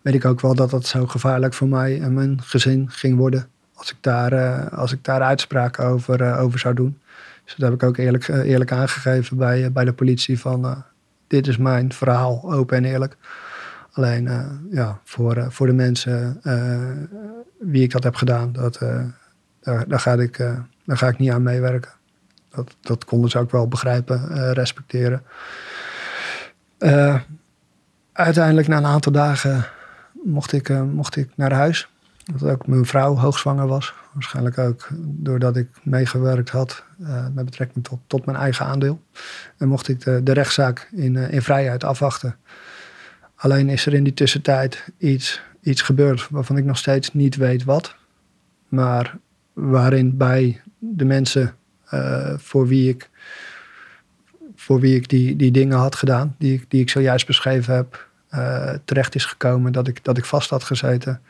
weet 0.00 0.14
ik 0.14 0.24
ook 0.24 0.40
wel 0.40 0.54
dat 0.54 0.70
dat 0.70 0.86
zo 0.86 1.06
gevaarlijk 1.06 1.54
voor 1.54 1.68
mij 1.68 2.00
en 2.00 2.14
mijn 2.14 2.42
gezin 2.42 2.90
ging 2.90 3.16
worden 3.16 3.48
als 3.74 3.90
ik 3.90 3.96
daar, 4.00 4.68
als 4.70 4.92
ik 4.92 5.04
daar 5.04 5.22
uitspraken 5.22 5.84
over, 5.84 6.38
over 6.38 6.58
zou 6.58 6.74
doen. 6.74 6.98
Dus 7.44 7.54
dat 7.54 7.70
heb 7.70 7.82
ik 7.82 7.88
ook 7.88 7.96
eerlijk, 7.96 8.28
eerlijk 8.28 8.72
aangegeven 8.72 9.36
bij, 9.36 9.72
bij 9.72 9.84
de 9.84 9.92
politie 9.92 10.40
van 10.40 10.84
dit 11.26 11.46
is 11.46 11.56
mijn 11.56 11.92
verhaal, 11.92 12.52
open 12.52 12.76
en 12.76 12.84
eerlijk. 12.84 13.16
Alleen 13.94 14.30
ja, 14.70 15.00
voor, 15.04 15.46
voor 15.48 15.66
de 15.66 15.72
mensen 15.72 16.40
wie 17.58 17.82
ik 17.82 17.90
dat 17.90 18.02
heb 18.02 18.14
gedaan, 18.14 18.52
dat, 18.52 18.78
daar, 19.60 19.88
daar, 19.88 20.00
ga 20.00 20.12
ik, 20.12 20.36
daar 20.84 20.98
ga 20.98 21.08
ik 21.08 21.18
niet 21.18 21.30
aan 21.30 21.42
meewerken. 21.42 21.90
Dat, 22.50 22.76
dat 22.80 23.04
konden 23.04 23.30
ze 23.30 23.38
ook 23.38 23.50
wel 23.50 23.68
begrijpen, 23.68 24.52
respecteren. 24.52 25.22
uiteindelijk 28.12 28.68
na 28.68 28.76
een 28.76 28.84
aantal 28.84 29.12
dagen 29.12 29.66
mocht 30.24 30.52
ik, 30.52 30.68
mocht 30.68 31.16
ik 31.16 31.30
naar 31.34 31.52
huis. 31.52 31.88
Dat 32.32 32.50
ook 32.50 32.66
mijn 32.66 32.86
vrouw 32.86 33.16
hoogzwanger 33.16 33.66
was. 33.66 33.94
Waarschijnlijk 34.12 34.58
ook 34.58 34.88
doordat 35.00 35.56
ik 35.56 35.68
meegewerkt 35.82 36.50
had 36.50 36.84
met 37.34 37.44
betrekking 37.44 37.84
tot, 37.84 37.98
tot 38.06 38.26
mijn 38.26 38.38
eigen 38.38 38.66
aandeel. 38.66 39.02
En 39.56 39.68
mocht 39.68 39.88
ik 39.88 40.00
de, 40.00 40.22
de 40.22 40.32
rechtszaak 40.32 40.88
in, 40.92 41.16
in 41.16 41.42
vrijheid 41.42 41.84
afwachten. 41.84 42.36
Alleen 43.44 43.68
is 43.68 43.86
er 43.86 43.94
in 43.94 44.04
die 44.04 44.14
tussentijd 44.14 44.84
iets, 44.98 45.40
iets 45.62 45.82
gebeurd 45.82 46.28
waarvan 46.30 46.56
ik 46.56 46.64
nog 46.64 46.78
steeds 46.78 47.12
niet 47.12 47.36
weet 47.36 47.64
wat. 47.64 47.94
Maar 48.68 49.16
waarin 49.52 50.16
bij 50.16 50.60
de 50.78 51.04
mensen 51.04 51.54
uh, 51.94 52.34
voor 52.36 52.66
wie 52.66 52.88
ik, 52.88 53.10
voor 54.56 54.80
wie 54.80 54.96
ik 54.96 55.08
die, 55.08 55.36
die 55.36 55.50
dingen 55.50 55.78
had 55.78 55.94
gedaan, 55.94 56.34
die, 56.38 56.54
ik, 56.54 56.64
die 56.68 56.80
ik 56.80 56.90
zojuist 56.90 57.26
beschreven 57.26 57.74
heb, 57.74 58.08
terecht 58.84 59.14
is 59.14 59.24
gekomen 59.24 59.72
dat 59.72 59.88
ik, 59.88 60.04
dat 60.04 60.18
ik 60.18 60.24
vast 60.24 60.50
had 60.50 60.64
gezeten 60.64 61.20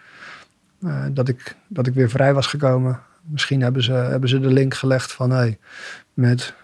uh, 0.84 1.04
dat, 1.10 1.28
ik, 1.28 1.56
dat 1.66 1.86
ik 1.86 1.94
weer 1.94 2.10
vrij 2.10 2.34
was 2.34 2.46
gekomen. 2.46 3.00
Misschien 3.22 3.60
hebben 3.60 3.82
ze, 3.82 3.92
hebben 3.92 4.28
ze 4.28 4.40
de 4.40 4.52
link 4.52 4.74
gelegd 4.74 5.12
van 5.12 5.30
hey, 5.30 5.58
met 6.14 6.54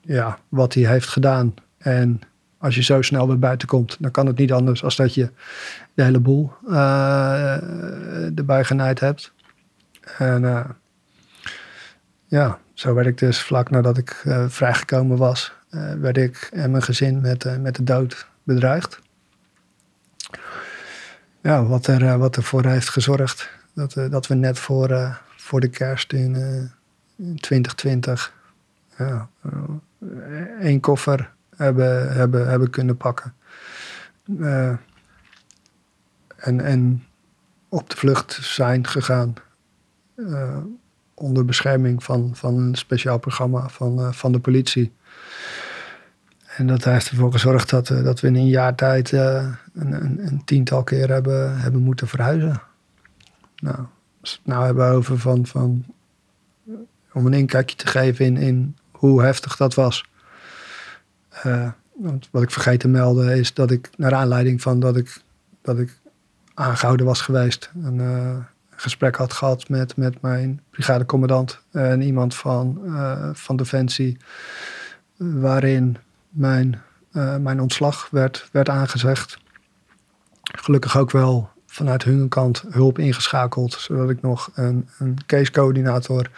ja, 0.00 0.38
wat 0.48 0.74
hij 0.74 0.86
heeft 0.86 1.08
gedaan. 1.08 1.54
En 1.78 2.20
als 2.62 2.74
je 2.74 2.82
zo 2.82 3.02
snel 3.02 3.26
weer 3.26 3.38
buiten 3.38 3.68
komt, 3.68 3.96
dan 3.98 4.10
kan 4.10 4.26
het 4.26 4.38
niet 4.38 4.52
anders 4.52 4.84
als 4.84 4.96
dat 4.96 5.14
je 5.14 5.30
de 5.94 6.02
hele 6.02 6.18
boel 6.18 6.52
uh, 6.68 7.54
erbij 8.38 8.64
genaaid 8.64 9.00
hebt. 9.00 9.32
En 10.18 10.42
uh, 10.42 10.64
ja, 12.26 12.58
zo 12.74 12.94
werd 12.94 13.06
ik 13.06 13.18
dus 13.18 13.40
vlak 13.40 13.70
nadat 13.70 13.98
ik 13.98 14.24
vrijgekomen 14.48 15.16
was, 15.16 15.52
werd 16.00 16.16
ik 16.16 16.48
en 16.52 16.70
mijn 16.70 16.82
gezin 16.82 17.20
met, 17.20 17.60
met 17.60 17.76
de 17.76 17.84
dood 17.84 18.26
bedreigd 18.42 19.00
ja, 21.40 21.64
wat, 21.64 21.86
er, 21.86 22.18
wat 22.18 22.36
ervoor 22.36 22.64
heeft 22.64 22.88
gezorgd 22.88 23.50
dat, 23.72 23.92
dat 24.10 24.26
we 24.26 24.34
net 24.34 24.58
voor, 24.58 25.20
voor 25.36 25.60
de 25.60 25.68
kerst 25.68 26.12
in, 26.12 26.34
in 27.16 27.36
2020 27.40 28.32
ja, 28.98 29.28
één 30.60 30.80
koffer 30.80 31.30
hebben, 31.62 32.12
hebben, 32.12 32.48
hebben 32.48 32.70
kunnen 32.70 32.96
pakken. 32.96 33.34
en, 36.36 36.60
en 36.60 37.04
op 37.68 37.90
de 37.90 37.96
vlucht 37.96 38.38
zijn 38.42 38.86
gegaan. 38.86 39.34
onder 41.14 41.44
bescherming 41.44 42.04
van, 42.04 42.30
van 42.34 42.58
een 42.58 42.74
speciaal 42.74 43.18
programma 43.18 43.68
van, 43.68 44.14
van 44.14 44.32
de 44.32 44.38
politie. 44.38 44.92
En 46.56 46.66
dat 46.66 46.84
heeft 46.84 47.08
ervoor 47.08 47.32
gezorgd 47.32 47.70
dat, 47.70 47.86
dat 47.86 48.20
we 48.20 48.26
in 48.26 48.34
een 48.34 48.48
jaar 48.48 48.74
tijd 48.74 49.12
een, 49.12 49.56
een, 49.74 50.26
een, 50.26 50.42
tiental 50.44 50.82
keer 50.82 51.08
hebben, 51.08 51.60
hebben 51.60 51.80
moeten 51.80 52.08
verhuizen. 52.08 52.62
Nou, 53.56 53.78
als 54.20 54.30
we 54.30 54.38
het 54.42 54.46
nou 54.46 54.64
hebben 54.64 54.86
over 54.86 55.18
van, 55.18 55.46
van 55.46 55.84
om 57.12 57.26
een 57.26 57.32
inkijkje 57.32 57.76
te 57.76 57.86
geven 57.86 58.24
in, 58.24 58.36
in 58.36 58.76
hoe 58.90 59.22
heftig 59.22 59.56
dat 59.56 59.74
was. 59.74 60.04
Uh, 61.46 61.68
want 61.92 62.28
wat 62.30 62.42
ik 62.42 62.50
vergeet 62.50 62.80
te 62.80 62.88
melden 62.88 63.36
is 63.36 63.54
dat 63.54 63.70
ik, 63.70 63.90
naar 63.96 64.14
aanleiding 64.14 64.62
van 64.62 64.80
dat 64.80 64.96
ik, 64.96 65.22
dat 65.62 65.78
ik 65.78 65.98
aangehouden 66.54 67.06
was 67.06 67.20
geweest, 67.20 67.70
een, 67.82 67.98
een 67.98 68.44
gesprek 68.70 69.16
had 69.16 69.32
gehad 69.32 69.68
met, 69.68 69.96
met 69.96 70.20
mijn 70.20 70.60
brigadecommandant 70.70 71.60
en 71.70 72.02
iemand 72.02 72.34
van, 72.34 72.80
van 73.32 73.56
Defensie, 73.56 74.16
waarin 75.16 75.96
mijn, 76.28 76.82
mijn 77.40 77.60
ontslag 77.60 78.08
werd, 78.10 78.48
werd 78.52 78.68
aangezegd. 78.68 79.38
Gelukkig 80.42 80.98
ook 80.98 81.10
wel 81.10 81.50
vanuit 81.66 82.04
hun 82.04 82.28
kant 82.28 82.64
hulp 82.68 82.98
ingeschakeld, 82.98 83.72
zodat 83.72 84.10
ik 84.10 84.22
nog 84.22 84.50
een, 84.54 84.88
een 84.98 85.18
casecoördinator 85.26 86.30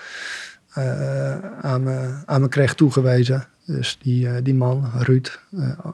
aan, 1.61 1.83
me, 1.83 2.23
aan 2.25 2.41
me 2.41 2.49
kreeg 2.49 2.75
toegewezen. 2.75 3.47
Dus 3.67 3.99
die, 4.03 4.27
uh, 4.27 4.37
die 4.43 4.55
man, 4.55 4.91
Ruud, 4.99 5.41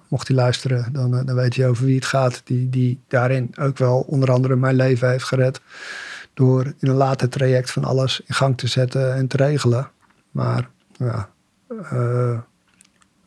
mocht 0.09 0.29
hij 0.29 0.37
luisteren, 0.37 0.93
dan, 0.93 1.11
dan 1.11 1.35
weet 1.35 1.57
hij 1.57 1.69
over 1.69 1.85
wie 1.85 1.95
het 1.95 2.05
gaat. 2.05 2.41
Die, 2.45 2.69
die 2.69 3.01
daarin 3.09 3.53
ook 3.59 3.79
wel 3.79 4.01
onder 4.01 4.31
andere 4.31 4.57
mijn 4.57 4.77
leven 4.77 5.11
heeft 5.11 5.25
gered. 5.25 5.61
Door 6.35 6.65
in 6.65 6.89
een 6.89 6.95
later 6.95 7.29
traject 7.29 7.71
van 7.71 7.85
alles 7.85 8.21
in 8.21 8.35
gang 8.35 8.59
te 8.59 8.67
zetten 8.67 9.15
en 9.15 9.27
te 9.27 9.37
regelen. 9.37 9.91
Maar 10.31 10.69
ja, 10.97 11.29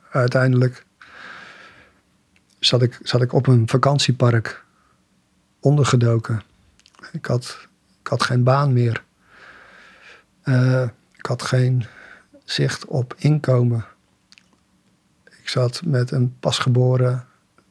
uiteindelijk 0.09 0.85
zat 2.59 2.81
ik, 2.81 2.99
zat 3.03 3.21
ik 3.21 3.33
op 3.33 3.47
een 3.47 3.67
vakantiepark 3.67 4.63
ondergedoken. 5.59 6.41
Ik 7.11 7.25
had, 7.25 7.67
ik 8.01 8.07
had 8.07 8.23
geen 8.23 8.43
baan 8.43 8.73
meer. 8.73 9.03
Ik 11.17 11.25
had 11.25 11.41
geen 11.41 11.85
zicht 12.43 12.85
op 12.85 13.15
inkomen. 13.17 13.85
Ik 15.43 15.49
zat 15.49 15.81
met 15.85 16.11
een 16.11 16.33
pasgeboren 16.39 17.25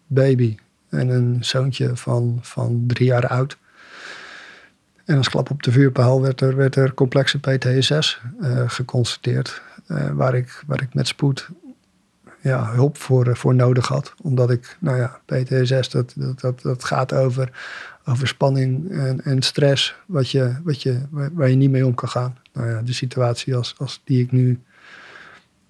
baby 0.06 0.56
en 0.88 1.08
een 1.08 1.44
zoontje 1.44 1.96
van, 1.96 2.38
van 2.42 2.84
drie 2.86 3.06
jaar 3.06 3.26
oud. 3.26 3.56
En 5.04 5.16
als 5.16 5.28
klap 5.28 5.50
op 5.50 5.62
de 5.62 5.72
vuurpaal 5.72 6.22
werd 6.22 6.40
er, 6.40 6.56
werd 6.56 6.76
er 6.76 6.94
complexe 6.94 7.38
PTSS 7.38 8.20
uh, 8.40 8.62
geconstateerd. 8.66 9.62
Uh, 9.88 10.10
waar, 10.10 10.34
ik, 10.34 10.62
waar 10.66 10.82
ik 10.82 10.94
met 10.94 11.06
spoed 11.06 11.48
ja, 12.40 12.72
hulp 12.72 12.98
voor, 12.98 13.26
eh, 13.26 13.34
voor 13.34 13.54
nodig 13.54 13.88
had. 13.88 14.14
Omdat 14.22 14.50
ik, 14.50 14.76
nou 14.78 14.96
ja, 14.96 15.20
PTSS, 15.24 15.88
dat, 15.88 16.12
dat, 16.16 16.40
dat, 16.40 16.60
dat 16.62 16.84
gaat 16.84 17.12
over 17.12 17.50
over 18.04 18.28
spanning 18.28 18.90
en, 18.90 19.24
en 19.24 19.42
stress 19.42 19.94
wat 20.06 20.30
je, 20.30 20.56
wat 20.62 20.82
je, 20.82 21.00
waar, 21.10 21.30
waar 21.32 21.48
je 21.48 21.56
niet 21.56 21.70
mee 21.70 21.86
om 21.86 21.94
kan 21.94 22.08
gaan. 22.08 22.38
Nou 22.52 22.68
ja, 22.68 22.82
de 22.82 22.92
situatie 22.92 23.56
als, 23.56 23.74
als 23.78 24.00
die, 24.04 24.22
ik 24.22 24.32
nu, 24.32 24.60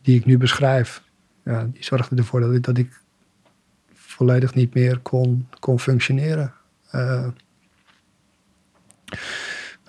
die 0.03 0.19
ik 0.19 0.24
nu 0.24 0.39
beschrijf, 0.39 1.03
ja, 1.43 1.69
die 1.73 1.85
zorgde 1.85 2.16
ervoor 2.16 2.40
dat 2.40 2.55
ik, 2.55 2.62
dat 2.62 2.78
ik 2.78 3.01
volledig 3.94 4.55
niet 4.55 4.74
meer 4.74 4.98
kon, 4.98 5.48
kon 5.59 5.81
functioneren. 5.81 6.52
Eh, 6.90 7.27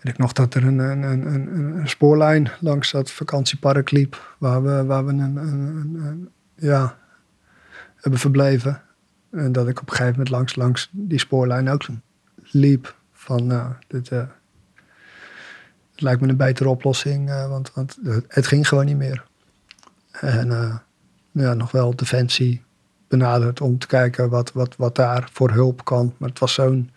weet 0.03 0.13
ik 0.13 0.17
nog 0.17 0.33
dat 0.33 0.53
er 0.53 0.63
een, 0.63 0.79
een, 0.79 1.03
een, 1.03 1.75
een, 1.77 1.89
spoorlijn 1.89 2.51
langs 2.59 2.91
dat 2.91 3.11
vakantiepark 3.11 3.91
liep, 3.91 4.35
waar 4.37 4.63
we, 4.63 4.85
waar 4.85 5.05
we 5.05 5.11
een, 5.11 5.35
een, 5.35 6.29
ja, 6.55 6.97
hebben 7.95 8.19
verbleven. 8.19 8.81
En 9.31 9.51
dat 9.51 9.67
ik 9.67 9.81
op 9.81 9.89
een 9.89 9.95
gegeven 9.95 10.11
moment 10.11 10.29
langs, 10.29 10.55
langs 10.55 10.89
die 10.91 11.19
spoorlijn 11.19 11.69
ook 11.69 11.85
liep. 12.35 12.95
Van, 13.13 13.45
nou, 13.45 13.73
dit, 13.87 14.11
uh, 14.11 14.19
het 15.91 16.01
lijkt 16.01 16.21
me 16.21 16.27
een 16.27 16.37
betere 16.37 16.69
oplossing, 16.69 17.29
uh, 17.29 17.47
want, 17.47 17.73
want 17.73 17.97
het 18.27 18.47
ging 18.47 18.67
gewoon 18.67 18.85
niet 18.85 18.97
meer. 18.97 19.23
En 20.11 20.47
uh, 20.47 20.75
ja, 21.33 21.53
nog 21.53 21.71
wel 21.71 21.95
Defensie 21.95 22.61
benaderd 23.07 23.61
om 23.61 23.77
te 23.77 23.87
kijken 23.87 24.29
wat, 24.29 24.51
wat, 24.51 24.75
wat 24.75 24.95
daar 24.95 25.29
voor 25.31 25.51
hulp 25.51 25.85
kan. 25.85 26.13
Maar 26.17 26.29
het 26.29 26.39
was 26.39 26.53
zo'n 26.53 26.89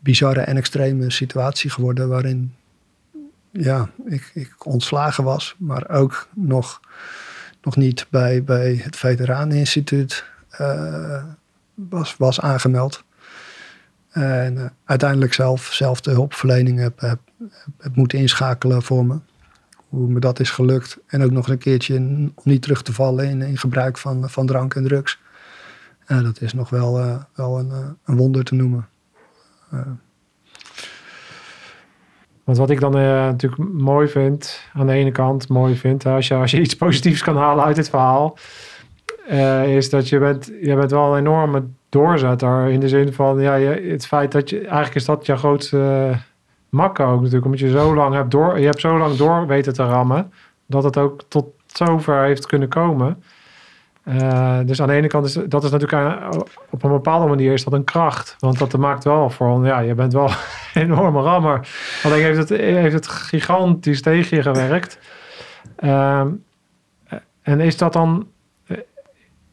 bizarre 0.00 0.40
en 0.40 0.56
extreme 0.56 1.10
situatie 1.10 1.70
geworden 1.70 2.08
waarin 2.08 2.54
ja, 3.52 3.90
ik, 4.04 4.30
ik 4.34 4.66
ontslagen 4.66 5.24
was, 5.24 5.54
maar 5.58 5.88
ook 5.90 6.28
nog, 6.34 6.80
nog 7.62 7.76
niet 7.76 8.06
bij, 8.10 8.44
bij 8.44 8.80
het 8.82 8.96
Veteraneninstituut 8.96 10.24
uh, 10.60 11.24
was, 11.74 12.16
was 12.16 12.40
aangemeld. 12.40 13.02
En 14.10 14.54
uh, 14.54 14.64
uiteindelijk 14.84 15.34
zelf, 15.34 15.72
zelf 15.72 16.00
de 16.00 16.10
hulpverlening 16.10 16.78
heb, 16.78 17.00
heb, 17.00 17.18
heb, 17.78 17.96
moeten 17.96 18.18
inschakelen 18.18 18.82
voor 18.82 19.06
me. 19.06 19.18
Hoe 19.92 20.08
me 20.08 20.20
dat 20.20 20.40
is 20.40 20.50
gelukt. 20.50 20.98
En 21.06 21.22
ook 21.22 21.30
nog 21.30 21.48
een 21.48 21.58
keertje 21.58 21.96
om 21.96 22.32
niet 22.42 22.62
terug 22.62 22.82
te 22.82 22.92
vallen 22.92 23.28
in, 23.28 23.42
in 23.42 23.58
gebruik 23.58 23.98
van, 23.98 24.30
van 24.30 24.46
drank 24.46 24.74
en 24.74 24.84
drugs. 24.84 25.18
Uh, 26.08 26.22
dat 26.22 26.40
is 26.40 26.52
nog 26.52 26.70
wel, 26.70 27.00
uh, 27.00 27.16
wel 27.34 27.58
een, 27.58 27.96
een 28.04 28.16
wonder 28.16 28.44
te 28.44 28.54
noemen. 28.54 28.88
Want 32.44 32.58
wat 32.58 32.70
ik 32.70 32.80
dan 32.80 32.92
natuurlijk 32.92 33.72
mooi 33.72 34.08
vind, 34.08 34.60
aan 34.74 34.86
de 34.86 34.92
ene 34.92 35.12
kant 35.12 35.48
mooi 35.48 35.76
vind, 35.76 36.06
als 36.06 36.28
je, 36.28 36.34
als 36.34 36.50
je 36.50 36.60
iets 36.60 36.76
positiefs 36.76 37.22
kan 37.22 37.36
halen 37.36 37.64
uit 37.64 37.76
dit 37.76 37.88
verhaal, 37.88 38.38
is 39.66 39.90
dat 39.90 40.08
je 40.08 40.18
bent, 40.18 40.50
je 40.60 40.74
bent 40.74 40.90
wel 40.90 41.12
een 41.12 41.18
enorme 41.18 41.64
doorzetter. 41.88 42.68
In 42.68 42.80
de 42.80 42.88
zin 42.88 43.12
van, 43.12 43.40
ja, 43.40 43.52
het 43.58 44.06
feit 44.06 44.32
dat 44.32 44.50
je, 44.50 44.58
eigenlijk 44.58 44.94
is 44.94 45.04
dat 45.04 45.26
je 45.26 45.36
grootste 45.36 46.12
makker 46.72 47.06
ook 47.06 47.18
natuurlijk, 47.18 47.44
omdat 47.44 47.60
je 47.60 47.70
zo 47.70 47.94
lang 47.94 48.14
hebt 48.14 48.30
door, 48.30 48.58
je 48.58 48.64
hebt 48.64 48.80
zo 48.80 48.98
lang 48.98 49.16
door 49.16 49.46
weten 49.46 49.72
te 49.72 49.84
rammen, 49.84 50.32
dat 50.66 50.84
het 50.84 50.96
ook 50.96 51.22
tot 51.28 51.46
zover 51.66 52.22
heeft 52.22 52.46
kunnen 52.46 52.68
komen. 52.68 53.22
Uh, 54.04 54.58
dus 54.64 54.80
aan 54.80 54.88
de 54.88 54.94
ene 54.94 55.06
kant 55.06 55.24
is 55.26 55.32
dat 55.32 55.64
is 55.64 55.70
natuurlijk 55.70 56.24
op 56.70 56.82
een 56.82 56.90
bepaalde 56.90 57.26
manier 57.26 57.52
is 57.52 57.64
dat 57.64 57.72
een 57.72 57.84
kracht. 57.84 58.36
Want 58.38 58.58
dat 58.58 58.76
maakt 58.76 59.04
wel 59.04 59.30
voor, 59.30 59.66
ja, 59.66 59.78
je 59.78 59.94
bent 59.94 60.12
wel 60.12 60.28
een 60.74 60.82
enorme 60.82 61.20
rammer. 61.20 61.68
Alleen 62.02 62.22
heeft 62.22 62.38
het, 62.38 62.48
heeft 62.48 62.92
het 62.92 63.08
gigantisch 63.08 64.02
tegen 64.02 64.36
je 64.36 64.42
gewerkt. 64.42 64.98
Uh, 65.78 66.24
en 67.42 67.60
is 67.60 67.76
dat 67.76 67.92
dan, 67.92 68.26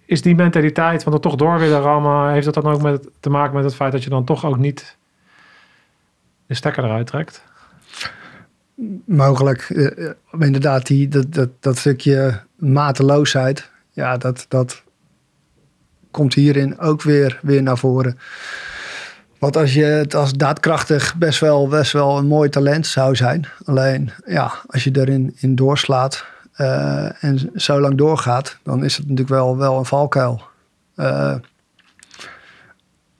is 0.05 0.21
die 0.21 0.35
mentaliteit 0.35 1.03
van 1.03 1.13
er 1.13 1.19
toch 1.19 1.35
door 1.35 1.59
willen 1.59 1.81
rammen, 1.81 2.31
heeft 2.31 2.45
dat 2.45 2.63
dan 2.63 2.73
ook 2.73 2.81
met, 2.81 3.09
te 3.19 3.29
maken 3.29 3.55
met 3.55 3.63
het 3.63 3.75
feit 3.75 3.91
dat 3.91 4.03
je 4.03 4.09
dan 4.09 4.23
toch 4.23 4.45
ook 4.45 4.57
niet 4.57 4.97
de 6.49 6.55
stekker 6.55 6.83
eruit 6.83 7.07
trekt? 7.07 7.43
Mogelijk. 9.05 9.69
Uh, 9.69 10.13
inderdaad, 10.39 10.87
die, 10.87 11.07
dat, 11.07 11.33
dat, 11.33 11.49
dat 11.59 11.77
stukje 11.77 12.41
mateloosheid 12.55 13.69
ja, 13.91 14.17
dat, 14.17 14.45
dat 14.47 14.81
komt 16.11 16.33
hierin 16.33 16.79
ook 16.79 17.01
weer, 17.01 17.39
weer 17.41 17.63
naar 17.63 17.77
voren. 17.77 18.19
Want 19.39 19.57
als 19.57 19.73
je 19.73 19.83
het 19.83 20.15
als 20.15 20.33
daadkrachtig 20.33 21.15
best 21.15 21.39
wel, 21.39 21.67
best 21.67 21.91
wel 21.91 22.17
een 22.17 22.27
mooi 22.27 22.49
talent 22.49 22.87
zou 22.87 23.15
zijn. 23.15 23.47
Alleen 23.65 24.11
ja, 24.25 24.53
als 24.67 24.83
je 24.83 24.91
erin 24.93 25.35
in 25.39 25.55
doorslaat 25.55 26.25
uh, 26.57 27.23
en 27.23 27.51
zo 27.55 27.79
lang 27.79 27.97
doorgaat, 27.97 28.57
dan 28.63 28.83
is 28.83 28.93
het 28.93 29.01
natuurlijk 29.01 29.29
wel, 29.29 29.57
wel 29.57 29.77
een 29.77 29.85
valkuil. 29.85 30.41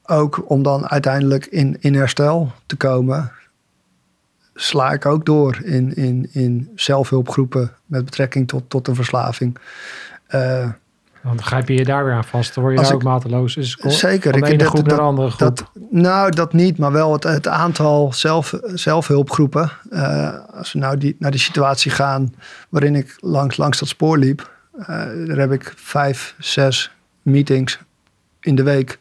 Ook 0.10 0.50
om 0.50 0.64
dan 0.64 0.90
uiteindelijk 0.90 1.46
in, 1.46 1.78
in 1.80 1.96
herstel 1.96 2.52
te 2.66 2.76
komen, 2.76 3.32
sla 4.56 4.92
ik 4.92 5.06
ook 5.06 5.26
door 5.26 5.60
in, 5.64 5.96
in, 5.96 6.30
in 6.32 6.70
zelfhulpgroepen 6.76 7.72
met 7.86 8.06
betrekking 8.06 8.48
tot, 8.48 8.70
tot 8.70 8.88
een 8.88 8.96
verslaving. 8.96 9.58
Uh, 10.30 10.70
dan 11.24 11.44
grijp 11.44 11.68
je 11.68 11.74
je 11.74 11.86
daar 11.86 12.06
weer 12.06 12.14
aan 12.14 12.24
vast. 12.24 12.54
Dan 12.54 12.64
word 12.64 12.78
je 12.78 12.84
daar 12.84 12.94
ook 12.94 13.04
mateloos. 13.04 13.56
Dus 13.56 13.76
zeker. 13.76 14.32
Van 14.32 14.42
de 14.42 14.48
ene 14.48 14.66
groep 14.66 14.88
naar 14.88 14.98
de 14.98 15.02
andere 15.02 15.30
groep. 15.30 15.58
Dat, 15.58 15.72
nou, 15.90 16.32
dat 16.32 16.54
niet. 16.54 16.78
Maar 16.78 16.92
wel 16.92 17.14
het, 17.14 17.24
het 17.24 17.48
aantal 17.48 18.14
zelf, 18.14 18.54
zelfhulpgroepen. 18.64 19.72
Uh, 19.92 20.34
als 20.54 20.74
we 20.74 20.80
nou 20.80 20.98
die, 20.98 21.16
naar 21.20 21.32
die 21.32 21.40
situatie 21.40 21.92
gaan 21.92 22.36
waarin 22.70 22.96
ik 22.96 23.18
langs, 23.20 23.58
langs 23.58 23.80
dat 23.80 23.88
spoor 23.88 24.18
liep. 24.18 24.52
Uh, 24.80 24.88
daar 25.28 25.38
heb 25.38 25.52
ik 25.52 25.74
vijf, 25.76 26.36
zes 26.38 26.92
meetings 27.22 27.80
in 28.40 28.56
de 28.56 28.64
week 28.64 29.00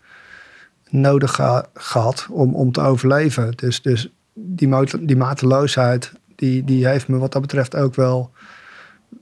nodig 0.88 1.34
ge 1.34 1.64
gehad 1.74 2.26
om, 2.30 2.54
om 2.54 2.72
te 2.72 2.80
overleven. 2.80 3.52
Dus, 3.56 3.82
dus 3.82 4.12
die, 4.32 4.68
die 5.00 5.16
mateloosheid, 5.16 6.12
die, 6.34 6.64
die 6.64 6.86
heeft 6.86 7.08
me 7.08 7.18
wat 7.18 7.32
dat 7.32 7.42
betreft 7.42 7.76
ook 7.76 7.94
wel, 7.94 8.30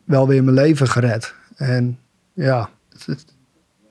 wel 0.05 0.29
weer 0.29 0.45
mijn 0.45 0.57
leven 0.57 0.89
gered. 0.89 1.35
En 1.57 1.99
ja, 2.33 2.69
het, 3.05 3.25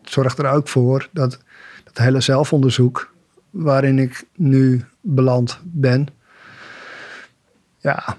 zorgt 0.02 0.38
er 0.38 0.50
ook 0.50 0.68
voor 0.68 1.10
dat 1.12 1.40
dat 1.84 1.98
hele 1.98 2.22
zelfonderzoek 2.22 3.14
waarin 3.50 4.00
ik 4.00 4.26
nu 4.36 4.86
beland 5.02 5.60
ben, 5.64 6.08
ja, 7.78 8.18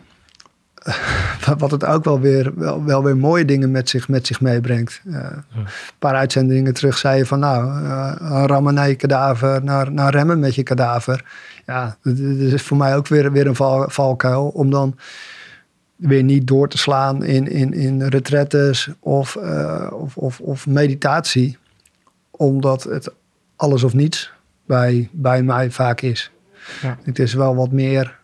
wat 1.59 1.71
het 1.71 1.85
ook 1.85 2.05
wel 2.05 2.21
weer, 2.21 2.53
wel, 2.55 2.85
wel 2.85 3.03
weer 3.03 3.17
mooie 3.17 3.45
dingen 3.45 3.71
met 3.71 3.89
zich, 3.89 4.09
met 4.09 4.27
zich 4.27 4.41
meebrengt. 4.41 5.01
Uh, 5.05 5.17
Een 5.55 5.67
paar 5.99 6.15
uitzendingen 6.15 6.75
terug 6.75 6.99
zei 6.99 7.19
je 7.19 7.27
van 7.27 7.39
nou, 7.39 7.83
uh, 7.83 8.43
rammen 8.47 8.75
naar 8.75 8.89
je 8.89 8.95
kadaver, 8.95 9.65
naar, 9.65 9.93
naar 9.93 10.13
remmen 10.13 10.39
met 10.39 10.55
je 10.55 10.63
kadaver. 10.63 11.25
Ja, 11.67 11.97
dat, 12.03 12.19
is 12.19 12.63
voor 12.63 12.77
mij 12.77 12.97
ook 12.97 13.07
weer, 13.07 13.33
weer 13.33 13.47
een 13.47 13.55
val, 13.55 13.91
valkuil 13.91 14.49
om 14.49 14.71
dan 14.71 14.97
weer 15.97 16.23
niet 16.23 16.47
door 16.47 16.69
te 16.69 16.79
slaan 16.79 17.25
in, 17.25 17.51
in, 17.51 17.73
in 17.73 18.03
retretes 18.03 18.89
of, 18.99 19.35
uh, 19.35 19.87
of, 19.93 20.17
of, 20.17 20.41
of, 20.41 20.67
meditatie. 20.67 21.59
Omdat 22.31 22.83
het 22.85 23.11
alles 23.57 23.83
of 23.83 23.95
niets 23.95 24.33
bij, 24.67 25.09
bij 25.13 25.43
mij 25.43 25.71
vaak 25.71 26.01
is. 26.01 26.31
Ja. 26.83 26.99
Het 27.03 27.19
is 27.19 27.35
wel 27.35 27.57
wat 27.57 27.73
meer 27.73 28.19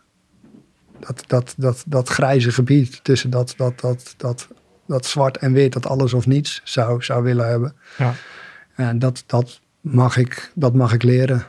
dat, 1.06 1.24
dat, 1.26 1.54
dat, 1.56 1.84
dat 1.86 2.08
grijze 2.08 2.52
gebied 2.52 3.04
tussen 3.04 3.30
dat, 3.30 3.54
dat, 3.56 3.80
dat, 3.80 4.14
dat, 4.16 4.48
dat 4.86 5.06
zwart 5.06 5.36
en 5.36 5.52
wit, 5.52 5.72
dat 5.72 5.86
alles 5.86 6.12
of 6.12 6.26
niets 6.26 6.60
zou, 6.64 7.02
zou 7.02 7.22
willen 7.22 7.48
hebben. 7.48 7.74
Ja. 7.98 8.14
En 8.74 8.98
dat, 8.98 9.24
dat, 9.26 9.60
mag 9.80 10.16
ik, 10.16 10.50
dat 10.54 10.74
mag 10.74 10.92
ik 10.92 11.02
leren 11.02 11.46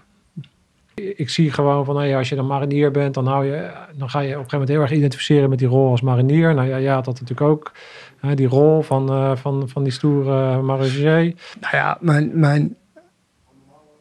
ik 0.96 1.30
zie 1.30 1.52
gewoon 1.52 1.86
van, 1.86 1.98
hey, 1.98 2.18
als 2.18 2.30
je 2.30 2.36
dan 2.36 2.48
marinier 2.48 2.92
bent, 2.92 3.14
dan, 3.14 3.28
hou 3.28 3.46
je, 3.46 3.70
dan 3.94 4.10
ga 4.10 4.20
je 4.20 4.28
op 4.28 4.34
een 4.34 4.38
gegeven 4.38 4.52
moment 4.52 4.70
heel 4.70 4.82
erg 4.82 4.92
identificeren 4.92 5.50
met 5.50 5.60
die 5.60 5.68
rol 5.68 5.90
als 5.90 6.02
marinier. 6.02 6.54
Nou 6.54 6.68
ja, 6.68 6.78
ja 6.78 6.96
dat 6.96 7.20
natuurlijk 7.20 7.42
ook. 7.42 7.72
Hè, 8.20 8.36
die 8.36 8.48
rol 8.48 8.82
van, 8.82 9.12
uh, 9.12 9.36
van, 9.36 9.70
van 9.70 9.84
die 9.84 9.92
stoere 9.92 10.62
marinier. 10.62 11.34
Nou 11.60 11.76
ja, 11.76 11.98
mijn, 12.00 12.40
mijn, 12.40 12.76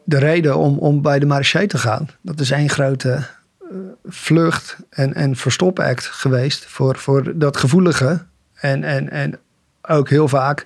de 0.03 0.17
reden 0.17 0.57
om, 0.57 0.77
om 0.77 1.01
bij 1.01 1.19
de 1.19 1.25
marinier 1.25 1.67
te 1.67 1.77
gaan, 1.77 2.07
dat 2.21 2.39
is 2.39 2.51
één 2.51 2.69
grote 2.69 3.25
vlucht 4.05 4.77
en, 4.89 5.13
en 5.13 5.35
verstopact 5.35 6.05
geweest 6.05 6.65
voor, 6.65 6.97
voor 6.97 7.37
dat 7.37 7.57
gevoelige. 7.57 8.23
En, 8.53 8.83
en, 8.83 9.09
en 9.09 9.39
ook 9.81 10.09
heel 10.09 10.27
vaak 10.27 10.65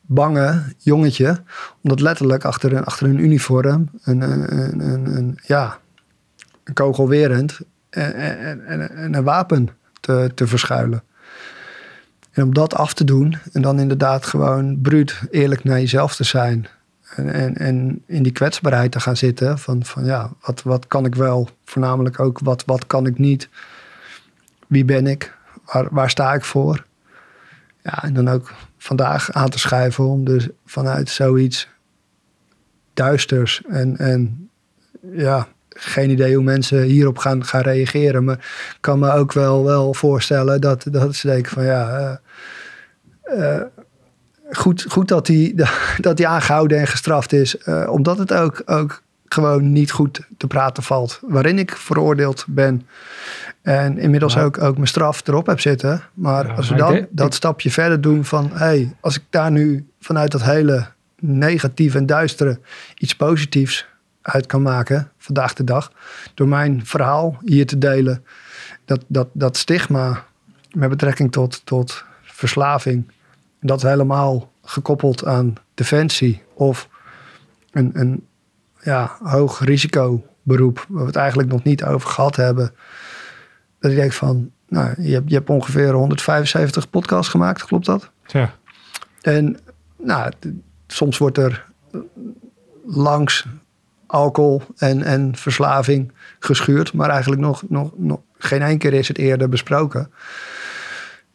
bange 0.00 0.62
jongetje. 0.78 1.42
Omdat 1.80 2.00
letterlijk 2.00 2.44
achter 2.44 2.72
een, 2.72 2.84
achter 2.84 3.06
een 3.06 3.18
uniform 3.18 3.90
een, 4.02 4.20
een, 4.20 4.80
een, 4.80 5.16
een 5.16 5.38
ja, 5.42 5.78
een 6.64 6.74
kogelwerend 6.74 7.58
en, 7.90 8.14
en, 8.14 8.66
en, 8.66 8.96
en, 8.96 9.14
een 9.14 9.24
wapen 9.24 9.68
te, 10.00 10.30
te 10.34 10.46
verschuilen. 10.46 11.02
En 12.30 12.42
om 12.42 12.54
dat 12.54 12.74
af 12.74 12.94
te 12.94 13.04
doen 13.04 13.38
en 13.52 13.62
dan 13.62 13.80
inderdaad 13.80 14.26
gewoon 14.26 14.80
bruut 14.80 15.20
eerlijk 15.30 15.64
naar 15.64 15.80
jezelf 15.80 16.16
te 16.16 16.24
zijn. 16.24 16.66
En, 17.16 17.56
en, 17.56 18.02
in 18.06 18.22
die 18.22 18.32
kwetsbaarheid 18.32 18.92
te 18.92 19.00
gaan 19.00 19.16
zitten 19.16 19.58
van, 19.58 19.84
van 19.84 20.04
ja, 20.04 20.30
wat, 20.40 20.62
wat 20.62 20.86
kan 20.86 21.04
ik 21.04 21.14
wel? 21.14 21.48
Voornamelijk 21.64 22.20
ook 22.20 22.38
wat, 22.38 22.62
wat 22.66 22.86
kan 22.86 23.06
ik 23.06 23.18
niet? 23.18 23.48
Wie 24.66 24.84
ben 24.84 25.06
ik? 25.06 25.34
Waar, 25.64 25.86
waar 25.90 26.10
sta 26.10 26.34
ik 26.34 26.44
voor? 26.44 26.84
Ja, 27.82 28.02
en 28.02 28.14
dan 28.14 28.28
ook 28.28 28.52
vandaag 28.78 29.32
aan 29.32 29.50
te 29.50 29.58
schuiven 29.58 30.04
om 30.04 30.24
dus 30.24 30.48
vanuit 30.66 31.08
zoiets 31.08 31.68
duisters 32.94 33.62
en, 33.68 33.96
en 33.96 34.48
ja, 35.12 35.48
geen 35.68 36.10
idee 36.10 36.34
hoe 36.34 36.44
mensen 36.44 36.82
hierop 36.82 37.18
gaan, 37.18 37.44
gaan 37.44 37.60
reageren. 37.60 38.24
Maar 38.24 38.36
ik 38.70 38.78
kan 38.80 38.98
me 38.98 39.12
ook 39.12 39.32
wel, 39.32 39.64
wel 39.64 39.94
voorstellen 39.94 40.60
dat, 40.60 40.86
dat 40.90 41.14
ze 41.14 41.26
denken 41.26 41.52
van 41.52 41.64
ja. 41.64 42.20
Uh, 43.24 43.60
goed, 44.56 44.84
goed 44.88 45.08
dat 45.08 45.26
hij 45.26 45.52
dat 46.00 46.18
hij 46.18 46.26
aangehouden 46.26 46.78
en 46.78 46.86
gestraft 46.86 47.32
is. 47.32 47.56
Uh, 47.66 47.88
omdat 47.90 48.18
het 48.18 48.32
ook, 48.32 48.62
ook 48.66 49.02
gewoon 49.28 49.72
niet 49.72 49.90
goed 49.90 50.20
te 50.36 50.46
praten 50.46 50.82
valt. 50.82 51.20
Waarin 51.22 51.58
ik 51.58 51.76
veroordeeld 51.76 52.44
ben. 52.48 52.86
En 53.62 53.98
inmiddels 53.98 54.36
ook, 54.36 54.62
ook 54.62 54.74
mijn 54.74 54.88
straf 54.88 55.26
erop 55.26 55.46
heb 55.46 55.60
zitten. 55.60 56.02
Maar 56.14 56.52
als 56.52 56.68
we 56.68 56.74
dan 56.74 57.06
dat 57.10 57.34
stapje 57.34 57.70
verder 57.70 58.00
doen 58.00 58.24
van... 58.24 58.50
hey, 58.52 58.94
als 59.00 59.16
ik 59.16 59.22
daar 59.30 59.50
nu 59.50 59.86
vanuit 60.00 60.30
dat 60.30 60.42
hele 60.42 60.86
negatief 61.18 61.94
en 61.94 62.06
duistere 62.06 62.60
iets 62.98 63.16
positiefs 63.16 63.86
uit 64.22 64.46
kan 64.46 64.62
maken 64.62 65.10
vandaag 65.18 65.54
de 65.54 65.64
dag. 65.64 65.92
Door 66.34 66.48
mijn 66.48 66.86
verhaal 66.86 67.38
hier 67.44 67.66
te 67.66 67.78
delen. 67.78 68.24
Dat, 68.84 69.04
dat, 69.06 69.28
dat 69.32 69.56
stigma 69.56 70.24
met 70.72 70.88
betrekking 70.88 71.32
tot, 71.32 71.60
tot 71.64 72.04
verslaving. 72.22 73.10
Dat 73.66 73.82
helemaal 73.82 74.50
gekoppeld 74.62 75.24
aan 75.24 75.54
defensie 75.74 76.42
of 76.54 76.88
een, 77.72 77.90
een 77.94 78.26
ja, 78.82 79.16
hoog 79.22 79.64
risico 79.64 80.26
beroep. 80.42 80.84
Waar 80.88 81.00
we 81.00 81.06
het 81.06 81.16
eigenlijk 81.16 81.48
nog 81.48 81.62
niet 81.62 81.84
over 81.84 82.08
gehad 82.08 82.36
hebben. 82.36 82.74
Dat 83.78 83.90
ik 83.90 83.96
denk 83.96 84.12
van, 84.12 84.50
nou, 84.68 85.02
je 85.02 85.12
hebt, 85.12 85.28
je 85.28 85.34
hebt 85.34 85.48
ongeveer 85.48 85.92
175 85.92 86.90
podcasts 86.90 87.30
gemaakt, 87.30 87.64
klopt 87.64 87.86
dat? 87.86 88.10
Ja. 88.26 88.54
En 89.20 89.58
nou, 89.96 90.32
soms 90.86 91.18
wordt 91.18 91.38
er 91.38 91.64
langs 92.86 93.46
alcohol 94.06 94.62
en, 94.76 95.02
en 95.02 95.36
verslaving 95.36 96.12
geschuurd. 96.38 96.92
Maar 96.92 97.10
eigenlijk 97.10 97.40
nog, 97.40 97.62
nog, 97.68 97.90
nog 97.96 98.20
geen 98.38 98.62
één 98.62 98.78
keer 98.78 98.92
is 98.92 99.08
het 99.08 99.18
eerder 99.18 99.48
besproken. 99.48 100.12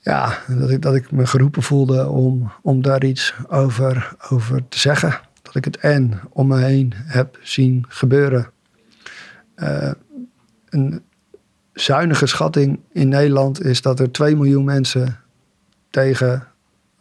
Ja, 0.09 0.37
dat 0.47 0.69
ik, 0.69 0.81
dat 0.81 0.95
ik 0.95 1.11
me 1.11 1.27
geroepen 1.27 1.63
voelde 1.63 2.07
om, 2.07 2.51
om 2.61 2.81
daar 2.81 3.03
iets 3.03 3.33
over, 3.47 4.15
over 4.29 4.67
te 4.67 4.79
zeggen. 4.79 5.19
Dat 5.41 5.55
ik 5.55 5.65
het 5.65 5.77
en 5.77 6.19
om 6.29 6.47
me 6.47 6.57
heen 6.57 6.93
heb 6.95 7.39
zien 7.41 7.85
gebeuren. 7.87 8.49
Uh, 9.55 9.91
een 10.69 11.03
zuinige 11.73 12.25
schatting 12.25 12.79
in 12.91 13.09
Nederland 13.09 13.63
is 13.63 13.81
dat 13.81 13.99
er 13.99 14.11
2 14.11 14.35
miljoen 14.35 14.63
mensen 14.63 15.19
tegen 15.89 16.47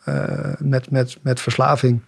uh, 0.09 0.53
met, 0.59 0.91
met, 0.91 1.19
met 1.23 1.41
verslaving 1.41 2.01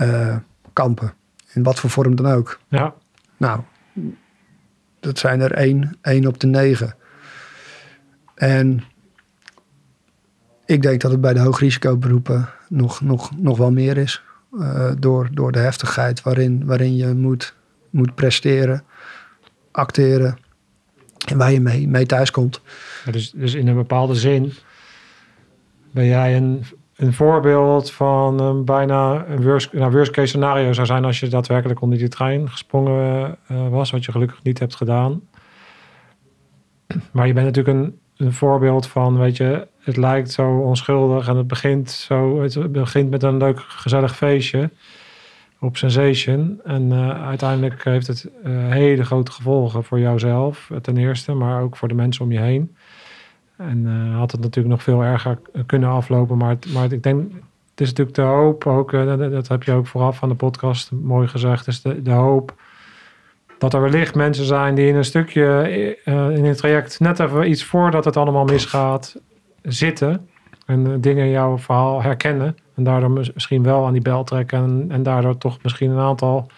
uh, 0.00 0.36
kampen. 0.72 1.12
In 1.52 1.62
wat 1.62 1.78
voor 1.78 1.90
vorm 1.90 2.16
dan 2.16 2.26
ook. 2.26 2.60
Ja. 2.68 2.94
Nou, 3.36 3.60
dat 5.00 5.18
zijn 5.18 5.40
er 5.40 5.52
één, 5.52 5.96
één 6.00 6.26
op 6.26 6.40
de 6.40 6.46
negen. 6.46 6.94
En 8.34 8.84
ik 10.66 10.82
denk 10.82 11.00
dat 11.00 11.10
het 11.10 11.20
bij 11.20 11.32
de 11.32 11.40
hoogrisicoberoepen 11.40 12.48
nog, 12.68 13.00
nog, 13.00 13.30
nog 13.38 13.58
wel 13.58 13.72
meer 13.72 13.96
is. 13.96 14.22
Uh, 14.52 14.90
door, 14.98 15.28
door 15.32 15.52
de 15.52 15.58
heftigheid 15.58 16.22
waarin, 16.22 16.66
waarin 16.66 16.96
je 16.96 17.14
moet, 17.14 17.54
moet 17.90 18.14
presteren, 18.14 18.82
acteren. 19.70 20.38
En 21.26 21.38
waar 21.38 21.52
je 21.52 21.60
mee, 21.60 21.88
mee 21.88 22.06
thuiskomt. 22.06 22.60
dus, 23.10 23.30
dus 23.30 23.54
in 23.54 23.68
een 23.68 23.74
bepaalde 23.74 24.14
zin 24.14 24.52
ben 25.90 26.06
jij 26.06 26.36
een 26.36 26.64
een 26.96 27.12
voorbeeld 27.12 27.90
van 27.90 28.64
bijna 28.64 29.26
een 29.26 29.42
worst, 29.42 29.72
nou, 29.72 29.92
worst 29.92 30.12
case 30.12 30.26
scenario 30.26 30.72
zou 30.72 30.86
zijn 30.86 31.04
als 31.04 31.20
je 31.20 31.28
daadwerkelijk 31.28 31.80
onder 31.80 31.98
die 31.98 32.08
trein 32.08 32.50
gesprongen 32.50 33.36
uh, 33.50 33.68
was, 33.68 33.90
wat 33.90 34.04
je 34.04 34.12
gelukkig 34.12 34.42
niet 34.42 34.58
hebt 34.58 34.74
gedaan. 34.74 35.20
Maar 37.10 37.26
je 37.26 37.32
bent 37.32 37.46
natuurlijk 37.46 37.78
een, 37.78 37.98
een, 38.16 38.32
voorbeeld 38.32 38.86
van, 38.86 39.18
weet 39.18 39.36
je, 39.36 39.66
het 39.84 39.96
lijkt 39.96 40.30
zo 40.30 40.50
onschuldig 40.50 41.28
en 41.28 41.36
het 41.36 41.46
begint 41.46 41.90
zo, 41.90 42.42
het 42.42 42.72
begint 42.72 43.10
met 43.10 43.22
een 43.22 43.36
leuk 43.36 43.60
gezellig 43.60 44.16
feestje 44.16 44.70
op 45.64 45.76
Sensation. 45.76 46.60
En 46.64 46.90
uh, 46.90 47.26
uiteindelijk 47.26 47.84
heeft 47.84 48.06
het 48.06 48.28
uh, 48.46 48.68
hele 48.68 49.04
grote 49.04 49.32
gevolgen 49.32 49.84
voor 49.84 50.00
jouzelf, 50.00 50.70
ten 50.82 50.96
eerste, 50.96 51.32
maar 51.32 51.62
ook 51.62 51.76
voor 51.76 51.88
de 51.88 51.94
mensen 51.94 52.24
om 52.24 52.32
je 52.32 52.40
heen. 52.40 52.76
En 53.56 53.78
uh, 53.86 54.18
had 54.18 54.32
het 54.32 54.40
natuurlijk 54.40 54.74
nog 54.74 54.82
veel 54.82 55.02
erger 55.02 55.38
kunnen 55.66 55.88
aflopen. 55.88 56.36
Maar, 56.36 56.56
maar 56.72 56.92
ik 56.92 57.02
denk, 57.02 57.32
het 57.70 57.80
is 57.80 57.88
natuurlijk 57.88 58.16
de 58.16 58.22
hoop 58.22 58.66
ook, 58.66 58.90
dat, 58.90 59.48
heb 59.48 59.62
je 59.62 59.72
ook 59.72 59.86
vooraf 59.86 60.16
van 60.16 60.28
de 60.28 60.34
podcast 60.34 60.90
mooi 60.92 61.28
gezegd, 61.28 61.66
is 61.66 61.82
de, 61.82 62.02
de 62.02 62.10
hoop 62.10 62.54
dat 63.58 63.74
er 63.74 63.80
wellicht 63.80 64.14
mensen 64.14 64.44
zijn 64.44 64.74
die 64.74 64.88
in 64.88 64.96
een 64.96 65.04
stukje 65.04 65.98
in 66.34 66.44
het 66.44 66.56
traject 66.56 67.00
net 67.00 67.20
even 67.20 67.50
iets 67.50 67.64
voordat 67.64 68.04
het 68.04 68.16
allemaal 68.16 68.44
misgaat 68.44 69.16
zitten. 69.64 70.28
En 70.66 71.00
dingen 71.00 71.24
in 71.24 71.30
jouw 71.30 71.58
verhaal 71.58 72.02
herkennen. 72.02 72.56
En 72.74 72.84
daardoor 72.84 73.10
misschien 73.34 73.62
wel 73.62 73.86
aan 73.86 73.92
die 73.92 74.02
bel 74.02 74.24
trekken. 74.24 74.58
En, 74.58 74.86
en 74.88 75.02
daardoor 75.02 75.38
toch 75.38 75.58
misschien 75.62 75.90
een 75.90 75.98
aantal 75.98 76.50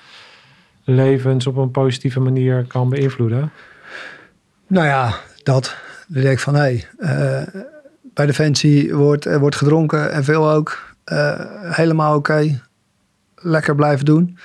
levens 0.85 1.47
op 1.47 1.57
een 1.57 1.71
positieve 1.71 2.21
manier 2.21 2.65
kan 2.69 2.89
beïnvloeden. 2.89 3.51
Nou 4.67 4.87
ja, 4.87 5.15
dat. 5.43 5.77
Dan 6.09 6.23
denk 6.23 6.35
ik 6.35 6.41
van, 6.41 6.55
hé, 6.55 6.61
hey, 6.61 6.85
uh, 6.99 7.63
bij 8.15 8.27
Defensie 8.27 8.95
wordt, 8.95 9.37
wordt 9.39 9.57
gedronken 9.57 10.13
en 10.13 10.25
veel 10.25 10.51
ook. 10.51 10.95
Uh, 11.13 11.41
helemaal 11.61 12.17
oké. 12.17 12.61
Lekker 13.35 13.75
blijven 13.75 14.05
doen. 14.05 14.39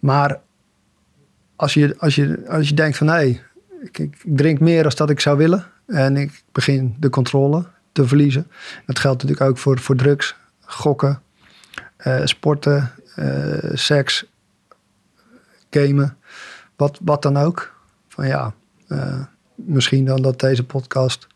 Maar 0.00 0.40
als 1.56 1.74
je, 1.74 1.94
als 1.98 2.14
je, 2.14 2.42
als 2.48 2.68
je 2.68 2.74
denkt 2.74 2.96
van, 2.96 3.06
hé, 3.06 3.12
hey, 3.12 3.40
ik, 3.82 3.98
ik, 3.98 4.16
drink 4.24 4.60
meer 4.60 4.82
dan 4.82 4.92
dat 4.94 5.10
ik 5.10 5.20
zou 5.20 5.36
willen. 5.36 5.64
En 5.90 6.16
ik 6.16 6.42
begin 6.52 6.96
de 6.98 7.10
controle 7.10 7.64
te 7.92 8.06
verliezen. 8.06 8.50
Dat 8.86 8.98
geldt 8.98 9.22
natuurlijk 9.22 9.50
ook 9.50 9.58
voor, 9.58 9.78
voor 9.78 9.96
drugs, 9.96 10.34
gokken, 10.60 11.22
uh, 12.06 12.20
sporten, 12.24 12.92
seks, 13.72 14.24
gamen. 15.70 16.16
Wat, 16.76 16.98
wat 17.02 17.22
dan 17.22 17.36
ook. 17.36 17.74
Van 18.08 18.26
ja, 18.26 18.54
misschien 19.54 20.04
dan 20.04 20.22
dat 20.22 20.40
deze 20.40 20.64
podcast 20.64 21.26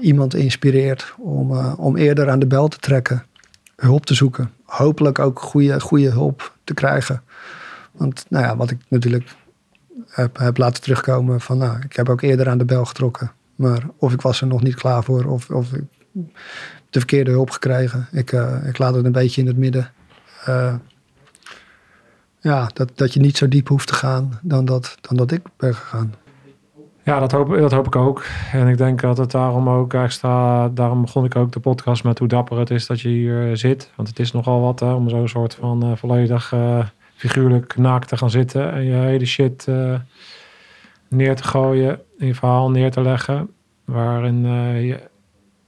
iemand 0.00 0.34
inspireert 0.34 1.14
om, 1.18 1.58
om 1.74 1.96
eerder 1.96 2.30
aan 2.30 2.38
de 2.38 2.46
bel 2.46 2.68
te 2.68 2.78
trekken, 2.78 3.26
hulp 3.76 4.06
te 4.06 4.14
zoeken. 4.14 4.52
Hopelijk 4.64 5.18
ook 5.18 5.40
goede, 5.40 5.80
goede 5.80 6.10
hulp 6.10 6.52
te 6.64 6.74
krijgen. 6.74 7.22
Want 7.92 8.24
nou 8.28 8.44
ja, 8.44 8.56
wat 8.56 8.70
ik 8.70 8.78
natuurlijk 8.88 9.30
heb, 10.08 10.38
heb 10.38 10.56
laten 10.56 10.82
terugkomen 10.82 11.40
van 11.40 11.58
nou, 11.58 11.78
ik 11.80 11.96
heb 11.96 12.08
ook 12.08 12.22
eerder 12.22 12.48
aan 12.48 12.58
de 12.58 12.64
bel 12.64 12.84
getrokken. 12.84 13.32
Maar 13.54 13.82
of 13.96 14.12
ik 14.12 14.20
was 14.20 14.40
er 14.40 14.46
nog 14.46 14.62
niet 14.62 14.74
klaar 14.74 15.04
voor 15.04 15.24
of, 15.24 15.50
of 15.50 15.72
ik 15.72 15.84
de 16.90 16.98
verkeerde 16.98 17.30
hulp 17.30 17.50
gekregen. 17.50 18.08
Ik, 18.12 18.32
uh, 18.32 18.66
ik 18.66 18.78
laat 18.78 18.94
het 18.94 19.04
een 19.04 19.12
beetje 19.12 19.40
in 19.40 19.46
het 19.46 19.56
midden. 19.56 19.92
ja, 22.40 22.70
dat, 22.72 22.90
dat 22.94 23.14
je 23.14 23.20
niet 23.20 23.36
zo 23.36 23.48
diep 23.48 23.68
hoeft 23.68 23.86
te 23.86 23.94
gaan 23.94 24.38
dan 24.42 24.64
dat, 24.64 24.96
dan 25.00 25.16
dat 25.16 25.30
ik 25.30 25.42
ben 25.56 25.74
gegaan. 25.74 26.14
Ja, 27.02 27.20
dat 27.20 27.32
hoop, 27.32 27.48
dat 27.48 27.72
hoop 27.72 27.86
ik 27.86 27.96
ook. 27.96 28.24
En 28.52 28.68
ik 28.68 28.78
denk 28.78 29.00
dat 29.00 29.18
het 29.18 29.30
daarom 29.30 29.68
ook 29.68 29.94
extra... 29.94 30.68
Daarom 30.68 31.00
begon 31.00 31.24
ik 31.24 31.36
ook 31.36 31.52
de 31.52 31.60
podcast 31.60 32.04
met 32.04 32.18
hoe 32.18 32.28
dapper 32.28 32.58
het 32.58 32.70
is 32.70 32.86
dat 32.86 33.00
je 33.00 33.08
hier 33.08 33.56
zit. 33.56 33.90
Want 33.94 34.08
het 34.08 34.18
is 34.18 34.32
nogal 34.32 34.60
wat 34.60 34.80
hè, 34.80 34.92
om 34.92 35.08
zo'n 35.08 35.28
soort 35.28 35.54
van 35.54 35.98
volledig 35.98 36.52
figuurlijk 37.16 37.76
naakt 37.76 38.08
te 38.08 38.16
gaan 38.16 38.30
zitten. 38.30 38.72
En 38.72 38.84
je 38.84 38.94
hele 38.94 39.26
shit 39.26 39.66
uh, 39.68 39.94
neer 41.08 41.36
te 41.36 41.44
gooien. 41.44 42.00
In 42.18 42.26
je 42.26 42.34
verhaal 42.34 42.70
neer 42.70 42.90
te 42.90 43.00
leggen. 43.00 43.50
Waarin 43.84 44.46
je, 44.86 44.92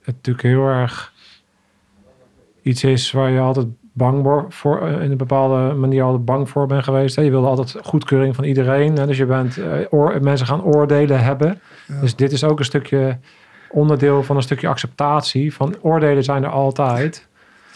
het 0.03 0.15
natuurlijk 0.15 0.47
heel 0.47 0.67
erg 0.67 1.13
iets 2.63 2.85
is 2.85 3.13
waar 3.13 3.31
je 3.31 3.41
altijd 3.41 3.67
bang 3.93 4.47
voor, 4.49 4.87
eh, 4.87 5.03
in 5.03 5.11
een 5.11 5.17
bepaalde 5.17 5.75
manier 5.75 6.03
altijd 6.03 6.25
bang 6.25 6.49
voor 6.49 6.67
ben 6.67 6.83
geweest. 6.83 7.17
Hè? 7.17 7.23
Je 7.23 7.31
wilde 7.31 7.47
altijd 7.47 7.77
goedkeuring 7.83 8.35
van 8.35 8.45
iedereen. 8.45 8.97
Hè? 8.97 9.07
Dus 9.07 9.17
je 9.17 9.27
bent 9.27 9.59
mensen 10.21 10.47
gaan 10.47 10.63
oordelen 10.63 11.21
hebben. 11.21 11.61
Dus 12.01 12.17
dit 12.17 12.33
is 12.33 12.45
ook 12.45 12.59
een 12.59 12.65
stukje 12.65 13.19
onderdeel 13.71 14.23
van 14.23 14.37
een 14.37 14.43
stukje 14.43 14.69
acceptatie. 14.69 15.55
Van 15.55 15.75
oordelen 15.81 16.25
zijn 16.25 16.45
er 16.45 16.51
altijd. 16.51 17.27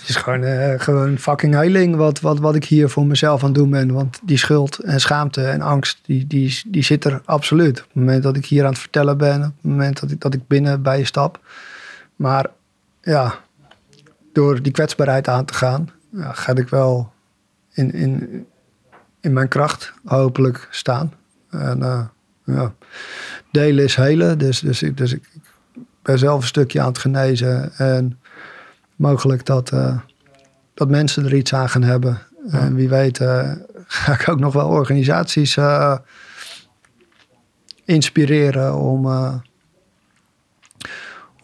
Het 0.02 0.10
is 0.10 0.16
gewoon, 0.16 0.42
uh, 0.42 0.74
gewoon 0.76 1.18
fucking 1.18 1.54
heiling 1.54 1.96
wat, 1.96 2.20
wat, 2.20 2.38
wat 2.38 2.54
ik 2.54 2.64
hier 2.64 2.88
voor 2.88 3.06
mezelf 3.06 3.40
aan 3.40 3.48
het 3.48 3.54
doen 3.54 3.70
ben. 3.70 3.92
Want 3.92 4.20
die 4.22 4.38
schuld 4.38 4.78
en 4.78 5.00
schaamte 5.00 5.44
en 5.44 5.60
angst, 5.60 5.98
die, 6.02 6.26
die, 6.26 6.60
die 6.66 6.82
zit 6.82 7.04
er 7.04 7.22
absoluut. 7.24 7.78
Op 7.78 7.84
het 7.84 7.94
moment 7.94 8.22
dat 8.22 8.36
ik 8.36 8.46
hier 8.46 8.64
aan 8.64 8.70
het 8.70 8.78
vertellen 8.78 9.18
ben, 9.18 9.36
op 9.36 9.52
het 9.60 9.70
moment 9.70 10.00
dat 10.00 10.10
ik, 10.10 10.20
dat 10.20 10.34
ik 10.34 10.46
binnen 10.46 10.82
bij 10.82 10.98
je 10.98 11.04
stap. 11.04 11.40
Maar 12.16 12.46
ja, 13.02 13.34
door 14.32 14.62
die 14.62 14.72
kwetsbaarheid 14.72 15.28
aan 15.28 15.44
te 15.44 15.54
gaan, 15.54 15.90
ja, 16.10 16.32
ga 16.32 16.54
ik 16.54 16.68
wel 16.68 17.12
in, 17.72 17.92
in, 17.92 18.46
in 19.20 19.32
mijn 19.32 19.48
kracht 19.48 19.92
hopelijk 20.04 20.68
staan. 20.70 21.12
En 21.50 21.78
uh, 21.78 22.04
ja, 22.44 22.72
delen 23.50 23.84
is 23.84 23.94
helen. 23.94 24.38
Dus, 24.38 24.60
dus, 24.60 24.82
ik, 24.82 24.96
dus 24.96 25.12
ik 25.12 25.22
ben 26.02 26.18
zelf 26.18 26.40
een 26.40 26.46
stukje 26.46 26.80
aan 26.80 26.88
het 26.88 26.98
genezen. 26.98 27.72
En 27.76 28.18
mogelijk 29.02 29.46
dat, 29.46 29.72
uh, 29.72 29.98
dat 30.74 30.88
mensen 30.88 31.24
er 31.24 31.34
iets 31.34 31.54
aan 31.54 31.68
gaan 31.68 31.82
hebben. 31.82 32.18
En 32.50 32.74
wie 32.74 32.88
weet 32.88 33.20
uh, 33.20 33.52
ga 33.86 34.12
ik 34.12 34.28
ook 34.28 34.38
nog 34.40 34.52
wel 34.52 34.68
organisaties 34.68 35.56
uh, 35.56 35.96
inspireren 37.84 38.74
om, 38.74 39.06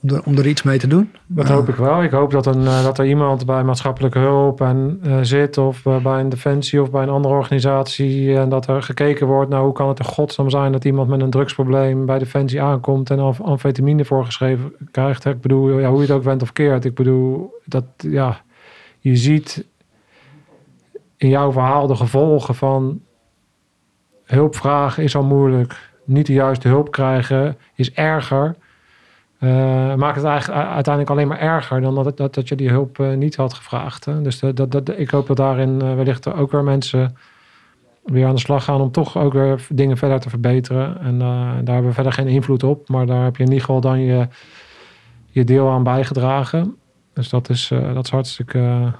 om, 0.00 0.08
er, 0.08 0.22
om 0.24 0.38
er 0.38 0.46
iets 0.46 0.62
mee 0.62 0.78
te 0.78 0.86
doen. 0.86 1.12
Dat 1.26 1.48
hoop 1.48 1.68
ik 1.68 1.74
wel. 1.74 2.02
Ik 2.02 2.10
hoop 2.10 2.30
dat, 2.30 2.46
een, 2.46 2.64
dat 2.64 2.98
er 2.98 3.06
iemand 3.06 3.46
bij 3.46 3.64
maatschappelijke 3.64 4.18
hulp 4.18 4.60
en, 4.60 5.00
zit, 5.22 5.58
of 5.58 5.82
bij 5.82 6.20
een 6.20 6.28
defensie 6.28 6.82
of 6.82 6.90
bij 6.90 7.02
een 7.02 7.08
andere 7.08 7.34
organisatie. 7.34 8.36
En 8.36 8.48
dat 8.48 8.66
er 8.66 8.82
gekeken 8.82 9.26
wordt 9.26 9.50
naar 9.50 9.62
hoe 9.62 9.72
kan 9.72 9.88
het 9.88 9.98
in 9.98 10.04
godsnaam 10.04 10.50
zijn 10.50 10.72
dat 10.72 10.84
iemand 10.84 11.08
met 11.08 11.20
een 11.20 11.30
drugsprobleem 11.30 12.06
bij 12.06 12.18
defensie 12.18 12.62
aankomt 12.62 13.10
en 13.10 13.18
amfetamine 13.42 14.04
voorgeschreven 14.04 14.72
krijgt. 14.90 15.24
Ik 15.24 15.40
bedoel, 15.40 15.78
ja, 15.78 15.88
hoe 15.88 16.00
je 16.00 16.06
het 16.06 16.16
ook 16.16 16.22
went 16.22 16.42
of 16.42 16.52
keert. 16.52 16.84
Ik 16.84 16.94
bedoel, 16.94 17.54
dat 17.64 17.84
ja, 17.96 18.40
je 18.98 19.16
ziet 19.16 19.64
in 21.16 21.28
jouw 21.28 21.52
verhaal 21.52 21.86
de 21.86 21.96
gevolgen 21.96 22.54
van 22.54 23.00
hulp 24.24 24.56
vragen 24.56 25.02
is 25.02 25.16
al 25.16 25.24
moeilijk. 25.24 25.90
Niet 26.04 26.26
de 26.26 26.32
juiste 26.32 26.68
hulp 26.68 26.90
krijgen 26.90 27.56
is 27.74 27.92
erger. 27.92 28.54
Uh, 29.40 29.94
maakt 29.94 30.16
het 30.16 30.24
eigenlijk 30.24 30.60
uiteindelijk 30.60 31.10
alleen 31.10 31.28
maar 31.28 31.38
erger 31.38 31.80
dan 31.80 31.94
dat, 31.94 32.16
dat, 32.16 32.34
dat 32.34 32.48
je 32.48 32.56
die 32.56 32.68
hulp 32.68 32.98
uh, 32.98 33.14
niet 33.14 33.36
had 33.36 33.54
gevraagd. 33.54 34.04
Hè? 34.04 34.22
Dus 34.22 34.38
dat, 34.38 34.70
dat, 34.70 34.98
ik 34.98 35.10
hoop 35.10 35.26
dat 35.26 35.36
daarin 35.36 35.80
uh, 35.82 35.94
wellicht 35.94 36.32
ook 36.32 36.52
weer 36.52 36.64
mensen 36.64 37.16
weer 38.04 38.26
aan 38.26 38.34
de 38.34 38.40
slag 38.40 38.64
gaan 38.64 38.80
om 38.80 38.90
toch 38.90 39.16
ook 39.16 39.32
weer 39.32 39.66
dingen 39.68 39.96
verder 39.96 40.20
te 40.20 40.28
verbeteren. 40.28 41.00
En 41.00 41.18
daar 41.18 41.74
hebben 41.74 41.86
we 41.86 41.92
verder 41.92 42.12
geen 42.12 42.26
invloed 42.26 42.62
op, 42.62 42.88
maar 42.88 43.06
daar 43.06 43.24
heb 43.24 43.36
je 43.36 43.42
in 43.42 43.48
ieder 43.48 43.64
geval 43.64 43.80
dan 43.80 44.00
je, 44.00 44.28
je 45.30 45.44
deel 45.44 45.68
aan 45.68 45.82
bijgedragen. 45.82 46.76
Dus 47.12 47.28
dat 47.28 47.48
is, 47.48 47.68
dat 47.94 48.04
is 48.04 48.10
hartstikke 48.10 48.92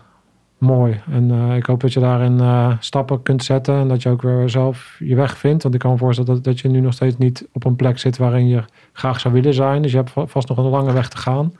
mooi. 0.59 1.01
En 1.11 1.31
uh, 1.33 1.57
ik 1.57 1.67
hoop 1.67 1.81
dat 1.81 1.93
je 1.93 2.01
daarin 2.01 2.39
uh, 2.41 2.73
stappen 2.81 3.23
kunt 3.23 3.45
zetten 3.45 3.75
en 3.75 3.89
dat 3.89 4.03
je 4.03 4.09
ook 4.09 4.23
weer 4.23 4.49
zelf 4.49 4.97
je 4.99 5.15
weg 5.15 5.39
vindt. 5.39 5.63
Want 5.63 5.75
ik 5.75 5.81
kan 5.81 5.91
me 5.91 5.99
voorstellen 5.99 6.35
dat, 6.35 6.45
dat 6.45 6.61
je 6.61 6.69
nu 6.69 6.81
nog 6.81 6.93
steeds 6.93 7.17
niet 7.17 7.49
op 7.53 7.65
een 7.65 7.77
plek 7.77 7.99
zit 7.99 8.17
waarin 8.17 8.49
je 8.49 8.63
graag 8.93 9.21
zou 9.21 9.35
willen 9.35 9.55
zijn. 9.55 9.83
Dus 9.83 9.91
je 9.91 9.97
hebt 9.97 10.31
vast 10.31 10.49
nog 10.49 10.59
een 10.59 10.65
lange 10.65 10.93
weg 10.93 11.09
te 11.09 11.17
gaan. 11.17 11.53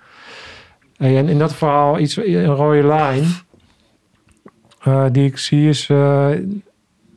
En 0.97 1.29
in 1.29 1.39
dat 1.39 1.55
verhaal 1.55 1.99
iets, 1.99 2.17
een 2.17 2.45
rode 2.45 2.87
lijn 2.87 3.25
uh, 4.87 5.05
die 5.13 5.25
ik 5.25 5.39
zie 5.39 5.69
is 5.69 5.87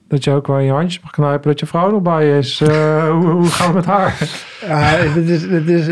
dat 0.08 0.24
je 0.24 0.32
ook 0.32 0.48
wel 0.48 0.58
in 0.58 0.66
je 0.66 0.72
handjes 0.72 1.02
mag 1.02 1.12
knijpen 1.12 1.50
dat 1.50 1.60
je 1.60 1.66
vrouw 1.66 1.92
nog 1.92 2.02
bij 2.02 2.38
is. 2.38 2.60
hoe, 3.18 3.28
hoe 3.28 3.48
gaat 3.48 3.66
het 3.66 3.76
met 3.76 3.86
haar? 3.86 4.18
Ja, 4.68 5.14
dit 5.14 5.30
is, 5.30 5.48
dit 5.48 5.70
is, 5.70 5.88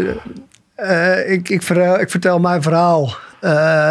ik, 1.26 1.49
ik, 1.49 1.61
ik 1.99 2.10
vertel 2.10 2.40
mijn 2.40 2.61
verhaal 2.61 3.14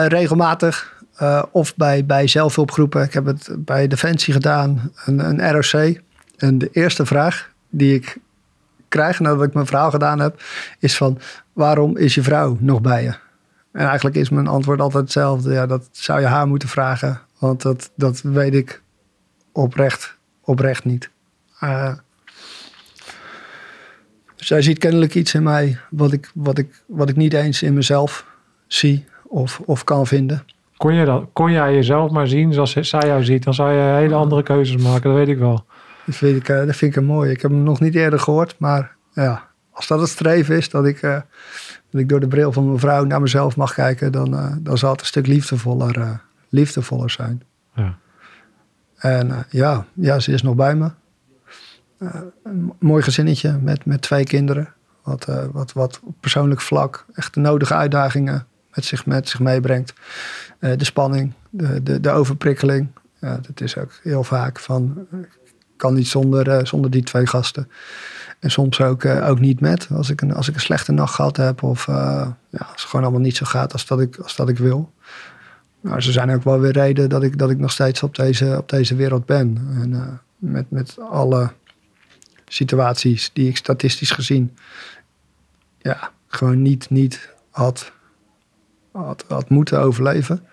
regelmatig 0.08 0.96
uh, 1.22 1.42
of 1.50 1.76
bij, 1.76 2.04
bij 2.04 2.26
zelfhulpgroepen. 2.26 3.02
Ik 3.02 3.12
heb 3.12 3.26
het 3.26 3.48
bij 3.58 3.88
Defensie 3.88 4.32
gedaan, 4.32 4.92
een, 5.04 5.18
een 5.18 5.50
ROC. 5.50 6.00
En 6.36 6.58
de 6.58 6.68
eerste 6.72 7.06
vraag 7.06 7.50
die 7.68 7.94
ik 7.94 8.16
krijg 8.88 9.20
nadat 9.20 9.42
ik 9.42 9.54
mijn 9.54 9.66
verhaal 9.66 9.90
gedaan 9.90 10.18
heb, 10.18 10.42
is 10.78 10.96
van 10.96 11.18
waarom 11.52 11.96
is 11.96 12.14
je 12.14 12.22
vrouw 12.22 12.56
nog 12.60 12.80
bij 12.80 13.02
je? 13.02 13.14
En 13.72 13.86
eigenlijk 13.86 14.16
is 14.16 14.28
mijn 14.28 14.46
antwoord 14.46 14.80
altijd 14.80 15.02
hetzelfde. 15.02 15.52
Ja, 15.52 15.66
dat 15.66 15.88
zou 15.90 16.20
je 16.20 16.26
haar 16.26 16.46
moeten 16.46 16.68
vragen, 16.68 17.20
want 17.38 17.62
dat, 17.62 17.90
dat 17.94 18.20
weet 18.20 18.54
ik 18.54 18.82
oprecht, 19.52 20.16
oprecht 20.40 20.84
niet. 20.84 21.10
Uh, 21.60 21.92
zij 24.36 24.62
ziet 24.62 24.78
kennelijk 24.78 25.14
iets 25.14 25.34
in 25.34 25.42
mij 25.42 25.78
wat 25.90 26.12
ik, 26.12 26.30
wat 26.34 26.58
ik, 26.58 26.82
wat 26.86 27.08
ik 27.08 27.16
niet 27.16 27.32
eens 27.32 27.62
in 27.62 27.74
mezelf 27.74 28.26
zie 28.66 29.04
of, 29.22 29.60
of 29.64 29.84
kan 29.84 30.06
vinden. 30.06 30.44
Kon, 30.78 30.94
je 30.94 31.04
dat, 31.04 31.24
kon 31.32 31.52
jij 31.52 31.74
jezelf 31.74 32.10
maar 32.10 32.28
zien 32.28 32.52
zoals 32.52 32.72
zij 32.72 33.06
jou 33.06 33.24
ziet, 33.24 33.44
dan 33.44 33.54
zou 33.54 33.72
je 33.72 33.80
hele 33.80 34.14
andere 34.14 34.42
keuzes 34.42 34.82
maken, 34.82 35.02
dat 35.02 35.18
weet 35.18 35.28
ik 35.28 35.38
wel. 35.38 35.64
Dat 36.06 36.14
vind 36.14 36.36
ik, 36.36 36.48
eh, 36.48 36.66
dat 36.66 36.76
vind 36.76 36.96
ik 36.96 37.02
mooi. 37.02 37.30
Ik 37.30 37.42
heb 37.42 37.50
hem 37.50 37.62
nog 37.62 37.80
niet 37.80 37.94
eerder 37.94 38.18
gehoord, 38.18 38.54
maar 38.58 38.96
ja, 39.12 39.48
als 39.70 39.86
dat 39.86 40.00
het 40.00 40.08
streven 40.08 40.56
is, 40.56 40.70
dat 40.70 40.86
ik, 40.86 41.02
uh, 41.02 41.20
dat 41.90 42.00
ik 42.00 42.08
door 42.08 42.20
de 42.20 42.28
bril 42.28 42.52
van 42.52 42.66
mijn 42.66 42.78
vrouw 42.78 43.04
naar 43.04 43.20
mezelf 43.20 43.56
mag 43.56 43.74
kijken, 43.74 44.12
dan, 44.12 44.34
uh, 44.34 44.52
dan 44.58 44.78
zal 44.78 44.90
het 44.90 45.00
een 45.00 45.06
stuk 45.06 45.26
liefdevoller, 45.26 46.20
liefdevoller 46.48 47.10
zijn. 47.10 47.42
Ja. 47.74 47.96
En 48.96 49.46
ja, 49.50 49.84
ja, 49.94 50.18
ze 50.18 50.32
is 50.32 50.42
nog 50.42 50.54
bij 50.54 50.74
me. 50.74 50.90
een 52.42 52.72
mooi 52.78 53.02
gezinnetje 53.02 53.58
met, 53.62 53.84
met 53.84 54.02
twee 54.02 54.24
kinderen. 54.24 54.72
Wat, 55.02 55.26
wat, 55.52 55.72
wat 55.72 56.00
op 56.04 56.14
persoonlijk 56.20 56.60
vlak 56.60 57.04
echt 57.14 57.34
de 57.34 57.40
nodige 57.40 57.74
uitdagingen 57.74 58.46
met 58.78 58.86
zich, 58.86 59.06
met 59.06 59.28
zich 59.28 59.40
meebrengt. 59.40 59.92
Eh, 60.58 60.72
de 60.76 60.84
spanning, 60.84 61.32
de, 61.50 61.82
de, 61.82 62.00
de 62.00 62.10
overprikkeling. 62.10 62.88
Ja, 63.20 63.40
dat 63.46 63.60
is 63.60 63.76
ook 63.76 63.90
heel 64.02 64.24
vaak 64.24 64.58
van, 64.58 65.06
kan 65.76 65.94
niet 65.94 66.08
zonder, 66.08 66.48
uh, 66.48 66.64
zonder 66.64 66.90
die 66.90 67.02
twee 67.02 67.26
gasten. 67.26 67.70
En 68.38 68.50
soms 68.50 68.80
ook, 68.80 69.04
ook 69.04 69.40
niet 69.40 69.60
met. 69.60 69.88
Als 69.92 70.10
ik, 70.10 70.20
een, 70.20 70.34
als 70.34 70.48
ik 70.48 70.54
een 70.54 70.60
slechte 70.60 70.92
nacht 70.92 71.14
gehad 71.14 71.36
heb 71.36 71.62
of 71.62 71.86
ja, 71.86 72.36
als 72.50 72.82
het 72.82 72.90
gewoon 72.90 73.04
allemaal 73.04 73.22
niet 73.22 73.36
zo 73.36 73.46
gaat 73.46 73.72
als 73.72 73.86
dat 73.86 74.00
ik, 74.00 74.16
als 74.16 74.36
dat 74.36 74.48
ik 74.48 74.58
wil. 74.58 74.92
Maar 75.80 76.02
ze 76.02 76.12
zijn 76.12 76.30
ook 76.30 76.44
wel 76.44 76.60
weer 76.60 76.72
reden 76.72 77.08
dat 77.08 77.22
ik, 77.22 77.38
dat 77.38 77.50
ik 77.50 77.58
nog 77.58 77.72
steeds 77.72 78.02
op 78.02 78.16
deze, 78.16 78.56
op 78.58 78.68
deze 78.68 78.94
wereld 78.94 79.26
ben. 79.26 79.68
En 79.82 80.20
met, 80.36 80.70
met 80.70 80.96
alle 81.10 81.50
situaties 82.48 83.30
die 83.32 83.48
ik 83.48 83.56
statistisch 83.56 84.10
gezien 84.10 84.56
ja, 85.78 86.10
gewoon 86.28 86.62
niet, 86.62 86.90
niet 86.90 87.28
had 87.50 87.92
had, 89.04 89.24
had 89.28 89.48
moeten 89.48 89.80
overleven. 89.80 90.46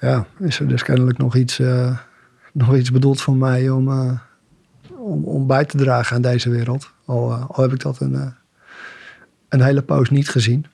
Ja, 0.00 0.26
is 0.38 0.60
er 0.60 0.68
dus 0.68 0.82
kennelijk 0.82 1.18
nog 1.18 1.36
iets, 1.36 1.58
uh, 1.58 1.98
nog 2.52 2.76
iets 2.76 2.90
bedoeld 2.90 3.20
voor 3.20 3.36
mij 3.36 3.70
om, 3.70 3.88
uh, 3.88 4.12
om, 4.88 5.24
om 5.24 5.46
bij 5.46 5.64
te 5.64 5.76
dragen 5.76 6.16
aan 6.16 6.22
deze 6.22 6.50
wereld. 6.50 6.90
Al, 7.04 7.30
uh, 7.30 7.44
al 7.48 7.62
heb 7.62 7.72
ik 7.72 7.80
dat 7.80 8.00
een, 8.00 8.34
een 9.48 9.62
hele 9.62 9.82
poos 9.82 10.10
niet 10.10 10.28
gezien. 10.28 10.66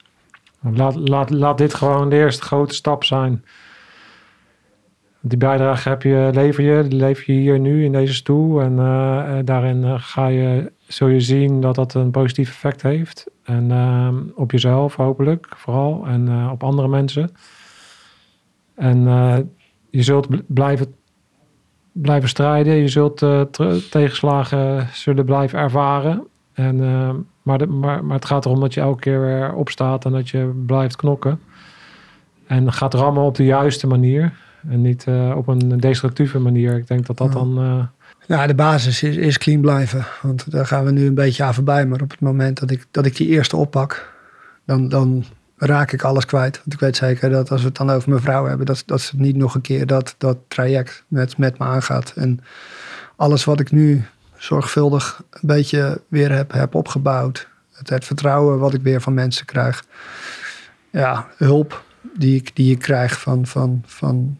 Laat, 0.61 0.95
laat, 0.95 1.31
laat 1.31 1.59
dit 1.59 1.74
gewoon 1.74 2.11
de 2.11 2.16
eerste 2.16 2.43
grote 2.43 2.74
stap 2.74 3.05
zijn. 3.05 3.45
Die 5.20 5.39
bijdrage 5.39 5.89
heb 5.89 6.03
je, 6.03 6.31
lever 6.32 6.65
je, 6.65 6.89
die 6.89 6.99
lever 6.99 7.32
je 7.32 7.40
hier 7.40 7.59
nu 7.59 7.85
in 7.85 7.93
deze 7.93 8.15
stoel. 8.15 8.61
En 8.61 8.77
daarin 9.45 10.01
ga 10.01 10.27
je, 10.27 10.73
zul 10.86 11.09
je 11.09 11.20
zien 11.20 11.61
dat 11.61 11.74
dat 11.74 11.95
een 11.95 12.11
positief 12.11 12.49
effect 12.49 12.82
heeft. 12.82 13.27
En 13.49 13.70
uh, 13.70 14.09
op 14.35 14.51
jezelf 14.51 14.95
hopelijk 14.95 15.49
vooral. 15.57 16.07
En 16.07 16.27
uh, 16.27 16.51
op 16.53 16.62
andere 16.62 16.89
mensen. 16.89 17.31
En 18.75 18.99
uh, 18.99 19.37
je 19.91 20.03
zult 20.03 20.29
blijven, 20.47 20.95
blijven 21.93 22.29
strijden. 22.29 22.75
Je 22.75 22.89
zult 22.89 23.23
uh, 23.23 23.41
tegenslagen 23.91 24.89
zullen 24.93 25.25
blijven 25.25 25.59
ervaren. 25.59 26.27
En, 26.53 26.77
maar, 27.43 27.59
de, 27.59 27.66
maar, 27.66 28.05
maar 28.05 28.16
het 28.16 28.25
gaat 28.25 28.45
erom 28.45 28.61
dat 28.61 28.75
je 28.75 28.81
elke 28.81 29.01
keer 29.01 29.20
weer 29.20 29.55
opstaat 29.55 30.05
en 30.05 30.12
dat 30.12 30.29
je 30.29 30.62
blijft 30.66 30.97
knokken. 30.97 31.41
En 32.47 32.73
gaat 32.73 32.95
rammen 32.95 33.23
op 33.23 33.35
de 33.35 33.45
juiste 33.45 33.87
manier. 33.87 34.33
En 34.69 34.81
niet 34.81 35.07
op 35.35 35.49
een 35.49 35.79
destructieve 35.81 36.39
manier. 36.39 36.77
Ik 36.77 36.87
denk 36.87 37.07
dat 37.07 37.16
dat 37.16 37.33
dan 37.33 37.89
nou, 38.28 38.46
de 38.46 38.55
basis 38.55 39.02
is, 39.02 39.16
is 39.16 39.38
clean 39.38 39.60
blijven. 39.60 40.06
Want 40.22 40.50
daar 40.50 40.66
gaan 40.66 40.84
we 40.84 40.90
nu 40.90 41.06
een 41.06 41.14
beetje 41.14 41.44
aan 41.44 41.55
voorbij. 41.55 41.86
Maar 41.86 42.00
op 42.00 42.10
het 42.10 42.20
moment 42.20 42.60
dat 42.60 42.70
ik, 42.70 42.86
dat 42.90 43.06
ik 43.06 43.16
die 43.16 43.28
eerste 43.28 43.56
oppak, 43.56 44.12
dan, 44.64 44.88
dan 44.88 45.24
raak 45.56 45.92
ik 45.92 46.02
alles 46.02 46.24
kwijt. 46.24 46.56
Want 46.56 46.72
ik 46.72 46.80
weet 46.80 46.96
zeker 46.96 47.30
dat 47.30 47.50
als 47.50 47.60
we 47.60 47.66
het 47.66 47.76
dan 47.76 47.90
over 47.90 48.09
mijn 48.09 48.22
vrouw 48.22 48.46
hebben, 48.46 48.66
dat, 48.66 48.82
dat 48.86 49.00
ze 49.00 49.16
niet 49.16 49.36
nog 49.36 49.55
een 49.55 49.60
keer 49.60 49.86
dat, 49.86 50.14
dat 50.18 50.36
traject 50.48 51.05
met, 51.09 51.36
met 51.36 51.59
me 51.59 51.64
aangaat. 51.64 52.12
En 52.16 52.40
alles 53.16 53.44
wat 53.44 53.60
ik 53.60 53.70
nu 53.70 54.05
zorgvuldig 54.36 55.22
een 55.30 55.40
beetje 55.42 56.00
weer 56.09 56.32
heb, 56.32 56.52
heb 56.52 56.74
opgebouwd. 56.74 57.48
Het, 57.72 58.05
vertrouwen 58.05 58.59
wat 58.59 58.74
ik 58.74 58.82
weer 58.82 59.00
van 59.00 59.14
mensen 59.14 59.46
krijg. 59.46 59.84
Ja, 60.90 61.26
hulp 61.36 61.84
die 62.14 62.36
ik, 62.36 62.56
die 62.56 62.72
ik 62.72 62.78
krijg 62.78 63.20
van, 63.20 63.46
van, 63.46 63.82
van, 63.86 64.38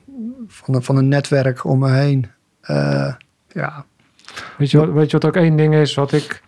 van, 0.49 0.75
een, 0.75 0.83
van 0.83 0.97
een 0.97 1.09
netwerk 1.09 1.65
om 1.65 1.79
me 1.79 1.91
heen. 1.91 2.27
Uh, 2.71 3.15
ja. 3.59 3.85
Weet 4.59 4.71
je, 4.71 4.79
wat, 4.79 4.93
weet 4.93 5.11
je 5.11 5.19
wat 5.19 5.27
ook 5.27 5.37
één 5.37 5.57
ding 5.57 5.75
is 5.75 5.95
wat 5.95 6.13
ik 6.13 6.43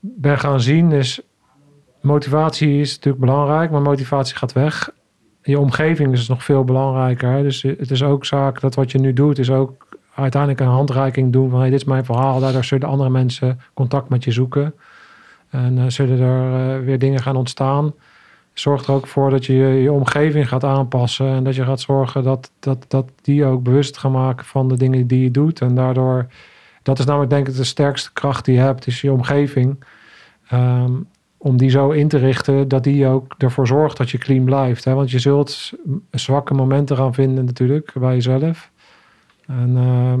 ben 0.00 0.38
gaan 0.38 0.60
zien 0.60 0.92
is 0.92 1.20
motivatie 2.00 2.80
is 2.80 2.94
natuurlijk 2.94 3.24
belangrijk, 3.24 3.70
maar 3.70 3.82
motivatie 3.82 4.36
gaat 4.36 4.52
weg. 4.52 4.90
Je 5.42 5.58
omgeving 5.58 6.12
is 6.12 6.28
nog 6.28 6.44
veel 6.44 6.64
belangrijker. 6.64 7.42
Dus 7.42 7.62
het 7.62 7.90
is 7.90 8.02
ook 8.02 8.24
zaak 8.24 8.60
dat 8.60 8.74
wat 8.74 8.90
je 8.90 8.98
nu 8.98 9.12
doet, 9.12 9.38
is 9.38 9.50
ook 9.50 9.88
uiteindelijk 10.14 10.60
een 10.60 10.66
handreiking 10.66 11.32
doen 11.32 11.50
van 11.50 11.60
hey, 11.60 11.70
dit 11.70 11.80
is 11.80 11.86
mijn 11.86 12.04
verhaal. 12.04 12.40
Daardoor 12.40 12.64
zullen 12.64 12.88
andere 12.88 13.10
mensen 13.10 13.60
contact 13.74 14.08
met 14.08 14.24
je 14.24 14.32
zoeken. 14.32 14.74
En 15.50 15.76
uh, 15.76 15.84
zullen 15.88 16.20
er 16.20 16.78
uh, 16.78 16.84
weer 16.84 16.98
dingen 16.98 17.22
gaan 17.22 17.36
ontstaan 17.36 17.94
zorg 18.54 18.86
er 18.86 18.94
ook 18.94 19.06
voor 19.06 19.30
dat 19.30 19.46
je 19.46 19.54
je 19.54 19.92
omgeving 19.92 20.48
gaat 20.48 20.64
aanpassen. 20.64 21.26
En 21.26 21.44
dat 21.44 21.54
je 21.54 21.64
gaat 21.64 21.80
zorgen 21.80 22.22
dat, 22.22 22.50
dat, 22.60 22.84
dat 22.88 23.10
die 23.22 23.44
ook 23.44 23.62
bewust 23.62 23.96
gaan 23.96 24.12
maken 24.12 24.46
van 24.46 24.68
de 24.68 24.76
dingen 24.76 25.06
die 25.06 25.22
je 25.22 25.30
doet. 25.30 25.60
En 25.60 25.74
daardoor, 25.74 26.26
dat 26.82 26.98
is 26.98 27.04
namelijk 27.04 27.30
denk 27.30 27.48
ik 27.48 27.56
de 27.56 27.64
sterkste 27.64 28.12
kracht 28.12 28.44
die 28.44 28.54
je 28.54 28.60
hebt, 28.60 28.86
is 28.86 29.00
je 29.00 29.12
omgeving. 29.12 29.84
Ehm, 30.48 30.92
om 31.36 31.56
die 31.56 31.70
zo 31.70 31.90
in 31.90 32.08
te 32.08 32.18
richten 32.18 32.68
dat 32.68 32.84
die 32.84 33.06
ook 33.06 33.34
ervoor 33.38 33.66
zorgt 33.66 33.96
dat 33.96 34.10
je 34.10 34.18
clean 34.18 34.44
blijft. 34.44 34.84
Hè? 34.84 34.94
Want 34.94 35.10
je 35.10 35.18
zult 35.18 35.72
zwakke 36.10 36.54
momenten 36.54 36.96
gaan 36.96 37.14
vinden 37.14 37.44
natuurlijk 37.44 37.92
bij 37.94 38.14
jezelf. 38.14 38.70
En 39.46 39.72
ehm, 39.76 40.20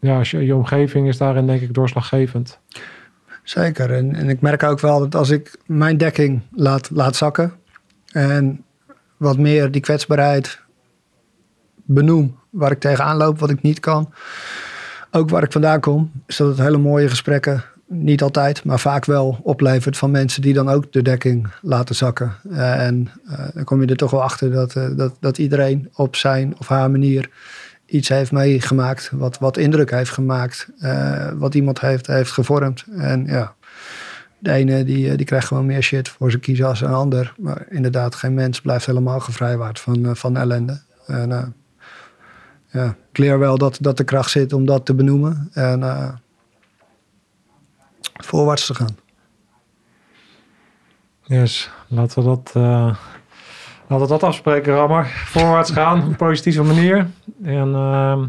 ja, 0.00 0.20
je, 0.22 0.46
je 0.46 0.56
omgeving 0.56 1.08
is 1.08 1.18
daarin 1.18 1.46
denk 1.46 1.60
ik 1.60 1.74
doorslaggevend. 1.74 2.58
Zeker. 3.44 3.92
En, 3.92 4.14
en 4.14 4.28
ik 4.28 4.40
merk 4.40 4.62
ook 4.62 4.80
wel 4.80 4.98
dat 4.98 5.14
als 5.14 5.30
ik 5.30 5.56
mijn 5.66 5.96
dekking 5.96 6.40
laat, 6.52 6.90
laat 6.90 7.16
zakken 7.16 7.52
en 8.12 8.64
wat 9.16 9.38
meer 9.38 9.70
die 9.70 9.80
kwetsbaarheid 9.80 10.58
benoem, 11.84 12.38
waar 12.50 12.70
ik 12.70 12.80
tegenaan 12.80 13.16
loop, 13.16 13.38
wat 13.38 13.50
ik 13.50 13.62
niet 13.62 13.80
kan, 13.80 14.12
ook 15.10 15.30
waar 15.30 15.42
ik 15.42 15.52
vandaan 15.52 15.80
kom, 15.80 16.10
is 16.26 16.36
dat 16.36 16.48
het 16.48 16.58
hele 16.58 16.78
mooie 16.78 17.08
gesprekken, 17.08 17.64
niet 17.86 18.22
altijd, 18.22 18.64
maar 18.64 18.80
vaak 18.80 19.04
wel 19.04 19.40
oplevert 19.42 19.96
van 19.96 20.10
mensen 20.10 20.42
die 20.42 20.54
dan 20.54 20.68
ook 20.68 20.92
de 20.92 21.02
dekking 21.02 21.48
laten 21.62 21.94
zakken. 21.94 22.36
Eh, 22.50 22.86
en 22.86 23.10
uh, 23.28 23.38
dan 23.54 23.64
kom 23.64 23.80
je 23.80 23.86
er 23.86 23.96
toch 23.96 24.10
wel 24.10 24.22
achter 24.22 24.50
dat, 24.50 24.74
uh, 24.74 24.86
dat, 24.96 25.16
dat 25.20 25.38
iedereen 25.38 25.90
op 25.94 26.16
zijn 26.16 26.54
of 26.58 26.68
haar 26.68 26.90
manier 26.90 27.30
iets 27.94 28.08
heeft 28.08 28.32
meegemaakt, 28.32 29.10
wat, 29.12 29.38
wat 29.38 29.56
indruk 29.56 29.90
heeft 29.90 30.10
gemaakt, 30.10 30.68
wat 31.34 31.54
iemand 31.54 31.80
heeft, 31.80 32.06
heeft 32.06 32.30
gevormd. 32.30 32.84
En 32.96 33.26
ja, 33.26 33.54
de 34.38 34.52
ene 34.52 34.84
die, 34.84 35.16
die 35.16 35.26
krijgt 35.26 35.46
gewoon 35.46 35.66
meer 35.66 35.82
shit 35.82 36.08
voor 36.08 36.30
zijn 36.30 36.42
kiezen 36.42 36.66
als 36.66 36.80
een 36.80 36.92
ander. 36.92 37.34
Maar 37.38 37.66
inderdaad, 37.68 38.14
geen 38.14 38.34
mens 38.34 38.60
blijft 38.60 38.86
helemaal 38.86 39.20
gevrijwaard 39.20 39.80
van, 39.80 40.16
van 40.16 40.36
ellende. 40.36 40.80
En, 41.06 41.54
ja, 42.70 42.96
ik 43.10 43.18
leer 43.18 43.38
wel 43.38 43.58
dat, 43.58 43.78
dat 43.80 43.96
de 43.96 44.04
kracht 44.04 44.30
zit 44.30 44.52
om 44.52 44.66
dat 44.66 44.86
te 44.86 44.94
benoemen 44.94 45.50
en 45.52 45.80
uh, 45.80 46.08
voorwaarts 48.00 48.66
te 48.66 48.74
gaan. 48.74 48.96
Yes, 51.22 51.70
laten 51.88 52.22
we 52.22 52.28
dat, 52.28 52.52
uh, 52.56 52.96
laten 53.86 54.06
we 54.06 54.12
dat 54.12 54.22
afspreken, 54.22 54.74
Rammer. 54.74 55.06
Voorwaarts 55.06 55.70
gaan, 55.70 56.00
op 56.00 56.06
een 56.06 56.16
positieve 56.16 56.62
manier. 56.62 57.06
En 57.44 57.68
uh, 57.68 58.22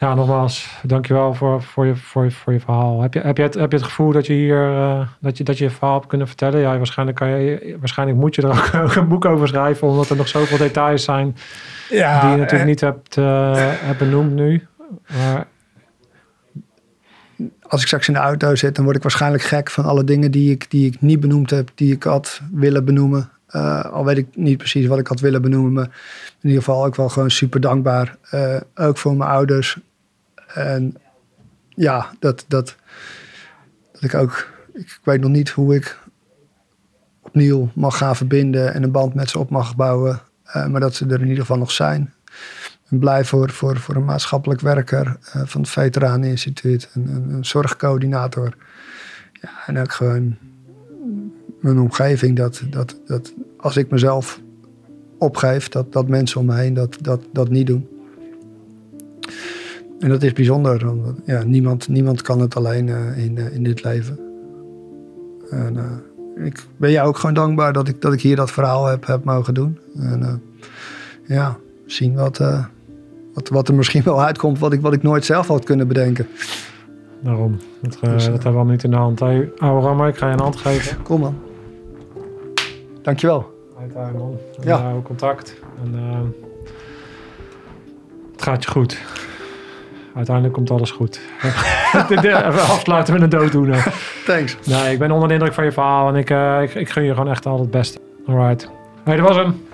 ja, 0.00 0.14
nogmaals, 0.14 0.78
dankjewel 0.82 1.34
voor, 1.34 1.62
voor, 1.62 1.86
je, 1.86 1.96
voor, 1.96 2.24
je, 2.24 2.30
voor 2.30 2.52
je 2.52 2.60
verhaal. 2.60 3.00
Heb 3.00 3.14
je, 3.14 3.20
heb, 3.20 3.36
je 3.36 3.42
het, 3.42 3.54
heb 3.54 3.70
je 3.70 3.76
het 3.76 3.86
gevoel 3.86 4.12
dat 4.12 4.26
je 4.26 4.32
hier 4.32 4.70
uh, 4.70 5.00
dat 5.20 5.38
je, 5.38 5.44
dat 5.44 5.58
je, 5.58 5.64
je 5.64 5.70
verhaal 5.70 5.94
hebt 5.94 6.06
kunnen 6.06 6.26
vertellen? 6.26 6.60
Ja, 6.60 6.76
waarschijnlijk, 6.76 7.18
kan 7.18 7.28
je, 7.28 7.76
waarschijnlijk 7.78 8.18
moet 8.18 8.34
je 8.34 8.42
er 8.42 8.48
ook, 8.48 8.74
ook 8.74 8.94
een 9.02 9.08
boek 9.08 9.24
over 9.24 9.48
schrijven, 9.48 9.88
omdat 9.88 10.08
er 10.08 10.16
nog 10.16 10.28
zoveel 10.28 10.58
details 10.58 11.04
zijn 11.04 11.36
ja, 11.90 12.20
die 12.20 12.30
je 12.30 12.36
natuurlijk 12.36 12.68
niet 12.68 12.80
hebt, 12.80 13.16
uh, 13.16 13.52
hebt 13.56 13.98
benoemd 13.98 14.32
nu. 14.32 14.66
Maar... 15.06 15.46
Als 17.62 17.80
ik 17.80 17.86
straks 17.86 18.08
in 18.08 18.14
de 18.14 18.20
auto 18.20 18.54
zit, 18.54 18.74
dan 18.74 18.84
word 18.84 18.96
ik 18.96 19.02
waarschijnlijk 19.02 19.42
gek 19.42 19.70
van 19.70 19.84
alle 19.84 20.04
dingen 20.04 20.30
die 20.30 20.50
ik, 20.50 20.70
die 20.70 20.86
ik 20.86 21.00
niet 21.00 21.20
benoemd 21.20 21.50
heb, 21.50 21.70
die 21.74 21.92
ik 21.92 22.02
had 22.02 22.40
willen 22.52 22.84
benoemen. 22.84 23.30
Uh, 23.52 23.84
al 23.84 24.04
weet 24.04 24.16
ik 24.16 24.26
niet 24.34 24.58
precies 24.58 24.86
wat 24.86 24.98
ik 24.98 25.06
had 25.06 25.20
willen 25.20 25.42
benoemen, 25.42 25.72
maar 25.72 25.84
in 26.40 26.48
ieder 26.48 26.64
geval 26.64 26.84
ook 26.84 26.96
wel 26.96 27.08
gewoon 27.08 27.30
super 27.30 27.60
dankbaar. 27.60 28.16
Uh, 28.34 28.56
ook 28.74 28.98
voor 28.98 29.16
mijn 29.16 29.30
ouders. 29.30 29.78
En 30.54 30.96
ja, 31.68 32.10
dat, 32.18 32.44
dat, 32.48 32.76
dat 33.92 34.02
ik 34.02 34.14
ook, 34.14 34.48
ik 34.72 34.98
weet 35.02 35.20
nog 35.20 35.30
niet 35.30 35.48
hoe 35.48 35.74
ik 35.74 35.98
opnieuw 37.20 37.70
mag 37.74 37.96
gaan 37.96 38.16
verbinden 38.16 38.74
en 38.74 38.82
een 38.82 38.90
band 38.90 39.14
met 39.14 39.30
ze 39.30 39.38
op 39.38 39.50
mag 39.50 39.76
bouwen. 39.76 40.20
Uh, 40.46 40.66
maar 40.66 40.80
dat 40.80 40.94
ze 40.94 41.06
er 41.06 41.20
in 41.20 41.28
ieder 41.28 41.40
geval 41.40 41.58
nog 41.58 41.70
zijn. 41.70 42.12
Ben 42.88 42.98
blij 42.98 43.24
voor, 43.24 43.50
voor, 43.50 43.76
voor 43.76 43.94
een 43.94 44.04
maatschappelijk 44.04 44.60
werker 44.60 45.16
van 45.20 45.60
het 45.60 45.70
Veteraneninstituut, 45.70 46.90
een, 46.94 47.08
een, 47.08 47.30
een, 47.30 47.44
zorgcoördinator. 47.44 48.56
Ja, 49.32 49.50
en 49.66 49.78
ook 49.78 49.92
gewoon 49.92 50.36
mijn 51.60 51.78
omgeving. 51.78 52.36
Dat, 52.36 52.62
dat, 52.70 52.96
dat 53.06 53.32
als 53.56 53.76
ik 53.76 53.90
mezelf 53.90 54.40
opgeef, 55.18 55.68
dat, 55.68 55.92
dat 55.92 56.08
mensen 56.08 56.40
om 56.40 56.46
me 56.46 56.54
heen 56.54 56.74
dat, 56.74 56.96
dat, 57.00 57.20
dat 57.32 57.48
niet 57.48 57.66
doen. 57.66 57.88
En 59.98 60.08
dat 60.08 60.22
is 60.22 60.32
bijzonder. 60.32 60.86
Want, 60.86 61.18
ja, 61.24 61.42
niemand, 61.42 61.88
niemand 61.88 62.22
kan 62.22 62.40
het 62.40 62.56
alleen 62.56 62.86
uh, 62.86 63.24
in, 63.24 63.38
in 63.38 63.62
dit 63.62 63.84
leven. 63.84 64.18
En, 65.50 66.02
ik 66.44 66.66
ben 66.76 66.90
jou 66.90 67.08
ook 67.08 67.16
gewoon 67.16 67.34
dankbaar 67.34 67.72
dat 67.72 67.88
ik, 67.88 68.00
dat 68.00 68.12
ik 68.12 68.20
hier 68.20 68.36
dat 68.36 68.50
verhaal 68.50 68.86
heb, 68.86 69.06
heb 69.06 69.24
mogen 69.24 69.54
doen. 69.54 69.78
En 69.96 70.42
ja, 71.26 71.56
zien 71.86 72.14
wat, 72.14 72.38
wat, 73.34 73.48
wat 73.48 73.68
er 73.68 73.74
misschien 73.74 74.02
wel 74.02 74.22
uitkomt, 74.22 74.58
wat 74.58 74.72
ik, 74.72 74.80
wat 74.80 74.92
ik 74.92 75.02
nooit 75.02 75.24
zelf 75.24 75.46
had 75.46 75.64
kunnen 75.64 75.88
bedenken. 75.88 76.26
Daarom. 77.20 77.58
Dat, 77.80 77.98
dus, 78.00 78.24
dat 78.24 78.32
hebben 78.32 78.52
we 78.52 78.58
al 78.58 78.64
niet 78.64 78.84
in 78.84 78.90
de 78.90 78.96
hand. 78.96 79.20
Hey, 79.20 79.52
oude 79.58 79.86
Rammer, 79.86 80.08
ik 80.08 80.16
ga 80.16 80.26
je 80.26 80.32
een 80.32 80.40
hand 80.40 80.56
geven. 80.56 81.02
Kom 81.02 81.20
man. 81.20 81.34
Dankjewel. 83.02 83.58
Uiteraard 83.80 84.18
man. 84.18 84.38
En, 84.60 84.68
ja. 84.68 84.92
contact. 85.02 85.54
En, 85.82 85.94
het 88.32 88.42
gaat 88.42 88.64
je 88.64 88.70
goed. 88.70 88.98
Uiteindelijk 90.14 90.54
komt 90.54 90.70
alles 90.70 90.90
goed. 90.90 91.20
Even 92.10 92.52
afsluiten 92.52 93.12
met 93.12 93.22
een 93.22 93.28
dooddoener. 93.28 93.92
Thanks. 94.26 94.56
Nee, 94.66 94.92
ik 94.92 94.98
ben 94.98 95.10
onder 95.10 95.28
de 95.28 95.34
indruk 95.34 95.52
van 95.52 95.64
je 95.64 95.72
verhaal 95.72 96.08
en 96.08 96.14
ik, 96.14 96.30
uh, 96.30 96.62
ik, 96.62 96.74
ik 96.74 96.88
gun 96.88 97.02
je 97.02 97.14
gewoon 97.14 97.30
echt 97.30 97.46
al 97.46 97.60
het 97.60 97.70
beste. 97.70 97.98
Alright. 98.26 98.70
Hey, 99.04 99.16
dat 99.16 99.28
was 99.28 99.36
hem. 99.36 99.64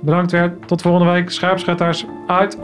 Bedankt 0.00 0.32
weer. 0.32 0.56
Tot 0.66 0.82
volgende 0.82 1.12
week. 1.12 1.30
Scherpschutters 1.30 2.06
uit. 2.26 2.58